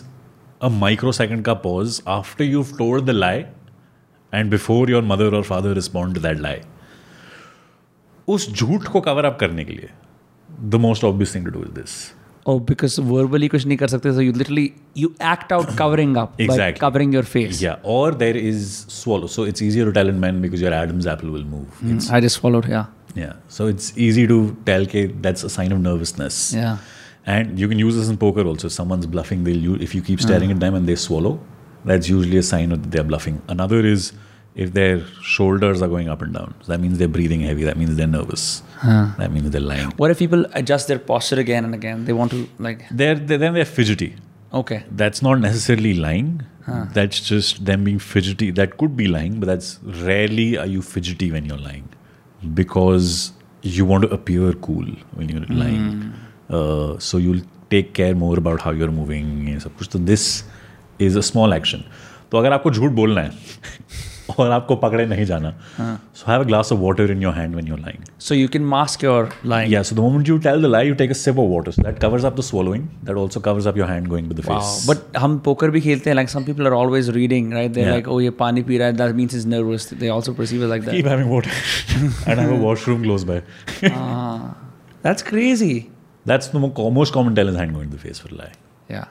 a 0.61 0.69
micro 0.79 1.11
second 1.11 1.43
का 1.45 1.53
pause 1.67 2.01
after 2.07 2.43
you 2.43 2.63
told 2.77 3.05
the 3.05 3.09
lie 3.09 3.43
and 4.33 4.49
before 4.51 4.91
your 4.91 5.03
mother 5.03 5.35
और 5.35 5.43
फादर 5.43 5.73
रिस्पॉन्ड 5.75 6.17
दैट 6.21 6.39
लाई 6.39 6.59
उस 8.27 8.49
झूठ 8.51 8.87
को 8.87 9.01
कवर 9.01 9.25
अप 9.25 9.37
करने 9.39 9.65
के 9.65 9.73
लिए 9.73 9.89
the 10.69 10.75
most 10.87 11.03
obvious 11.03 11.35
thing 11.35 11.45
to 11.45 11.51
do 11.51 11.63
is 11.63 11.71
this 11.79 11.95
oh 12.45 12.53
because 12.69 12.95
verbally 13.09 13.49
कुछ 13.49 13.65
नहीं 13.65 13.77
कर 13.77 13.87
सकते 13.87 14.11
so 14.15 14.23
you 14.25 14.31
literally 14.39 14.65
you 15.01 15.09
act 15.27 15.53
out 15.57 15.69
covering 15.81 16.17
up 16.21 16.33
exactly. 16.37 16.57
by 16.57 16.79
covering 16.79 17.13
your 17.17 17.23
face 17.35 17.61
Yeah, 17.61 17.93
or 17.93 18.11
there 18.23 18.41
is 18.49 18.73
swallow. 18.95 19.29
So 19.35 19.45
it's 19.51 19.65
easier 19.67 19.85
to 19.85 19.93
tell 19.99 20.11
in 20.13 20.19
men 20.23 20.41
because 20.47 20.65
your 20.65 20.73
Adam's 20.79 21.07
apple 21.13 21.31
will 21.37 21.47
move. 21.53 21.79
It's, 21.93 22.09
I 22.17 22.19
just 22.27 22.41
followed 22.45 22.67
yeah 22.73 22.85
yeah, 23.15 23.33
so 23.47 23.67
it's 23.67 23.97
easy 23.97 24.27
to 24.27 24.55
tell 24.65 24.85
ke 24.85 25.21
that's 25.21 25.43
a 25.43 25.49
sign 25.49 25.71
of 25.71 25.79
nervousness. 25.79 26.53
yeah 26.53 26.77
And 27.25 27.59
you 27.59 27.67
can 27.67 27.79
use 27.79 27.95
this 27.95 28.09
in 28.09 28.17
poker 28.17 28.45
also. 28.45 28.67
If 28.67 28.73
someone's 28.73 29.05
bluffing, 29.05 29.43
they'll 29.43 29.65
use, 29.65 29.81
if 29.81 29.95
you 29.95 30.01
keep 30.01 30.19
hmm. 30.19 30.27
staring 30.27 30.51
at 30.51 30.59
them 30.59 30.75
and 30.75 30.87
they 30.87 30.95
swallow, 30.95 31.39
that's 31.85 32.09
usually 32.09 32.37
a 32.37 32.43
sign 32.43 32.69
that 32.69 32.91
they're 32.91 33.03
bluffing. 33.03 33.41
Another 33.47 33.79
is 33.85 34.13
if 34.55 34.73
their 34.73 35.05
shoulders 35.21 35.81
are 35.81 35.87
going 35.87 36.09
up 36.09 36.21
and 36.21 36.33
down. 36.33 36.53
So 36.61 36.71
that 36.71 36.79
means 36.79 36.97
they're 36.97 37.07
breathing 37.07 37.41
heavy. 37.41 37.63
That 37.63 37.77
means 37.77 37.95
they're 37.95 38.07
nervous. 38.07 38.61
That 38.83 39.31
means 39.31 39.49
they're 39.49 39.61
lying. 39.61 39.91
what 39.97 40.11
if 40.11 40.19
people 40.19 40.45
adjust 40.53 40.89
their 40.89 40.99
posture 40.99 41.39
again 41.39 41.63
and 41.63 41.73
again 41.73 42.03
they 42.05 42.13
want 42.13 42.31
to 42.31 42.49
like 42.59 42.83
They're, 42.91 43.15
they're 43.15 43.37
then 43.37 43.53
they're 43.53 43.65
fidgety. 43.65 44.15
okay 44.53 44.83
That's 44.91 45.21
not 45.21 45.39
necessarily 45.39 45.93
lying. 45.93 46.41
That's 46.93 47.19
just 47.19 47.65
them 47.65 47.83
being 47.85 47.99
fidgety. 47.99 48.51
That 48.51 48.77
could 48.77 48.95
be 48.97 49.07
lying, 49.07 49.39
but 49.39 49.47
that's 49.47 49.79
rarely 49.83 50.57
are 50.57 50.65
you 50.65 50.81
fidgety 50.81 51.31
when 51.31 51.45
you're 51.45 51.57
lying 51.57 51.89
because 52.54 53.32
you 53.62 53.84
want 53.84 54.04
to 54.04 54.10
appear 54.14 54.52
cool 54.52 54.86
when 55.14 55.28
you're 55.28 55.46
lying. 55.50 56.12
Uh, 56.50 56.98
so 56.98 57.18
you'll 57.18 57.44
take 57.70 57.92
care 57.94 58.14
more 58.14 58.36
about 58.38 58.62
how 58.62 58.70
you're 58.70 58.92
moving. 58.92 59.48
ये 59.48 59.60
सब 59.60 59.76
कुछ. 59.76 59.88
So 59.92 59.98
this 60.10 60.44
is 61.08 61.16
a 61.16 61.22
small 61.22 61.54
action. 61.54 61.82
तो 62.30 62.38
अगर 62.38 62.52
आपको 62.52 62.70
झूठ 62.70 62.90
बोलना 62.90 63.20
है 63.20 63.30
और 64.39 64.51
आपको 64.51 64.75
पकड़े 64.75 65.05
नहीं 65.05 65.25
जाना। 65.25 65.49
So 66.15 66.31
have 66.31 66.41
a 66.41 66.45
glass 66.47 66.71
of 66.71 66.79
water 66.79 67.11
in 67.11 67.21
your 67.21 67.33
hand 67.33 67.53
when 67.53 67.67
you 67.67 67.73
are 67.73 67.79
lying 67.79 68.03
so 68.19 68.35
you 68.35 68.47
can 68.47 68.65
mask 68.65 69.03
your 69.03 69.29
lying 69.45 69.73
yes 69.73 69.93
the 69.93 69.99
moment 69.99 70.29
you 70.29 70.37
tell 70.47 70.61
the 70.63 70.65
lie 70.65 70.87
you 70.87 70.95
take 70.95 71.09
a 71.09 71.13
sip 71.13 71.39
of 71.39 71.49
water 71.49 71.83
that 71.83 71.99
covers 71.99 72.25
up 72.25 72.37
the 72.37 72.41
swallowing 72.43 72.83
that 73.05 73.17
also 73.17 73.39
covers 73.39 73.67
up 73.67 73.77
your 73.77 73.89
hand 73.89 74.07
going 74.07 74.29
to 74.29 74.35
the 74.35 74.45
face 74.47 74.85
but 74.89 75.17
हम 75.17 75.37
poker 75.45 75.69
भी 75.69 75.81
खेलते 75.81 76.09
हैं 76.09 76.15
like 76.15 76.29
some 76.29 76.43
people 76.43 76.67
are 76.67 76.73
always 76.73 77.09
reading 77.15 77.53
right 77.53 77.71
they 77.71 77.85
like 77.85 78.07
oh 78.07 78.19
ये 78.19 78.29
पानी 78.41 78.63
P 78.63 78.77
रहा 78.77 78.87
है. 78.87 78.93
That 78.97 79.15
means 79.15 79.35
is 79.35 79.47
nervous 79.47 79.93
they 79.93 80.09
also 80.09 80.33
perceive 80.33 80.67
like 80.69 80.83
that 80.83 80.95
keep 80.95 81.07
having 81.07 81.31
water 81.33 82.29
and 82.29 82.39
have 82.39 82.53
a 82.53 82.59
washroom 82.59 83.01
close 83.03 83.23
by 83.23 83.43
that's 83.83 85.23
crazy 85.29 85.73
that's 86.25 86.51
the 86.55 86.69
most 86.93 87.13
common 87.13 87.35
tell 87.35 87.49
is 87.49 87.57
hand 87.57 87.73
going 87.73 87.91
to 87.91 87.97
the 87.97 87.99
face 87.99 88.21
for 88.21 88.37
like 88.37 88.91
yeah 88.91 89.07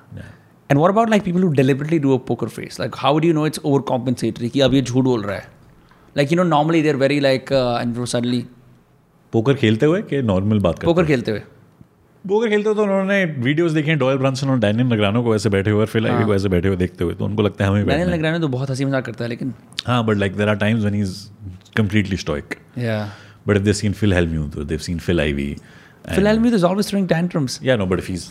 and 0.72 0.80
what 0.80 0.90
about 0.90 1.10
like 1.10 1.22
people 1.22 1.42
who 1.42 1.48
deliberately 1.52 1.98
do 1.98 2.14
a 2.14 2.18
poker 2.28 2.48
face 2.48 2.80
like 2.80 2.92
how 2.98 3.18
do 3.18 3.28
you 3.28 3.34
know 3.34 3.46
it's 3.46 3.60
over 3.64 3.80
compensatory 3.88 4.48
कि 4.48 4.60
अब 4.60 4.74
ये 4.74 4.82
झूठ 4.82 5.04
बोल 5.04 5.22
रहा 5.22 5.36
है। 5.36 5.46
Like 6.16 6.32
you 6.32 6.36
know 6.36 6.44
normally 6.44 6.82
there 6.82 6.96
very 6.96 7.18
like 7.20 7.52
and 7.52 8.04
suddenly 8.04 8.44
poker 9.32 9.54
खेलते 9.54 9.86
हुए 9.86 10.00
कि 10.02 10.22
नॉर्मल 10.22 10.58
बात 10.60 10.74
करते 10.74 10.86
पोकर 10.86 11.06
खेलते 11.06 11.30
हुए। 11.30 11.40
पोकर 12.24 12.48
खेलते 12.48 12.68
हुए 12.68 12.76
तो 12.76 12.82
उन्होंने 12.82 13.24
वीडियोस 13.24 13.72
देखे 13.72 13.94
डॉयल 14.04 14.18
ब्रांसन 14.18 14.48
और 14.50 14.58
डैनियल 14.60 14.86
नगरानो 14.86 15.22
को 15.22 15.34
ऐसे 15.36 15.48
बैठे 15.50 15.70
हुए 15.70 15.86
फ़िलहाल 15.86 16.16
हाँ. 16.16 16.26
को 16.26 16.34
ऐसे 16.34 16.48
बैठे 16.48 16.68
हुए 16.68 16.76
देखते 16.76 17.04
हुए। 17.04 17.14
तो 17.14 17.24
उनको 17.24 17.42
लगता 17.42 17.64
है 17.64 17.70
हमें 17.70 17.86
डैनियल 17.86 18.12
नगरानो 18.14 18.38
तो 18.38 18.48
बहुत 18.48 18.70
हँसी 18.70 18.84
मज़ाक 18.84 19.04
करता 19.06 19.24
है 19.24 19.28
लेकिन 19.30 19.52
हाँ 19.86 20.04
but 20.06 20.16
like 20.16 20.36
there 20.36 20.48
are 20.48 20.56
times 20.56 20.84
one 20.84 20.94
is 20.94 21.16
completely 21.76 22.16
stoic 22.16 22.54
but 23.48 23.56
if 23.56 23.62
they 23.62 23.72
seen 23.72 23.92
Phil 23.92 24.14
Hellmuth 24.14 24.48
तो 24.48 24.64
they've 24.64 24.78
seen 24.88 24.98
Phil 24.98 25.20
Ivey 25.32 25.54
Phil 26.04 26.26
Hellmuth 26.26 26.54
is 26.56 26.64
always 26.66 26.88
throwing 26.90 27.04
tantrums. 27.10 27.56
Yeah, 27.66 27.76
no, 27.80 27.84
but 27.90 28.00
if 28.02 28.06
he's 28.10 28.22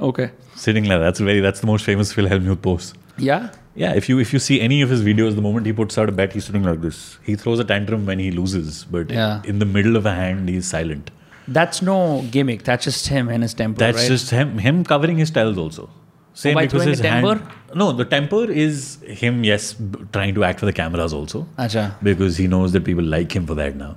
Okay. 0.00 0.30
sitting 0.56 0.84
like 0.84 0.98
that, 0.98 1.04
that's 1.06 1.20
very 1.20 1.40
that's 1.40 1.60
the 1.60 1.66
most 1.66 1.84
famous 1.84 2.12
Phil 2.12 2.26
Hellmuth 2.26 2.62
pose 2.62 2.94
Yeah. 3.18 3.50
Yeah, 3.80 3.92
if 3.98 4.08
you 4.08 4.18
if 4.18 4.32
you 4.34 4.38
see 4.44 4.60
any 4.60 4.82
of 4.82 4.90
his 4.90 5.02
videos, 5.08 5.34
the 5.36 5.42
moment 5.42 5.64
he 5.66 5.72
puts 5.72 5.96
out 5.96 6.08
a 6.08 6.12
bet, 6.12 6.32
he's 6.32 6.44
sitting 6.46 6.64
like 6.64 6.80
this. 6.84 7.18
He 7.24 7.36
throws 7.36 7.60
a 7.60 7.64
tantrum 7.64 8.04
when 8.06 8.18
he 8.18 8.30
loses, 8.38 8.84
but 8.96 9.10
Yeah. 9.10 9.42
in 9.44 9.60
the 9.60 9.66
middle 9.76 9.96
of 10.00 10.06
a 10.06 10.14
hand, 10.14 10.48
he's 10.48 10.66
silent. 10.66 11.10
That's 11.46 11.80
no 11.82 11.96
gimmick. 12.32 12.64
That's 12.64 12.84
just 12.84 13.06
him 13.08 13.28
and 13.28 13.42
his 13.48 13.54
temper. 13.60 13.78
That's 13.78 13.98
right? 13.98 14.08
just 14.14 14.30
him 14.38 14.58
him 14.58 14.82
covering 14.92 15.18
his 15.24 15.30
tells 15.38 15.56
also. 15.66 15.88
Same 16.42 16.54
by 16.58 16.66
because 16.66 16.84
his 16.90 17.00
a 17.00 17.02
temper? 17.04 17.34
hand. 17.36 17.76
No, 17.82 17.92
the 17.92 18.04
temper 18.16 18.42
is 18.64 18.98
him. 19.22 19.42
Yes, 19.44 19.72
b- 19.74 19.98
trying 20.18 20.34
to 20.40 20.44
act 20.50 20.60
for 20.60 20.66
the 20.66 20.72
cameras 20.80 21.12
also 21.20 21.46
Acha. 21.66 21.84
because 22.10 22.36
he 22.42 22.46
knows 22.56 22.72
that 22.78 22.84
people 22.90 23.04
like 23.16 23.34
him 23.40 23.46
for 23.52 23.56
that 23.62 23.76
now. 23.76 23.96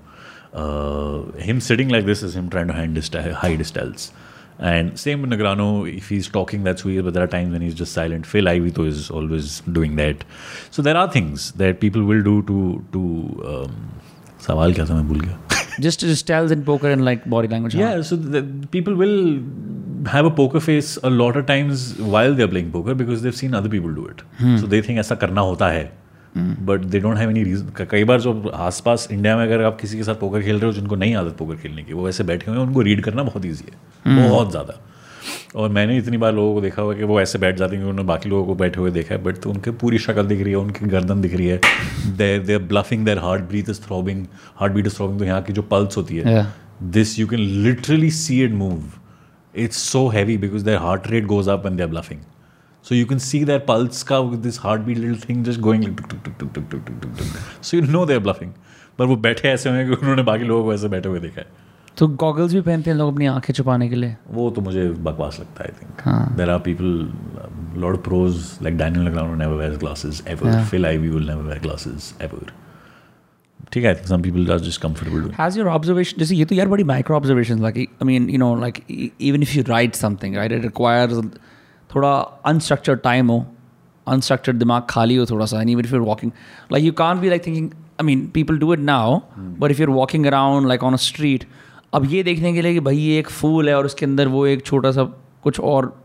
Uh, 0.54 1.32
him 1.50 1.60
sitting 1.60 1.90
like 1.90 2.06
this 2.06 2.22
is 2.24 2.36
him 2.36 2.50
trying 2.50 2.68
to 2.68 2.74
hide 2.74 2.96
his, 2.96 3.10
hide 3.44 3.60
his 3.60 3.72
tells. 3.72 4.12
And 4.60 5.00
same 5.00 5.22
with 5.22 5.32
Negreanu, 5.32 5.98
if 5.98 6.10
he's 6.10 6.28
talking, 6.28 6.64
that's 6.64 6.86
weird. 6.86 7.06
but 7.06 7.14
there 7.14 7.24
are 7.24 7.28
times 7.28 7.52
when 7.52 7.62
he's 7.62 7.74
just 7.74 7.94
silent. 7.94 8.26
Phil 8.26 8.46
Ivito 8.46 8.88
is 8.88 9.10
always 9.10 9.62
doing 9.62 9.96
that. 9.98 10.24
So 10.72 10.82
there 10.82 10.96
are 10.96 11.10
things 11.12 11.52
that 11.54 11.80
people 11.80 12.04
will 12.04 12.24
do 12.24 12.42
to. 12.44 12.86
to 12.94 13.02
um, 13.56 14.00
सवाल 14.44 14.74
क्या 14.74 14.86
था 14.86 14.96
मैं 14.96 15.08
भूल 15.08 15.20
गया 15.20 15.40
just 15.84 16.04
styles 16.18 16.52
in 16.52 16.64
poker 16.66 16.90
and 16.96 17.06
like 17.06 17.24
body 17.34 17.48
language 17.52 17.76
yeah 17.76 18.02
so 18.02 18.16
the, 18.16 18.42
people 18.74 18.96
will 18.96 19.16
have 20.14 20.28
a 20.30 20.32
poker 20.40 20.60
face 20.60 20.90
a 21.10 21.10
lot 21.10 21.40
of 21.42 21.46
times 21.48 21.86
while 22.16 22.36
they're 22.40 22.52
playing 22.52 22.72
poker 22.74 22.96
because 23.00 23.24
they've 23.24 23.40
seen 23.40 23.56
other 23.60 23.72
people 23.76 23.96
do 24.00 24.06
it 24.06 24.22
hmm. 24.42 24.58
so 24.58 24.70
they 24.74 24.82
think 24.88 25.00
ऐसा 25.00 25.16
करना 25.24 25.42
होता 25.42 25.70
है 25.78 25.92
but 26.38 26.80
they 26.80 27.00
don't 27.00 27.18
have 27.18 27.30
any 27.30 27.44
reason 27.44 27.86
कई 27.90 28.04
बार 28.04 28.22
जो 28.22 28.50
आसपास 28.50 29.08
India 29.12 29.36
में 29.38 29.44
अगर 29.44 29.64
आप 29.64 29.80
किसी 29.82 29.98
के 29.98 30.04
साथ 30.04 30.16
पोकर 30.16 30.42
खेल 30.42 30.56
रहे 30.56 30.66
हो 30.66 30.72
जिनको 30.74 30.96
नहीं 30.96 31.16
आदत 31.16 31.36
पोकर 31.38 31.56
खेलने 31.56 31.84
की 31.84 31.94
वो 31.94 32.08
ऐसे 32.10 32.24
बैठे 32.24 32.52
हुए 32.52 32.60
हैं 32.60 32.66
उनको 32.68 32.82
रीड 32.82 33.02
करना 33.02 33.24
बहुत 33.24 33.46
ईजी 33.46 33.66
है। 33.72 34.30
बहुत 34.30 34.52
ज़्यादा। 34.52 34.80
और 35.56 35.70
मैंने 35.70 35.98
इतनी 35.98 36.18
बार 36.18 36.34
लोगों 36.34 36.54
को 36.54 36.62
देखा 36.62 36.82
हुआ 36.82 36.94
कि 36.94 37.04
वो 37.04 37.20
ऐसे 37.22 37.40
बैठ 37.40 37.58
जाते 37.58 37.76
हैं 37.76 37.84
कि 37.84 37.90
उन्होंने 37.90 38.08
बाकी 38.08 38.30
लोगों 38.30 38.46
को 38.46 38.56
बैठे 38.56 38.80
हुए 38.80 38.92
देखा 38.92 39.16
है 39.16 39.24
बट 39.24 39.38
तो 39.38 39.50
उनकी 39.50 39.72
पूरी 39.72 39.98
शक्ल 39.98 40.24
दिख 40.24 40.42
रही 40.42 40.52
है 40.52 40.58
उनकी 40.58 40.86
गर्दन 40.86 41.22
दिख 41.22 41.36
रही 41.36 41.48
है। 41.48 41.60
They're 42.18 42.44
they're 42.44 42.60
bluffing 42.60 43.06
their 43.06 43.20
heart 43.20 43.44
breath 43.44 43.70
is 43.70 43.82
throbbing 43.82 44.26
heartbeat 44.74 44.88
is 44.88 44.96
throbbing 44.96 45.20
तो 45.20 45.26
यहाँ 45.26 45.42
की 45.42 45.54
जो 45.54 45.62
पल्स 45.62 45.98
होती 45.98 46.18
है 46.18 46.46
this 46.84 47.20
you 47.20 47.28
can 47.28 47.40
literally 47.40 48.12
see 48.12 48.48
see 48.48 48.54
move 48.54 48.84
it's 49.56 49.78
so 49.92 50.08
heavy 50.08 50.38
because 50.38 50.66
their 50.66 50.78
heart 50.78 51.08
rate 51.08 51.26
goes 51.26 51.46
goes 51.46 51.56
up 51.56 51.68
when 51.68 51.80
they're 51.80 51.94
bluffing. 51.94 52.33
So 52.85 52.95
you 52.97 53.07
can 53.09 53.19
see 53.23 53.39
their 53.49 53.61
pulse 53.69 54.03
ka 54.11 54.19
with 54.27 54.43
this 54.49 54.59
heartbeat 54.65 54.99
little 55.05 55.17
thing 55.23 55.41
just 55.47 55.61
going 55.65 55.83
like 55.87 55.97
tuk 56.03 56.13
tuk 56.13 56.21
tuk 56.27 56.37
tuk 56.43 56.53
tuk 56.59 56.69
tuk 56.71 57.01
tuk 57.07 57.17
tuk 57.17 57.33
tuk. 57.33 57.49
So 57.71 57.81
you 57.81 57.89
know 57.97 58.05
they're 58.11 58.25
bluffing. 58.29 58.53
पर 58.99 59.07
वो 59.07 59.17
बैठे 59.25 59.49
ऐसे 59.49 59.71
हैं 59.71 59.87
कि 59.89 59.95
उन्होंने 59.95 60.23
बाकी 60.29 60.45
लोगों 60.45 60.63
को 60.65 60.73
ऐसे 60.75 60.89
बैठे 60.95 61.09
हुए 61.09 61.21
देखा 61.21 61.41
है 61.41 61.47
तो 61.99 62.07
गॉगल्स 62.23 62.53
भी 62.55 62.61
पहनते 62.69 62.91
हैं 62.91 62.97
लोग 62.97 63.13
अपनी 63.13 63.27
आंखें 63.27 63.53
छुपाने 63.55 63.89
के 63.89 63.97
लिए 63.97 64.17
वो 64.39 64.49
तो 64.57 64.61
मुझे 64.69 64.89
बकवास 65.09 65.39
लगता 65.41 65.65
है 65.65 65.71
I 65.71 65.81
think 65.83 66.37
there 66.39 66.51
are 66.51 66.59
people 66.69 66.87
lord 67.81 67.99
pros 68.09 68.41
like 68.63 68.77
Daniel 68.79 69.07
नगरानो 69.09 69.35
never 69.43 69.55
wear 69.59 69.77
glasses 69.85 70.23
ever 70.29 70.51
Yeah. 70.53 70.65
Fill 70.71 70.87
ivy 70.87 71.09
will 71.09 71.27
never 71.29 71.43
wear 71.49 71.61
glasses 71.63 72.15
ever 72.23 72.53
ठीक 73.73 73.85
है 73.85 73.89
I 73.91 73.95
think 73.95 74.07
some 74.09 74.23
people 74.23 74.51
are 74.53 74.59
just 74.69 74.81
comfortable 74.83 75.21
doing 75.21 75.35
Has 75.41 75.59
your 75.61 75.69
observation, 75.77 76.19
जैसे 76.19 76.35
ये 76.37 76.45
तो 76.45 76.55
यार 76.55 76.69
बड़ी 76.69 76.85
micro 76.93 77.17
observation 77.17 77.63
like 77.67 77.79
I 78.03 78.09
mean 78.11 78.29
you 78.37 78.41
know 78.45 78.51
like 78.65 78.83
e- 78.99 79.11
even 79.31 79.47
if 79.49 79.55
you 79.59 79.65
write 79.73 80.01
something 80.05 80.37
right 80.43 80.57
it 80.59 80.67
requires 80.71 81.17
थोड़ा 81.96 82.42
unstructured 82.46 83.00
time 83.00 83.32
हो 83.32 83.46
unstructured 84.08 84.58
दिमाग 84.58 84.84
खाली 84.90 85.16
हो 85.16 85.26
थोड़ा 85.26 85.46
सा 85.46 85.62
any 85.62 85.74
if 85.74 85.92
you're 85.92 86.02
walking 86.02 86.32
like 86.72 86.86
you 86.86 86.92
can 86.92 87.20
be 87.20 87.30
like 87.30 87.48
thinking 87.48 87.72
I 87.72 88.06
mean 88.06 88.28
people 88.28 88.58
do 88.58 88.74
it 88.74 88.80
now 88.80 89.20
but 89.38 89.72
if 89.72 89.82
you're 89.82 89.90
walking 89.90 90.26
around 90.26 90.68
like 90.68 90.84
on 90.84 90.94
a 90.94 90.98
street 90.98 91.44
अब 91.94 92.06
ये 92.06 92.24
देखने 92.24 92.54
के 92.54 92.62
लिए 92.62 92.74
कि 92.74 92.80
भाई 92.80 92.98
ये 92.98 93.20
एक 93.20 93.30
फूल 93.30 93.70
है 93.70 93.78
और 93.78 93.86
उसके 93.86 94.06
अंदर 94.06 94.28
वो 94.28 94.48
एक 94.48 94.66
छोटा 94.66 94.92
सा 94.92 95.04
कुछ 95.44 95.60
और 95.60 96.04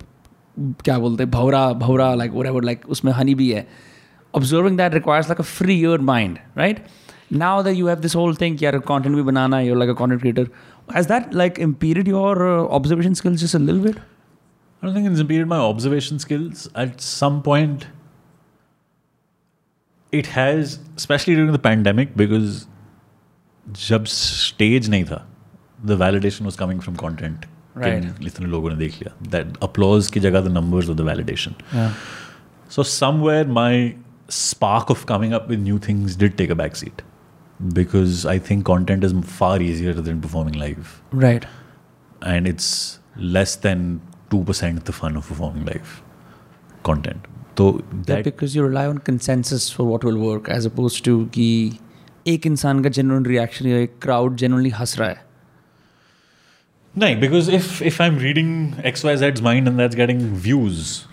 क्या 0.60 0.98
बोलते 0.98 1.22
हैं 1.22 1.30
भवरा 1.30 1.72
भवरा 1.72 2.14
लाइक 2.14 2.32
वो 2.32 2.60
लाइक 2.60 2.88
उसमें 2.88 3.12
हनी 3.12 3.34
भी 3.34 3.50
है। 3.50 3.68
Observing 4.34 4.76
that 4.76 4.94
requires 4.94 5.28
like 5.28 5.40
a 5.40 5.44
free 5.44 5.74
your 5.74 6.00
mind 6.00 6.38
right 6.56 6.86
now 7.32 7.62
that 7.62 7.76
you 7.76 7.86
have 7.86 7.98
this 7.98 8.16
whole 8.16 8.34
thing 8.34 8.62
यार 8.62 8.78
content 8.78 9.14
भी 9.14 9.22
बनाना 9.22 9.56
है 9.56 9.64
like 9.64 9.78
like 9.78 9.90
a 9.90 9.94
content 9.94 10.20
creator 10.20 10.48
as 10.96 11.06
that 11.06 11.34
like 11.34 11.58
impaired 11.58 12.08
your 12.08 12.42
observation 12.70 13.14
skills 13.14 13.44
is 13.44 13.56
a 13.56 13.60
lil 13.60 13.86
bit? 13.86 13.96
I 14.81 14.85
don't 14.85 14.95
think 14.95 15.09
it's 15.09 15.19
impeded 15.19 15.47
my 15.47 15.57
observation 15.57 16.19
skills. 16.19 16.69
At 16.75 16.99
some 17.01 17.41
point, 17.41 17.87
it 20.11 20.27
has, 20.27 20.79
especially 20.97 21.35
during 21.35 21.51
the 21.53 21.59
pandemic, 21.59 22.15
because 22.15 22.67
जब 23.71 24.07
stage 24.07 24.89
नहीं 24.89 25.05
था, 25.05 25.21
the 25.83 25.95
validation 25.95 26.41
was 26.41 26.55
coming 26.55 26.79
from 26.79 26.95
content. 26.95 27.45
Right. 27.75 28.03
कि 28.03 28.25
इतने 28.27 28.45
लोगों 28.47 28.69
ने 28.69 28.75
देख 28.75 29.01
लिया. 29.01 29.13
That 29.31 29.57
applause 29.67 30.09
की 30.09 30.19
जगह 30.19 30.43
the 30.43 30.49
numbers 30.49 30.89
of 30.89 30.97
the 30.97 31.03
validation. 31.03 31.55
yeah 31.73 31.93
So 32.69 32.83
somewhere 32.83 33.45
my 33.45 33.95
spark 34.29 34.89
of 34.89 35.05
coming 35.05 35.33
up 35.33 35.47
with 35.47 35.59
new 35.59 35.79
things 35.79 36.15
did 36.15 36.37
take 36.37 36.49
a 36.49 36.55
backseat 36.55 37.01
because 37.73 38.25
I 38.25 38.39
think 38.39 38.65
content 38.65 39.03
is 39.03 39.13
far 39.23 39.61
easier 39.61 39.93
than 39.93 40.21
performing 40.21 40.55
live 40.61 41.01
right 41.11 41.45
and 42.21 42.47
it's 42.47 42.99
less 43.15 43.55
than 43.65 44.01
2% 44.29 44.83
the 44.83 44.91
fun 44.91 45.15
of 45.17 45.27
performing 45.27 45.65
live 45.65 46.01
content. 46.83 47.27
So 47.57 47.71
that 47.91 48.05
that 48.07 48.23
because 48.23 48.55
you 48.55 48.63
rely 48.63 48.87
on 48.87 48.97
consensus 48.97 49.69
for 49.69 49.83
what 49.83 50.03
will 50.03 50.17
work 50.17 50.49
as 50.49 50.65
opposed 50.65 51.03
to 51.05 51.17
कि 51.35 51.49
एक 52.27 52.45
इंसान 52.47 52.83
का 52.83 52.89
genuine 52.89 53.27
reaction 53.33 53.67
या 53.67 53.77
एक 53.77 53.99
crowd 54.05 54.35
genuinely 54.43 54.71
हंस 54.79 54.97
रहा 54.99 55.09
है 55.09 55.21
no, 56.95 57.07
because 57.15 57.47
if 57.47 57.81
if 57.81 57.99
I'm 57.99 58.17
reading 58.19 58.49
XYZ's 58.89 59.41
mind 59.41 59.67
and 59.67 59.79
that's 59.79 59.95
getting 59.95 60.19
views, 60.47 61.05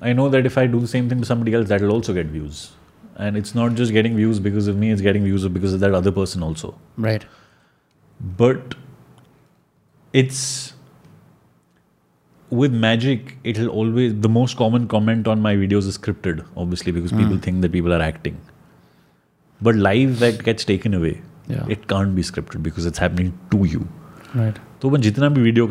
I 0.00 0.12
know 0.14 0.28
that 0.30 0.46
if 0.46 0.56
I 0.56 0.66
do 0.66 0.80
the 0.80 0.88
same 0.88 1.10
thing 1.10 1.20
to 1.20 1.26
somebody 1.26 1.52
else, 1.52 1.68
that'll 1.68 1.92
also 1.92 2.14
get 2.14 2.26
views. 2.26 2.70
And 3.16 3.36
it's 3.36 3.54
not 3.54 3.74
just 3.74 3.92
getting 3.92 4.16
views 4.16 4.40
because 4.40 4.66
of 4.66 4.78
me, 4.78 4.90
it's 4.90 5.02
getting 5.02 5.24
views 5.24 5.46
because 5.48 5.74
of 5.74 5.80
that 5.80 5.92
other 5.92 6.10
person 6.10 6.42
also. 6.42 6.74
right 6.96 7.26
But 8.38 8.76
it's 10.14 10.72
with 12.55 12.73
magic, 12.73 13.37
it'll 13.43 13.69
always 13.69 14.19
the 14.19 14.29
most 14.29 14.57
common 14.57 14.87
comment 14.87 15.27
on 15.27 15.41
my 15.41 15.55
videos 15.55 15.87
is 15.87 15.97
scripted, 15.97 16.45
obviously, 16.55 16.91
because 16.91 17.11
mm. 17.11 17.19
people 17.19 17.37
think 17.37 17.61
that 17.61 17.71
people 17.71 17.93
are 17.93 18.01
acting. 18.01 18.39
But 19.61 19.75
live 19.75 20.19
that 20.19 20.43
gets 20.43 20.65
taken 20.65 20.93
away. 20.93 21.21
Yeah. 21.47 21.65
It 21.69 21.87
can't 21.87 22.15
be 22.15 22.21
scripted 22.21 22.63
because 22.63 22.85
it's 22.85 22.97
happening 22.97 23.37
to 23.51 23.65
you. 23.65 23.87
Right. 24.33 24.57
So 24.81 24.89
video 24.89 25.67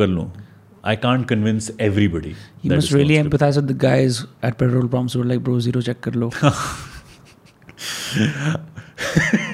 I 0.82 0.96
can't 0.96 1.26
convince 1.26 1.70
everybody. 1.78 2.36
You 2.62 2.70
must 2.70 2.92
really 2.92 3.16
empathize 3.16 3.56
with 3.56 3.68
the 3.68 3.74
guys 3.74 4.26
at 4.42 4.58
petrol 4.58 4.86
pumps 4.86 5.14
who 5.14 5.22
are 5.22 5.24
like, 5.24 5.42
bro, 5.42 5.58
zero 5.58 5.80
check 5.80 6.02
karlo. 6.02 6.30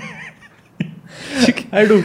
I 1.75 1.87
do 1.87 2.03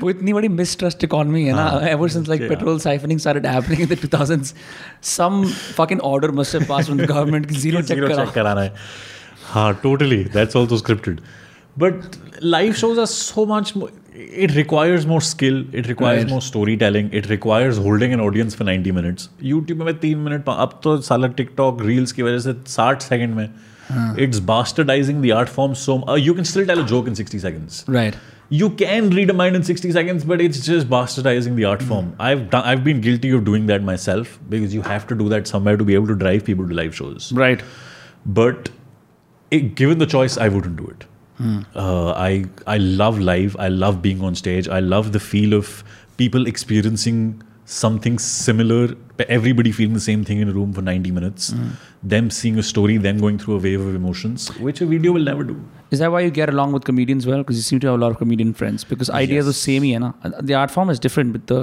वो 0.00 0.10
इतनी 0.10 0.32
बड़ी 0.32 0.48
mistrust 0.48 1.04
economy 1.04 1.42
है 1.44 1.52
ना 1.52 1.66
ever 1.88 2.08
since 2.08 2.28
like 2.28 2.48
petrol 2.48 2.78
siphoning 2.80 3.20
started 3.20 3.46
happening 3.46 3.80
in 3.80 3.88
the 3.88 3.98
2000s 4.04 4.54
some 5.02 5.44
fucking 5.76 6.00
order 6.00 6.30
must 6.30 6.54
have 6.54 6.64
pass 6.68 6.84
from 6.84 6.98
the 7.00 7.06
government 7.06 7.46
कि 7.46 7.54
zero 7.54 7.82
check 7.82 7.98
करा 7.98 8.24
कराना। 8.24 8.60
है। 8.60 8.74
हाँ 9.52 9.72
totally 9.82 10.24
that's 10.24 10.56
also 10.56 10.76
scripted 10.76 11.20
but 11.78 11.94
live 12.42 12.72
shows 12.72 13.00
are 13.00 13.06
so 13.06 13.46
much 13.46 13.74
it 14.42 14.52
requires 14.56 15.02
more 15.08 15.20
skill 15.20 15.56
it 15.80 15.88
requires 15.88 16.20
right. 16.20 16.30
more 16.30 16.44
storytelling 16.44 17.08
it 17.18 17.26
requires 17.32 17.80
holding 17.86 18.14
an 18.16 18.20
audience 18.26 18.54
for 18.60 18.66
90 18.68 18.94
minutes. 18.98 19.26
Youtube 19.44 19.82
में 19.84 19.98
तीन 19.98 20.18
minute 20.18 20.48
अब 20.48 20.80
तो 20.84 20.96
साला 21.00 21.28
tiktok 21.40 21.82
reels 21.88 22.12
की 22.12 22.22
वजह 22.22 22.38
से 22.38 22.54
60 22.74 23.02
सेकंड 23.02 23.34
में 23.34 23.48
it's 24.24 24.38
bastardising 24.52 25.22
the 25.22 25.32
art 25.32 25.48
form 25.48 25.74
so 25.74 26.16
you 26.18 26.34
can 26.34 26.44
still 26.44 26.66
tell 26.66 26.80
a 26.82 26.86
joke 26.86 27.08
in 27.08 27.14
60 27.14 27.38
seconds 27.38 27.84
right 27.90 28.14
you 28.48 28.70
can 28.70 29.10
read 29.10 29.30
a 29.30 29.32
mind 29.32 29.56
in 29.56 29.62
60 29.62 29.90
seconds 29.92 30.24
but 30.24 30.40
it's 30.40 30.64
just 30.64 30.88
bastardizing 30.88 31.56
the 31.56 31.64
art 31.64 31.82
form. 31.82 32.12
Hmm. 32.12 32.22
I've 32.22 32.50
done, 32.50 32.64
i've 32.64 32.84
been 32.84 33.00
guilty 33.00 33.30
of 33.30 33.44
doing 33.44 33.66
that 33.66 33.82
myself 33.82 34.38
because 34.48 34.72
you 34.74 34.82
have 34.82 35.06
to 35.08 35.14
do 35.14 35.28
that 35.30 35.46
somewhere 35.48 35.76
to 35.76 35.84
be 35.84 35.94
able 35.94 36.06
to 36.08 36.14
drive 36.14 36.44
people 36.44 36.66
to 36.68 36.74
live 36.74 36.94
shows. 36.94 37.32
Right. 37.32 37.62
But 38.24 38.70
it, 39.50 39.74
given 39.74 39.98
the 39.98 40.06
choice 40.06 40.36
i 40.38 40.48
wouldn't 40.48 40.76
do 40.76 40.86
it. 40.86 41.04
Hmm. 41.38 41.60
Uh, 41.74 42.12
i 42.12 42.44
i 42.66 42.78
love 42.78 43.18
live 43.18 43.56
i 43.58 43.68
love 43.68 44.00
being 44.00 44.22
on 44.22 44.34
stage 44.34 44.68
i 44.68 44.80
love 44.80 45.12
the 45.12 45.20
feel 45.20 45.52
of 45.52 45.84
people 46.16 46.46
experiencing 46.46 47.42
something 47.66 48.18
similar. 48.18 48.94
Everybody 49.28 49.72
feeling 49.72 49.94
the 49.94 50.00
same 50.00 50.24
thing 50.24 50.38
in 50.38 50.48
a 50.48 50.52
room 50.52 50.72
for 50.72 50.82
90 50.82 51.10
minutes. 51.10 51.50
Hmm. 51.50 51.70
Them 52.02 52.30
seeing 52.30 52.58
a 52.58 52.62
story 52.62 52.96
them 52.96 53.18
going 53.18 53.38
through 53.38 53.56
a 53.56 53.58
wave 53.58 53.80
of 53.80 53.94
emotions 53.94 54.48
which 54.58 54.80
a 54.80 54.86
video 54.86 55.12
will 55.12 55.24
never 55.24 55.42
do 55.42 55.60
Is 55.95 55.99
that 56.01 56.11
why 56.11 56.19
you 56.25 56.31
get 56.35 56.49
along 56.51 56.73
with 56.75 56.83
comedians 56.89 57.25
well? 57.29 57.41
Because 57.43 57.57
you 57.61 57.63
seem 57.69 57.79
to 57.85 57.87
have 57.91 57.95
a 57.99 58.01
lot 58.03 58.13
of 58.15 58.19
comedian 58.19 58.51
friends. 58.59 58.85
Because 58.91 59.09
idea 59.21 59.41
तो 59.47 59.53
Yes. 59.53 59.61
same 59.69 59.83
ही 59.83 59.89
है 59.91 59.99
ना. 60.03 60.11
The 60.51 60.55
art 60.59 60.73
form 60.75 60.91
is 60.93 61.01
different, 61.05 61.33
but 61.37 61.47
the 61.53 61.61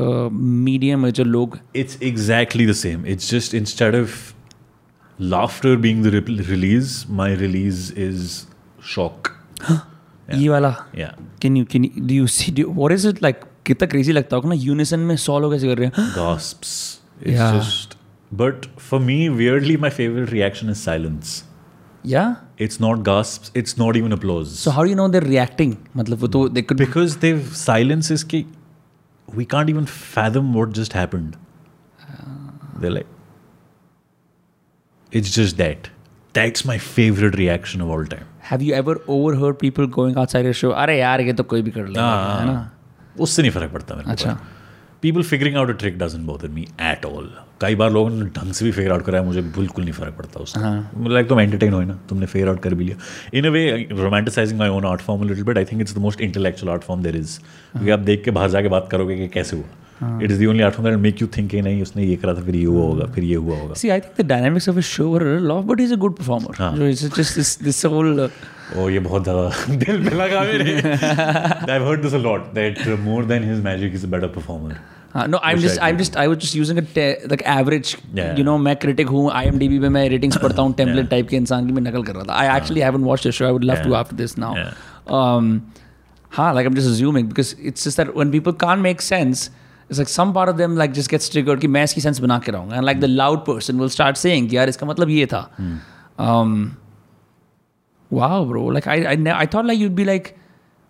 medium 0.66 1.06
is 1.10 1.12
जो 1.20 1.24
लोग 1.36 1.58
It's 1.82 1.96
exactly 2.10 2.66
the 2.72 2.76
same. 2.82 3.06
It's 3.14 3.30
just 3.36 3.54
instead 3.60 3.94
of 4.00 4.18
laughter 5.18 5.76
being 5.76 6.02
the 6.02 6.10
re- 6.16 6.40
release, 6.50 7.06
my 7.22 7.30
release 7.44 7.90
is 8.08 8.46
shock. 8.94 9.32
ये 10.34 10.48
वाला. 10.48 10.74
Yeah. 11.02 11.14
Can 11.44 11.56
you 11.56 11.64
can 11.74 11.84
you 11.88 12.04
do 12.12 12.14
you 12.20 12.26
see 12.38 12.52
do, 12.60 12.68
what 12.82 12.92
is 12.98 13.04
it 13.12 13.22
like? 13.28 13.46
कितना 13.66 13.88
crazy 13.92 14.12
लगता 14.12 14.36
होगा 14.36 14.48
ना 14.48 14.54
unison 14.54 15.00
में 15.08 15.16
सौ 15.22 15.38
लोग 15.38 15.54
ऐसे 15.54 15.68
कर 15.68 15.78
रहे 15.78 15.88
हैं 15.96 16.12
Gasps. 16.18 16.74
It's 17.22 17.38
Yeah. 17.38 17.56
just. 17.58 17.96
But 18.42 18.66
for 18.90 18.98
me, 19.08 19.16
weirdly, 19.40 19.76
my 19.84 19.90
favorite 19.98 20.32
reaction 20.36 20.70
is 20.74 20.80
silence. 20.86 21.30
yeah 22.12 22.36
It's 22.66 22.80
not 22.82 23.02
gasps. 23.06 23.50
It's 23.60 23.74
not 23.80 23.96
even 23.98 24.14
applause. 24.16 24.52
so 24.60 24.72
how 24.76 24.84
do 24.86 24.90
you 24.92 24.96
know 25.00 25.08
they're 25.16 25.28
reacting 25.32 25.74
मतलब 25.96 26.18
वो 26.24 26.28
तो 26.36 26.42
they 26.54 26.62
could 26.70 26.80
because 26.84 27.16
they've 27.24 27.50
silence 27.64 28.10
is 28.16 28.24
ki 28.32 28.40
we 29.28 29.44
can't 29.54 29.70
even 29.74 29.86
fathom 29.94 30.52
what 30.58 30.72
just 30.80 30.94
happened. 30.98 31.36
They're 32.82 32.92
like, 32.96 33.08
it's 35.12 35.30
just 35.36 35.56
that. 35.58 35.88
That's 36.34 36.64
my 36.64 36.78
favorite 36.78 37.36
reaction 37.40 37.80
of 37.86 37.90
all 37.96 38.04
time. 38.16 38.26
have 38.48 38.62
you 38.64 38.74
ever 38.80 38.92
overheard 39.14 39.56
people 39.62 39.86
going 39.94 40.14
outside 40.20 40.46
a 40.50 40.52
show 40.58 40.70
अरे 40.82 40.98
यार 40.98 41.20
ये 41.20 41.32
तो 41.40 41.44
कोई 41.52 41.62
भी 41.62 41.70
कर 41.70 41.86
लेगा 41.86 42.02
हाँ, 42.02 42.38
है 42.40 42.46
ना 42.46 42.70
उससे 43.26 43.42
नहीं 43.42 43.52
फर्क 43.52 43.72
पड़ता 43.72 43.94
मेरे 43.94 44.04
को 44.06 44.12
अच्छा 44.12 44.38
people 45.02 45.22
figuring 45.30 45.56
out 45.56 45.70
a 45.70 45.72
trick 45.82 45.98
doesn't 45.98 46.26
bother 46.26 46.48
me 46.58 46.66
at 46.90 47.04
all 47.06 47.26
कई 47.63 47.75
बार 47.81 47.91
लोगों 47.91 48.09
ने 48.09 48.25
ढंग 48.37 48.53
से 48.53 48.65
भी 48.65 48.71
फिगर 48.71 48.91
आउट 48.91 49.05
कराया 49.05 49.23
मुझे 49.23 49.41
बिल्कुल 49.57 49.83
नहीं 49.83 49.93
फ़र्क 49.93 50.13
पड़ता 50.17 50.39
उससे। 50.39 51.09
लाइक 51.13 51.27
तुम 51.29 51.39
एंटरटेन 51.39 51.73
हो 51.73 51.81
ना 51.81 51.99
तुमने 52.09 52.25
फिगर 52.33 52.47
आउट 52.47 52.61
कर 52.63 52.73
भी 52.73 52.85
लिया। 52.85 52.97
In 53.37 53.45
a 53.45 53.49
way 53.51 53.63
romanticising 53.91 54.59
my 54.59 54.69
own 54.69 54.85
art 54.85 55.01
form 55.01 55.27
little 55.27 55.43
but 55.43 55.57
I 55.57 55.65
think 55.71 55.81
it's 55.81 55.95
the 55.95 55.99
most 56.07 56.21
intellectual 56.21 56.71
art 56.71 56.83
form 56.83 57.03
there 57.03 57.15
is 57.15 57.39
क्योंकि 57.39 57.91
आप 57.91 57.99
देख 58.11 58.23
के 58.25 58.31
बाहर 58.31 58.49
जाके 58.49 58.67
बात 58.75 58.87
करोगे 58.91 59.17
कि 59.17 59.27
कैसे 59.33 59.55
हुआ। 59.55 60.19
It 60.23 60.31
is 60.31 60.43
the 60.43 60.47
only 60.49 60.63
art 60.63 60.75
form 60.75 60.89
that 60.89 60.99
make 60.99 61.21
you 61.21 61.27
think 61.37 61.49
कि 61.49 61.61
नहीं 61.61 61.81
उसने 61.81 62.05
ये 62.05 62.15
करा 62.23 62.33
था 62.35 62.41
फिर 62.45 62.55
ये 62.55 62.65
हुआ 62.65 62.85
होगा 62.85 63.05
फिर 63.15 63.23
ये 63.23 63.35
हुआ 63.35 63.57
होगा। 63.57 63.73
See, 63.81 63.91
I 63.95 63.99
think 63.99 64.15
the 64.21 64.27
dynamics 64.31 64.67
of 64.71 64.79
his 64.81 64.89
show 64.95 65.07
were 65.13 65.27
a 65.35 65.39
lot, 65.51 65.67
but 65.69 65.83
he's 65.83 65.93
a 65.97 65.99
good 66.05 66.15
performer. 66.17 66.55
हाँ. 66.57 66.75
So 66.77 66.89
it's 66.93 67.03
just 67.19 67.37
this 67.39 67.55
this 67.67 67.83
whole. 67.93 68.23
Uh, 68.25 68.29
ओ 68.77 68.89
ये 68.95 68.99
बहुत 69.07 69.23
ज़्यादा 69.23 69.75
दिल 69.85 70.09
पे 70.09 70.15
लगा 70.15 70.41
मेरे। 70.49 70.73
I 70.73 71.79
heard 71.85 72.01
this 72.01 72.13
a 72.13 72.23
lot 72.25 72.53
that 72.55 72.87
more 73.05 73.25
than 73.25 73.49
his 73.51 73.63
magic 73.65 73.93
is 73.95 74.05
a 74.05 74.09
better 74.09 74.27
performer 74.37 74.75
no 75.15 75.37
I 75.37 75.53
am 75.53 75.59
just 75.59 75.79
I 75.79 75.91
am 75.91 75.97
just 75.97 76.15
I 76.17 76.27
was 76.27 76.37
just 76.37 76.55
using 76.55 76.77
a 76.77 76.81
like 76.97 77.41
average 77.47 77.95
you 78.37 78.43
know 78.43 78.57
मैं 78.57 78.75
critic 78.75 79.07
हूँ 79.07 79.29
IMDb 79.31 79.79
पे 79.79 79.89
मैं 79.89 80.07
ratings 80.09 80.37
पढ़ता 80.37 80.61
हूँ 80.61 80.73
template 80.77 81.09
type 81.09 81.27
के 81.29 81.35
इंसान 81.35 81.67
की 81.67 81.73
मैं 81.73 81.81
नकल 81.81 82.03
कर 82.03 82.13
रहा 82.13 82.23
था। 82.23 82.33
I 82.33 82.57
actually 82.57 82.81
haven't 82.81 83.05
watched 83.05 83.27
the 83.27 83.31
show 83.31 83.45
I 83.45 83.51
would 83.51 83.63
love 83.63 83.83
to 83.83 83.93
after 83.93 84.15
this 84.15 84.37
now 84.37 84.53
हाँ 86.31 86.53
like 86.53 86.67
I 86.67 86.73
am 86.73 86.75
just 86.75 86.89
assuming 86.89 87.27
because 87.27 87.55
it's 87.61 87.87
just 87.87 87.97
that 87.97 88.15
when 88.15 88.31
people 88.31 88.51
can't 88.61 88.79
make 88.79 89.01
sense 89.01 89.49
it's 89.83 89.99
like 89.99 90.09
some 90.09 90.33
part 90.33 90.49
of 90.49 90.57
them 90.57 90.77
like 90.77 90.91
just 90.91 91.11
gets 91.11 91.31
triggered 91.31 91.59
कि 91.59 91.67
मैं 91.67 91.83
इसकी 91.83 92.01
sense 92.01 92.19
बना 92.19 92.39
के 92.39 92.51
रहूँगा। 92.51 92.75
And 92.75 92.85
like 92.85 92.99
the 92.99 93.05
loud 93.05 93.39
person 93.39 93.79
will 93.79 93.89
start 93.89 94.17
saying 94.17 94.53
यार 94.53 94.69
इसका 94.69 94.87
मतलब 94.87 95.09
ये 95.09 95.25
था। 95.25 95.41
Wow 98.11 98.45
bro 98.45 98.69
like 98.69 98.87
I 98.87 99.25
I 99.25 99.45
thought 99.45 99.65
like 99.65 99.79
you'd 99.79 99.91
be 99.91 100.03
like 100.03 100.35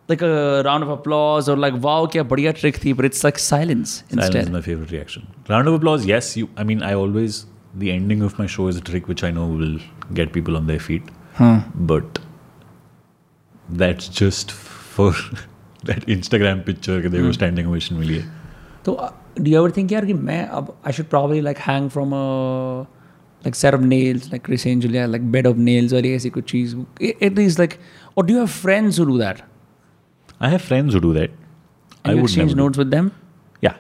like 0.08 0.22
a 0.22 0.62
round 0.64 0.84
of 0.84 0.90
applause 0.90 1.48
or 1.48 1.56
like 1.56 1.76
wow 1.88 2.06
kya 2.06 2.28
badhiya 2.34 2.54
trick 2.60 2.78
thi 2.84 2.94
but 3.00 3.06
it's 3.10 3.24
like 3.24 3.40
silence 3.40 3.96
silence 4.10 4.36
is 4.36 4.50
my 4.50 4.62
favorite 4.62 4.92
reaction. 4.92 5.28
Round 5.50 5.68
of 5.68 5.74
applause 5.80 6.06
yes 6.06 6.36
you 6.38 6.50
i 6.58 6.64
mean 6.64 6.84
i 6.84 6.94
always 6.94 7.46
the 7.84 7.92
ending 7.92 8.22
of 8.22 8.38
my 8.38 8.46
show 8.46 8.68
is 8.68 8.78
a 8.78 8.86
trick 8.92 9.08
which 9.08 9.24
i 9.24 9.32
know 9.32 9.48
will 9.48 9.80
get 10.14 10.34
people 10.34 10.58
on 10.58 10.68
their 10.68 10.80
feet. 10.80 11.04
Huh. 11.36 11.62
but 11.74 12.20
that's 13.70 14.08
just 14.08 14.52
for 14.52 15.12
that 15.84 16.06
instagram 16.16 16.66
picture 16.66 16.98
they 17.02 17.18
hmm. 17.18 17.26
were 17.26 17.34
standing 17.34 17.68
ovation 17.68 17.98
miliye. 18.02 18.24
So 18.86 18.96
uh, 18.96 19.12
do 19.42 19.50
you 19.50 19.58
ever 19.58 19.72
think 19.78 19.96
yaar 19.96 20.06
ki 20.10 20.18
main 20.32 20.52
ab 20.60 20.76
i 20.84 20.92
should 20.98 21.10
probably 21.16 21.42
like 21.48 21.64
hang 21.70 21.90
from 21.96 22.14
a 22.20 22.26
like 23.46 23.56
set 23.56 23.74
of 23.74 23.82
nails 23.82 24.32
like 24.32 24.44
Criss 24.44 24.66
Angelia 24.66 25.10
like 25.14 25.26
bed 25.32 25.46
of 25.46 25.58
nails 25.70 25.94
or 25.94 26.02
ऐसी 26.12 26.30
कुछ 26.38 26.46
चीज 26.52 26.86
it 27.22 27.40
is 27.46 27.58
like 27.60 27.80
or 28.16 28.24
do 28.24 28.34
you 28.34 28.40
have 28.40 28.52
friends 28.52 28.98
who 28.98 29.06
do 29.06 29.18
that? 29.18 29.42
I 30.44 30.50
have 30.50 30.62
friends 30.62 30.94
who 30.94 31.00
do 31.00 31.14
that. 31.14 31.30
and 31.32 32.12
I 32.12 32.12
you 32.12 32.22
would 32.22 32.30
exchange 32.30 32.54
notes 32.60 32.78
with 32.82 32.92
them 32.94 33.12
Yeah, 33.66 33.76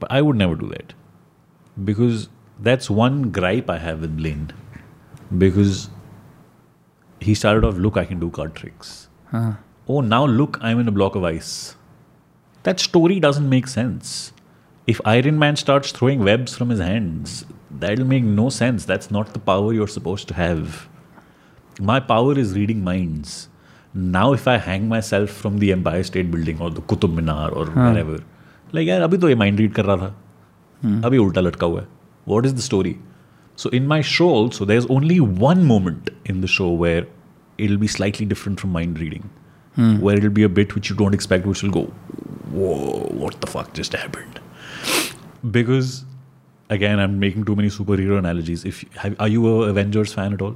but 0.00 0.10
I 0.16 0.20
would 0.28 0.36
never 0.36 0.56
do 0.62 0.68
that 0.72 0.94
because 1.90 2.28
that's 2.68 2.88
one 2.90 3.30
gripe 3.36 3.70
I 3.74 3.78
have 3.84 4.02
with 4.02 4.16
Blaine. 4.16 4.52
Because 5.44 5.88
he 7.20 7.34
started 7.34 7.64
off, 7.68 7.76
look, 7.86 7.96
I 8.02 8.04
can 8.10 8.20
do 8.20 8.30
card 8.30 8.54
tricks. 8.54 9.08
Uh-huh. 9.32 9.54
Oh, 9.88 10.00
now 10.00 10.24
look, 10.26 10.58
I'm 10.60 10.78
in 10.78 10.88
a 10.88 10.92
block 10.92 11.16
of 11.16 11.24
ice. 11.24 11.74
That 12.62 12.80
story 12.80 13.18
doesn't 13.20 13.48
make 13.48 13.66
sense. 13.66 14.32
If 14.86 15.00
Iron 15.04 15.38
Man 15.38 15.56
starts 15.56 15.90
throwing 15.92 16.22
webs 16.28 16.56
from 16.56 16.70
his 16.70 16.80
hands, 16.80 17.44
that'll 17.70 18.06
make 18.12 18.24
no 18.24 18.50
sense. 18.50 18.84
That's 18.84 19.10
not 19.10 19.32
the 19.32 19.38
power 19.50 19.72
you're 19.72 19.88
supposed 19.88 20.28
to 20.28 20.34
have. 20.34 20.88
My 21.80 21.98
power 22.00 22.38
is 22.38 22.54
reading 22.54 22.84
minds 22.84 23.48
Now, 23.93 24.33
if 24.33 24.47
I 24.47 24.57
hang 24.57 24.87
myself 24.87 25.29
from 25.43 25.57
the 25.57 25.71
Empire 25.71 26.03
State 26.03 26.29
Building 26.31 26.59
or 26.61 26.69
the 26.69 26.81
Qutub 26.81 27.13
Minar 27.19 27.49
or 27.51 27.65
wherever, 27.65 28.19
like 28.71 28.87
यार 28.87 29.01
अभी 29.01 29.17
तो 29.17 29.29
ये 29.29 29.35
mind 29.35 29.59
read 29.59 29.73
कर 29.75 29.85
रहा 29.85 29.97
था 29.97 31.01
अभी 31.05 31.17
उल्टा 31.17 31.41
लटका 31.41 31.67
हुआ 31.67 31.81
है 31.81 31.87
what 32.33 32.45
is 32.49 32.53
the 32.57 32.65
story 32.65 32.91
so 33.61 33.69
in 33.79 33.87
my 33.91 33.97
show 34.09 34.27
also 34.41 34.65
there's 34.71 34.85
only 34.97 35.19
one 35.45 35.63
moment 35.71 36.11
in 36.33 36.41
the 36.41 36.49
show 36.55 36.67
where 36.83 37.07
it'll 37.57 37.81
be 37.83 37.87
slightly 37.95 38.25
different 38.33 38.59
from 38.63 38.71
mind 38.77 38.99
reading 39.05 39.25
where 40.05 40.17
it'll 40.19 40.35
be 40.37 40.43
a 40.43 40.49
bit 40.59 40.75
which 40.75 40.89
you 40.91 40.95
don't 41.01 41.17
expect 41.17 41.45
which 41.53 41.63
will 41.63 41.73
go 41.77 41.83
whoa 42.59 43.01
what 43.23 43.39
the 43.41 43.49
fuck 43.55 43.73
just 43.79 43.93
happened 43.93 44.39
because 45.57 45.91
again 46.77 46.99
i'm 47.05 47.19
making 47.25 47.45
too 47.49 47.55
many 47.59 47.69
superhero 47.75 48.17
analogies 48.23 48.65
if 48.71 48.81
have, 49.03 49.15
are 49.19 49.27
you 49.35 49.47
a 49.53 49.69
avengers 49.73 50.13
fan 50.13 50.33
at 50.33 50.41
all 50.47 50.55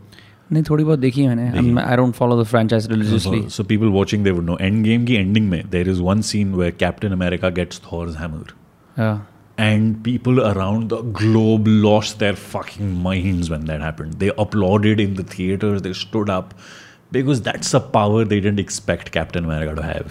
नहीं 0.53 0.63
थोड़ी 0.71 0.85
बहुत 0.85 0.99
देखी 0.99 1.27
मैंने। 1.27 1.81
I 1.83 1.97
don't 1.97 2.15
follow 2.15 2.43
the 2.43 2.47
franchise 2.47 2.91
religiously 2.91 3.49
so 3.49 3.65
people 3.65 3.87
watching 3.87 4.25
they 4.25 4.31
would 4.31 4.45
know 4.45 4.57
Endgame 4.85 5.05
की 5.05 5.15
ending 5.15 5.51
में 5.51 5.71
there 5.71 5.89
is 5.89 6.03
one 6.03 6.21
scene 6.21 6.55
where 6.55 6.71
Captain 6.71 7.13
America 7.13 7.49
gets 7.49 7.83
Thor's 7.93 8.17
hammer 8.17 9.25
and 9.61 9.97
people 10.05 10.39
around 10.39 10.89
the 10.89 11.01
globe 11.21 11.67
lost 11.67 12.19
their 12.19 12.35
fucking 12.35 13.03
minds 13.03 13.51
when 13.51 13.65
that 13.65 13.83
happened 13.83 14.15
they 14.15 14.29
applauded 14.29 15.01
in 15.01 15.15
the 15.15 15.27
theatre 15.39 15.81
they 15.81 15.93
stood 15.93 16.31
up 16.31 16.51
because 17.13 17.43
that's 17.43 17.77
a 17.77 17.79
power 17.79 18.25
they 18.25 18.41
didn't 18.41 18.61
expect 18.61 19.09
Captain 19.09 19.45
America 19.45 19.73
to 19.73 19.83
have 19.83 20.05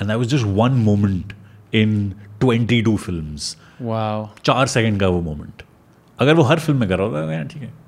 and 0.00 0.08
that 0.08 0.16
was 0.16 0.26
just 0.26 0.46
one 0.46 0.70
moment 0.70 1.32
in 1.74 2.12
22 2.44 2.96
films 2.96 3.56
wow 3.82 4.28
4 4.44 4.66
second 4.66 5.00
का 5.00 5.08
वो 5.08 5.20
moment 5.20 5.62
अगर 6.18 6.34
वो 6.34 6.42
हर 6.42 6.58
film 6.58 6.80
में 6.80 6.88
कर 6.88 6.98
रहा 6.98 7.06
होता 7.06 7.42
ठीक 7.42 7.62
है। 7.62 7.81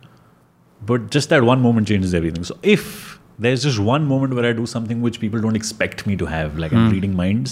but 0.90 1.10
just 1.14 1.30
that 1.30 1.44
one 1.44 1.60
moment 1.60 1.88
changes 1.88 2.14
everything 2.14 2.44
so 2.52 2.60
if 2.76 3.06
there's 3.44 3.62
just 3.66 3.80
one 3.88 4.06
moment 4.08 4.34
where 4.38 4.46
I 4.48 4.50
do 4.56 4.64
something 4.70 5.04
which 5.04 5.18
people 5.20 5.42
don't 5.44 5.58
expect 5.58 6.02
me 6.08 6.16
to 6.22 6.26
have, 6.30 6.58
like 6.62 6.74
I'm 6.80 6.88
reading 6.94 7.12
minds, 7.20 7.52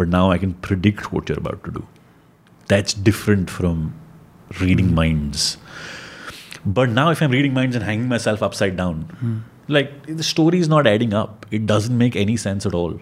but 0.00 0.12
now 0.12 0.20
I 0.34 0.36
can 0.44 0.54
predict 0.66 1.08
what 1.16 1.32
you're 1.32 1.40
about 1.40 1.58
to 1.66 1.72
do. 1.74 1.82
That's 2.72 2.94
different 3.08 3.52
from 3.56 3.82
reading 4.62 4.94
minds. 5.00 5.44
But 6.78 6.94
now, 7.00 7.04
if 7.16 7.20
I'm 7.26 7.34
reading 7.38 7.58
minds 7.58 7.76
and 7.80 7.84
hanging 7.88 8.08
myself 8.14 8.46
upside 8.48 8.78
down, 8.78 9.02
like 9.76 9.92
the 10.22 10.28
story 10.30 10.62
is 10.66 10.72
not 10.76 10.90
adding 10.94 11.12
up. 11.24 11.44
It 11.60 11.66
doesn't 11.74 12.02
make 12.06 12.16
any 12.24 12.38
sense 12.46 12.70
at 12.72 12.78
all. 12.80 12.96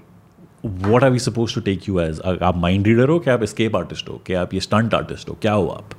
What 0.91 1.09
are 1.11 1.13
we 1.19 1.23
supposed 1.29 1.59
to 1.61 1.65
take 1.71 1.87
you 1.93 2.01
as? 2.07 2.21
आ- 2.33 2.37
आप 2.51 2.57
mind 2.67 2.87
reader 2.87 3.09
हो 3.09 3.19
क्या 3.29 3.35
आप 3.35 3.47
escape 3.51 3.79
artist 3.85 4.09
हो 4.09 4.21
क्या 4.27 4.43
आप 4.43 4.55
ये 4.55 4.61
stunt 4.69 4.99
artist 5.01 5.29
हो 5.29 5.39
क्या 5.47 5.53
हो 5.53 5.69
आप 5.79 5.95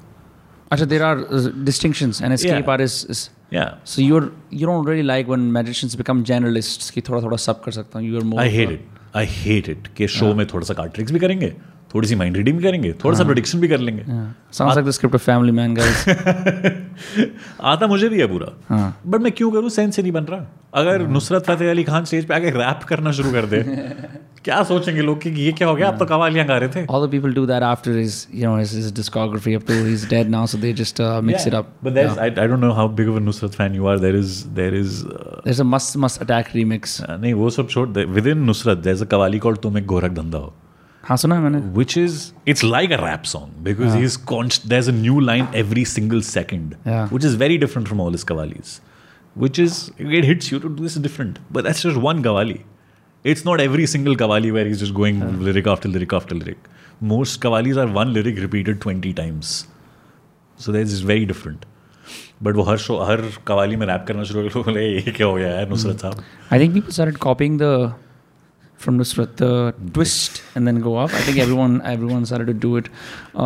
अच्छा 0.72 0.86
there 0.92 1.02
are 1.06 1.16
uh, 1.20 1.40
distinctions 1.70 2.20
and 2.26 2.36
escape 2.38 2.60
Yeah. 2.64 2.70
artists 2.76 3.10
is 3.14 3.28
Yeah, 3.54 3.72
so 3.92 4.02
you're 4.02 4.26
you 4.60 4.68
don't 4.68 4.86
really 4.90 5.06
like 5.08 5.30
when 5.32 5.42
magicians 5.56 5.96
become 6.02 6.20
generalists 6.28 6.90
कि 6.90 7.00
थोड़ा 7.08 7.20
थोड़ा 7.22 7.36
सब 7.46 7.62
कर 7.64 7.72
सकता 7.78 7.98
हूँ 7.98 8.20
more 8.30 8.40
I 8.44 8.46
of 8.46 8.54
hate 8.58 8.70
a- 8.70 8.76
it. 8.76 9.00
I 9.22 9.24
hate 9.32 9.68
it 9.72 9.88
कि 9.96 10.06
शो 10.14 10.32
में 10.34 10.46
थोड़ा 10.52 10.64
सा 10.66 10.74
कार्ड 10.74 10.92
ट्रिक्स 10.92 11.12
भी 11.12 11.18
करेंगे 11.26 11.52
थोड़ी 11.94 12.08
सी 12.08 12.14
माइंड 12.14 12.36
रीडिंग 12.36 12.62
करेंगे 12.62 12.92
थोड़ा 13.04 13.16
सा 13.18 13.24
प्रोडिक्शन 13.24 13.60
भी 13.60 13.68
कर 13.68 13.78
लेंगे। 13.80 14.04
समझ 14.52 14.74
सकते 14.74 14.92
script 14.92 15.14
of 15.14 15.22
Family 15.22 15.52
Man 15.52 15.74
guys 15.74 16.04
आता 17.62 17.86
मुझे 17.86 18.08
भी 18.08 18.20
है 18.20 18.26
पूरा। 18.28 18.92
बट 19.06 19.20
मैं 19.20 19.32
क्यों 19.32 19.50
करूँ? 19.52 19.70
सेंस 19.70 19.96
ही 19.96 20.02
नहीं 20.02 20.12
बन 20.12 20.24
रहा। 20.24 20.46
अगर 20.74 21.06
नुसरत 21.08 21.46
फतेह 21.46 21.70
अली 21.70 21.84
खान 21.84 22.04
स्टेज 22.04 22.24
पे 22.26 22.34
आके 22.34 22.50
रैप 22.52 22.84
करना 22.88 23.12
शुरू 23.12 23.32
कर 23.32 23.46
दे 23.46 23.62
क्या 24.44 24.62
सोचेंगे 24.64 25.02
लोग 25.02 25.20
कि 25.22 25.30
ये 25.30 25.50
क्या 25.52 25.66
हो 25.68 25.74
गया? 25.74 25.88
आप 25.88 25.98
तो 25.98 26.04
कवालियाँ 26.06 26.46
गा 26.46 26.56
रहे 26.58 26.68
थे। 26.68 26.84
All 26.90 27.06
the 27.06 27.10
people 27.10 27.34
do 27.34 27.44
that 27.46 27.62
after 27.62 27.96
his 27.96 28.26
you 28.34 28.48
know 28.48 28.56
his 28.58 28.92
discography 28.94 29.54
up 29.54 29.62
to 29.68 29.74
he 29.74 29.92
is 29.92 30.08
dead 30.10 30.30
now 30.30 30.46
so 30.46 30.58
they 30.58 30.72
just 30.80 31.00
mix 31.24 31.46
it 31.46 31.54
up 31.54 31.68
but 31.84 31.92
there 31.92 32.08
I 32.08 32.30
I 32.30 32.46
don't 32.48 32.60
know 32.60 32.70
how 32.72 32.88
big 32.96 33.08
of 33.08 33.16
a 33.16 33.20
Nusrat 33.24 33.50
fan 33.52 33.74
you 33.74 33.86
are 33.86 33.98
there 33.98 34.16
is 34.16 34.32
there 34.56 34.74
is 34.74 35.02
there 35.04 35.50
is 35.50 35.60
a 35.60 35.64
must 35.64 35.96
must 36.04 36.22
attack 36.22 36.46
remix 36.54 37.00
नहीं 37.10 37.34
वो 37.34 37.50
सब 37.50 37.68
छोड़ 37.68 37.88
दे। 37.88 38.04
Within 38.26 38.38
Nusrat 38.44 38.78
there 38.78 38.96
is 38.96 39.04
a 39.04 39.06
qawwali 39.06 39.38
called 39.38 39.58
तुम 39.58 39.78
एक 39.78 39.86
गोरख 39.86 40.12
धंधा 40.12 40.38
हो। 40.38 40.52
हाँ 41.08 41.16
सुना 41.16 41.34
है 41.34 41.42
मैंने 41.42 41.60
which 41.80 41.96
is 42.04 42.16
it's 42.52 42.62
like 42.70 42.92
a 42.96 43.02
rap 43.02 43.26
song 43.34 43.50
because 43.68 43.94
he's 44.00 44.16
const 44.32 44.68
there's 44.72 44.88
a 44.92 44.96
new 44.98 45.20
line 45.28 45.48
every 45.64 45.84
single 45.92 46.22
second 46.30 46.76
Yeah. 46.90 47.08
which 47.16 47.24
is 47.30 47.34
very 47.44 47.58
different 47.64 47.92
from 47.92 48.02
all 48.04 48.18
his 48.18 48.24
kavalis 48.32 48.74
which 49.34 49.58
is 49.58 49.80
it 49.98 50.24
hits 50.24 50.52
you 50.52 50.58
to 50.60 50.68
do 50.68 50.82
this 50.82 50.94
different. 50.94 51.38
But 51.50 51.64
that's 51.64 51.82
just 51.82 51.96
one 51.96 52.22
Qawwali. 52.22 52.62
It's 53.24 53.44
not 53.44 53.60
every 53.60 53.86
single 53.86 54.16
Qawwali 54.16 54.52
where 54.52 54.64
he's 54.66 54.80
just 54.80 54.94
going 54.94 55.20
lyric 55.42 55.66
after 55.66 55.88
lyric 55.88 56.12
after 56.12 56.34
lyric. 56.34 56.58
Most 57.00 57.40
Qawwalis 57.40 57.76
are 57.76 57.90
one 57.90 58.12
lyric 58.12 58.38
repeated 58.38 58.80
20 58.80 59.12
times. 59.14 59.66
So 60.58 60.72
that's 60.72 60.90
just 60.90 61.04
very 61.04 61.24
different. 61.24 61.64
But 62.42 62.54
वो 62.56 62.62
हर 62.62 62.76
show 62.84 62.96
हर 63.04 63.20
कवाली 63.46 63.76
में 63.76 63.86
rap 63.86 64.04
करना 64.08 64.22
शुरू 64.28 64.42
कर 64.48 64.62
बोले 64.62 64.86
ये 64.86 65.12
क्या 65.16 65.26
हो 65.26 65.34
गया 65.34 65.50
है 65.58 65.68
नुसरत 65.70 66.00
साहब 66.00 66.22
I 66.54 66.58
think 66.62 66.74
people 66.76 66.94
started 66.96 67.18
copying 67.24 67.58
the 67.60 67.70
from 68.86 68.98
Nusrat, 68.98 69.42
twist 69.92 70.40
and 70.54 70.70
then 70.70 70.80
go 70.86 70.94
up. 70.96 71.18
I 71.20 71.22
think 71.26 71.38
everyone 71.38 71.76
everyone 71.92 72.26
started 72.26 72.52
to 72.52 72.56
do 72.66 72.72
it. 72.76 72.88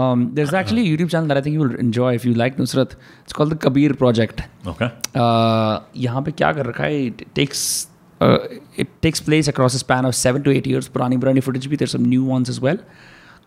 Um, 0.01 0.29
there's 0.39 0.55
actually 0.63 0.87
a 0.87 0.93
YouTube 0.93 1.11
channel 1.11 1.35
that 1.35 1.43
I 1.43 1.45
think 1.49 1.61
you 1.61 1.67
will 1.67 1.77
enjoy 1.89 2.15
if 2.21 2.31
you 2.31 2.39
like 2.45 2.63
Nusrat. 2.63 2.97
It's 3.25 3.41
called 3.41 3.57
the 3.57 3.61
Kabir 3.67 3.99
Project. 4.05 4.47
Okay. 4.75 4.91
Uh, 5.27 5.75
यहाँ 6.07 6.23
पे 6.23 6.33
क्या 6.41 6.53
कर 6.53 6.67
रखा 6.67 6.85
है? 6.85 7.05
It 7.11 7.29
takes 7.35 7.69
it 8.23 8.89
takes 9.03 9.21
place 9.21 9.49
across 9.49 9.75
a 9.75 9.79
span 9.79 10.07
of 10.07 10.15
seven 10.15 10.43
to 10.43 10.51
eight 10.51 10.69
years 10.69 10.87
पुरानी 10.89 11.17
पुरानी 11.19 11.41
footage 11.41 11.67
भी 11.67 11.77
there 11.77 11.89
some 11.89 12.07
new 12.07 12.25
ones 12.25 12.51
as 12.51 12.61
well 12.61 12.79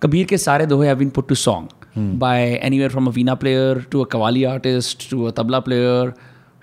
Kabir 0.01 0.25
के 0.25 0.37
सारे 0.37 0.65
दोहे 0.65 0.87
have 0.87 0.97
been 0.97 1.09
put 1.15 1.27
to 1.29 1.35
song 1.35 2.17
by 2.19 2.43
anywhere 2.77 2.91
from 2.91 3.07
a 3.07 3.11
veena 3.11 3.35
player 3.35 3.85
to 3.91 4.01
a 4.03 4.07
qawwali 4.11 4.43
artist 4.51 5.09
to 5.11 5.23
a 5.25 5.31
tabla 5.37 5.59
player 5.67 6.13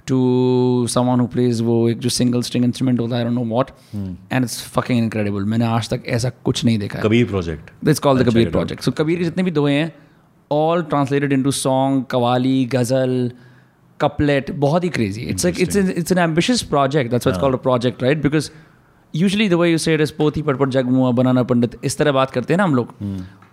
to 0.07 0.87
someone 0.91 1.21
who 1.21 1.27
plays 1.27 1.61
वो 1.63 1.89
एक 1.89 1.99
जो 1.99 2.09
single 2.09 2.43
string 2.43 2.65
instrument 2.65 3.01
होता 3.01 3.17
है 3.17 3.31
know 3.31 3.45
what 3.45 3.71
and 3.95 4.45
it's 4.45 4.63
fucking 4.69 4.99
incredible 4.99 5.45
मैंने 5.45 5.65
आज 5.65 5.89
तक 5.91 6.03
ऐसा 6.19 6.31
कुछ 6.45 6.65
नहीं 6.65 6.79
देखा 6.79 7.01
Kabir 7.01 7.27
project 7.27 7.71
it's 7.85 7.99
call 7.99 8.23
the 8.23 8.29
Kabir 8.29 8.51
project 8.51 8.83
so 8.83 8.91
Kabir 8.99 9.19
के 9.19 9.25
जितने 9.25 9.43
भी 9.43 9.51
दोहे 9.51 9.75
हैं 9.75 9.93
all 10.51 10.83
translated 10.83 11.33
into 11.43 11.51
song 11.51 12.05
qawwali 12.11 12.65
ghazal 12.75 13.31
couplet 14.01 14.51
बहुत 14.51 14.85
ही 14.85 14.89
crazy 14.89 15.21
it's 15.23 15.47
it's 15.47 15.77
it's 15.77 16.13
an 16.13 16.19
ambitious 16.19 16.63
project 16.63 17.11
that's 17.11 17.27
what 17.27 17.41
called 17.41 17.55
why 17.67 17.77
it's 17.77 18.01
called 18.01 18.37
a 18.37 18.51
usually 19.15 19.49
the 19.49 19.55
way 19.55 19.71
you 19.71 19.79
said 19.79 20.07
पोथी 20.11 20.43
पटपट 20.43 20.69
जगमुआ 20.69 21.11
बनाना 21.11 21.43
पंडित 21.43 21.77
इस 21.85 21.97
तरह 21.99 22.13
बात 22.13 22.31
करते 22.31 22.53
हैं 22.53 22.59
ना 22.59 22.65
हम 22.65 22.75
लोग। 22.75 22.89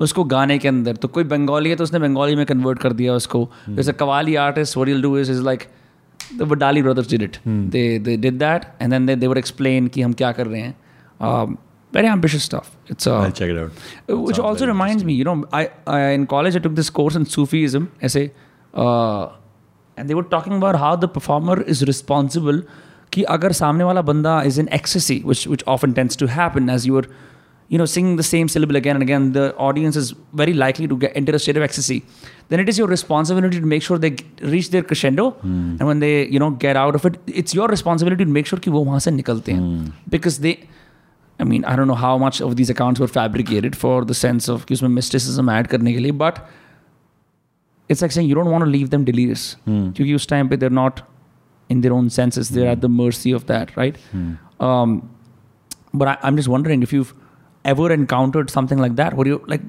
उसको 0.02 0.24
गाने 0.24 0.58
के 0.60 0.68
अंदर 0.68 0.96
तो 0.96 1.08
कोई 1.08 1.24
बंगाली 1.24 1.70
है 1.70 1.76
तो 1.76 1.84
उसने 1.84 2.00
बंगाली 2.00 2.36
में 2.36 2.46
कन्वर्ट 2.46 2.80
कर 2.80 2.94
दिया 2.94 3.14
उसको। 3.14 3.50
जैसे 3.70 3.94
qawwali 3.94 4.36
artist 4.46 4.78
what 4.78 4.90
do 5.02 5.18
is 5.18 5.32
is 5.32 5.42
like 5.42 5.64
the 6.38 6.46
Wadali 6.46 6.82
brothers 6.84 7.08
did 7.08 7.22
it. 7.22 7.38
Hmm. 7.44 7.70
They 7.70 7.98
they 7.98 8.18
did 8.18 8.40
that, 8.40 8.76
and 8.80 8.92
then 8.92 9.06
they, 9.06 9.16
they 9.16 9.28
would 9.28 9.38
explain 9.38 9.90
ki 9.90 10.02
hum 10.02 10.14
kya 10.14 10.36
kar 10.36 11.48
very 11.94 12.08
ambitious 12.08 12.44
stuff. 12.44 12.76
It's 12.88 13.06
uh, 13.06 13.20
I'll 13.20 13.32
check 13.32 13.50
it 13.50 13.58
out. 13.58 13.72
Uh, 14.10 14.20
which 14.20 14.40
also 14.40 14.66
reminds 14.66 15.04
me, 15.04 15.14
you 15.14 15.24
know, 15.24 15.46
I, 15.54 15.70
in 16.12 16.26
college 16.28 16.56
I 16.56 16.60
took 16.60 16.76
this 16.76 16.90
course 16.90 17.16
in 17.16 17.26
Sufism 17.26 17.92
essay, 18.02 18.32
uh, 18.74 19.30
and 19.96 20.10
they 20.10 20.16
were 20.16 20.24
talking 20.24 20.54
about 20.54 20.76
how 20.76 20.96
the 20.96 21.08
performer 21.08 21.62
is 21.62 21.86
responsible. 21.86 22.64
Ki 23.12 23.26
agar 23.30 23.50
samne 23.50 23.86
wala 23.86 24.02
banda 24.02 24.42
is 24.44 24.58
in 24.58 24.74
ecstasy, 24.80 25.22
which 25.22 25.46
which 25.46 25.64
often 25.68 25.94
tends 25.94 26.16
to 26.16 26.28
happen 26.28 26.68
as 26.68 26.88
you 26.88 26.98
are, 26.98 27.06
you 27.68 27.78
know, 27.78 27.86
singing 27.86 28.16
the 28.16 28.24
same 28.24 28.48
syllable 28.48 28.76
again 28.76 28.96
and 28.96 29.04
again, 29.04 29.32
the 29.34 29.56
audience 29.56 29.96
is 29.96 30.16
very 30.34 30.54
likely 30.54 30.88
to 30.88 30.98
get 30.98 31.16
into 31.16 31.36
a 31.36 31.40
state 31.40 31.58
of 31.58 31.64
ecstasy 31.64 32.04
Then 32.53 32.61
it 32.61 32.69
is 32.73 32.79
your 32.81 32.89
responsibility 32.91 33.61
to 33.63 33.67
make 33.71 33.83
sure 33.87 33.99
they 34.03 34.11
g- 34.19 34.25
reach 34.53 34.69
their 34.75 34.83
crescendo, 34.91 35.25
and 35.49 35.83
when 35.91 35.99
they 36.05 36.13
you 36.37 36.39
know 36.43 36.51
get 36.67 36.79
out 36.83 36.95
of 36.99 37.07
it, 37.09 37.19
it's 37.43 37.57
your 37.59 37.67
responsibility 37.73 38.25
to 38.29 38.35
make 38.37 38.47
sure 38.51 38.59
कि 38.67 38.71
वो 38.77 38.85
वहाँ 38.85 38.99
से 39.07 39.11
निकलते 39.11 39.53
हैं, 39.53 39.93
because 40.17 40.39
they. 40.47 40.55
I 41.43 41.45
mean, 41.51 41.65
I 41.73 41.75
don't 41.79 41.87
know 41.93 41.99
how 42.05 42.15
much 42.21 42.41
of 42.47 42.55
these 42.61 42.71
accounts 42.75 43.03
were 43.05 43.11
fabricated 43.17 43.77
for 43.83 43.93
the 44.13 44.17
sense 44.21 44.49
of 44.55 44.65
कि 44.67 44.75
उसमें 44.75 44.89
mysticism 44.95 45.51
add 45.57 45.69
करने 45.75 45.93
के 45.93 45.99
लिए, 46.07 46.13
but 46.23 46.41
it's 47.89 48.03
like 48.03 48.13
saying 48.17 48.29
you 48.31 48.35
don't 48.41 48.51
want 48.55 48.65
to 48.65 48.71
leave 48.71 48.91
them 48.97 49.05
delirious 49.11 49.45
क्योंकि 49.69 50.15
उस 50.15 50.27
time 50.33 50.49
पे 50.49 50.59
they're 50.63 50.79
not 50.81 51.05
in 51.75 51.81
their 51.85 51.93
own 51.99 52.11
senses, 52.19 52.51
they're 52.57 52.73
at 52.73 52.81
the 52.87 52.89
mercy 52.97 53.33
of 53.39 53.47
that, 53.53 53.77
right? 53.77 53.97
Um, 54.69 54.97
but 55.95 56.09
I, 56.09 56.17
I'm 56.23 56.37
just 56.37 56.49
wondering 56.49 56.83
if 56.83 56.93
you've 56.93 57.15
ever 57.65 57.93
encountered 57.93 58.51
something 58.51 58.79
like 58.79 58.97
that, 58.97 59.15
where 59.15 59.29
you 59.29 59.43
like, 59.47 59.63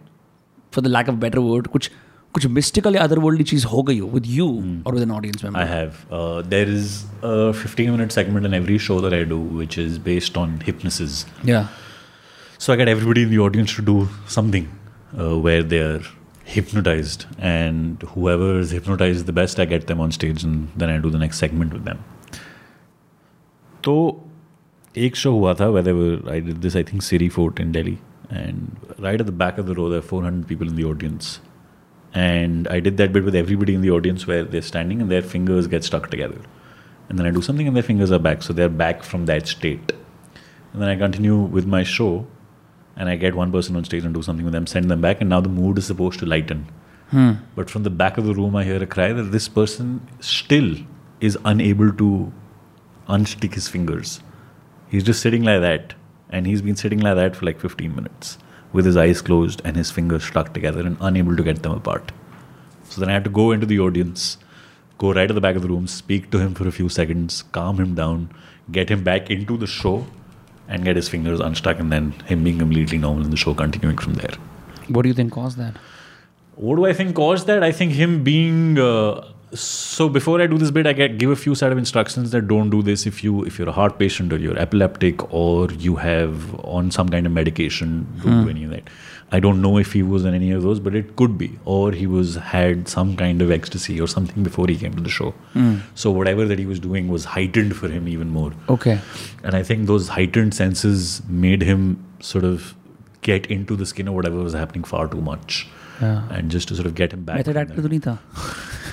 for 0.71 0.81
the 0.81 0.89
lack 0.89 1.07
of 1.07 1.15
a 1.15 1.17
better 1.17 1.41
word, 1.41 1.69
कुछ 1.75 1.89
कुछ 2.33 2.45
mystical 2.55 2.95
या 2.95 3.05
otherworldly 3.07 3.43
चीज 3.51 3.65
हो 3.65 3.83
गई 3.83 3.97
हो 3.99 4.09
with 4.15 4.27
you 4.37 4.47
or 4.85 4.93
with 4.95 5.05
an 5.05 5.13
audience 5.17 5.43
member. 5.43 5.61
I 5.61 5.65
have. 5.65 6.01
Uh, 6.17 6.41
there 6.53 6.69
is 6.77 7.05
a 7.29 7.53
15 7.53 7.91
minute 7.91 8.11
segment 8.17 8.49
in 8.49 8.57
every 8.59 8.77
show 8.87 8.99
that 9.05 9.15
I 9.19 9.23
do, 9.31 9.39
which 9.61 9.77
is 9.77 9.97
based 10.09 10.37
on 10.43 10.59
hypnosis. 10.69 11.25
yeah. 11.53 11.67
So 12.65 12.73
I 12.73 12.75
get 12.75 12.89
everybody 12.91 13.21
in 13.23 13.29
the 13.31 13.39
audience 13.39 13.73
to 13.75 13.81
do 13.89 13.97
something 14.37 14.65
uh, 15.17 15.39
where 15.47 15.63
they're 15.73 16.01
hypnotized, 16.53 17.25
and 17.39 18.01
whoever 18.13 18.49
is 18.59 18.71
hypnotized 18.71 19.27
the 19.27 19.35
best, 19.37 19.59
I 19.59 19.65
get 19.73 19.87
them 19.91 20.01
on 20.05 20.11
stage, 20.11 20.43
and 20.43 20.81
then 20.83 20.89
I 20.89 20.97
do 20.97 21.09
the 21.09 21.21
next 21.25 21.45
segment 21.45 21.77
with 21.77 21.85
them. 21.85 22.03
तो 23.83 23.93
एक 24.97 25.15
show 25.15 25.31
हुआ 25.31 25.53
था 25.59 25.71
where 25.73 26.29
I 26.35 26.39
did 26.47 26.61
this 26.61 26.75
I 26.75 26.83
think 26.83 27.03
Siri 27.09 27.29
Fort 27.29 27.59
in 27.65 27.71
Delhi 27.71 27.97
and 28.29 28.95
right 29.05 29.19
at 29.19 29.25
the 29.25 29.37
back 29.43 29.57
of 29.57 29.67
the 29.67 29.75
row 29.75 29.89
there 29.89 29.99
are 29.99 30.09
400 30.09 30.47
people 30.47 30.67
in 30.67 30.75
the 30.75 30.83
audience 30.89 31.39
and 32.14 32.68
I 32.68 32.78
did 32.78 32.96
that 32.98 33.12
bit 33.12 33.24
with 33.24 33.34
everybody 33.34 33.74
in 33.74 33.80
the 33.80 33.90
audience 33.90 34.26
where 34.26 34.44
they're 34.44 34.62
standing 34.62 35.00
and 35.00 35.10
their 35.10 35.20
fingers 35.20 35.66
get 35.66 35.82
stuck 35.82 36.10
together. 36.10 36.40
And 37.08 37.18
then 37.18 37.26
I 37.26 37.30
do 37.30 37.42
something 37.42 37.66
and 37.66 37.74
their 37.74 37.82
fingers 37.82 38.12
are 38.12 38.20
back 38.20 38.42
so 38.42 38.52
they're 38.52 38.68
back 38.68 39.02
from 39.02 39.26
that 39.26 39.48
state. 39.48 39.92
And 40.72 40.80
then 40.80 40.88
I 40.88 40.96
continue 40.96 41.36
with 41.36 41.66
my 41.66 41.82
show 41.82 42.26
and 42.96 43.08
I 43.08 43.16
get 43.16 43.34
one 43.34 43.50
person 43.50 43.74
on 43.74 43.84
stage 43.84 44.04
and 44.04 44.14
do 44.14 44.22
something 44.22 44.44
with 44.44 44.54
them 44.54 44.68
send 44.68 44.88
them 44.88 45.00
back 45.00 45.20
and 45.20 45.28
now 45.28 45.40
the 45.40 45.48
mood 45.48 45.76
is 45.76 45.86
supposed 45.86 46.20
to 46.20 46.26
lighten. 46.26 46.70
Hmm. 47.10 47.32
But 47.56 47.68
from 47.68 47.82
the 47.82 47.90
back 47.90 48.16
of 48.16 48.24
the 48.24 48.34
room 48.34 48.54
I 48.54 48.62
hear 48.62 48.80
a 48.80 48.86
cry 48.86 49.12
that 49.12 49.32
this 49.32 49.48
person 49.48 50.06
still 50.20 50.76
is 51.20 51.36
unable 51.44 51.92
to 51.94 52.32
unstick 53.08 53.54
his 53.54 53.68
fingers. 53.68 54.20
He's 54.88 55.02
just 55.02 55.20
sitting 55.20 55.42
like 55.42 55.60
that. 55.62 55.94
And 56.30 56.46
he's 56.46 56.62
been 56.62 56.76
sitting 56.76 57.00
like 57.00 57.16
that 57.16 57.34
for 57.34 57.44
like 57.44 57.60
15 57.60 57.94
minutes 57.94 58.38
with 58.74 58.84
his 58.84 58.96
eyes 58.98 59.22
closed 59.22 59.62
and 59.64 59.76
his 59.76 59.90
fingers 59.90 60.24
stuck 60.24 60.52
together 60.52 60.80
and 60.80 60.98
unable 61.00 61.36
to 61.36 61.42
get 61.42 61.62
them 61.62 61.72
apart. 61.72 62.12
So 62.90 63.00
then 63.00 63.08
I 63.08 63.14
had 63.14 63.24
to 63.24 63.30
go 63.30 63.52
into 63.52 63.66
the 63.66 63.78
audience, 63.80 64.36
go 64.98 65.12
right 65.12 65.30
at 65.30 65.34
the 65.34 65.40
back 65.40 65.56
of 65.56 65.62
the 65.62 65.68
room, 65.68 65.86
speak 65.86 66.30
to 66.32 66.38
him 66.38 66.54
for 66.54 66.68
a 66.68 66.72
few 66.72 66.88
seconds, 66.88 67.44
calm 67.52 67.78
him 67.78 67.94
down, 67.94 68.30
get 68.72 68.90
him 68.90 69.04
back 69.04 69.30
into 69.30 69.56
the 69.56 69.66
show, 69.66 70.06
and 70.68 70.84
get 70.84 70.96
his 70.96 71.08
fingers 71.08 71.40
unstuck, 71.40 71.78
and 71.78 71.92
then 71.92 72.12
him 72.26 72.42
being 72.42 72.58
completely 72.58 72.98
normal 72.98 73.24
in 73.24 73.30
the 73.30 73.36
show, 73.36 73.54
continuing 73.54 73.98
from 73.98 74.14
there. 74.14 74.34
What 74.88 75.02
do 75.02 75.08
you 75.08 75.14
think 75.14 75.32
caused 75.32 75.56
that? 75.58 75.76
What 76.56 76.76
do 76.76 76.86
I 76.86 76.92
think 76.92 77.14
caused 77.14 77.46
that? 77.46 77.62
I 77.62 77.72
think 77.72 77.92
him 77.92 78.24
being 78.24 78.78
uh, 78.78 79.28
so. 79.53 80.09
Before 80.09 80.41
I 80.41 80.47
do 80.47 80.57
this 80.57 80.71
bit, 80.71 80.87
I 80.87 80.93
get 80.93 81.17
give 81.17 81.29
a 81.29 81.35
few 81.35 81.55
set 81.55 81.71
of 81.71 81.77
instructions 81.77 82.31
that 82.31 82.47
don't 82.47 82.69
do 82.69 82.81
this 82.81 83.05
if 83.05 83.23
you 83.23 83.43
if 83.43 83.59
you're 83.59 83.69
a 83.69 83.71
heart 83.71 83.99
patient 83.99 84.33
or 84.33 84.37
you're 84.37 84.57
epileptic 84.57 85.31
or 85.33 85.71
you 85.71 85.95
have 85.97 86.53
on 86.63 86.91
some 86.91 87.09
kind 87.09 87.25
of 87.25 87.31
medication. 87.31 88.07
Don't 88.23 88.43
do 88.45 88.49
any 88.49 88.63
of 88.65 88.71
that. 88.71 88.89
I 89.31 89.39
don't 89.39 89.61
know 89.61 89.77
if 89.77 89.93
he 89.93 90.01
was 90.01 90.25
on 90.25 90.33
any 90.33 90.51
of 90.51 90.63
those, 90.63 90.79
but 90.79 90.95
it 90.95 91.15
could 91.15 91.37
be, 91.37 91.47
or 91.63 91.91
he 91.91 92.07
was 92.07 92.35
had 92.35 92.87
some 92.87 93.15
kind 93.15 93.43
of 93.43 93.51
ecstasy 93.51 94.01
or 94.01 94.07
something 94.07 94.41
before 94.41 94.67
he 94.67 94.75
came 94.75 94.95
to 94.95 95.01
the 95.01 95.09
show. 95.09 95.33
So 95.93 96.09
whatever 96.09 96.45
that 96.45 96.57
he 96.57 96.65
was 96.65 96.79
doing 96.79 97.09
was 97.09 97.25
heightened 97.25 97.75
for 97.75 97.89
him 97.89 98.07
even 98.07 98.29
more. 98.29 98.53
Okay. 98.69 98.99
And 99.43 99.55
I 99.55 99.61
think 99.61 99.85
those 99.85 100.07
heightened 100.07 100.55
senses 100.55 101.21
made 101.27 101.61
him 101.61 102.03
sort 102.21 102.43
of 102.43 102.73
get 103.21 103.45
into 103.47 103.75
the 103.75 103.85
skin 103.85 104.07
of 104.07 104.15
whatever 104.15 104.37
was 104.37 104.53
happening 104.53 104.83
far 104.83 105.07
too 105.07 105.21
much. 105.21 105.67
Yeah. 106.01 106.27
And 106.31 106.49
just 106.49 106.69
to 106.69 106.75
sort 106.75 106.87
of 106.87 106.95
get 106.95 107.13
him 107.13 107.23
back. 107.23 107.35
Method 107.35 107.53
from 107.53 107.67
actor 107.67 107.81
तो 107.83 107.89
नहीं 107.89 107.99
था. 107.99 108.17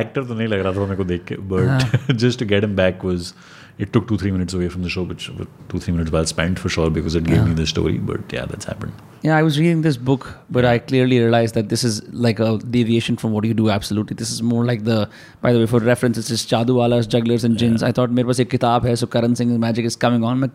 actor 0.00 0.24
तो 0.24 0.34
नहीं 0.34 0.48
लग 0.48 0.60
रहा 0.60 0.72
था 0.72 0.80
मेरे 0.80 0.96
को 0.96 1.04
देख 1.04 1.24
के 1.24 1.36
but 1.52 2.12
just 2.12 2.40
to 2.40 2.46
get 2.46 2.64
am 2.64 2.76
back 2.76 3.04
was 3.04 3.32
it 3.80 3.92
took 3.92 4.06
to 4.08 4.16
three 4.16 4.30
minutes 4.30 4.54
away 4.54 4.68
from 4.68 4.84
the 4.84 4.88
show 4.88 5.04
which 5.04 5.28
to 5.70 5.78
three 5.78 5.92
minutes 5.92 6.12
well 6.12 6.24
spend 6.24 6.58
for 6.58 6.70
sure 6.70 6.90
because 6.90 7.18
it 7.18 7.24
gave 7.24 7.44
me 7.44 7.54
the 7.54 7.64
story 7.64 7.98
but 8.10 8.34
या 8.34 8.44
that's 8.44 8.68
happened 8.68 8.92
या 9.24 9.36
I 9.36 9.42
was 9.42 9.58
reading 9.58 9.82
this 9.82 9.96
book 9.96 10.26
but 10.52 10.64
I 10.64 10.78
clearly 10.78 11.18
realise 11.18 11.54
that 11.54 11.64
this 11.64 11.84
is 11.84 12.00
like 12.14 12.40
a 12.40 12.56
deviation 12.66 13.14
from 13.14 13.32
what 13.32 13.44
you 13.44 13.54
do 13.54 13.68
absolutely 13.70 14.16
this 14.16 14.32
is 14.32 14.42
more 14.42 14.66
like 14.66 14.84
the 14.84 15.06
by 15.42 15.54
the 15.54 15.56
way 15.56 15.66
for 15.66 15.82
reference 15.82 16.18
is 16.18 16.32
is 16.32 16.46
जादू 16.48 16.78
Jugglers 17.12 17.44
and 17.44 17.62
and 17.62 17.78
Yeah. 17.78 17.88
I 17.88 17.92
thought, 17.92 18.10
मेरे 18.10 18.44
किताब 18.44 18.86
है 18.86 18.94
so 18.94 19.06
Karan 19.06 19.34
Singh 19.34 19.58
magic 19.58 19.86
is 19.86 19.98
coming 20.04 20.24
on. 20.24 20.36
मैं 20.36 20.50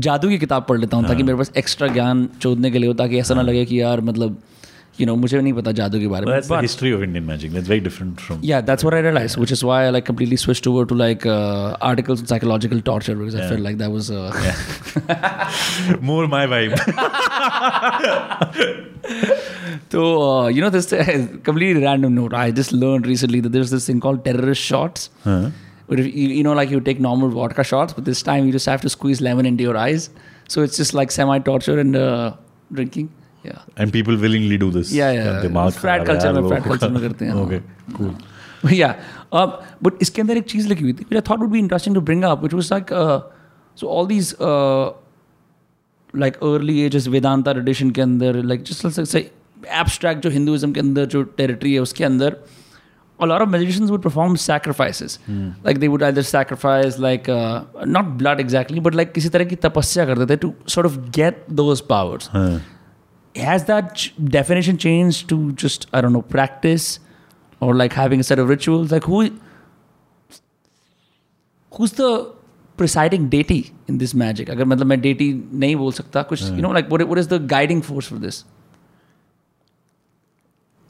जादू 0.00 0.28
की 0.28 0.38
किताब 0.38 0.66
पढ़ 0.68 0.78
लेता 0.78 0.96
हूँ 0.96 1.06
ताकि 1.08 1.22
मेरे 1.22 1.38
पास 1.38 1.52
एक्स्ट्रा 1.56 1.88
ज्ञान 1.88 2.28
चोदने 2.40 2.70
के 2.70 2.78
लिए 2.78 2.88
हो 2.88 2.94
ताकि 2.94 3.18
ऐसा 3.18 3.34
ना 3.34 3.42
लगे 3.42 3.64
कि 3.64 3.80
यार 3.80 4.00
मतलब 4.00 4.40
you 4.97 5.05
know 5.09 5.15
मुझे 5.19 5.39
नहीं 5.41 5.53
पता 5.53 5.71
जादू 5.77 5.99
के 5.99 6.07
बारे 6.07 6.25
well, 6.25 6.33
में. 6.33 6.39
that's 6.39 6.49
the 6.49 6.61
history 6.65 6.91
of 6.95 7.03
Indian 7.05 7.25
magic 7.25 7.51
that's 7.51 7.67
very 7.67 7.83
different 7.85 8.21
from 8.25 8.43
Yeah, 8.49 8.61
that's 8.61 8.83
what 8.87 8.93
I 8.93 8.99
realized, 9.05 9.37
which 9.43 9.53
is 9.55 9.63
why 9.69 9.77
I 9.85 9.89
like 9.95 10.05
completely 10.09 10.37
switched 10.41 10.67
over 10.71 10.85
to 10.91 10.97
like 11.01 11.25
uh, 11.25 11.77
articles 11.91 12.21
on 12.21 12.27
psychological 12.33 12.81
torture 12.89 13.15
because 13.15 13.35
I 13.35 13.47
felt 13.49 13.61
like 13.61 13.79
that 13.79 13.91
was. 13.91 14.11
Uh, 14.11 14.31
more 16.11 16.27
my 16.27 16.45
vibe 16.53 16.77
So, 19.89 20.03
uh, 20.23 20.47
you 20.47 20.61
know, 20.61 20.69
this 20.69 20.87
completely 21.43 21.83
random 21.83 22.15
note. 22.15 22.33
I 22.33 22.51
just 22.51 22.71
learned 22.71 23.07
recently 23.07 23.39
that 23.41 23.51
there's 23.57 23.71
this 23.71 23.87
thing 23.87 23.99
called 23.99 24.23
terrorist 24.25 24.61
shots. 24.61 25.09
Where 25.87 25.99
if 25.99 26.05
you, 26.05 26.29
you 26.29 26.43
know, 26.43 26.53
like 26.53 26.69
you 26.69 26.79
take 26.79 26.99
normal 26.99 27.29
vodka 27.29 27.63
shots, 27.63 27.93
but 27.93 28.05
this 28.05 28.21
time 28.21 28.45
you 28.45 28.51
just 28.51 28.65
have 28.65 28.81
to 28.81 28.89
squeeze 28.89 29.21
lemon 29.21 29.45
into 29.45 29.63
your 29.63 29.75
eyes. 29.77 30.09
So 30.47 30.61
it's 30.61 30.77
just 30.77 30.93
like 30.93 31.11
semi 31.11 31.39
torture 31.39 31.79
and 31.79 31.95
uh, 31.95 32.35
drinking. 32.71 33.11
Yeah. 33.46 33.58
and 33.82 33.92
people 33.92 34.16
willingly 34.22 34.56
do 34.62 34.68
this 34.76 34.92
Yeah, 34.94 35.12
yeah. 35.16 35.40
दिमाग 35.42 35.72
culture 35.72 35.86
यार 35.88 36.32
में- 36.32 36.34
लोगों 36.36 36.50
frat 36.50 36.64
culture 36.68 36.80
का। 36.80 36.88
में 36.94 37.00
करते 37.02 37.24
हैं, 37.24 37.32
हाँ. 37.32 37.46
okay 37.46 37.60
cool 37.98 38.72
yeah. 38.78 38.94
Uh, 39.32 39.46
but 39.86 40.00
इसके 40.02 40.22
अंदर 40.22 40.36
एक 40.36 40.44
चीज़ 40.50 40.68
लिखी 40.68 40.84
हुई 40.84 40.92
थी 40.92 41.04
which 41.10 41.18
I 41.20 41.24
thought 41.28 41.44
would 41.44 41.52
be 41.56 41.60
interesting 41.64 41.98
to 41.98 42.02
bring 42.08 42.24
up, 42.30 42.42
which 42.46 42.56
was 42.60 42.70
like 42.74 42.92
uh, 43.02 43.18
so 43.82 43.88
all 43.96 44.08
these 44.12 44.30
uh, 44.50 44.86
like 46.14 46.38
early 46.50 46.76
ages 46.84 47.06
Vedanta 47.16 47.54
tradition 47.58 47.90
के 47.94 48.02
अंदर 48.02 48.42
like 48.52 48.64
just 48.70 48.84
let's 48.86 48.98
like, 48.98 49.10
say 49.14 49.24
abstract 49.82 50.26
जो 50.26 50.30
Hinduism 50.38 50.74
के 50.74 50.80
अंदर 50.80 51.06
जो 51.16 51.22
territory 51.40 51.74
है 51.74 51.80
उसके 51.88 52.04
अंदर 52.04 52.36
a 53.20 53.26
lot 53.26 53.42
of 53.44 53.48
magicians 53.52 53.90
would 53.92 54.02
perform 54.02 54.34
sacrifices. 54.40 55.14
Like 55.68 55.78
they 55.84 55.88
would 55.92 56.02
either 56.08 56.22
sacrifice 56.26 56.98
like 57.04 57.28
uh, 57.36 57.62
not 57.94 58.10
blood 58.18 58.42
exactly, 58.42 58.82
but 58.88 58.98
like 59.00 59.12
किसी 59.14 59.28
तरह 59.36 59.44
की 59.52 59.56
तपस्या 59.68 60.04
करते 60.10 60.26
थे 60.34 60.36
to 60.44 60.50
sort 60.74 60.86
of 60.90 60.98
get 61.18 61.40
those 61.62 61.82
powers. 61.94 62.28
हाँ 62.34 62.50
Has 63.37 63.65
that 63.65 63.95
ch- 63.95 64.13
definition 64.37 64.77
changed 64.77 65.27
to 65.29 65.51
just 65.63 65.87
I 65.91 66.01
don't 66.01 66.13
know 66.13 66.21
practice 66.21 66.99
or 67.59 67.73
like 67.75 67.93
having 67.93 68.19
a 68.19 68.23
set 68.23 68.39
of 68.39 68.49
rituals? 68.49 68.91
Like 68.91 69.03
who 69.11 69.21
who's 71.77 71.93
the 71.93 72.09
presiding 72.77 73.29
deity 73.29 73.59
in 73.87 73.97
this 74.03 74.13
magic? 74.23 74.49
अगर 74.49 74.65
मतलब 74.65 74.87
मैं 74.87 74.97
deity 75.01 75.31
नहीं 75.63 75.75
बोल 75.75 75.91
सकता 76.01 76.21
कुछ 76.31 76.43
you 76.51 76.61
know 76.67 76.73
like 76.79 76.91
what 76.95 77.05
what 77.13 77.21
is 77.23 77.27
the 77.33 77.39
guiding 77.55 77.81
force 77.89 78.07
for 78.13 78.19
this? 78.25 78.43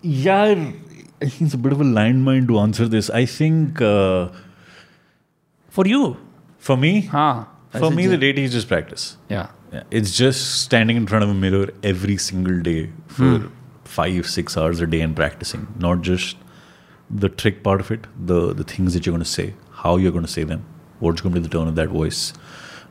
Yeah, 0.02 0.41
I 0.52 1.28
think 1.30 1.41
it's 1.48 1.54
a 1.54 1.58
bit 1.66 1.72
of 1.72 1.82
a 1.82 1.86
landmine 1.98 2.48
to 2.48 2.60
answer 2.60 2.88
this. 2.94 3.10
I 3.10 3.26
think 3.26 3.82
uh, 3.82 4.28
For 5.76 5.86
you, 5.90 6.00
for 6.70 6.76
me, 6.78 6.90
huh? 7.12 7.45
for 7.84 7.90
me, 8.00 8.08
the 8.08 8.18
deity 8.24 8.44
is 8.48 8.52
just 8.56 8.68
practice. 8.68 9.06
yeah. 9.30 9.48
Yeah, 9.73 9.82
it's 9.90 10.16
just 10.16 10.62
standing 10.62 10.97
in 10.97 11.07
front 11.07 11.24
of 11.24 11.31
a 11.31 11.35
mirror 11.35 11.69
every 11.82 12.16
single 12.16 12.61
day 12.61 12.90
for 13.07 13.51
five, 13.85 14.27
six 14.27 14.57
hours 14.57 14.81
a 14.81 14.86
day 14.86 15.01
and 15.01 15.15
practicing. 15.15 15.66
Not 15.78 16.03
just 16.03 16.36
the 17.11 17.28
trick 17.28 17.62
part 17.62 17.81
of 17.81 17.90
it, 17.90 18.07
the 18.31 18.55
the 18.55 18.65
things 18.65 18.95
that 18.95 19.05
you're 19.07 19.12
going 19.12 19.24
to 19.24 19.31
say, 19.31 19.55
how 19.82 19.97
you're 19.97 20.12
going 20.12 20.24
to 20.24 20.31
say 20.31 20.45
them, 20.45 20.65
what's 21.01 21.20
going 21.20 21.35
to 21.35 21.40
be 21.40 21.47
the 21.47 21.53
tone 21.57 21.69
of 21.69 21.74
that 21.74 21.89
voice, 21.89 22.32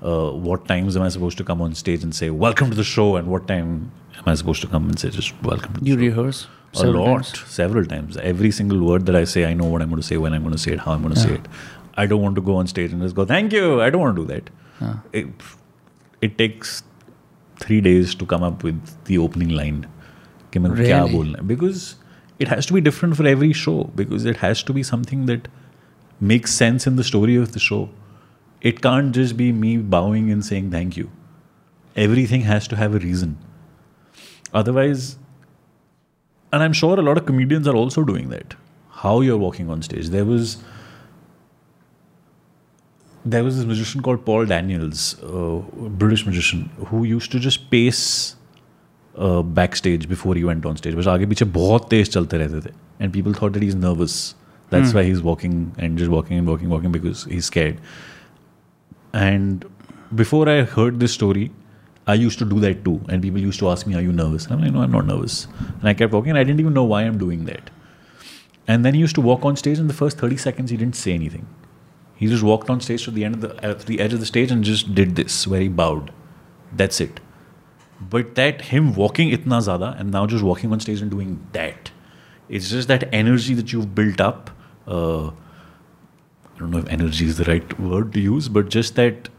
uh, 0.03 0.29
what 0.31 0.67
times 0.67 0.95
am 0.97 1.03
I 1.03 1.09
supposed 1.09 1.37
to 1.39 1.43
come 1.43 1.61
on 1.61 1.73
stage 1.75 2.03
and 2.03 2.13
say 2.13 2.29
"Welcome 2.29 2.69
to 2.69 2.75
the 2.75 2.83
show," 2.83 3.15
and 3.15 3.27
what 3.27 3.47
time 3.47 3.91
am 4.17 4.23
I 4.25 4.35
supposed 4.35 4.61
to 4.61 4.67
come 4.67 4.87
and 4.89 4.99
say 4.99 5.09
just 5.09 5.33
"Welcome 5.43 5.73
to 5.73 5.79
the 5.79 5.85
You 5.87 5.95
show." 5.95 6.05
rehearse 6.07 6.47
a 6.75 6.85
lot, 6.87 7.23
times? 7.23 7.39
several 7.47 7.85
times. 7.85 8.17
Every 8.17 8.51
single 8.51 8.83
word 8.85 9.05
that 9.07 9.15
I 9.15 9.23
say, 9.23 9.45
I 9.45 9.53
know 9.53 9.65
what 9.65 9.81
I'm 9.81 9.89
going 9.89 10.01
to 10.01 10.07
say, 10.07 10.17
when 10.17 10.33
I'm 10.33 10.43
going 10.43 10.53
to 10.53 10.59
say 10.59 10.73
it, 10.73 10.79
how 10.79 10.91
I'm 10.91 11.01
going 11.01 11.13
to 11.15 11.19
say 11.19 11.33
it. 11.35 11.47
I 11.95 12.05
don't 12.05 12.21
want 12.21 12.35
to 12.35 12.41
go 12.41 12.55
on 12.57 12.67
stage 12.67 12.91
and 12.93 13.01
just 13.01 13.15
go, 13.15 13.25
thank 13.25 13.51
you. 13.51 13.81
I 13.81 13.89
don't 13.89 14.01
want 14.01 14.15
to 14.15 14.21
do 14.21 14.27
that. 14.33 14.49
It, 15.11 15.27
it 16.20 16.38
takes 16.38 16.82
three 17.60 17.80
days 17.80 18.14
to 18.14 18.26
come 18.26 18.42
up 18.42 18.62
with 18.64 18.80
the 19.04 19.18
opening 19.18 19.48
line. 19.48 19.86
कि 20.52 20.58
मेरे 20.58 20.74
को 20.74 20.84
क्या 20.84 21.02
Really? 21.02 21.14
बोलना 21.14 21.38
है. 21.38 21.46
Because 21.48 21.96
it 22.38 22.48
has 22.48 22.66
to 22.66 22.74
be 22.74 22.80
different 22.80 23.16
for 23.16 23.26
every 23.26 23.52
show. 23.52 23.90
Because 23.96 24.24
it 24.26 24.36
has 24.44 24.62
to 24.62 24.72
be 24.72 24.82
something 24.82 25.26
that 25.26 25.48
makes 26.20 26.54
sense 26.54 26.86
in 26.86 26.96
the 26.96 27.04
story 27.04 27.36
of 27.36 27.52
the 27.52 27.58
show. 27.58 27.88
It 28.60 28.80
can't 28.80 29.12
just 29.12 29.36
be 29.36 29.52
me 29.52 29.76
bowing 29.76 30.30
and 30.30 30.44
saying 30.44 30.70
thank 30.70 30.96
you. 30.96 31.10
Everything 31.96 32.42
has 32.42 32.68
to 32.68 32.76
have 32.76 32.94
a 32.94 32.98
reason. 32.98 33.36
Otherwise, 34.54 35.18
and 36.52 36.62
I'm 36.62 36.72
sure 36.72 36.98
a 36.98 37.02
lot 37.02 37.16
of 37.16 37.26
comedians 37.26 37.66
are 37.66 37.74
also 37.74 38.04
doing 38.04 38.28
that. 38.28 38.54
How 38.90 39.20
you're 39.20 39.38
walking 39.38 39.70
on 39.70 39.82
stage. 39.82 40.08
There 40.10 40.24
was 40.24 40.58
there 43.26 43.44
was 43.44 43.56
this 43.56 43.64
magician 43.64 44.02
called 44.02 44.24
Paul 44.24 44.46
Daniels, 44.46 45.16
uh, 45.22 45.86
a 45.86 45.88
British 45.88 46.26
magician, 46.26 46.70
who 46.88 47.04
used 47.04 47.30
to 47.32 47.38
just 47.38 47.70
pace 47.70 48.36
uh, 49.16 49.42
backstage 49.42 50.08
before 50.08 50.34
he 50.34 50.44
went 50.44 50.66
on 50.66 50.76
stage. 50.76 50.94
बस 50.94 51.08
आगे 51.08 51.26
पीछे 51.26 51.44
बहुत 51.58 51.88
तेज 51.90 52.08
चलते 52.14 52.38
रहते 52.38 52.60
थे. 52.66 52.72
And 53.00 53.12
people 53.12 53.32
thought 53.32 53.52
that 53.52 53.62
he's 53.62 53.74
nervous. 53.74 54.34
That's 54.70 54.94
why 54.94 55.02
he's 55.04 55.20
walking 55.20 55.56
and 55.78 55.98
just 55.98 56.10
walking 56.10 56.38
and 56.38 56.48
walking, 56.48 56.70
walking 56.70 56.92
because 56.92 57.24
he's 57.24 57.44
scared. 57.44 57.80
And 59.12 59.66
before 60.20 60.48
I 60.48 60.62
heard 60.62 60.98
this 60.98 61.12
story, 61.12 61.50
I 62.06 62.14
used 62.14 62.38
to 62.38 62.46
do 62.52 62.60
that 62.60 62.84
too. 62.84 63.00
And 63.08 63.22
people 63.22 63.40
used 63.40 63.60
to 63.60 63.68
ask 63.68 63.86
me, 63.86 63.94
Are 63.94 64.00
you 64.00 64.12
nervous? 64.12 64.46
And 64.46 64.54
I'm 64.54 64.62
like, 64.62 64.72
No, 64.72 64.80
I'm 64.82 64.90
not 64.90 65.06
nervous. 65.06 65.46
And 65.66 65.88
I 65.88 65.94
kept 65.94 66.12
walking, 66.12 66.30
and 66.30 66.38
I 66.38 66.44
didn't 66.44 66.60
even 66.60 66.72
know 66.72 66.84
why 66.84 67.02
I'm 67.02 67.18
doing 67.18 67.44
that. 67.50 67.70
And 68.66 68.84
then 68.84 68.94
he 68.94 69.00
used 69.00 69.14
to 69.16 69.20
walk 69.20 69.44
on 69.44 69.56
stage, 69.56 69.78
and 69.78 69.90
the 69.90 69.94
first 69.94 70.18
30 70.18 70.36
seconds, 70.36 70.70
he 70.70 70.76
didn't 70.76 70.96
say 70.96 71.12
anything. 71.12 71.46
He 72.17 72.27
just 72.27 72.43
walked 72.43 72.69
on 72.69 72.81
stage 72.81 73.05
to 73.05 73.11
the 73.11 73.23
end 73.23 73.35
of 73.35 73.41
the, 73.41 73.69
uh, 73.69 73.73
the 73.75 73.99
edge 73.99 74.11
of 74.11 74.19
the 74.19 74.25
stage 74.25 74.51
and 74.51 74.63
just 74.63 74.93
did 74.95 75.15
this, 75.15 75.47
where 75.47 75.61
he 75.61 75.67
bowed. 75.67 76.11
That's 76.73 76.99
it. 76.99 77.19
But 78.01 78.35
that 78.35 78.61
him 78.61 78.93
walking 78.95 79.29
itna 79.29 79.61
zada 79.61 79.95
and 79.97 80.11
now 80.11 80.25
just 80.25 80.43
walking 80.43 80.71
on 80.71 80.79
stage 80.79 81.01
and 81.01 81.11
doing 81.11 81.47
that, 81.53 81.91
it's 82.49 82.69
just 82.71 82.87
that 82.87 83.07
energy 83.13 83.53
that 83.53 83.71
you've 83.71 83.93
built 83.93 84.19
up. 84.19 84.49
Uh, 84.87 85.27
I 85.27 86.59
don't 86.59 86.71
know 86.71 86.79
if 86.79 86.87
energy 86.87 87.25
is 87.25 87.37
the 87.37 87.43
right 87.45 87.79
word 87.79 88.13
to 88.13 88.19
use, 88.19 88.47
but 88.49 88.69
just 88.69 88.95
that 88.95 89.29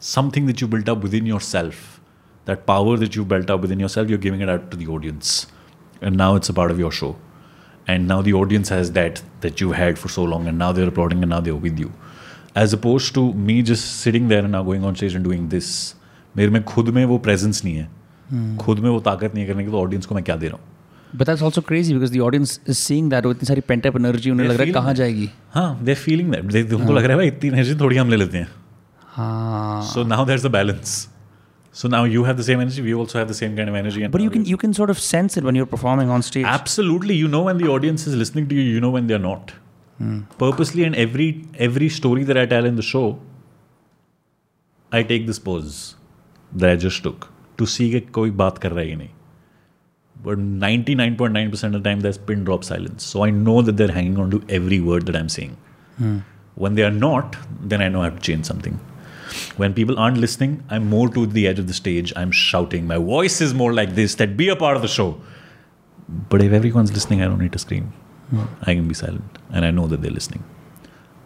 something 0.00 0.46
that 0.46 0.60
you 0.62 0.66
built 0.66 0.88
up 0.88 1.02
within 1.02 1.26
yourself, 1.26 2.00
that 2.46 2.66
power 2.66 2.96
that 2.96 3.14
you've 3.14 3.28
built 3.28 3.50
up 3.50 3.60
within 3.60 3.80
yourself, 3.80 4.08
you're 4.08 4.18
giving 4.18 4.40
it 4.40 4.48
out 4.48 4.70
to 4.70 4.76
the 4.76 4.86
audience. 4.86 5.46
And 6.00 6.16
now 6.16 6.36
it's 6.36 6.48
a 6.48 6.54
part 6.54 6.70
of 6.70 6.78
your 6.78 6.92
show. 6.92 7.16
And 7.88 8.06
now 8.06 8.20
the 8.22 8.34
audience 8.38 8.68
has 8.68 8.92
that 8.92 9.22
that 9.40 9.60
you 9.62 9.72
had 9.72 9.98
for 9.98 10.10
so 10.14 10.24
long, 10.32 10.48
and 10.50 10.62
now 10.62 10.72
they're 10.78 10.92
applauding 10.92 11.22
and 11.26 11.34
now 11.34 11.40
they're 11.40 11.60
with 11.66 11.78
you. 11.84 11.92
As 12.62 12.74
opposed 12.78 13.14
to 13.18 13.22
me 13.48 13.62
just 13.62 14.00
sitting 14.06 14.28
there 14.32 14.48
and 14.48 14.52
now 14.52 14.62
going 14.62 14.84
on 14.84 14.98
stage 15.02 15.20
and 15.20 15.30
doing 15.30 15.48
this. 15.54 15.70
मेरे 16.36 16.50
में 16.50 16.62
खुद 16.64 16.88
में 16.94 17.04
वो 17.10 17.18
presence 17.18 17.64
नहीं 17.64 17.76
है 17.76 17.88
hmm. 18.32 18.56
खुद 18.64 18.78
में 18.78 18.90
वो 18.90 18.98
ताकत 19.06 19.34
नहीं 19.34 19.44
है 19.44 19.50
करने 19.50 19.64
की 19.64 19.70
तो 19.70 19.78
ऑडियंस 19.80 20.06
को 20.06 20.14
मैं 20.14 20.24
क्या 20.24 20.36
दे 20.36 20.48
रहा 20.48 20.56
हूँ 20.56 20.76
But 21.18 21.26
that's 21.28 21.42
also 21.48 21.62
crazy 21.68 21.94
because 21.94 22.10
the 22.14 22.20
audience 22.20 22.50
is 22.72 22.80
seeing 22.86 23.06
that 23.12 23.26
with 23.26 23.36
इतनी 23.36 23.46
सारी 23.46 23.62
pent 23.70 23.86
up 23.90 23.96
energy 24.00 24.30
उन्हें 24.30 24.48
लग 24.48 24.56
रहा 24.56 24.66
है 24.66 24.72
कहाँ 24.72 24.94
जाएगी 24.94 25.28
हाँ 25.54 25.68
दे 25.84 25.94
फीलिंग 25.94 26.34
दैट 26.34 26.72
उनको 26.72 26.92
लग 26.92 27.04
रहा 27.04 27.10
है 27.10 27.16
भाई 27.16 27.28
इतनी 27.28 27.50
एनर्जी 27.50 27.74
थोड़ी 27.80 27.96
हम 27.96 28.10
ले 28.10 28.16
लेते 28.16 28.38
हैं 28.38 28.48
हाँ 29.16 29.92
So 29.94 30.04
now 30.14 30.24
there's 30.30 30.44
a 30.44 30.52
balance. 30.58 30.96
So 31.77 31.89
now 31.89 32.03
you 32.03 32.23
have 32.25 32.37
the 32.37 32.43
same 32.43 32.59
energy, 32.63 32.81
we 32.87 32.93
also 32.93 33.17
have 33.19 33.27
the 33.27 33.33
same 33.33 33.55
kind 33.57 33.69
of 33.69 33.75
energy. 33.75 34.03
And 34.03 34.11
But 34.15 34.21
you 34.21 34.27
now 34.29 34.33
can 34.33 34.43
we- 34.43 34.49
you 34.49 34.57
can 34.57 34.73
sort 34.79 34.91
of 34.93 34.99
sense 34.99 35.37
it 35.37 35.43
when 35.43 35.55
you're 35.55 35.69
performing 35.75 36.09
on 36.09 36.21
stage. 36.21 36.45
absolutely 36.45 37.15
you 37.15 37.27
know 37.27 37.41
when 37.49 37.57
the 37.57 37.67
audience 37.75 38.05
is 38.11 38.15
listening 38.15 38.47
to 38.49 38.55
you, 38.55 38.61
you 38.61 38.79
know 38.79 38.91
when 38.97 39.07
they're 39.07 39.25
not. 39.27 39.53
Purposely, 40.37 40.83
and 40.83 40.95
every 41.01 41.27
every 41.65 41.87
story 41.97 42.23
that 42.29 42.37
I 42.37 42.45
tell 42.53 42.65
in 42.65 42.75
the 42.75 42.85
show, 42.87 43.19
I 44.91 45.01
take 45.03 45.27
this 45.27 45.39
pose 45.39 45.95
that 46.55 46.69
I 46.69 46.75
just 46.75 47.03
took 47.03 47.27
to 47.57 47.67
see 47.75 47.89
कि 47.91 47.99
कोई 48.17 48.31
बात 48.31 48.57
कर 48.57 48.71
रहा 48.71 48.79
है 48.79 48.89
या 48.89 48.95
नहीं. 48.95 49.09
But 50.25 50.39
99.9% 50.63 51.77
of 51.77 51.83
the 51.83 51.83
time, 51.87 52.01
there's 52.05 52.19
pin 52.29 52.43
drop 52.49 52.63
silence. 52.63 53.05
So 53.13 53.23
I 53.25 53.31
know 53.37 53.55
that 53.61 53.77
they're 53.77 53.95
hanging 53.99 54.17
on 54.23 54.29
to 54.31 54.41
every 54.57 54.79
word 54.89 55.05
that 55.05 55.17
I'm 55.21 55.29
saying. 55.37 55.55
When 56.55 56.75
they 56.75 56.85
are 56.89 56.95
not, 56.97 57.35
then 57.71 57.81
I 57.81 57.89
know 57.89 58.01
I 58.01 58.09
have 58.09 58.19
to 58.19 58.25
change 58.31 58.45
something. 58.45 58.79
When 59.57 59.73
people 59.73 59.99
aren't 59.99 60.17
listening, 60.17 60.63
I'm 60.69 60.89
more 60.89 61.09
to 61.09 61.25
the 61.25 61.47
edge 61.47 61.59
of 61.59 61.67
the 61.67 61.73
stage. 61.73 62.13
I'm 62.15 62.31
shouting. 62.31 62.87
My 62.87 62.97
voice 62.97 63.41
is 63.41 63.53
more 63.53 63.73
like 63.73 63.95
this, 63.95 64.15
that 64.15 64.37
be 64.37 64.49
a 64.49 64.55
part 64.55 64.75
of 64.75 64.81
the 64.81 64.87
show. 64.87 65.19
But 66.29 66.41
if 66.41 66.51
everyone's 66.51 66.91
listening, 66.91 67.21
I 67.21 67.25
don't 67.25 67.39
need 67.39 67.53
to 67.53 67.59
scream. 67.59 67.93
I 68.61 68.73
can 68.73 68.87
be 68.87 68.93
silent. 68.93 69.37
And 69.51 69.65
I 69.65 69.71
know 69.71 69.87
that 69.87 70.01
they're 70.01 70.11
listening. 70.11 70.43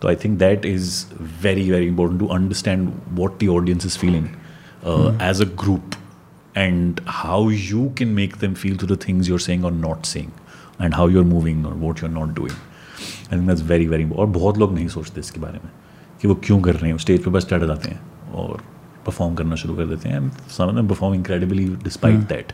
So 0.02 0.10
I 0.10 0.16
think 0.16 0.40
that 0.40 0.66
is 0.66 1.06
very, 1.46 1.70
very 1.70 1.88
important 1.88 2.20
to 2.20 2.30
understand 2.30 2.90
what 3.18 3.40
the 3.40 3.50
audience 3.50 3.86
is 3.86 3.96
feeling 3.96 4.40
uh, 4.84 5.16
as 5.20 5.40
a 5.40 5.46
group 5.46 5.96
and 6.56 7.00
how 7.06 7.50
you 7.50 7.92
can 7.96 8.14
make 8.14 8.38
them 8.38 8.54
feel 8.56 8.78
to 8.78 8.86
the 8.86 8.96
things 8.96 9.28
you're 9.28 9.40
saying 9.40 9.64
or 9.64 9.72
not 9.72 10.06
saying 10.06 10.32
and 10.80 10.94
how 10.94 11.08
you're 11.08 11.24
moving 11.24 11.66
or 11.66 11.74
what 11.74 12.02
you're 12.02 12.12
not 12.12 12.36
doing. 12.36 12.52
I 12.52 13.36
think 13.36 13.48
that's 13.48 13.62
very, 13.62 13.86
very 13.86 14.04
important. 14.04 14.20
और 14.20 14.28
बहुत 14.40 14.58
लोग 14.58 14.74
नहीं 14.74 14.88
सोचते 14.88 15.20
इसके 15.20 15.40
बारे 15.40 15.60
में 15.64 15.72
कि 16.23 16.29
वो 16.29 16.35
क्यों 16.35 16.61
कर 16.61 16.75
रहे 16.75 16.91
हैं? 16.91 16.99
स्टेज 16.99 17.25
पे 17.25 17.31
बस 17.31 17.45
चढ़ 17.45 17.67
जाते 17.67 17.89
हैं 17.91 18.33
और 18.33 18.63
परफॉर्म 19.07 19.35
करना 19.35 19.55
शुरू 19.55 19.77
कर 19.77 19.87
देते 19.87 20.09
हैं। 20.09 20.31
Some 20.31 20.65
of 20.65 20.75
them 20.75 20.89
perform 20.89 21.15
incredibly 21.15 21.65
despite 21.85 22.19
that 22.19 22.53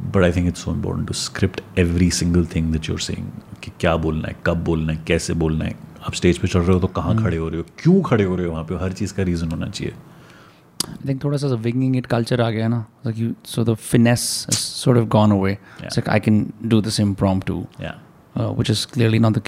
but 0.00 0.22
I 0.24 0.32
think 0.32 0.48
it's 0.48 0.64
so 0.64 0.74
important 0.74 1.08
to 1.08 1.14
script 1.14 1.60
every 1.78 2.10
single 2.10 2.46
thing 2.46 2.72
that 2.72 2.88
you're 2.88 3.00
saying 3.00 3.26
कि 3.62 3.72
क्या 3.80 3.96
बोलना 3.96 4.28
है 4.28 4.36
कब 4.46 4.64
बोलना 4.64 4.92
है 4.92 5.04
कैसे 5.06 5.34
बोलना 5.34 5.64
है। 5.64 5.74
आप 6.06 6.14
स्टेज 6.14 6.38
पे 6.38 6.48
चढ़ 6.48 6.60
रहे 6.60 6.72
हो 6.72 6.80
तो 6.80 6.86
कहाँ 6.86 7.22
खड़े 7.22 7.36
हो 7.36 7.48
रहे 7.48 7.58
हो? 7.58 7.66
क्यों 7.82 8.02
खड़े 8.02 8.24
हो 8.24 8.36
रहे 8.36 8.46
हो? 8.46 8.52
वहाँ 8.52 8.64
पे 8.64 8.74
हर 8.74 8.92
चीज़ 8.92 9.14
का 9.14 9.22
रीज़न 9.22 9.50
होना 9.50 9.68
चाहिए। 9.68 9.94
I 10.82 11.06
think 11.06 11.24
थोड़ा 11.24 11.38
सा 11.38 11.46
winging 11.46 11.92
it 12.00 12.06
culture 12.10 12.40
आ 12.40 12.50
गया 12.50 12.68
ना। 12.68 12.86
Like 13.06 13.18
you 13.18 13.34
so 13.54 13.64
the 13.64 13.76
finesse 13.90 14.46
has 14.46 14.58
sort 14.84 14.96
of 15.02 15.08
gone 15.08 15.32
away. 15.32 15.52
It's 15.82 15.98
like 15.98 16.08
I 16.08 16.18
can 16.28 16.40
do 16.72 16.80
this 16.86 16.98
impromptu, 17.04 17.60
या 17.80 18.00
uh, 18.36 18.50
which 18.60 18.70
is 18.70 18.86
clearly 18.96 19.20
not 19.26 19.38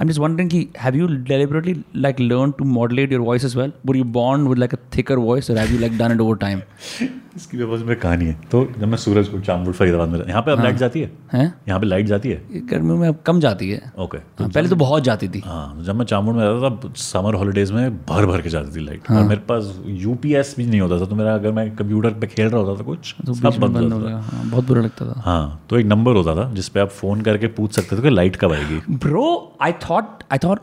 I'm 0.00 0.06
just 0.06 0.20
wondering, 0.20 0.48
ki, 0.48 0.70
have 0.76 0.94
you 0.94 1.08
deliberately 1.30 1.82
like 1.92 2.20
learned 2.20 2.56
to 2.58 2.64
modulate 2.64 3.10
your 3.10 3.22
voice 3.22 3.42
as 3.42 3.56
well? 3.56 3.72
Were 3.84 3.96
you 3.96 4.04
born 4.04 4.48
with 4.48 4.58
like 4.58 4.72
a 4.72 4.78
thicker 4.96 5.16
voice, 5.16 5.50
or 5.50 5.56
have 5.58 5.72
you 5.72 5.78
like 5.78 5.96
done 6.02 6.12
it 6.12 6.20
over 6.20 6.36
time? 6.46 6.62
इसकी 7.36 7.64
बस 7.64 7.82
में 7.86 7.94
कहानी 8.00 8.24
है। 8.24 8.32
तो 8.52 8.64
जब 8.78 8.88
मैं 8.88 8.96
सूरज 8.98 9.28
को 9.28 9.40
चामपुर 9.40 9.72
फरीदाबाद 9.72 10.08
में 10.08 10.18
यहाँ 10.28 10.40
पे 10.42 10.52
अब 10.52 10.62
लाइट 10.62 10.76
जाती 10.76 11.00
है? 11.00 11.10
हैं? 11.32 11.44
यहाँ 11.68 11.80
पे 11.80 11.86
लाइट 11.86 12.06
जाती 12.06 12.28
है? 12.28 12.36
ये 12.52 12.60
गर्मियों 12.70 12.96
में 12.96 13.06
अब 13.08 13.18
कम 13.26 13.40
जाती 13.40 13.68
है। 13.70 13.92
ओके 13.98 14.18
हाँ, 14.18 14.48
पहले 14.48 14.68
तो 14.68 14.76
बहुत 14.76 15.02
जाती 15.04 15.28
थी। 15.28 15.42
हाँ 15.44 15.82
जब 15.86 15.94
मैं 15.96 16.04
चामुंड 16.04 16.36
में 16.36 16.44
रहता 16.44 16.70
था 16.88 16.92
समर 17.02 17.34
हॉलीडेज 17.34 17.70
में 17.72 17.96
भर 18.08 18.26
भर 18.26 18.40
के 18.42 18.48
जाती 18.48 18.76
थी 18.76 18.84
लाइट 18.84 19.10
और 19.10 19.22
मेरे 19.28 19.40
पास 19.48 19.72
यूपीएस 19.86 20.54
भी 20.58 20.66
नहीं 20.66 20.80
होता 20.80 21.00
था 21.00 21.06
तो 21.10 21.16
मेरा 21.16 21.34
अगर 21.34 21.52
मैं 21.58 21.70
कंप्यूटर 21.76 22.14
पे 22.20 22.26
खेल 22.26 22.48
रहा 22.48 22.60
होता 22.60 22.78
था 22.80 22.84
कुछ 22.86 23.14
तो 23.26 23.34
सब 23.34 23.60
बंद 23.60 23.92
हो 23.92 23.98
गया। 23.98 24.16
हाँ, 24.16 24.44
बहुत 24.50 24.66
बुरा 24.68 24.82
लगता 24.82 25.12
था। 25.12 25.20
हाँ 25.26 25.60
तो 25.70 25.78
एक 25.78 25.86
नंबर 25.86 26.16
होता 26.16 26.34
था 26.36 26.50
जिसपे 26.54 26.80
आप 26.80 26.90
फ़ोन 27.00 27.20
करके 27.28 27.46
पूछ 27.60 27.76
सकते 27.76 27.96
थे 27.98 28.02
कि 28.02 28.10
लाइट 28.10 28.36
कब 28.36 28.52
आएगी। 28.52 28.80
Bro 29.06 29.28
I 29.62 29.72
thought 29.90 30.22
I 30.32 30.38
thought 30.44 30.60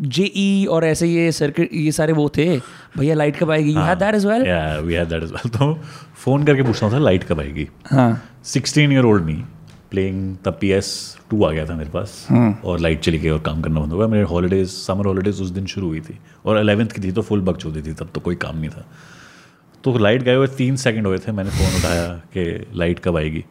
JE 0.00 0.64
और 0.66 0.84
ऐसे 0.84 1.06
ये 1.06 1.30
सर्किट 1.32 1.70
ये 1.74 1.92
सारे 1.92 2.12
वो 2.12 2.28
थे। 2.36 2.46
भैया 2.98 3.14
लाइट 3.14 3.36
कब 3.36 3.50
आएगी? 3.50 3.72
You 3.72 3.80
had 3.80 3.98
that 3.98 4.14
as 4.14 4.26
well 4.26 4.46
yeah 4.46 4.76
we 4.78 4.94
had 4.94 5.08
that 5.08 5.22
as 5.22 5.32
well 5.32 5.50
तो 5.50 5.74
फ़ोन 6.24 6.44
करके 6.44 6.62
पूछता 6.62 6.90
था 6.92 6.98
लाइट 6.98 7.24
कब 7.24 7.40
आएगी? 7.40 7.68
हाँ। 7.86 8.22
16 8.44 8.92
ईयर 8.92 9.04
ओल्ड 9.04 9.24
मी 9.24 9.34
प्लेइंग 9.90 10.36
तब 10.44 10.56
पी 10.60 10.70
एस 10.72 10.88
टू 11.30 11.44
आ 11.44 11.50
गया 11.50 11.66
था 11.66 11.74
मेरे 11.76 11.90
पास। 11.90 12.26
और 12.64 12.80
लाइट 12.80 13.00
चली 13.00 13.18
गई 13.18 13.28
और 13.28 13.40
काम 13.40 13.60
करना 13.62 13.80
बंद 13.80 13.92
हो 13.92 13.98
गया। 13.98 14.06
मेरे 14.06 14.24
हॉलीडेज 14.24 14.68
समर 14.68 15.06
हॉलीडेज 15.06 15.40
उस 15.42 15.50
दिन 15.50 15.66
शुरू 15.66 15.88
हुई 15.88 16.00
थी। 16.00 16.18
और 16.46 16.56
अलेवेंथ 16.56 16.88
की 16.88 17.02
थी 17.02 17.12
तो 17.12 17.22
फुल 17.22 17.40
बक 17.40 17.56
चौथी 17.56 17.82
थी 17.82 17.92
तब 17.94 18.10
तो 18.14 18.20
कोई 18.20 18.34
काम 18.36 18.58
नहीं 18.58 18.70
था। 18.70 18.84
तो 19.84 19.96
लाइट 19.98 20.22
गए 20.22 20.34
हुए 20.34 20.46
तीन 20.58 20.76
सेकंड 20.76 21.06
हुए 21.06 21.18
थे 21.18 21.32
मैंने 21.32 21.50
फ़ोन 21.50 21.76
उठाया 21.78 22.08
कि 22.36 22.66
लाइट 22.74 22.98
कब 22.98 23.16
आएगी? 23.16 23.44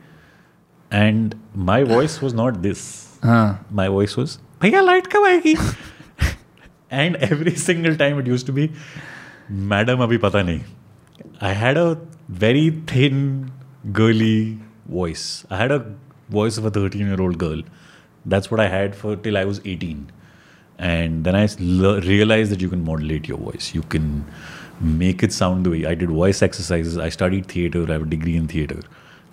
And 0.92 1.34
my 1.58 1.84
voice 1.86 2.22
was 2.24 2.36
not 2.36 2.58
this 2.58 2.78
हाँ 3.25 3.67
माई 3.73 3.89
वॉइस 3.89 4.19
वॉज 4.19 4.39
भैया 4.63 4.81
लाइट 4.81 5.07
कब 5.13 5.25
आएगी 5.27 5.55
and 6.93 7.17
every 7.31 7.51
single 7.67 7.97
time 7.97 8.21
it 8.21 8.29
used 8.29 8.47
to 8.47 8.53
be 8.53 8.71
madam 9.73 10.03
अभी 10.03 10.19
पता 10.27 10.43
नहीं 10.43 10.61
I 11.49 11.55
had 11.55 11.79
a 11.79 11.87
very 12.41 12.71
thin 12.95 13.19
girly 14.01 14.59
voice 14.91 15.25
I 15.53 15.59
had 15.59 15.73
a 15.73 15.79
voice 16.35 16.57
of 16.61 16.65
a 16.69 16.71
13 16.75 17.03
year 17.09 17.17
old 17.25 17.37
girl 17.41 17.61
that's 18.33 18.51
what 18.53 18.61
i 18.63 18.65
had 18.71 18.95
for 19.01 19.11
till 19.27 19.37
i 19.41 19.43
was 19.49 19.59
18 19.73 19.99
and 20.87 21.29
then 21.29 21.37
i 21.41 21.43
l- 21.67 22.01
realized 22.07 22.55
that 22.55 22.65
you 22.65 22.71
can 22.73 22.81
modulate 22.89 23.29
your 23.33 23.39
voice 23.43 23.69
you 23.75 23.83
can 23.93 24.09
make 25.03 25.23
it 25.27 25.37
sound 25.37 25.69
the 25.69 25.73
way 25.75 25.83
i 25.91 25.93
did 26.01 26.15
voice 26.17 26.41
exercises 26.47 26.97
i 27.05 27.07
studied 27.19 27.47
theater 27.53 27.83
i 27.85 27.93
have 27.93 28.07
a 28.09 28.11
degree 28.15 28.35
in 28.41 28.49
theater 28.55 28.79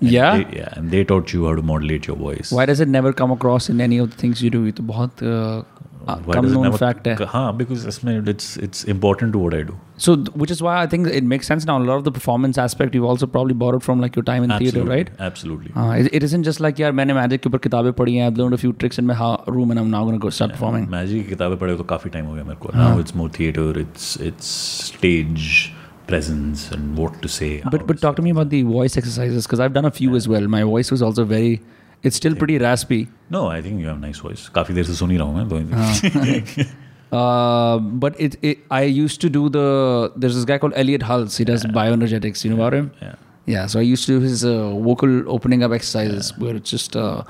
And 0.02 0.12
Yeah? 0.12 0.32
they, 0.38 0.58
yeah 0.60 0.72
and 0.80 0.92
they 0.94 1.02
taught 1.10 1.34
you 1.34 1.46
how 1.48 1.52
to 1.58 1.62
modulate 1.68 2.08
your 2.12 2.16
voice 2.22 2.50
Why 2.60 2.64
does 2.70 2.80
it 2.86 2.90
never 2.96 3.12
come 3.22 3.32
across 3.36 3.70
in 3.74 3.84
any 3.90 4.00
of 4.06 4.10
the 4.16 4.18
things 4.24 4.42
you 4.46 4.50
do? 4.56 4.66
ये 4.66 4.72
तो 4.80 4.84
बहुत 4.90 5.22
uh, 5.34 5.62
Why 6.08 6.16
come 6.36 6.42
does 6.42 6.52
it 6.52 6.56
known 6.56 6.66
never- 6.68 6.80
fact 6.80 7.06
है. 7.08 7.14
हाँ 7.34 7.44
because 7.60 7.86
इसमें 7.92 8.10
it's 8.32 8.48
it's 8.68 8.82
important 8.94 9.32
to 9.36 9.44
what 9.44 9.54
I 9.58 9.62
do. 9.68 9.76
So 10.06 10.16
th- 10.24 10.34
which 10.42 10.52
is 10.56 10.64
why 10.66 10.74
I 10.80 10.88
think 10.94 11.08
it 11.20 11.28
makes 11.34 11.52
sense 11.52 11.68
now. 11.70 11.76
A 11.82 11.86
lot 11.90 12.02
of 12.02 12.04
the 12.08 12.14
performance 12.18 12.58
aspect 12.64 12.98
you've 13.00 13.06
also 13.12 13.30
probably 13.36 13.56
borrowed 13.62 13.86
from 13.86 14.02
like 14.06 14.18
your 14.20 14.26
time 14.30 14.48
in 14.48 14.54
theater, 14.56 14.82
Absolutely, 14.82 14.96
right? 14.96 15.12
Absolutely. 15.28 15.72
Uh, 15.84 15.92
it, 16.02 16.10
it 16.20 16.26
isn't 16.30 16.50
just 16.50 16.64
like 16.66 16.82
यार 16.84 16.92
मैंने 17.00 17.14
magic 17.20 17.42
के 17.46 17.50
ऊपर 17.50 17.64
किताबें 17.68 17.92
पढ़ी 18.02 18.16
हैं 18.16 18.28
I've 18.32 18.42
learned 18.42 18.58
a 18.58 18.62
few 18.66 18.74
tricks 18.84 19.02
in 19.04 19.08
my 19.12 19.18
ha- 19.22 19.44
room 19.60 19.72
and 19.76 19.84
I'm 19.84 19.94
now 19.96 20.04
gonna 20.10 20.22
go 20.28 20.34
start 20.40 20.56
performing. 20.58 20.90
Magic 20.98 21.24
की 21.24 21.30
किताबें 21.30 21.58
पढ़े 21.64 21.78
तो 21.78 21.84
काफी 21.94 22.10
टाइम 22.18 22.26
हो 22.26 22.34
गया 22.34 22.44
मेरे 22.52 22.60
को. 22.66 22.74
Now 22.82 22.92
it's 23.06 23.18
more 23.22 23.30
theater. 23.40 23.68
It's 23.86 24.10
it's 24.32 24.52
stage 24.92 25.50
presence 26.08 26.72
and 26.72 26.98
what 26.98 27.22
to 27.22 27.30
say. 27.38 27.52
how 27.66 27.70
But 27.76 27.88
but 27.88 27.98
to 28.02 28.02
talk 28.08 28.16
to 28.18 28.22
me 28.22 28.32
about 28.38 28.50
the 28.56 28.62
voice 28.64 28.98
exercises 29.02 29.46
because 29.48 29.60
I've 29.66 29.74
done 29.80 29.86
a 29.86 29.92
few 30.02 30.16
as 30.22 30.28
well. 30.28 30.48
My 30.58 30.64
voice 30.64 30.92
was 30.92 31.02
also 31.10 31.26
very. 31.26 31.62
It's 32.10 32.18
still 32.18 32.34
pretty 32.40 32.58
raspy. 32.62 32.98
say. 33.06 33.12
No, 33.36 33.42
I 33.48 33.62
think 33.66 33.80
you 33.82 33.88
have 33.92 34.00
nice 34.06 34.18
voice. 34.30 34.42
काफी 34.56 34.74
देर 34.74 34.84
से 34.86 34.94
सुन 35.02 35.12
ही 35.12 35.18
रहा 35.18 35.28
हूँ 35.28 35.46
मैं. 35.46 35.50
तो 35.50 36.66
Uh, 37.14 37.78
but 38.04 38.16
it, 38.26 38.36
it 38.42 38.62
I 38.72 38.82
used 38.84 39.22
to 39.22 39.30
do 39.30 39.42
the 39.56 40.12
there's 40.16 40.36
this 40.36 40.46
guy 40.52 40.58
called 40.58 40.74
Elliot 40.84 41.04
Hulse. 41.10 41.38
He 41.38 41.46
does 41.50 41.64
bioenergetics. 41.76 42.44
You 42.44 42.52
know 42.54 42.58
about 42.62 42.74
him? 42.78 42.88
yeah. 43.02 43.16
Yeah. 43.46 43.68
So 43.74 43.80
I 43.80 43.84
used 43.84 44.08
to 44.08 44.14
do 44.20 44.24
his 44.26 44.44
uh, 44.44 44.54
vocal 44.88 45.14
opening 45.36 45.64
up 45.68 45.76
exercises 45.78 46.32
where 46.44 46.56
it's 46.62 46.72
just 46.76 46.98
uh, 47.02 47.22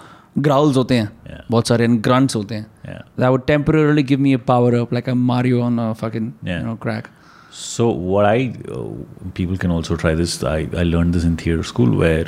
growls 0.47 0.77
होते 0.77 0.99
हैं 1.01 1.09
Yeah. 1.31 1.41
बहुत 1.51 1.67
सारे 1.67 1.85
and 1.89 2.01
grunts 2.07 2.35
होते 2.35 2.55
हैं. 2.55 2.65
Yeah. 2.91 3.01
That 3.23 3.35
would 3.35 3.45
temporarily 3.51 4.05
give 4.13 4.23
me 4.27 4.33
a 4.39 4.41
power 4.51 4.71
up 4.81 4.93
like 4.99 5.09
a 5.15 5.17
Mario 5.31 5.59
on 5.69 5.79
a 5.87 5.89
fucking 6.03 6.31
Yeah. 6.51 6.59
you 6.61 6.67
know 6.69 6.77
crack. 6.87 7.09
So 7.57 7.87
what 7.89 8.25
I 8.25 8.53
uh, 8.71 8.87
people 9.33 9.57
can 9.57 9.71
also 9.71 9.95
try 9.95 10.15
this. 10.15 10.43
I, 10.43 10.67
I 10.75 10.83
learned 10.83 11.13
this 11.13 11.23
in 11.23 11.37
theater 11.37 11.63
school 11.63 11.95
where 11.95 12.25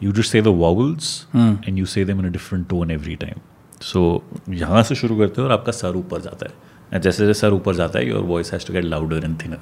you 0.00 0.12
just 0.12 0.30
say 0.30 0.40
the 0.40 0.52
vowels 0.52 1.26
and 1.32 1.78
you 1.78 1.86
say 1.86 2.04
them 2.04 2.18
in 2.20 2.26
a 2.26 2.30
different 2.30 2.68
tone 2.68 2.90
every 2.90 3.16
time. 3.16 3.40
So 3.80 4.22
यहाँ 4.48 4.82
से 4.82 4.94
शुरू 4.94 5.16
करते 5.18 5.40
हो 5.40 5.46
और 5.46 5.52
आपका 5.52 5.72
sir 5.72 5.96
ऊपर 5.96 6.20
जाता 6.26 6.46
है 6.46 6.54
and 6.92 7.02
जैसे 7.02 7.26
जैसे 7.26 7.40
सर 7.40 7.52
ऊपर 7.52 7.74
जाता 7.74 7.98
है 7.98 8.06
your 8.08 8.22
voice 8.22 8.50
has 8.50 8.64
to 8.64 8.72
get 8.76 8.84
louder 8.84 9.20
and 9.28 9.38
thinner. 9.42 9.60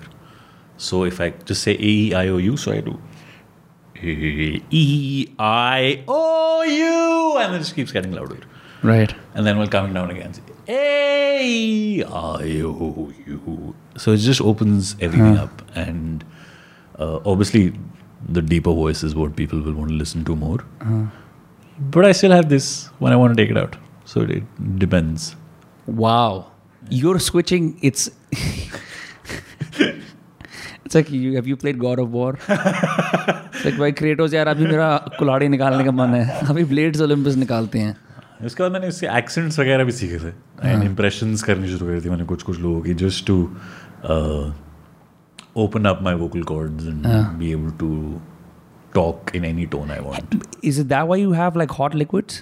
So 0.76 1.04
if 1.04 1.20
I 1.20 1.30
just 1.44 1.62
say 1.62 1.74
A 1.74 1.92
E 2.02 2.14
I 2.14 2.28
O 2.28 2.38
U, 2.38 2.56
so 2.56 2.72
I 2.72 2.80
do 2.80 2.98
A 4.02 4.62
E 4.70 5.28
I 5.38 6.02
O 6.08 6.62
U 6.62 7.38
and 7.38 7.52
then 7.52 7.60
it 7.60 7.64
just 7.64 7.76
keeps 7.76 7.92
getting 7.92 8.12
louder. 8.12 8.38
Right. 8.82 9.14
And 9.34 9.46
then 9.46 9.58
while 9.58 9.68
coming 9.68 9.94
down 9.94 10.10
again, 10.10 10.34
say, 10.68 10.68
A 10.68 12.04
I 12.04 12.62
O 12.62 13.12
U. 13.26 13.74
So 13.96 14.12
it 14.12 14.18
just 14.18 14.40
opens 14.40 14.96
everything 15.00 15.36
up. 15.36 15.62
And 15.74 16.24
uh, 16.98 17.20
obviously, 17.24 17.72
the 18.28 18.42
deeper 18.42 18.72
voice 18.72 19.02
is 19.02 19.14
what 19.14 19.36
people 19.36 19.60
will 19.60 19.74
want 19.74 19.90
to 19.90 19.94
listen 19.94 20.24
to 20.24 20.36
more. 20.36 20.58
But 21.78 22.04
I 22.04 22.12
still 22.12 22.30
have 22.30 22.48
this 22.48 22.86
when 22.98 23.12
I 23.12 23.16
want 23.16 23.36
to 23.36 23.42
take 23.42 23.50
it 23.50 23.58
out. 23.58 23.76
So 24.04 24.20
it 24.20 24.78
depends. 24.78 25.36
Wow. 25.86 26.52
You're 26.90 27.18
switching. 27.18 27.78
It's. 27.82 28.10
it's 30.84 30.94
like 30.94 31.10
you 31.10 31.34
have 31.36 31.46
you 31.46 31.56
played 31.56 31.78
God 31.78 31.98
of 31.98 32.12
War? 32.12 32.38
it's 32.48 33.64
like 33.64 33.78
भाई 33.78 33.92
Kratos 33.92 34.34
यार 34.34 34.48
अभी 34.48 34.66
मेरा 34.66 34.96
कुल्हाड़ी 35.18 35.48
निकालने 35.48 35.84
का 35.84 35.90
मन 35.90 36.14
है 36.14 36.46
अभी 36.48 36.64
ब्लेड्स 36.64 37.00
ओलंपस 37.00 37.34
निकालते 37.36 37.78
हैं 37.78 37.96
उसके 38.45 38.63
बाद 38.63 38.71
मैंने 38.71 38.87
उसके 38.87 39.07
एक्सेंट्स 39.17 39.59
वगैरह 39.59 39.83
भी 39.83 39.91
सीखे 39.91 40.17
थे 40.19 40.69
एंड 40.69 40.83
इम्प्रेशंस 40.83 41.43
करनी 41.43 41.69
शुरू 41.69 41.87
करी 41.87 42.01
थी 42.05 42.09
मैंने 42.09 42.25
कुछ 42.25 42.43
कुछ 42.49 42.59
लोगों 42.59 42.81
की 42.81 42.93
just 43.03 43.25
to 43.27 43.37
open 45.63 45.85
up 45.85 45.99
my 46.03 46.13
vocal 46.15 46.43
cords 46.51 46.85
and 46.87 47.05
be 47.39 47.51
able 47.51 47.71
to 47.79 47.89
talk 48.95 49.31
in 49.35 49.45
any 49.45 49.65
tone 49.75 49.91
I 49.91 49.99
want 50.03 50.35
Is 50.69 50.77
it 50.83 50.87
that 50.93 51.09
why 51.09 51.17
you 51.23 51.33
have 51.39 51.57
like 51.61 51.73
hot 51.79 51.97
liquids? 52.01 52.41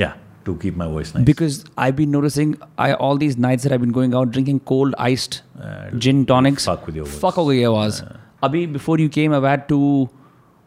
या 0.00 0.14
to 0.46 0.54
keep 0.62 0.76
my 0.78 0.88
voice 0.88 1.14
nice 1.16 1.26
Because 1.28 1.58
I've 1.84 1.96
been 2.00 2.14
noticing 2.16 2.54
I 2.86 2.90
all 3.06 3.22
these 3.24 3.38
nights 3.46 3.66
that 3.66 3.74
I've 3.76 3.84
been 3.86 3.96
going 3.98 4.14
out 4.20 4.34
drinking 4.36 4.60
cold 4.72 4.98
iced 5.08 5.40
Uh, 5.66 5.98
gin 6.06 6.22
tonics. 6.30 6.64
fuck 6.70 6.86
with 6.88 6.96
your 7.00 7.06
voice. 7.08 7.20
Fuck 7.24 7.36
हो 7.38 7.46
गई 7.46 7.62
आवाज़. 7.64 8.02
अभी 8.44 8.66
before 8.76 8.98
you 9.04 9.10
came, 9.18 9.34
I've 9.38 9.48
had 9.50 9.66
two 9.72 10.08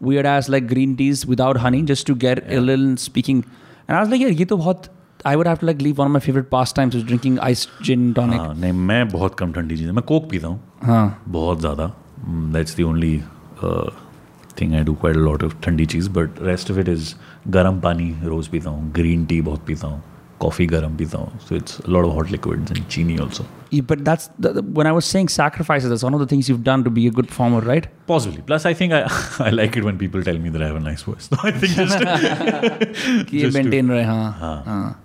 weird 0.02 0.30
ass 0.32 0.50
like 0.54 0.68
green 0.74 0.96
teas 1.02 1.26
without 1.34 1.60
honey 1.66 1.82
just 1.92 2.08
to 2.12 2.16
get 2.26 2.44
yeah. 2.44 2.60
a 2.60 2.64
little 2.70 2.96
speaking. 3.04 3.44
And 3.89 3.97
I 3.97 4.01
was 4.01 4.11
like, 4.11 4.21
yeah, 4.21 4.39
ये 4.41 4.45
तो 4.45 4.57
बहुत. 4.57 4.91
I 5.25 5.37
would 5.37 5.47
have 5.47 5.61
to 5.61 5.67
like 5.67 5.83
leave 5.83 5.99
one 5.99 6.09
of 6.09 6.13
my 6.13 6.21
favorite 6.21 6.51
pastimes 6.51 6.95
is 6.95 7.03
drinking 7.05 7.39
iced 7.49 7.75
gin 7.89 8.07
tonic. 8.15 8.41
हाँ 8.41 8.55
नहीं 8.55 8.73
मैं 8.89 9.09
बहुत 9.09 9.35
कम 9.39 9.53
ठंडी 9.53 9.77
चीज़ें 9.77 9.93
मैं 9.93 10.03
कोक 10.05 10.29
पीता 10.31 10.49
हूँ 10.49 10.61
हाँ. 10.85 11.23
बहुत 11.29 11.61
ज़्यादा 11.61 11.87
that's 12.55 12.77
the 12.77 12.83
only 12.85 13.17
thing 14.61 14.75
I 14.75 14.85
do 14.85 14.95
quite 14.95 15.17
lot 15.17 15.45
of 15.45 15.57
ठंडी 15.65 15.87
चीज़ 15.93 16.11
but 16.11 16.43
rest 16.43 16.71
of 16.71 16.79
it 16.79 16.89
is 16.89 17.15
गर्म 17.49 17.81
पानी 17.81 18.15
रोज़ 18.25 18.51
पीता 18.51 18.71
हूँ 18.71 18.91
ग्रीन 18.93 19.25
टी 19.27 19.41
बहुत 19.41 19.65
पीता 19.67 19.87
हूँ 19.87 20.03
coffee 20.40 20.68
garam 20.68 20.98
pizza, 20.98 21.30
so 21.46 21.56
it's 21.56 21.80
a 21.80 21.90
lot 21.90 22.06
of 22.06 22.14
hot 22.14 22.30
liquids 22.30 22.72
and 22.72 22.88
chini 22.90 23.20
also. 23.20 23.46
Yeah, 23.70 23.82
but 23.82 24.06
that's 24.06 24.30
the, 24.40 24.54
the, 24.54 24.62
when 24.62 24.88
i 24.88 24.92
was 24.92 25.06
saying 25.06 25.30
sacrifices 25.30 25.90
that's 25.90 26.04
one 26.04 26.14
of 26.14 26.20
the 26.20 26.28
things 26.28 26.48
you've 26.48 26.64
done 26.64 26.84
to 26.84 26.90
be 26.90 27.08
a 27.08 27.12
good 27.12 27.30
farmer 27.30 27.60
right? 27.60 27.88
Possibly. 28.08 28.42
Plus 28.42 28.66
i 28.66 28.74
think 28.74 28.94
i, 28.94 29.02
I 29.40 29.50
like 29.50 29.76
it 29.76 29.84
when 29.84 29.98
people 29.98 30.24
tell 30.24 30.38
me 30.38 30.50
that 30.50 30.62
i 30.62 30.68
have 30.68 30.76
a 30.76 30.80
nice 30.80 31.04
voice. 31.04 31.28
So 31.32 31.38
i 31.44 31.52
think 31.52 31.74
just, 31.74 32.00
just 33.32 33.58
maintain 33.58 33.88
to, 33.88 34.04
haan, 34.04 34.34
haan. 34.34 34.64
Haan. 34.64 34.96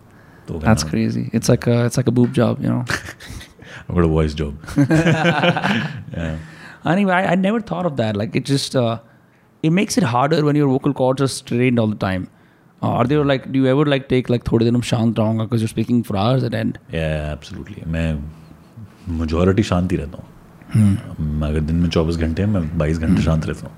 That's 0.60 0.84
crazy. 0.84 1.30
It's 1.32 1.48
like 1.48 1.66
a, 1.66 1.86
it's 1.86 1.96
like 1.96 2.08
a 2.08 2.12
boob 2.12 2.34
job 2.34 2.62
you 2.62 2.68
know? 2.68 2.84
I've 3.88 3.94
got 3.94 4.04
a 4.04 4.08
voice 4.08 4.34
job. 4.34 4.56
Yeah. 4.76 6.38
anyway 6.84 7.14
I, 7.14 7.32
I, 7.32 7.34
never 7.36 7.60
thought 7.60 7.86
of 7.86 7.96
that. 7.96 8.16
Like 8.16 8.36
it 8.36 8.44
just 8.44 8.76
uh, 8.76 9.00
it 9.62 9.70
makes 9.70 9.96
it 9.96 10.04
harder 10.04 10.44
when 10.44 10.56
your 10.56 10.68
vocal 10.68 10.92
cords 10.92 11.22
are 11.22 11.28
strained 11.28 11.78
all 11.78 11.86
the 11.86 11.96
time. 11.96 12.28
Uh, 12.82 12.88
are 12.88 13.04
there 13.06 13.24
like 13.24 13.44
do 13.52 13.58
you 13.58 13.66
ever 13.72 13.84
like 13.86 14.08
take 14.08 14.30
like 14.34 14.46
थोड़े 14.52 14.64
दिन 14.64 14.74
हम 14.74 14.80
शांत 14.82 15.18
रहूँगा 15.18 15.44
because 15.44 15.62
you're 15.62 15.72
speaking 15.72 15.98
for 16.06 16.16
hours 16.22 16.46
at 16.46 16.54
end? 16.60 16.78
Yeah, 16.94 17.34
absolutely. 17.34 17.86
मैं 17.86 18.08
majority 19.18 19.62
शांति 19.62 19.96
रहता 19.96 20.22
हूँ 20.22 21.48
अगर 21.48 21.60
दिन 21.60 21.76
में 21.76 21.88
चौबीस 21.88 22.16
घंटे 22.16 22.42
हैं 22.42 22.48
मैं 22.48 22.78
बाईस 22.78 22.98
घंटे 22.98 23.22
शांत 23.22 23.46
रहता 23.46 23.66
हूँ 23.66 23.76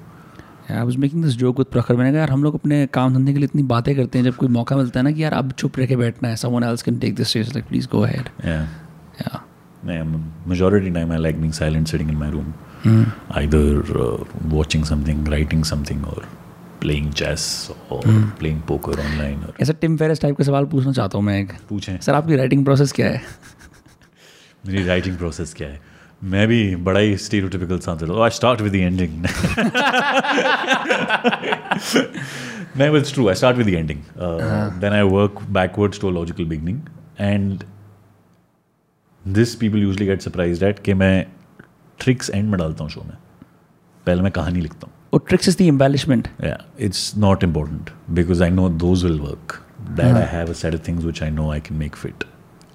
Yeah, 0.69 0.81
I 0.81 0.85
was 0.89 0.97
making 0.97 1.25
this 1.25 1.35
joke 1.41 1.59
with 1.59 1.71
प्रखर 1.73 1.97
मैंने 1.97 2.11
कहा 2.11 2.21
यार 2.21 2.31
हम 2.31 2.45
लोग 2.45 2.55
अपने 2.55 2.87
काम 2.93 3.15
धंधे 3.15 3.33
के 3.33 3.39
लिए 3.39 3.45
इतनी 3.45 3.63
बातें 3.73 3.95
करते 3.97 4.19
हैं 4.19 4.25
जब 4.25 4.37
कोई 4.37 4.49
मौका 4.49 4.77
मिलता 4.77 5.01
है 5.01 5.05
ना 5.05 5.11
कि 5.11 5.23
यार 5.23 5.33
अब 5.33 5.51
चुप 5.53 5.79
रह 5.79 5.87
के 5.87 5.97
बैठना 5.97 6.29
है 6.29 6.37
someone 6.43 6.67
else 6.69 6.85
can 6.87 7.01
take 7.03 7.19
this 7.19 7.35
stage 7.35 7.51
like 7.57 7.69
please 7.73 7.89
go 7.97 8.05
ahead. 8.05 8.31
Yeah. 8.45 8.65
Yeah. 9.21 9.37
नहीं 9.87 10.23
majority 10.47 10.95
time 10.95 11.13
I 11.17 11.19
like 11.27 11.43
being 11.43 11.53
silent 11.61 11.93
sitting 11.95 12.15
in 12.15 12.19
my 12.23 12.31
room 12.37 12.55
hmm. 12.85 13.05
either 13.43 13.65
uh, 14.05 14.25
watching 14.57 14.89
something 14.93 15.23
writing 15.35 15.67
something 15.73 16.03
or 16.15 16.23
playing 16.85 17.13
chess 17.13 17.45
और 17.93 18.03
playing 18.39 18.61
poker 18.63 19.01
online 19.01 19.45
ऐसा 19.63 19.73
Tim 19.81 19.97
Ferriss 19.97 20.21
type 20.21 20.37
का 20.37 20.45
सवाल 20.45 20.65
पूछना 20.67 20.93
चाहता 20.93 21.19
हूँ 21.19 21.25
मैं 21.27 21.41
एक। 21.41 21.53
पूछें। 21.69 21.99
सर 22.01 22.15
आपकी 22.15 22.37
राइटिंग 22.37 22.65
प्रोसेस 22.65 22.93
क्या 22.93 23.07
है? 23.07 23.23
मेरी 24.67 24.85
राइटिंग 24.85 25.17
प्रोसेस 25.19 25.55
क्या 25.55 25.69
है? 25.69 25.81
मैं 26.25 26.47
भी 26.49 26.59
बड़ा 26.85 27.01
ही 27.01 27.17
स्टीरियोटिपिकल 27.17 27.79
सांसद 27.79 28.11
I 28.11 28.31
start 28.31 28.61
with 28.61 28.73
the 28.73 28.77
ending 28.77 29.25
मैं 32.77 32.91
it's 32.99 33.13
true 33.15 33.29
I 33.29 33.35
start 33.35 33.57
with 33.57 33.67
the 33.67 33.71
ending 33.71 34.01
then 34.81 34.93
I 34.93 35.03
work 35.03 35.43
backwards 35.51 36.01
to 36.01 36.11
logical 36.11 36.45
beginning 36.45 36.81
and 37.21 37.65
this 39.23 39.55
people 39.55 39.79
usually 39.79 40.07
get 40.07 40.23
surprised 40.23 40.65
that 40.65 40.79
कि 40.79 40.95
मैं 40.95 41.15
ट्रिक्स 41.99 42.31
एंड 42.31 42.49
में 42.51 42.59
डालता 42.59 42.85
हूँ 42.85 42.91
शो 42.91 43.01
में। 43.01 43.17
पहले 44.07 44.23
मैं 44.23 44.33
कहानी 44.33 44.61
लिखता 44.61 44.87
हूँ। 44.87 44.94
Oh, 45.14 45.18
tricks 45.18 45.48
is 45.48 45.56
the 45.56 45.68
embellishment. 45.68 46.28
yeah, 46.44 46.58
it's 46.78 47.16
not 47.16 47.44
important 47.44 47.90
because 48.14 48.42
I 48.48 48.50
know 48.50 48.70
those 48.70 49.04
will 49.04 49.18
work. 49.30 49.62
That 50.00 50.16
I 50.18 50.26
have 50.26 50.50
a 50.50 50.56
set 50.60 50.76
of 50.78 50.82
things 50.88 51.06
which 51.06 51.22
I 51.28 51.30
know 51.30 51.52
I 51.52 51.60
can 51.60 51.80
make 51.80 51.96
fit, 51.96 52.26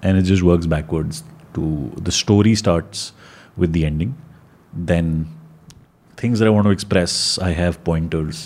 and 0.02 0.19
it 0.19 0.23
just 0.32 0.43
works 0.43 0.66
backwards. 0.66 1.23
To 1.55 1.66
the 2.09 2.11
story 2.19 2.55
starts 2.56 3.12
with 3.56 3.73
the 3.73 3.85
ending, 3.89 4.15
then 4.93 5.28
things 6.23 6.40
that 6.40 6.48
I 6.48 6.51
want 6.56 6.66
to 6.70 6.73
express. 6.78 7.39
I 7.39 7.52
have 7.62 7.82
pointers. 7.90 8.44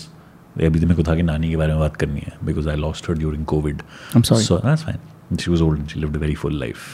अभी 0.59 0.79
तो 0.79 0.87
मेरे 0.87 0.95
को 0.95 1.03
था 1.07 1.15
कि 1.15 1.23
नानी 1.23 1.49
के 1.49 1.57
बारे 1.57 1.73
में 1.73 1.79
बात 1.79 1.95
करनी 2.03 2.21
है 2.27 2.37
because 2.45 2.67
I 2.67 2.75
lost 2.83 3.05
her 3.09 3.15
during 3.23 3.45
COVID. 3.53 3.81
I'm 4.13 4.23
sorry. 4.29 4.43
So 4.43 4.57
that's 4.69 4.83
fine. 4.83 4.99
She 5.43 5.49
was 5.53 5.61
old 5.61 5.77
and 5.79 5.89
she 5.89 5.99
lived 6.03 6.15
a 6.15 6.21
very 6.25 6.35
full 6.43 6.55
life. 6.65 6.85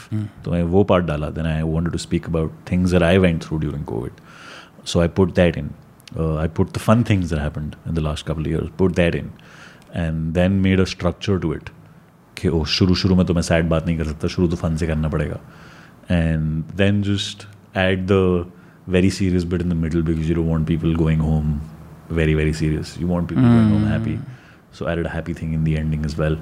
तो 0.44 0.50
मैं 0.52 0.62
वो 0.74 0.84
part 0.92 1.06
डाला. 1.06 1.30
Then 1.38 1.46
I 1.52 1.62
wanted 1.76 1.92
to 1.98 2.02
speak 2.06 2.28
about 2.32 2.52
things 2.70 2.94
that 2.96 3.02
I 3.02 3.18
went 3.26 3.44
through 3.48 3.60
during 3.66 3.84
COVID. 3.92 4.24
So 4.84 5.02
I 5.04 5.08
put 5.20 5.34
that 5.40 5.56
in. 5.62 5.74
Uh, 6.16 6.36
I 6.36 6.46
put 6.46 6.72
the 6.72 6.80
fun 6.80 7.04
things 7.04 7.30
that 7.30 7.40
happened 7.40 7.76
in 7.84 7.94
the 7.94 8.00
last 8.00 8.26
couple 8.26 8.44
of 8.44 8.50
years, 8.50 8.68
put 8.76 8.94
that 8.96 9.14
in, 9.14 9.32
and 9.92 10.34
then 10.34 10.60
made 10.62 10.80
a 10.80 10.86
structure 10.86 11.38
to 11.46 11.52
it. 11.52 11.70
कि 12.38 12.48
ओ 12.48 12.64
शुरू 12.68 12.94
शुरू 13.00 13.14
में 13.16 13.24
तो 13.26 13.34
मैं 13.34 13.42
sad 13.42 13.68
बात 13.68 13.86
नहीं 13.86 13.96
कर 13.98 14.04
सकता 14.04 14.28
शुरू 14.28 14.48
तो 14.48 14.56
फन 14.56 14.76
से 14.76 14.86
करना 14.86 15.08
पड़ेगा 15.08 15.38
and 16.10 16.64
then 16.76 17.00
just 17.02 17.46
at 17.76 18.00
the 18.10 18.18
very 18.96 19.10
serious 19.18 19.44
bit 19.52 19.62
in 19.62 19.68
the 19.68 19.76
middle 19.84 20.02
because 20.08 20.30
you 20.30 20.42
want 20.42 20.66
people 20.68 20.94
going 20.94 21.20
home 21.20 21.58
very 22.10 22.34
very 22.34 22.52
serious 22.52 22.96
you 22.96 23.06
want 23.06 23.28
people 23.28 23.42
going 23.42 23.70
home 23.70 23.84
happy 23.84 24.18
so 24.72 24.86
added 24.88 25.06
a 25.06 25.08
happy 25.08 25.34
thing 25.38 25.54
in 25.54 25.64
the 25.64 25.76
ending 25.76 26.04
as 26.04 26.16
well 26.16 26.36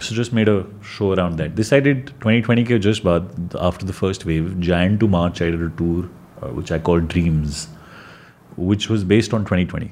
so 0.00 0.14
just 0.14 0.32
made 0.32 0.48
a 0.48 0.64
show 0.80 1.12
around 1.12 1.36
that 1.36 1.54
decided 1.54 2.12
2020 2.24 2.64
ke 2.64 2.78
just 2.86 3.04
baad 3.08 3.56
after 3.68 3.88
the 3.90 3.96
first 4.00 4.26
wave 4.30 4.48
jan 4.68 4.98
to 5.02 5.08
march 5.14 5.42
i 5.46 5.50
did 5.54 5.64
a 5.68 5.70
tour 5.80 6.04
uh, 6.42 6.52
which 6.58 6.70
i 6.70 6.78
called 6.78 7.08
dreams 7.08 7.62
which 8.56 8.88
was 8.88 9.04
based 9.04 9.34
on 9.34 9.44
2020 9.44 9.90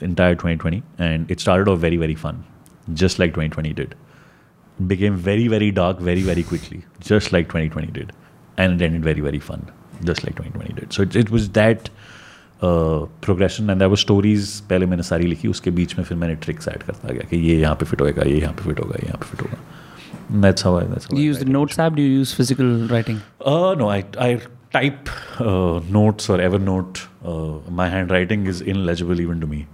entire 0.00 0.34
2020 0.34 0.82
and 0.98 1.30
it 1.30 1.40
started 1.40 1.68
off 1.68 1.78
very 1.78 1.96
very 1.96 2.14
fun 2.14 2.44
just 3.02 3.18
like 3.18 3.30
2020 3.30 3.72
did 3.72 3.94
became 4.86 5.16
very 5.16 5.46
very 5.48 5.70
dark 5.70 5.98
very 5.98 6.22
very 6.22 6.42
quickly 6.42 6.84
just 7.00 7.32
like 7.32 7.46
2020 7.48 7.92
did 7.92 8.12
and 8.56 8.80
it 8.80 8.84
ended 8.84 9.04
very 9.04 9.20
very 9.20 9.38
fun 9.38 9.70
just 10.04 10.24
like 10.24 10.34
2020 10.36 10.80
did 10.80 10.92
so 10.92 11.02
it, 11.02 11.16
it 11.16 11.30
was 11.30 11.50
that 11.50 11.90
progression 12.64 13.70
and 13.70 13.82
वो 13.82 13.96
stories 13.96 14.48
पहले 14.68 14.86
मैंने 14.86 15.02
सारी 15.02 15.26
लिखी 15.26 15.48
उसके 15.48 15.70
बीच 15.78 15.96
में 15.98 16.04
फिर 16.04 16.18
मैंने 16.18 16.34
tricks 16.44 16.68
add 16.68 16.82
करता 16.82 17.12
गया 17.12 17.28
कि 17.30 17.36
ये 17.36 17.56
यहाँ 17.60 17.74
पे 17.76 17.86
फिट 17.86 18.00
होएगा 18.00 18.22
ये 18.28 18.38
यहाँ 18.40 18.52
पे 18.54 18.62
फिट 18.62 18.80
होगा 18.80 18.98
ये 19.00 19.06
यहाँ 19.06 19.18
पे 19.18 19.26
फिट 19.30 19.42
होगा 19.42 19.58
that's 20.44 20.62
how 20.62 20.70
I 20.78 20.84
that's 20.90 21.06
how 21.06 21.16
Do 21.16 21.22
you 21.22 21.24
I 21.24 21.30
use 21.30 21.38
the 21.38 21.44
write 21.44 21.50
it. 21.50 21.52
notes 21.52 21.78
app? 21.78 21.96
Do 21.96 22.02
you 22.02 22.18
use 22.18 22.32
physical 22.32 22.68
writing? 22.92 23.18
Uh, 23.52 23.74
no, 23.80 23.88
I 23.90 24.04
I 24.26 24.28
type 24.77 25.03
notes 25.91 26.29
और 26.31 26.41
Evernote 26.59 26.97
my 27.71 27.89
handwriting 28.11 28.47
is 28.47 28.63
illegible 28.77 29.21
even 29.21 29.39
to 29.39 29.47
me 29.47 29.65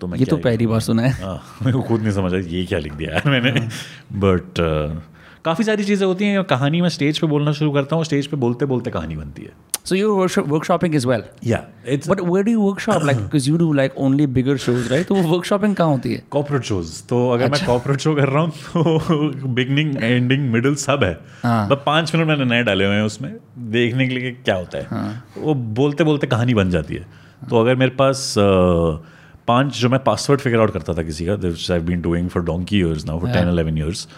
तो 0.00 0.06
मैं 0.06 0.18
ये 0.18 0.24
तो 0.24 0.36
पहली 0.36 0.66
बार 0.66 0.80
सुना 0.80 1.02
है। 1.02 1.10
हाँ, 1.24 1.42
मेरे 1.62 1.72
को 1.72 1.82
खुद 1.82 2.00
नहीं 2.00 2.12
समझ 2.12 2.32
आया 2.34 2.42
ये 2.46 2.64
क्या 2.66 2.78
लिख 2.78 2.92
दिया 2.92 3.12
यार 3.12 3.30
मैंने? 3.30 3.50
हाँ। 3.60 3.68
बट 4.12 4.60
काफ़ी 5.44 5.64
सारी 5.64 5.84
चीज़ें 5.84 6.06
होती 6.06 6.24
हैं 6.24 6.42
कहानी 6.44 6.80
मैं 6.80 6.88
स्टेज 6.88 7.18
पे 7.18 7.26
बोलना 7.26 7.52
शुरू 7.52 7.70
करता 7.72 7.96
हूँ 7.96 8.04
स्टेज 8.04 8.26
पे 8.26 8.36
बोलते 8.36 8.66
बोलते 8.66 8.90
कहानी 8.90 9.16
बनती 9.16 9.42
है 9.42 9.52
So 9.88 9.96
you're 9.96 10.12
workshop, 10.18 10.46
workshopping 10.48 10.94
as 10.96 11.06
well. 11.08 11.22
या 11.44 11.58
it's 11.88 12.08
But 12.08 12.20
where 12.26 12.44
do 12.44 12.52
you 12.52 12.60
workshop? 12.60 13.02
Like, 13.08 13.18
because 13.18 13.48
you 13.48 13.58
do 13.62 13.66
like 13.72 13.98
only 14.04 14.28
bigger 14.36 14.54
shows, 14.58 14.86
right? 14.92 15.06
तो 15.08 15.14
वो 15.14 15.34
workshopping 15.34 15.74
कहाँ 15.74 15.90
होती 15.90 16.12
है? 16.12 16.22
कॉर्पोरेट 16.30 16.62
शोज़ 16.62 17.02
तो 17.08 17.18
अगर 17.30 17.50
मैं 17.50 17.64
कॉर्पोरेट 17.66 18.00
शो 18.00 18.14
कर 18.14 18.28
रहा 18.28 18.42
हूँ 18.42 18.50
तो 18.50 19.48
बिगनिंग 19.48 20.02
एंडिंग 20.02 20.48
मिडिल 20.52 20.74
सब 20.84 21.04
है 21.04 21.12
हाँ। 21.42 21.68
बस 21.68 21.82
पाँच 21.86 22.14
मिनट 22.14 22.28
मैंने 22.28 22.44
नए 22.44 22.62
डाले 22.62 22.84
हुए 22.84 22.94
हैं 22.94 23.02
उसमें 23.02 23.32
देखने 23.70 24.08
के 24.08 24.14
लिए 24.14 24.32
क्या 24.44 24.54
होता 24.54 24.78
है 24.78 24.86
हाँ। 24.90 25.24
वो 25.38 25.54
बोलते 25.80 26.04
बोलते 26.04 26.26
कहानी 26.26 26.54
बन 26.54 26.70
जाती 26.70 26.94
है 26.94 27.06
तो 27.50 27.60
अगर 27.60 27.76
मेरे 27.76 27.96
पास 27.98 28.34
पाँच 29.48 29.78
जो 29.78 29.88
मैं 29.88 30.04
पासवर्ड 30.04 30.40
फिगर 30.40 30.60
आउट 30.60 30.72
करता 30.72 30.94
था 30.94 31.02
किसी 31.02 31.26
का 31.26 31.78
been 31.78 32.02
doing 32.02 32.28
for 32.28 32.42
donkey 32.42 32.78
years 32.78 33.06
now 33.06 33.20
for 33.20 33.30
ten 33.30 33.48
eleven 33.48 33.78
years 33.78 34.08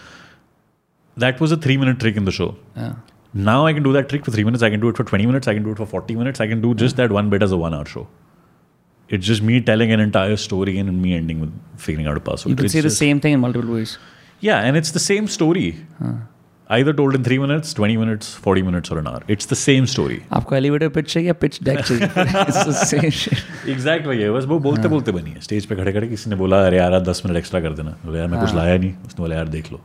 that 1.16 1.40
was 1.42 1.52
a 1.52 1.56
three 1.64 1.76
minute 1.78 1.98
trick 2.00 2.16
in 2.16 2.24
the 2.24 2.30
show 2.40 2.54
हाँ. 2.76 2.92
Now 3.44 3.52
I 3.66 3.68
can 3.76 3.84
do 3.84 3.90
that 3.92 4.08
trick 4.08 4.24
for 4.24 4.32
three 4.32 4.42
minutes. 4.46 4.62
I 4.66 4.68
can 4.72 4.80
do 4.80 4.88
it 4.92 4.98
for 5.00 5.04
20 5.10 5.26
minutes. 5.28 5.48
I 5.50 5.52
can 5.58 5.62
do 5.66 5.70
it 5.74 5.78
for 5.82 5.84
40 5.90 6.16
minutes. 6.16 6.40
I 6.44 6.46
can 6.48 6.64
do 6.64 6.70
just 6.80 6.98
that 6.98 7.12
one 7.16 7.30
bit 7.34 7.44
as 7.46 7.52
a 7.56 7.58
one 7.60 7.76
hour 7.76 7.86
show. 7.92 8.02
It's 9.10 9.26
just 9.28 9.44
me 9.50 9.60
telling 9.70 9.92
an 9.96 10.02
entire 10.06 10.34
story 10.42 10.74
and 10.82 10.92
me 11.04 11.14
ending 11.20 11.38
with 11.44 11.54
figuring 11.84 12.10
out 12.12 12.18
a 12.20 12.22
password. 12.26 12.52
You 12.52 12.56
can 12.58 12.68
It's 12.68 12.76
say 12.78 12.82
the 12.86 12.90
just- 12.90 13.02
same 13.04 13.22
thing 13.26 13.36
in 13.38 13.40
multiple 13.44 13.72
ways. 13.76 13.94
Yeah, 14.48 14.66
and 14.68 14.80
it's 14.82 14.92
the 14.98 15.02
same 15.06 15.30
story. 15.36 15.64
Either 16.70 16.94
told 17.00 17.18
in 17.20 17.24
three 17.30 17.38
minutes, 17.44 17.72
20 17.80 17.96
minutes, 18.02 18.28
40 18.48 18.66
minutes, 18.68 18.92
or 18.96 18.98
an 19.04 19.08
hour. 19.12 19.22
It's 19.36 19.50
the 19.54 19.58
same 19.62 19.88
story. 19.94 20.20
आपको 20.40 20.56
elevator 20.56 20.88
pitch 20.98 21.10
चाहिए 21.12 21.28
या 21.28 21.34
pitch 21.46 21.58
deck 21.70 21.80
चाहिए 21.80 22.10
It's 22.44 22.60
the 22.72 22.76
same 22.92 23.10
shit. 23.22 23.42
Exact 23.76 24.06
वही 24.12 24.22
है 24.22 24.30
बस 24.36 24.44
वो 24.52 24.58
बोलते 24.68 24.88
बोलते 24.96 25.12
बनी 25.20 25.30
है 25.30 25.40
स्टेज 25.48 25.66
पे 25.72 25.76
खड़े 25.82 25.92
खड़े 25.98 26.08
किसी 26.14 26.30
ने 26.30 26.36
बोला 26.44 26.60
अरे 26.66 26.76
यार 26.78 26.98
दस 27.10 27.22
मिनट 27.26 27.38
एक्स्ट्रा 27.44 27.60
कर 27.68 27.72
देना 27.80 27.96
बोले 28.04 28.18
यार 28.18 28.28
मैं 28.36 28.40
कुछ 28.44 28.54
लाया 28.60 28.76
नहीं 28.78 28.92
उसने 29.06 29.22
बोला 29.22 29.36
यार 29.36 29.48
देख 29.58 29.72
लो 29.72 29.80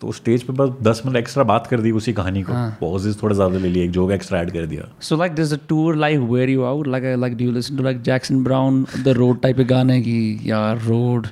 तो 0.00 0.12
स्टेज 0.12 0.42
पे 0.42 0.52
बस 0.52 0.70
दस 0.86 1.02
मिनट 1.06 1.16
एक्स्ट्रा 1.16 1.44
बात 1.50 1.66
कर 1.66 1.80
दी 1.80 1.90
उसी 1.98 2.12
कहानी 2.12 2.42
को 2.48 2.52
पॉजेज 2.80 3.22
थोड़ा 3.22 3.34
ज़्यादा 3.34 3.58
ले 3.58 3.68
लिए 3.68 3.84
एक 3.84 3.90
जोक 3.90 4.10
एक्स्ट्रा 4.12 4.40
ऐड 4.40 4.50
कर 4.52 4.66
दिया 4.72 4.88
like 5.20 5.36
does 5.36 5.54
the 5.54 5.58
tour 5.70 5.94
like 6.02 6.26
wear 6.32 6.48
you 6.54 6.66
out? 6.70 6.90
Like 6.94 7.06
uh, 7.12 7.16
like 7.22 7.36
do 7.38 7.46
you 7.48 7.54
listen 7.58 7.78
to 7.78 7.86
like 7.88 8.02
Jackson 8.08 8.42
Brown 8.48 8.82
the 9.06 9.14
road 9.20 9.40
type 9.44 9.62
of 9.64 9.68
गाने 9.68 10.00
की 10.08 10.18
यार 10.50 10.82
road 10.88 11.28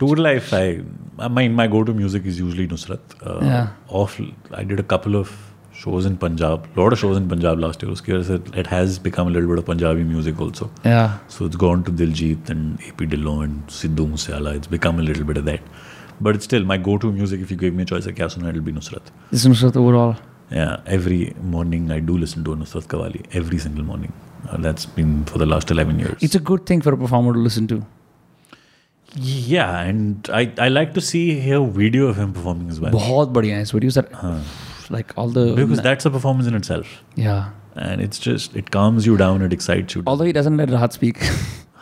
tour 0.00 0.18
life 0.18 0.54
I 0.54 0.78
my 1.30 1.48
my 1.48 1.68
go 1.68 1.82
to 1.82 1.94
music 1.94 2.26
is 2.26 2.40
usually 2.40 2.66
Nusrat 2.66 3.14
of 3.24 4.20
I 4.22 4.64
did 4.64 4.80
a 4.80 4.84
couple 4.96 5.16
of 5.16 5.34
shows 5.78 6.06
in 6.08 6.14
Punjab, 6.20 6.62
lot 6.76 6.94
of 6.94 6.98
shows 6.98 7.18
in 7.18 7.24
Punjab 7.30 7.58
last 7.62 7.82
year. 7.82 7.90
वजह 7.92 8.22
से 8.22 8.38
it 8.62 8.68
has 8.74 8.94
become 9.08 9.30
a 9.30 9.34
little 9.34 9.50
bit 9.50 9.58
of 9.58 9.66
Punjabi 9.66 10.06
music 10.12 10.40
also. 10.46 10.68
yeah 10.84 11.18
So 11.34 11.48
it's 11.50 11.60
gone 11.64 11.82
to 11.88 11.94
Diljit 11.98 12.52
and 12.54 12.86
AP 12.90 13.04
Dillon 13.14 13.42
and 13.48 13.74
Sidhu 13.80 14.06
Moosewala. 14.12 14.54
It's 14.60 14.72
become 14.76 15.02
a 15.04 15.06
little 15.08 15.28
bit 15.32 15.42
of 15.42 15.50
that. 15.50 15.68
but 16.20 16.34
it's 16.34 16.44
still 16.44 16.64
my 16.64 16.76
go-to 16.76 17.12
music. 17.12 17.40
If 17.40 17.50
you 17.50 17.56
gave 17.56 17.74
me 17.74 17.82
a 17.82 17.86
choice, 17.86 18.06
I 18.06 18.10
guess 18.10 18.36
it'll 18.36 18.60
be 18.60 18.72
Nusrat. 18.72 19.02
It's 19.32 19.46
Nusrat 19.46 19.76
overall. 19.76 20.16
Yeah, 20.50 20.80
every 20.86 21.34
morning 21.42 21.90
I 21.90 21.98
do 22.00 22.16
listen 22.16 22.44
to 22.44 22.56
Nusrat 22.56 22.86
Qawwali. 22.86 23.26
every 23.32 23.58
single 23.58 23.84
morning. 23.84 24.12
Uh, 24.48 24.56
that's 24.58 24.86
been 24.86 25.24
for 25.24 25.38
the 25.38 25.46
last 25.46 25.70
eleven 25.70 25.98
years. 25.98 26.16
It's 26.20 26.34
a 26.34 26.38
good 26.38 26.66
thing 26.66 26.80
for 26.80 26.92
a 26.92 26.96
performer 26.96 27.32
to 27.32 27.38
listen 27.38 27.66
to. 27.68 27.84
Yeah, 29.14 29.80
and 29.80 30.28
I 30.32 30.52
I 30.58 30.68
like 30.68 30.94
to 30.94 31.00
see 31.00 31.50
a 31.50 31.60
video 31.60 32.06
of 32.06 32.16
him 32.16 32.32
performing 32.32 32.70
as 32.70 32.80
well. 32.80 32.92
बहुत 32.92 33.28
बढ़िया 33.32 33.56
है 33.56 33.60
his 33.60 33.72
videos 33.72 33.96
like 34.90 35.12
all 35.16 35.28
the 35.28 35.54
because 35.54 35.80
that's 35.80 36.06
a 36.06 36.10
performance 36.10 36.46
in 36.46 36.54
itself. 36.54 37.02
Yeah, 37.16 37.50
and 37.74 38.00
it's 38.00 38.18
just 38.18 38.56
it 38.56 38.70
calms 38.70 39.06
you 39.06 39.16
down, 39.16 39.42
it 39.42 39.52
excites 39.52 39.94
you. 39.94 40.02
Down. 40.02 40.12
Although 40.12 40.24
he 40.24 40.32
doesn't 40.32 40.56
let 40.56 40.68
Rahat 40.68 40.92
speak. 40.92 41.18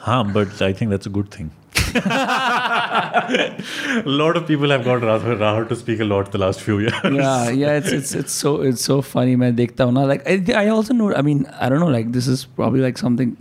हाँ, 0.06 0.32
but 0.32 0.62
I 0.62 0.72
think 0.72 0.90
that's 0.90 1.06
a 1.06 1.10
good 1.10 1.30
thing 1.30 1.50
a 1.94 4.02
lot 4.04 4.36
of 4.36 4.46
people 4.46 4.70
have 4.70 4.84
got 4.84 5.02
Rahat 5.02 5.68
to 5.68 5.76
speak 5.76 6.00
a 6.00 6.04
lot 6.04 6.32
the 6.32 6.38
last 6.38 6.60
few 6.60 6.78
years. 6.78 6.94
Yeah, 7.04 7.50
yeah, 7.50 7.72
it's 7.72 7.92
it's 7.92 8.14
it's 8.14 8.32
so 8.32 8.62
it's 8.62 8.82
so 8.82 9.02
funny. 9.02 9.36
मैं 9.36 9.54
देखता 9.56 10.08
like 10.08 10.28
I, 10.28 10.64
I 10.64 10.68
also 10.68 10.94
know 10.94 11.14
I 11.14 11.22
mean 11.22 11.46
I 11.60 11.68
don't 11.68 11.80
know 11.80 11.86
like 11.86 12.12
this 12.12 12.26
is 12.26 12.44
probably 12.44 12.80
like 12.80 12.98
something 12.98 13.36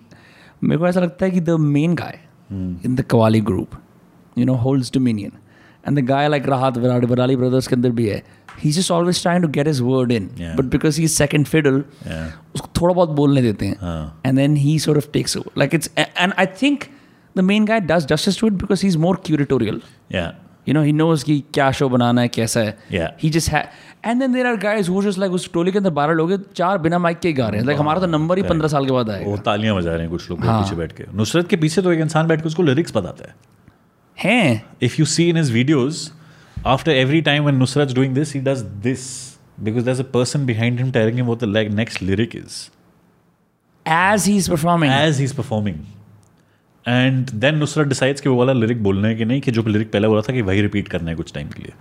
the 0.61 1.57
main 1.57 1.95
guy 1.95 2.19
hmm. 2.49 2.75
in 2.83 2.95
the 2.95 3.03
Qawwali 3.03 3.43
group 3.43 3.75
you 4.35 4.45
know 4.45 4.55
holds 4.55 4.89
dominion 4.89 5.37
and 5.83 5.97
the 5.97 6.01
guy 6.01 6.27
like 6.27 6.43
Rahat 6.43 6.75
Virali 6.75 7.03
Virali 7.03 7.37
brothers 7.37 7.67
can 7.67 7.81
there 7.81 7.91
be? 7.91 8.21
he's 8.59 8.75
just 8.75 8.91
always 8.91 9.21
trying 9.21 9.41
to 9.41 9.47
get 9.47 9.65
his 9.65 9.81
word 9.81 10.11
in 10.11 10.31
yeah. 10.37 10.53
but 10.55 10.69
because 10.69 10.95
he's 10.95 11.15
second 11.15 11.47
fiddle 11.47 11.83
yeah. 12.05 12.31
थोड़ा 12.77 12.93
बहुत 12.93 13.09
बोलने 13.09 13.41
देते 13.41 13.65
हैं 13.65 14.11
and 14.23 14.37
then 14.37 14.55
he 14.55 14.77
sort 14.77 14.97
of 14.97 15.11
takes 15.11 15.35
over 15.35 15.49
like 15.55 15.73
it's 15.73 15.89
and 15.97 16.33
I 16.43 16.45
think 16.45 16.91
the 17.37 17.39
main 17.41 17.65
guy 17.65 17.79
does 17.81 18.05
justice 18.07 18.39
to 18.39 18.47
it 18.47 18.53
because 18.53 18.81
he 18.81 18.87
is 18.87 18.97
more 18.97 19.21
curatorial 19.25 19.81
you 20.67 20.73
know 20.73 20.81
he 20.81 20.91
knows 20.93 21.23
कि 21.25 21.43
क्या 21.53 21.71
show 21.71 21.87
बनाना 21.89 22.21
है 22.21 22.27
कैसा 22.27 22.59
है. 22.59 23.15
ही 23.23 23.29
जस्ट 23.29 23.49
है 23.51 23.69
and 24.05 24.19
then 24.19 24.33
there 24.33 24.47
are 24.47 24.57
guys 24.57 24.89
who 24.91 25.01
like 25.01 25.31
उस 25.31 25.51
टोली 25.53 25.71
के 25.71 25.77
अंदर 25.77 25.89
बारह 25.97 26.13
लोग 26.13 26.31
चार 26.53 26.77
बिना 26.77 26.99
माइक 26.99 27.19
के 27.19 27.27
ही 27.27 27.33
गा 27.33 27.47
रहे 27.47 27.59
हैं. 27.59 27.65
लाइक 27.67 27.79
हमारा 27.79 27.99
तो 27.99 28.07
नंबर 28.07 28.37
ही 28.37 28.43
पंद्रह 28.43 28.67
साल 28.67 28.85
के 28.85 28.91
बाद 28.91 29.09
आए 29.09 29.23
वो 29.25 29.37
तालियाँ 29.45 29.75
बजा 29.75 29.91
रहे 29.91 30.01
हैं 30.01 30.09
कुछ 30.09 30.29
लोग 30.29 30.45
हाँ. 30.45 30.61
पीछे 30.61 30.75
बैठ 30.75 30.91
के. 30.91 31.03
नुसरत 31.13 31.47
के 31.47 31.55
पीछे 31.57 31.81
तो 31.81 31.91
एक 31.91 31.99
इंसान 31.99 32.27
बैठ 32.27 32.41
के 32.41 32.47
उसको 32.47 32.63
लिरिक्स 32.63 32.95
बताता 32.95 33.27
है. 33.27 33.35
हैं. 34.17 34.63
If 34.83 34.95
you 34.99 35.05
see 35.05 35.29
in 35.29 35.37
his 35.37 35.51
videos 35.51 36.11
after 36.67 36.91
every 36.91 37.21
time 37.21 37.43
when 37.43 37.57
Nusrat 37.57 37.93
doing 37.95 38.13
this 38.15 38.33
he 38.33 38.39
does 38.41 38.61
this 38.83 39.01
because 39.59 39.85
there 39.85 39.99
a 39.99 40.09
person 40.13 40.45
behind 40.45 40.79
him 40.79 40.91
telling 40.91 41.15
him 41.15 41.25
what 41.25 41.39
the 41.39 41.49
like 41.49 41.71
next 41.71 42.01
lyric 42.03 42.35
is 42.35 42.61
as 43.85 44.25
he 44.27 44.37
is 44.37 44.49
performing 44.51 44.93
as 44.93 45.17
he 45.17 45.23
is 45.23 45.35
performing 45.35 45.75
and 46.87 47.29
then 47.29 47.55
Nusrat 47.55 47.87
decides 47.87 48.21
कि 48.21 48.29
वो 48.29 48.35
वाला 48.35 48.53
lyric 48.53 48.83
बोलना 48.83 49.07
है 49.07 49.15
कि 49.15 49.25
नहीं 49.25 49.41
कि 49.41 49.51
जो 49.51 49.63
lyric 49.67 49.91
पहले 49.91 50.07
बोला 50.07 50.21
था 50.21 50.33
कि 50.33 50.41
वही 50.41 50.61
रिपीट 50.61 50.87
करना 50.87 51.09
है 51.09 51.15
कुछ 51.15 51.33
टाइम 51.33 51.47
के 51.47 51.63
लिए। 51.63 51.73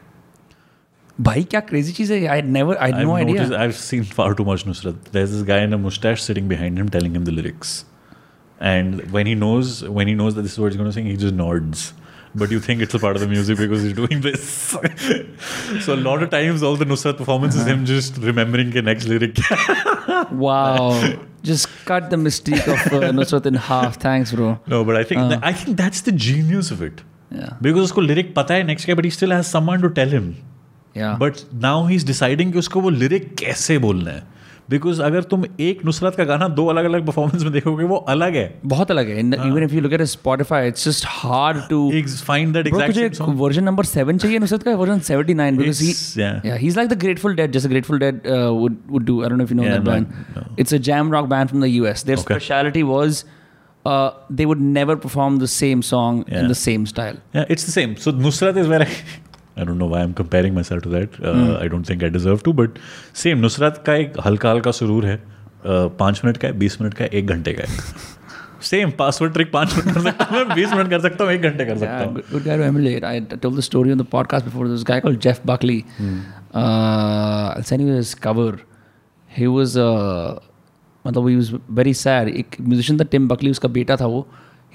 भाई 1.21 1.45
क्या 1.45 1.61
क्रेजी 1.61 1.93
चीज़ 1.93 2.13
है? 2.13 2.27
I 2.27 2.43
never 2.43 2.77
I 2.77 2.93
no 2.93 3.15
idea 3.17 3.43
I 3.43 3.59
have 3.59 3.71
seen 3.71 4.05
far 4.05 4.35
too 4.35 4.45
much 4.45 4.65
Nusrat 4.67 4.95
there 5.13 5.25
is 5.25 5.33
this 5.33 5.45
guy 5.45 5.65
in 5.65 5.73
a 5.73 5.77
moustache 5.77 6.19
sitting 6.19 6.49
behind 6.49 6.79
him 6.79 6.89
telling 6.89 7.13
him 7.13 7.25
the 7.25 7.29
lyrics 7.29 7.85
and 8.63 9.03
when 9.07 9.27
he 9.27 9.35
knows 9.35 9.85
when 9.91 10.09
he 10.09 10.15
knows 10.15 10.35
that 10.35 10.43
this 10.43 10.59
word 10.59 10.73
is 10.73 10.79
gonna 10.79 10.91
sing 10.91 11.09
he 11.09 11.17
just 11.17 11.35
nods 11.35 11.93
But 12.40 12.52
you 12.52 12.60
think 12.64 12.82
it's 12.86 12.94
a 12.94 13.00
part 13.04 13.16
of 13.18 13.22
the 13.22 13.28
music 13.28 13.58
because 13.58 13.84
he's 13.84 13.94
doing 14.00 14.20
this. 14.26 14.42
so 15.86 15.94
a 15.94 16.02
lot 16.08 16.22
of 16.26 16.30
times 16.34 16.62
all 16.62 16.76
the 16.82 16.86
Nusrat 16.86 17.18
performance 17.22 17.56
is 17.56 17.66
him 17.66 17.86
just 17.92 18.18
remembering 18.26 18.70
the 18.76 18.84
next 18.90 19.08
lyric. 19.08 19.40
wow 20.32 21.14
just 21.44 21.70
cut 21.86 22.10
the 22.10 22.18
mystique 22.18 22.68
of 22.68 22.94
uh, 22.94 23.12
Nusrat 23.12 23.46
in 23.46 23.54
half 23.70 23.98
thanks 23.98 24.34
bro 24.34 24.60
no, 24.68 24.84
but 24.84 24.96
I 24.98 25.04
think 25.04 25.46
I 25.52 25.54
think 25.54 25.78
that's 25.78 26.02
the 26.02 26.12
genius 26.12 26.72
of 26.72 26.82
it. 26.82 27.02
yeah 27.32 27.54
Because 27.62 27.90
उसको 27.92 28.02
lyric 28.08 28.34
पता 28.36 28.54
है 28.54 28.66
next 28.68 28.86
guy, 28.86 28.94
but 28.94 29.06
he 29.06 29.12
still 29.20 29.32
has 29.32 29.50
someone 29.58 29.82
to 29.88 29.90
tell 30.02 30.16
him. 30.20 30.30
yeah 30.96 31.18
but 31.20 31.44
now 31.68 31.86
he 31.88 31.96
is 31.96 32.06
deciding 32.08 32.52
कि 32.54 32.60
उसको 32.60 32.82
वो 32.82 32.90
lyric 32.90 33.34
कैसे 33.40 33.78
बोलना 33.88 34.12
है 34.12 34.24
because 34.71 35.03
अगर 35.03 35.23
तुम 35.23 35.45
एक 35.61 35.85
नुसरत 35.85 36.15
का 36.15 36.25
गाना 36.25 36.49
दो 36.49 36.67
अलग 36.67 36.85
अलग 36.85 37.07
परफॉर्मेंस 37.07 37.43
में 37.43 37.53
देखोगे 37.53 37.85
वो 37.85 37.97
अलग 37.97 38.35
है। 38.35 38.61
बहुत 38.67 38.91
अलग 38.91 39.09
है। 39.09 39.19
Even 39.21 39.63
if 39.63 39.75
you 39.75 39.81
look 39.81 39.93
at 39.93 40.03
Spotify 40.03 40.69
it's 40.69 40.89
just 40.89 41.05
hard 41.09 41.59
to 41.71 41.91
find 42.27 42.55
that 42.55 42.67
exact 42.67 43.17
song 43.17 43.41
version 43.41 43.65
number 43.65 43.85
7 43.85 44.17
चाहिए 44.17 44.39
नुसरत 44.39 44.63
का 44.63 44.75
वर्जन 44.75 45.01
79 45.01 45.59
बिकॉज़ 45.59 45.83
ही 45.83 45.93
या 46.23 46.55
he 46.55 46.67
is 46.67 46.77
like 46.77 46.91
the 46.91 46.99
Grateful 46.99 47.35
Dead 47.37 47.53
जैसे 47.53 47.69
Grateful 47.69 47.99
Dead 47.99 48.21
would 48.27 48.77
would 48.91 49.05
do 49.05 49.23
I 49.23 49.29
don't 49.29 49.39
know 49.39 49.45
if 49.45 49.53
you 49.53 49.61
know 49.63 49.69
that 49.69 49.83
band 49.83 50.07
it's 50.59 50.75
a 50.75 50.79
jam 50.91 51.13
rock 51.13 51.27
band 51.27 51.49
from 51.49 51.63
the 51.63 51.67
US 51.67 52.07
their 52.07 52.19
speciality 52.19 52.83
was 52.83 53.25
Uh, 53.91 54.11
they 54.39 54.45
would 54.49 54.61
never 54.65 54.95
perform 55.05 55.37
the 55.39 55.47
same 55.53 55.81
song 55.87 56.19
yeah. 56.19 56.41
in 56.41 56.51
the 56.51 56.57
same 56.59 56.83
style. 56.91 57.17
Yeah, 57.37 57.47
it's 57.55 57.65
the 57.65 57.73
same. 57.73 57.95
So 58.03 58.13
Nusrat 58.13 58.61
is 58.61 58.69
where 58.73 58.85
I 58.85 58.87
I 59.59 59.65
don't 59.65 59.79
know 59.79 59.89
why 59.89 60.01
I 60.01 60.07
am 60.07 60.13
comparing 60.13 60.55
myself 60.65 60.83
to 60.83 60.91
that 60.91 61.21
I 61.61 61.69
don't 61.69 61.89
think 61.91 62.03
I 62.05 62.11
deserve 62.11 62.41
to 62.45 62.53
but 62.53 62.79
same 63.15 63.39
Nusrat 63.39 63.83
का 63.87 63.95
एक 63.95 64.13
हल्का 64.27 64.51
हल्का 64.51 64.71
सुरूर 64.71 65.07
है। 65.07 65.17
uh, 65.19 65.91
पाँच 65.99 66.21
minute 66.25 66.37
का 66.37 66.49
है 66.49 66.59
बीस 66.59 66.81
minute 66.81 66.95
का 66.95 67.05
है 67.05 67.11
एक 67.11 67.27
घंटे 67.27 67.53
का 67.53 67.63
है। 67.63 67.79
सेम 68.63 68.91
पासवर्ड 68.91 69.33
ट्रिक 69.33 69.51
पाँच 69.53 69.75
मिनट 69.77 69.95
कर 69.95 70.01
सकता 70.01 70.25
हूँ 70.25 70.45
बीस 70.55 70.73
मिनट 70.73 70.91
कर 70.91 71.01
सकता 71.01 71.25
हूँ 71.25 71.33
एक 71.33 71.43
घंटे 71.43 71.65
कर 71.65 71.79
सकता 71.79 71.99
हूँ। 71.99 72.15
Good 72.33 72.43
guy 72.43 72.61
MLA 72.63 73.01
I 73.05 73.21
told 73.21 73.57
the 73.59 73.61
story 73.61 73.93
on 73.93 73.99
the 73.99 74.03
podcast 74.13 74.47
before 74.47 74.69
this 74.69 74.85
guy 74.89 75.01
called 75.01 75.21
Jeff 75.21 75.41
Buckley 75.47 75.83
I 76.57 77.77
his 77.83 78.15
cover 78.23 78.59
he 79.31 79.47
was 79.47 79.77
मतलब 81.05 81.29
ही 81.29 81.37
वाज 81.37 81.53
वेरी 81.71 81.95
सैड 81.95 82.29
एक 82.29 82.57
म्यूजिशियन 82.61 82.99
था 83.01 83.05
टिम 83.05 83.29
बकली 83.29 83.51
उसका 83.51 83.69
बेटा 83.69 83.97
था 83.97 84.07
वो. 84.07 84.27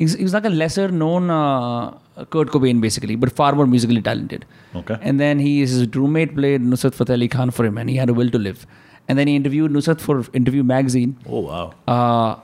Is 0.02 0.32
like 0.34 0.46
a 0.46 0.50
lesser 0.50 0.92
known 0.92 1.30
Kurt 2.26 2.50
Cobain 2.50 2.82
basically, 2.82 3.16
but 3.16 3.32
far 3.32 3.54
more 3.54 3.68
musically 3.68 4.02
talented. 4.02 4.46
Okay. 4.76 4.98
And 5.02 5.20
then 5.20 5.40
he, 5.40 5.60
his 5.60 5.88
roommate 5.96 6.36
played 6.36 6.62
Nusrat 6.62 6.94
Fateh 6.94 7.14
Ali 7.14 7.28
Khan 7.28 7.52
for 7.52 7.66
him, 7.66 7.78
and 7.78 7.90
he 7.90 7.96
had 7.96 8.10
a 8.10 8.14
will 8.14 8.30
to 8.32 8.38
live. 8.40 8.66
And 9.08 9.18
then 9.18 9.28
he 9.28 9.36
interviewed 9.36 9.72
Nusrat 9.72 10.02
for 10.02 10.26
Interview 10.34 10.64
Magazine. 10.64 11.18
Oh 11.28 11.40
wow. 11.42 11.74
Uh, 11.88 12.36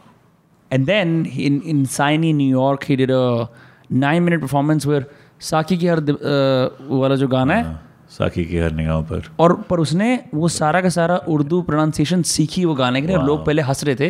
and 0.72 0.86
then 0.86 1.26
in 1.26 1.62
in 1.62 1.86
Siny, 1.86 2.34
New 2.34 2.50
York, 2.50 2.86
he 2.86 2.96
did 2.96 3.10
a 3.10 3.50
nine 3.90 4.24
minute 4.26 4.42
performance 4.42 4.86
where 4.86 5.06
साकी 5.42 5.78
की 5.78 5.88
हर 5.88 6.00
uh, 6.00 6.92
वाला 7.00 7.16
जो 7.16 7.28
गाना 7.28 7.56
है 7.56 7.80
साकी 8.10 8.46
की 8.46 8.58
हर 8.58 8.72
निगाह 8.72 9.02
पर 9.10 9.30
और 9.40 9.54
पर 9.70 9.80
उसने 9.80 10.08
वो 10.34 10.48
सारा 10.58 10.82
का 10.82 10.90
सारा 10.98 11.18
उर्दू 11.36 11.62
प्रोनाउंसिएशन 11.70 12.22
सीखी 12.32 12.66
वो 12.66 12.76
गाने 12.76 13.02
के 13.02 13.08
लिए 13.08 13.18
लोग 13.18 13.46
पहले 13.46 13.62
हंस 13.70 13.84
रहे 13.84 13.96
थे 13.96 14.08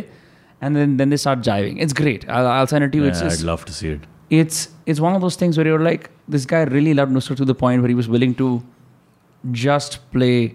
and 0.64 0.76
then 0.78 0.98
then 0.98 1.10
they 1.10 1.18
start 1.18 1.40
jiving 1.50 1.82
it's 1.82 1.94
great 1.98 2.30
I 2.30 2.66
send 2.66 2.84
it 2.84 2.96
I'd 2.96 3.08
it's 3.08 3.44
love 3.52 3.66
to 3.70 3.76
see 3.78 3.94
it. 3.96 4.06
it's 4.33 4.69
it's 4.87 5.01
one 5.01 5.15
of 5.15 5.21
those 5.27 5.37
things 5.37 5.57
where 5.57 5.67
you're 5.67 5.85
like 5.91 6.11
this 6.37 6.45
guy 6.47 6.63
really 6.63 6.95
loved 6.95 7.13
Nusrat 7.13 7.37
to 7.39 7.45
the 7.45 7.55
point 7.55 7.83
where 7.83 7.89
he 7.89 7.95
was 7.95 8.09
willing 8.09 8.35
to 8.41 8.63
just 9.53 9.99
play 10.13 10.55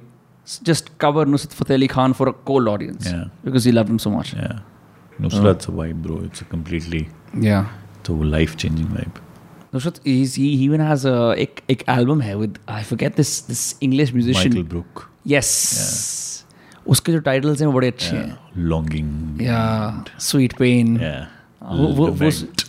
just 0.70 0.91
cover 0.98 1.26
Nusrat 1.26 1.54
Fateh 1.54 1.74
Ali 1.80 1.88
Khan 1.88 2.14
for 2.14 2.28
a 2.30 2.34
cold 2.52 2.68
audience 2.68 3.10
Yeah. 3.12 3.26
because 3.44 3.64
he 3.64 3.72
loved 3.72 3.90
him 3.90 4.00
so 4.00 4.12
much 4.12 4.34
Yeah. 4.34 4.60
Nusrat's 5.20 5.68
a 5.68 5.72
vibe, 5.72 6.02
bro. 6.08 6.18
It's 6.30 6.41
a 6.41 6.45
completely 6.45 7.08
yeah 7.50 7.68
it's 8.00 8.10
a 8.10 8.14
life-changing 8.14 8.88
vibe. 8.88 9.20
Nusrat, 9.74 10.00
he's, 10.04 10.36
he 10.36 10.48
he 10.58 10.64
even 10.66 10.82
has 10.82 11.04
a 11.06 11.16
एक 11.45 11.62
एक 11.76 11.84
album 11.90 12.20
है 12.22 12.34
with 12.40 12.58
I 12.68 12.82
forget 12.90 13.16
this 13.22 13.32
this 13.52 13.62
English 13.88 14.12
musician. 14.14 14.52
Michael 14.54 14.68
Brook. 14.74 15.06
Yes. 15.34 15.50
उसके 16.88 17.12
जो 17.12 17.20
titles 17.28 17.60
हैं 17.62 17.68
वो 17.68 17.74
बड़े 17.74 17.88
अच्छे 17.88 18.16
हैं. 18.16 18.38
Longing. 18.74 19.10
Yeah. 19.41 20.04
Sweet 20.28 20.56
Pain. 20.60 20.94
Yeah. 21.06 21.26
वो 21.64 21.88
वो 21.88 22.08
वो 22.08 22.30
Lament. 22.30 22.64
हाँ 22.64 22.66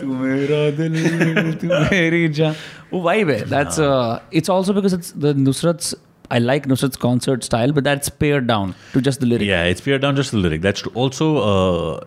तू 0.00 0.06
मेरा 0.22 0.62
दिल 0.80 1.52
तू 1.60 1.68
मेरी 1.68 2.28
जान 2.38 2.54
वो 2.92 3.00
vibe 3.10 3.30
है. 3.30 3.38
That's 3.52 3.78
uh 3.84 4.18
it's 4.40 4.52
also 4.56 4.74
because 4.80 4.96
it's 4.98 5.12
the 5.26 5.32
Nusrat's 5.44 5.94
I 6.34 6.38
like 6.42 6.66
Nusrat's 6.72 6.96
concert 7.04 7.44
style, 7.46 7.72
but 7.78 7.84
that's 7.86 8.08
pared 8.24 8.46
down 8.50 8.74
to 8.92 9.00
just 9.08 9.20
the 9.24 9.26
lyric. 9.32 9.46
Yeah, 9.48 9.64
it's 9.72 9.82
pared 9.86 10.00
down 10.04 10.16
just 10.20 10.32
the 10.36 10.38
lyric. 10.44 10.62
That's 10.66 10.84
true. 10.86 10.92
Also, 11.02 11.26
uh, 11.48 12.00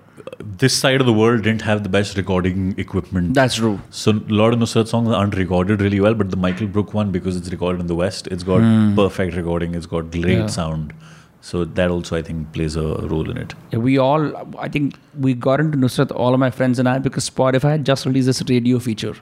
this 0.64 0.78
side 0.86 1.04
of 1.04 1.08
the 1.10 1.14
world 1.18 1.44
didn't 1.48 1.62
have 1.68 1.84
the 1.84 1.92
best 1.96 2.18
recording 2.22 2.64
equipment. 2.86 3.34
That's 3.40 3.60
true. 3.62 3.74
so 4.00 4.14
a 4.14 4.40
lot 4.42 4.56
of 4.58 4.60
Nusrat 4.64 4.88
songs 4.94 5.14
aren't 5.20 5.38
recorded 5.42 5.84
really 5.88 6.00
well, 6.08 6.16
but 6.24 6.32
the 6.32 6.40
Michael 6.48 6.72
Brook 6.78 6.96
one, 7.02 7.12
because 7.18 7.38
it's 7.42 7.54
recorded 7.56 7.80
in 7.86 7.92
the 7.94 8.00
West, 8.02 8.28
it's 8.38 8.48
got 8.50 8.66
perfect 9.02 9.36
recording. 9.42 9.76
It's 9.82 9.86
got 9.94 10.10
great 10.18 10.26
Hmm. 10.26 10.42
Yeah. 10.42 10.48
sound. 10.58 10.94
So 11.42 11.64
that 11.64 11.90
also, 11.90 12.16
I 12.18 12.22
think, 12.22 12.52
plays 12.52 12.76
a 12.76 12.86
role 13.10 13.30
in 13.30 13.38
it. 13.38 13.54
Yeah, 13.72 13.80
we 13.80 13.98
all, 13.98 14.24
I 14.60 14.68
think 14.68 14.96
we 15.18 15.34
got 15.34 15.62
into 15.62 15.78
Nusrat, 15.78 16.12
all 16.12 16.34
of 16.34 16.40
my 16.40 16.50
friends 16.50 16.80
and 16.80 16.90
I, 16.90 17.00
because 17.00 17.30
Spotify 17.30 17.72
had 17.72 17.86
just 17.86 18.06
released 18.06 18.28
this 18.28 18.42
radio 18.50 18.80
feature. 18.80 19.16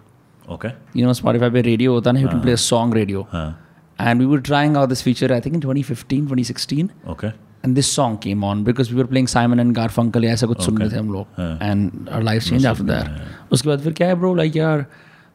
Okay. 0.50 0.74
You 0.94 1.06
know, 1.06 1.12
Spotify 1.12 1.52
पे 1.52 1.64
radio 1.66 2.00
होता 2.00 2.14
ना, 2.14 2.20
you 2.22 2.28
can 2.28 2.42
play 2.42 2.54
a 2.54 2.58
song 2.58 2.92
radio. 2.92 3.24
Huh. 3.32 3.52
And 4.00 4.20
we 4.20 4.26
were 4.26 4.40
trying 4.42 4.76
out 4.76 4.90
this 4.90 5.02
feature, 5.02 5.32
I 5.34 5.40
think 5.40 5.56
in 5.56 5.62
2015, 5.62 6.24
2016. 6.24 6.92
Okay. 7.08 7.34
And 7.64 7.76
this 7.76 7.92
song 7.92 8.18
came 8.18 8.44
on 8.44 8.64
because 8.64 8.92
we 8.92 8.98
were 8.98 9.08
playing 9.08 9.28
Simon 9.28 9.60
and 9.60 9.76
Garfunkel 9.76 10.24
या 10.24 10.32
ऐसा 10.34 10.48
कुछ 10.48 10.62
सुन 10.66 10.78
रहे 10.78 10.90
थे 10.90 10.98
हम 10.98 11.12
लोग. 11.14 11.28
हाँ. 11.38 11.60
And 11.62 12.10
our 12.10 12.24
lives 12.24 12.50
changed 12.50 12.66
after 12.66 12.84
that. 12.84 13.08
उसके 13.52 13.70
बाद 13.70 13.82
फिर 13.82 13.94
क्या 13.94 14.08
है 14.08 14.16
bro, 14.22 14.34
like 14.42 14.56
यार 14.56 14.86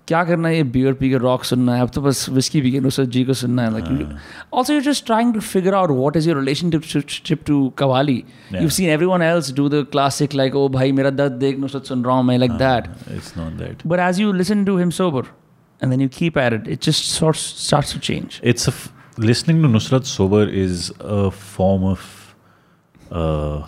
क्या 0.07 0.23
करना 0.23 0.47
है? 0.47 0.55
ये 0.55 0.63
बियर 0.63 0.93
पी 0.93 1.09
के 1.09 1.17
रॉक 1.17 1.43
सुनना 1.43 1.75
है 1.75 1.81
अब 1.81 1.89
तो 1.89 2.01
बस 2.01 2.27
विस्की 2.29 2.61
पी 2.61 2.71
के 2.71 2.79
नुसरत 2.79 3.09
जी 3.09 3.23
को 3.25 3.33
सुनना 3.33 3.63
है 3.63 3.71
like 3.73 4.17
also 4.53 4.73
you 4.73 4.81
just 4.81 5.05
trying 5.05 5.33
to 5.33 5.39
figure 5.39 5.75
out 5.75 5.89
what 5.89 6.17
is 6.17 6.29
your 6.29 6.39
relationship 6.39 7.43
to 7.47 7.67
qawwali 7.77 8.23
you 8.53 8.69
seen 8.69 8.89
everyone 9.05 9.21
else 9.21 9.53
do 9.53 9.69
the 9.69 9.85
classic 9.91 10.35
like 10.35 10.55
ओ 10.55 10.67
भाई 10.69 10.91
मेरा 10.91 11.09
दर्द 11.21 11.31
देख 11.45 11.59
नुसरत 11.59 11.85
सुन 11.85 12.03
रहा 12.05 12.15
हूँ 12.15 12.23
मैं 12.23 12.37
like 12.37 12.51
that 12.63 13.87
but 13.87 13.99
as 13.99 14.19
you 14.19 14.33
listen 14.33 14.65
to 14.65 14.77
him 14.77 14.89
sober 14.99 15.31
and 15.81 15.91
then 15.91 16.01
you 16.01 16.09
keep 16.17 16.37
at 16.37 16.53
it 16.53 16.67
it 16.67 16.83
just 16.85 17.03
sort 17.11 17.37
starts 17.37 17.93
to 17.93 17.99
change 17.99 18.39
it's 18.43 18.69
listening 19.17 19.59
to 19.63 19.67
Nusrat 19.67 20.07
sober 20.07 20.39
is 20.61 20.91
a 21.17 21.19
form 21.31 21.83
of 21.89 22.01
uh, 23.11 23.59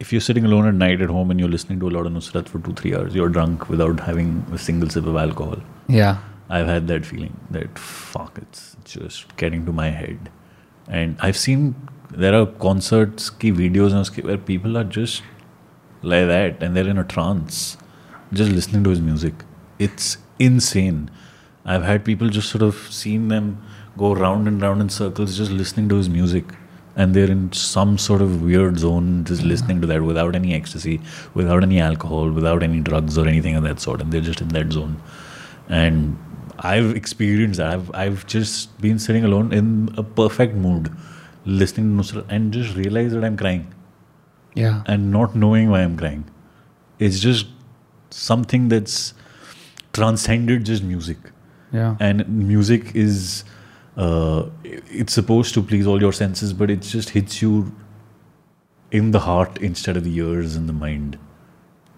if 0.00 0.12
you're 0.12 0.20
sitting 0.20 0.44
alone 0.44 0.66
at 0.66 0.74
night 0.74 1.00
at 1.00 1.10
home 1.10 1.30
and 1.30 1.40
you're 1.40 1.48
listening 1.48 1.80
to 1.80 1.88
a 1.88 1.90
lot 1.90 2.06
of 2.06 2.12
Nusrat 2.12 2.48
for 2.48 2.60
two 2.60 2.72
three 2.74 2.94
hours, 2.94 3.14
you're 3.14 3.28
drunk 3.28 3.68
without 3.68 4.00
having 4.00 4.44
a 4.52 4.58
single 4.58 4.88
sip 4.88 5.06
of 5.06 5.16
alcohol. 5.16 5.58
Yeah. 5.88 6.18
I've 6.48 6.66
had 6.66 6.86
that 6.88 7.04
feeling 7.04 7.38
that 7.50 7.78
fuck, 7.78 8.38
it's 8.38 8.76
just 8.84 9.36
getting 9.36 9.66
to 9.66 9.72
my 9.72 9.90
head. 9.90 10.30
And 10.86 11.16
I've 11.20 11.36
seen 11.36 11.74
there 12.10 12.34
are 12.34 12.46
concerts 12.46 13.28
ki 13.28 13.52
videos 13.52 13.90
and 13.90 13.98
uske 13.98 14.24
where 14.24 14.38
people 14.38 14.78
are 14.78 14.84
just 14.84 15.22
like 16.02 16.26
that 16.28 16.62
and 16.62 16.76
they're 16.76 16.88
in 16.88 16.96
a 16.98 17.04
trance, 17.04 17.76
just 18.32 18.52
listening 18.52 18.84
to 18.84 18.90
his 18.90 19.00
music. 19.00 19.34
It's 19.78 20.16
insane. 20.38 21.10
I've 21.64 21.82
had 21.82 22.04
people 22.04 22.28
just 22.28 22.48
sort 22.48 22.62
of 22.62 22.76
seen 22.90 23.28
them 23.28 23.62
go 23.98 24.14
round 24.14 24.46
and 24.48 24.62
round 24.62 24.80
in 24.80 24.88
circles 24.88 25.36
just 25.36 25.50
listening 25.50 25.88
to 25.90 25.96
his 25.96 26.08
music. 26.08 26.44
And 26.98 27.14
they're 27.14 27.30
in 27.30 27.52
some 27.52 27.96
sort 27.96 28.20
of 28.22 28.42
weird 28.42 28.78
zone, 28.80 29.24
just 29.24 29.42
listening 29.42 29.80
to 29.82 29.86
that 29.88 30.02
without 30.02 30.34
any 30.34 30.52
ecstasy, 30.54 31.00
without 31.32 31.62
any 31.62 31.78
alcohol, 31.80 32.30
without 32.38 32.62
any 32.64 32.80
drugs 32.80 33.16
or 33.16 33.26
anything 33.28 33.54
of 33.54 33.62
that 33.62 33.80
sort. 33.80 34.00
And 34.02 34.12
they're 34.12 34.20
just 34.20 34.40
in 34.40 34.48
that 34.48 34.72
zone 34.72 35.00
and 35.68 36.18
I've 36.60 36.96
experienced 36.96 37.58
that. 37.58 37.72
I've 37.72 37.90
I've 37.94 38.26
just 38.26 38.80
been 38.80 38.98
sitting 38.98 39.24
alone 39.24 39.52
in 39.52 39.66
a 39.96 40.02
perfect 40.02 40.54
mood, 40.56 40.90
listening 41.44 41.90
to 41.96 42.02
Nusrat, 42.02 42.24
and 42.36 42.52
just 42.52 42.74
realized 42.78 43.14
that 43.18 43.24
I'm 43.28 43.36
crying 43.42 43.66
Yeah. 44.54 44.82
and 44.86 45.12
not 45.12 45.36
knowing 45.36 45.70
why 45.74 45.82
I'm 45.82 45.96
crying. 45.96 46.24
It's 46.98 47.20
just 47.20 47.46
something 48.10 48.66
that's 48.74 49.14
transcended 49.92 50.64
just 50.64 50.82
music, 50.82 51.18
Yeah. 51.72 51.94
and 52.00 52.28
music 52.28 52.90
is 52.94 53.44
Uh, 53.97 54.49
it's 54.63 55.13
supposed 55.13 55.53
to 55.53 55.61
please 55.61 55.85
all 55.85 56.01
your 56.01 56.13
senses, 56.13 56.53
but 56.53 56.71
it 56.71 56.81
just 56.81 57.11
hits 57.11 57.41
you 57.41 57.71
in 58.91 59.11
the 59.11 59.19
heart 59.19 59.57
instead 59.59 59.97
of 59.97 60.03
the 60.03 60.15
ears 60.15 60.55
and 60.55 60.67
the 60.67 60.73
mind. 60.73 61.17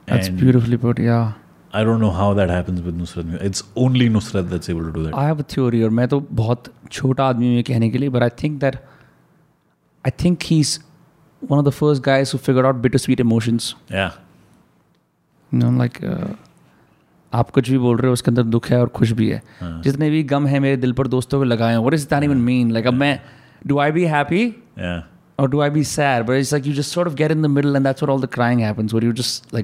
That's 0.06 0.28
And 0.28 0.38
beautifully 0.38 0.78
put. 0.78 1.00
Yeah. 1.00 1.34
I 1.74 1.84
don't 1.84 2.00
know 2.00 2.12
how 2.12 2.34
that 2.34 2.50
happens 2.50 2.82
with 2.82 2.98
Nusrat. 2.98 3.42
It's 3.42 3.64
only 3.76 4.10
Nusrat 4.10 4.50
that's 4.50 4.70
able 4.70 4.84
to 4.86 4.92
do 4.92 5.04
that. 5.04 5.14
I 5.14 5.26
have 5.28 5.40
a 5.40 5.48
theory 5.54 5.82
और 5.84 5.90
मैं 6.00 6.08
तो 6.08 6.20
बहुत 6.42 6.72
छोटा 6.92 7.28
आदमी 7.30 7.48
हूँ 7.48 7.56
ये 7.56 7.64
कहने 7.70 7.90
के 7.92 7.98
लिए 7.98 8.10
but 8.12 8.24
I 8.24 8.30
think 8.42 8.60
that 8.62 8.78
I 10.06 10.12
think 10.24 10.44
he's 10.44 10.80
one 11.54 11.60
of 11.60 11.66
the 11.66 11.74
first 11.80 12.02
guys 12.02 12.32
who 12.32 12.38
figured 12.38 12.66
out 12.66 12.82
bittersweet 12.82 13.20
emotions. 13.20 13.76
Yeah. 13.90 14.12
You 15.52 15.60
know, 15.60 15.70
like 15.82 16.02
uh, 16.04 16.36
आप 17.35 17.51
कुछ 17.51 17.71
भी 17.71 17.79
बोल 17.79 17.97
रहे 17.97 18.07
हो 18.07 18.13
उसके 18.13 18.31
अंदर 18.31 18.43
दुख 18.43 18.71
है 18.71 18.81
और 18.81 18.89
खुश 18.99 19.13
भी 19.21 19.29
है 19.31 19.43
जितने 19.63 20.11
भी 20.11 20.23
गम 20.33 20.47
है 20.47 20.59
मेरे 20.61 20.77
दिल 20.77 20.93
पर 21.01 21.07
दोस्तों 21.07 21.39
को 21.39 21.45
लगाए 21.45 21.73
हैं 21.73 21.79
what 21.79 21.95
is 21.95 22.09
that 22.09 22.25
even 22.25 22.39
mean 22.51 22.71
like 22.73 22.87
अब 22.87 22.95
मैं 22.95 23.19
do 23.67 23.79
I 23.79 23.93
be 23.93 24.05
happy 24.17 24.45
or 25.41 25.49
do 25.49 25.61
I 25.65 25.71
be 25.75 25.83
sad? 25.91 26.27
But 26.27 26.37
it's 26.37 26.51
like 26.53 26.67
you 26.67 26.73
just 26.79 26.93
sort 26.93 27.09
of 27.11 27.15
get 27.17 27.33
in 27.35 27.45
the 27.45 27.49
middle, 27.49 27.77
and 27.79 27.87
that's 27.89 28.03
where 28.03 28.11
all 28.15 28.19
the 28.19 28.29
crying 28.29 28.59
happens. 28.59 28.95
Where 28.97 29.05
you 29.05 29.13
just 29.21 29.55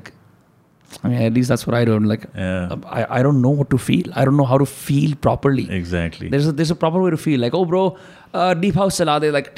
I 1.05 1.09
mean, 1.09 1.20
at 1.22 1.32
least 1.32 1.48
that's 1.48 1.66
what 1.66 1.74
I 1.74 1.84
do. 1.84 1.94
I'm 1.94 2.05
like, 2.05 2.26
Yeah. 2.34 2.76
I, 2.86 3.18
I 3.18 3.22
don't 3.22 3.43
know 3.43 3.51
what 3.51 3.70
to 3.70 3.78
feel. 3.78 4.10
I 4.14 4.24
don't 4.24 4.36
know 4.36 4.44
how 4.44 4.59
to 4.59 4.66
feel 4.66 5.16
properly. 5.16 5.66
Exactly. 5.70 6.28
There's 6.28 6.47
a 6.48 6.52
there's 6.52 6.70
a 6.70 6.76
proper 6.76 7.02
way 7.02 7.10
to 7.10 7.16
feel. 7.16 7.40
Like, 7.40 7.55
oh, 7.55 7.64
bro, 7.64 7.97
uh, 8.34 8.55
deep 8.55 8.74
house 8.74 8.98
चला 8.98 9.18
दे 9.18 9.32
like, 9.32 9.51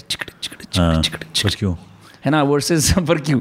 हाँ, 0.76 1.02
पर 1.02 1.54
क्यों 1.54 1.74
है 2.24 2.30
ना 2.30 2.42
versus 2.44 2.90
पर 3.08 3.20
क्यों? 3.20 3.40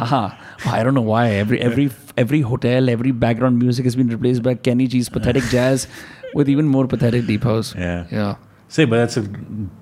Haha. 0.00 0.22
I 0.66 0.82
don't 0.82 0.98
know 1.00 1.06
why. 1.08 1.24
Every 1.42 1.60
every 1.68 1.90
every 2.24 2.40
hotel, 2.52 2.88
every 2.94 3.12
background 3.26 3.58
music 3.64 3.90
has 3.90 3.96
been 4.02 4.14
replaced 4.16 4.42
by 4.48 4.54
Kenny 4.68 4.86
G's 4.94 5.10
pathetic 5.18 5.50
jazz 5.56 5.86
with 6.34 6.48
even 6.48 6.72
more 6.76 6.86
pathetic 6.94 7.26
deep 7.26 7.44
house. 7.44 7.74
Yeah. 7.74 8.06
Yeah. 8.10 8.34
Say, 8.68 8.86
but 8.86 9.02
that's 9.02 9.18
a 9.18 9.22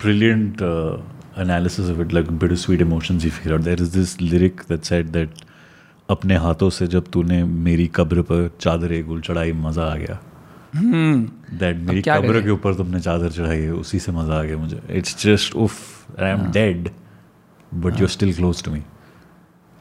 brilliant 0.04 0.62
uh, 0.62 0.98
analysis 1.36 1.88
of 1.88 2.00
it, 2.00 2.12
like 2.12 2.32
bittersweet 2.44 2.80
emotions 2.80 3.24
you 3.24 3.30
feel 3.30 3.54
out. 3.54 3.62
There 3.62 3.80
is 3.86 3.92
this 3.98 4.16
lyric 4.20 4.66
that 4.72 4.92
said 4.92 5.12
that 5.18 5.46
अपने 6.10 6.36
हाथों 6.42 6.68
से 6.74 6.86
जब 6.92 7.10
तूने 7.12 7.42
मेरी 7.66 7.86
कब्र 7.96 8.22
पर 8.30 8.50
चादर 8.60 9.02
गुल 9.06 9.20
चढ़ाई 9.26 9.52
मज़ा 9.66 9.84
आ 9.90 9.96
गया 9.96 10.18
दैट 11.60 11.76
मेरी 11.76 12.02
क्या 12.02 12.16
कब्र 12.16 12.32
करें? 12.32 12.44
के 12.44 12.50
ऊपर 12.50 12.74
तुमने 12.74 13.00
चादर 13.00 13.30
चढ़ाई 13.32 13.60
है 13.60 13.72
उसी 13.72 13.98
से 13.98 14.12
मज़ा 14.12 14.38
आ 14.38 14.42
गया 14.42 14.56
मुझे 14.58 14.80
इट्स 14.98 15.22
जस्ट 15.24 15.54
उफ 15.54 16.20
I 16.20 16.30
am 16.30 16.50
dead 16.52 16.90
but 17.84 18.00
you 18.00 18.06
still 18.16 18.34
close 18.34 18.62
to 18.64 18.70
me 18.70 18.82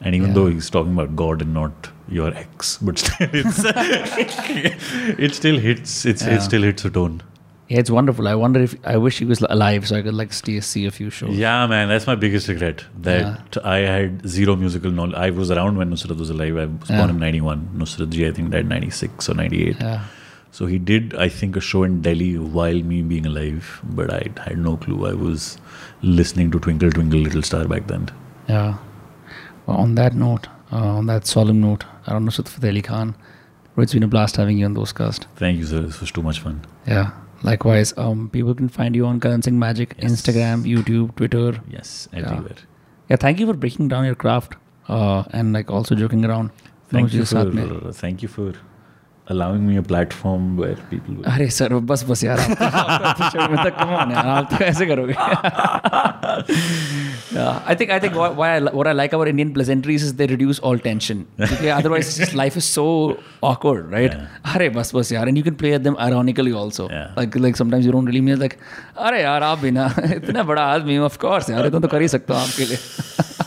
and 0.01 0.13
even 0.15 0.29
Yeah. 0.29 0.33
though 0.35 0.47
he's 0.47 0.69
talking 0.69 0.93
about 0.93 1.15
God 1.15 1.41
and 1.41 1.53
not 1.53 1.89
your 2.07 2.33
ex, 2.35 2.77
but 2.81 2.97
still 2.99 3.29
it's 3.33 3.63
it 5.27 5.33
still 5.33 5.57
hits 5.57 6.05
it's 6.05 6.21
Yeah. 6.25 6.35
it 6.35 6.41
still 6.41 6.61
hits 6.63 6.85
a 6.85 6.89
tone. 6.89 7.21
Yeah, 7.67 7.79
it's 7.79 7.89
wonderful. 7.89 8.27
I 8.27 8.35
wonder 8.35 8.59
if 8.61 8.75
I 8.85 8.97
wish 8.97 9.17
he 9.17 9.25
was 9.25 9.41
alive 9.41 9.87
so 9.87 9.95
I 9.95 10.01
could 10.03 10.13
like 10.13 10.33
see, 10.33 10.59
see 10.61 10.85
a 10.85 10.91
few 10.91 11.09
shows. 11.09 11.35
Yeah, 11.35 11.65
man, 11.65 11.87
that's 11.89 12.05
my 12.05 12.13
biggest 12.13 12.47
regret. 12.47 12.83
That 13.01 13.57
I 13.63 13.77
had 13.77 14.27
zero 14.27 14.55
musical 14.55 14.91
knowledge. 14.91 15.15
I 15.15 15.31
was 15.31 15.49
around 15.49 15.77
when 15.79 15.89
Nusrat 15.89 16.15
was 16.15 16.29
alive. 16.29 16.57
I 16.57 16.65
was 16.65 16.89
Yeah. 16.91 16.97
born 16.99 17.09
in 17.15 17.19
'91. 17.19 17.67
Nusrat 17.75 18.09
ji, 18.11 18.27
I 18.27 18.31
think, 18.31 18.51
died 18.51 18.69
'96 18.69 19.27
or 19.29 19.33
'98. 19.33 19.77
Yeah. 19.81 20.01
So 20.51 20.67
he 20.67 20.77
did, 20.77 21.15
I 21.17 21.27
think, 21.27 21.55
a 21.57 21.59
show 21.61 21.83
in 21.83 22.01
Delhi 22.01 22.37
while 22.37 22.81
me 22.93 23.01
being 23.01 23.25
alive. 23.25 23.81
But 23.83 24.13
I 24.13 24.21
had 24.47 24.59
no 24.59 24.77
clue. 24.77 24.99
I 25.07 25.13
was 25.13 25.57
listening 26.03 26.51
to 26.51 26.59
Twinkle 26.59 26.91
Twinkle 26.91 27.19
Little 27.19 27.41
Star 27.41 27.65
back 27.67 27.87
then. 27.87 28.09
Yeah. 28.47 28.75
Well, 29.65 29.77
on 29.77 29.95
that 29.95 30.13
note, 30.13 30.47
uh, 30.71 30.97
on 30.97 31.05
that 31.07 31.25
solemn 31.25 31.61
note, 31.61 31.85
Arun 32.07 32.25
Nusrat 32.25 32.47
Fateh 32.47 32.69
Ali 32.69 32.81
Khan, 32.81 33.15
it's 33.77 33.93
been 33.93 34.03
a 34.03 34.07
blast 34.07 34.37
having 34.37 34.57
you 34.57 34.65
on 34.65 34.75
Dostcast. 34.75 35.25
Thank 35.35 35.57
you, 35.57 35.65
sir. 35.65 35.81
This 35.81 35.99
was 35.99 36.11
too 36.11 36.21
much 36.21 36.39
fun. 36.39 36.65
Yeah. 36.87 37.11
Likewise, 37.43 37.93
um, 37.97 38.29
people 38.29 38.55
can 38.55 38.69
find 38.69 38.95
you 38.95 39.05
on 39.05 39.19
Karan 39.19 39.41
Singh 39.41 39.59
Magic, 39.59 39.95
yes. 39.99 40.11
Instagram, 40.11 40.63
YouTube, 40.63 41.15
Twitter. 41.15 41.61
Yes, 41.67 42.07
everywhere. 42.13 42.55
Yeah. 42.55 42.63
yeah. 43.09 43.15
thank 43.17 43.39
you 43.39 43.45
for 43.45 43.53
breaking 43.53 43.87
down 43.89 44.05
your 44.05 44.15
craft 44.15 44.55
uh, 44.87 45.23
and 45.31 45.53
like 45.53 45.69
also 45.69 45.95
joking 45.95 46.25
around. 46.25 46.51
Thank 46.89 47.13
you 47.13 47.25
for, 47.25 47.91
thank 47.91 48.21
you 48.21 48.27
for 48.27 48.53
allowing 49.33 49.61
me 49.67 49.75
a 49.77 49.81
platform 49.89 50.43
where 50.61 50.75
people. 50.89 51.13
Will, 51.15 51.25
अरे 51.33 51.49
sir 51.49 51.73
बस 51.91 52.03
बस 52.09 52.23
यार 52.23 52.37
तो- 52.39 52.57
तो 53.35 53.47
में 53.51 53.63
तक 53.63 53.77
कम 53.79 54.11
यार 54.11 54.27
आप 54.33 54.49
तो 54.53 54.63
ऐसे 54.65 54.85
करोगे 54.85 55.13
I 57.39 57.75
think 57.79 57.91
I 57.91 57.99
think 57.99 58.13
why 58.39 58.49
I, 58.55 58.59
what 58.79 58.87
I 58.87 58.93
like 58.99 59.13
about 59.17 59.31
Indian 59.33 59.53
pleasantries 59.55 60.03
is 60.09 60.13
they 60.21 60.27
reduce 60.33 60.59
all 60.59 60.77
tension 60.87 61.23
because 61.39 61.65
otherwise 61.77 62.11
just 62.17 62.35
life 62.41 62.57
is 62.61 62.67
so 62.77 62.85
awkward 63.51 63.91
right 63.97 64.13
अरे 64.53 64.69
बस 64.77 64.95
बस 64.95 65.11
यार 65.11 65.31
and 65.33 65.41
you 65.41 65.45
can 65.49 65.57
play 65.63 65.73
at 65.79 65.87
them 65.89 65.97
ironically 66.09 66.53
also 66.63 66.87
Yeah. 66.95 67.07
like 67.21 67.39
like 67.47 67.59
sometimes 67.63 67.89
you 67.89 67.95
don't 67.97 68.11
really 68.13 68.23
mean 68.29 68.39
like 68.45 68.55
अरे 69.07 69.21
यार 69.23 69.43
आप 69.43 69.59
भी 69.65 69.71
ना 69.79 69.87
इतना 70.15 70.43
बड़ा 70.53 70.65
आदमी 70.75 70.95
हो 70.95 71.09
of 71.09 71.17
course 71.25 71.49
यार 71.49 71.65
इतना 71.67 71.79
तो 71.79 71.87
कर 71.95 72.01
ही 72.01 72.07
सकता 72.17 72.33
हूँ 72.33 72.43
आपके 72.43 72.65
लिए 72.65 73.43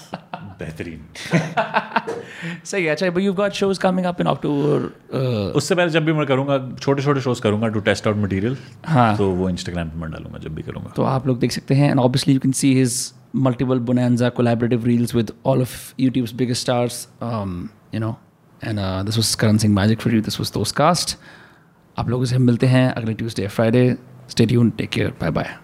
बेहतरीन। 0.58 1.00
सही 2.64 2.84
है 2.84 2.90
अच्छा 2.90 3.06
you 3.20 3.32
got 3.32 3.52
shows 3.52 3.80
coming 3.80 4.06
up 4.06 4.20
in 4.20 4.26
October 4.26 5.52
उससे 5.56 5.74
पहले 5.74 5.90
जब 5.90 6.04
भी 6.04 6.12
मैं 6.12 6.26
करूँगा 6.26 6.58
छोटे 6.80 7.02
छोटे 7.02 7.20
शोज़ 7.20 7.42
करूँगा 7.42 7.68
टू 7.68 7.80
टेस्ट 7.80 8.06
आउट 8.06 8.16
मटेरियल 8.16 8.56
हाँ। 8.86 9.16
तो 9.16 9.30
वो 9.30 9.48
इंस्टाग्राम 9.50 9.88
पर 9.88 9.96
मैं 9.96 10.10
डालूँगा 10.10 10.38
जब 10.38 10.54
भी 10.54 10.62
करूँगा। 10.62 10.92
तो 10.96 11.02
आप 11.02 11.26
लोग 11.26 11.38
देख 11.38 11.52
सकते 11.52 11.74
हैं 11.74 11.90
and 11.90 12.00
obviously 12.00 12.34
you 12.34 12.40
can 12.40 12.52
see 12.52 12.74
his 12.74 13.12
multiple 13.36 13.78
bonanza 13.78 14.28
collaborative 14.28 14.86
reels 14.86 15.14
with 15.14 15.32
all 15.46 15.60
of 15.60 15.94
YouTube 16.00 16.28
biggest 16.36 16.62
stars 16.62 17.08
you 17.22 18.00
know 18.00 18.16
and 18.64 18.78
this 18.78 19.16
was 19.16 19.36
Karan 19.36 19.56
Singh 19.56 19.74
magic 19.74 20.00
for 20.00 20.14
you 20.14 20.20
this 20.22 20.40
was 20.40 20.52
Dost 20.52 20.76
cast 20.76 21.18
आप 21.98 22.08
लोगों 22.08 22.24
से 22.24 22.36
हम 22.36 22.42
मिलते 22.42 22.66
हैं 22.66 22.88
अगले 22.92 23.14
Tuesday 23.14 23.46
Friday 23.48 23.96
state 24.28 24.52
take 24.76 24.90
care 24.90 25.10
bye 25.10 25.30
bye 25.30 25.56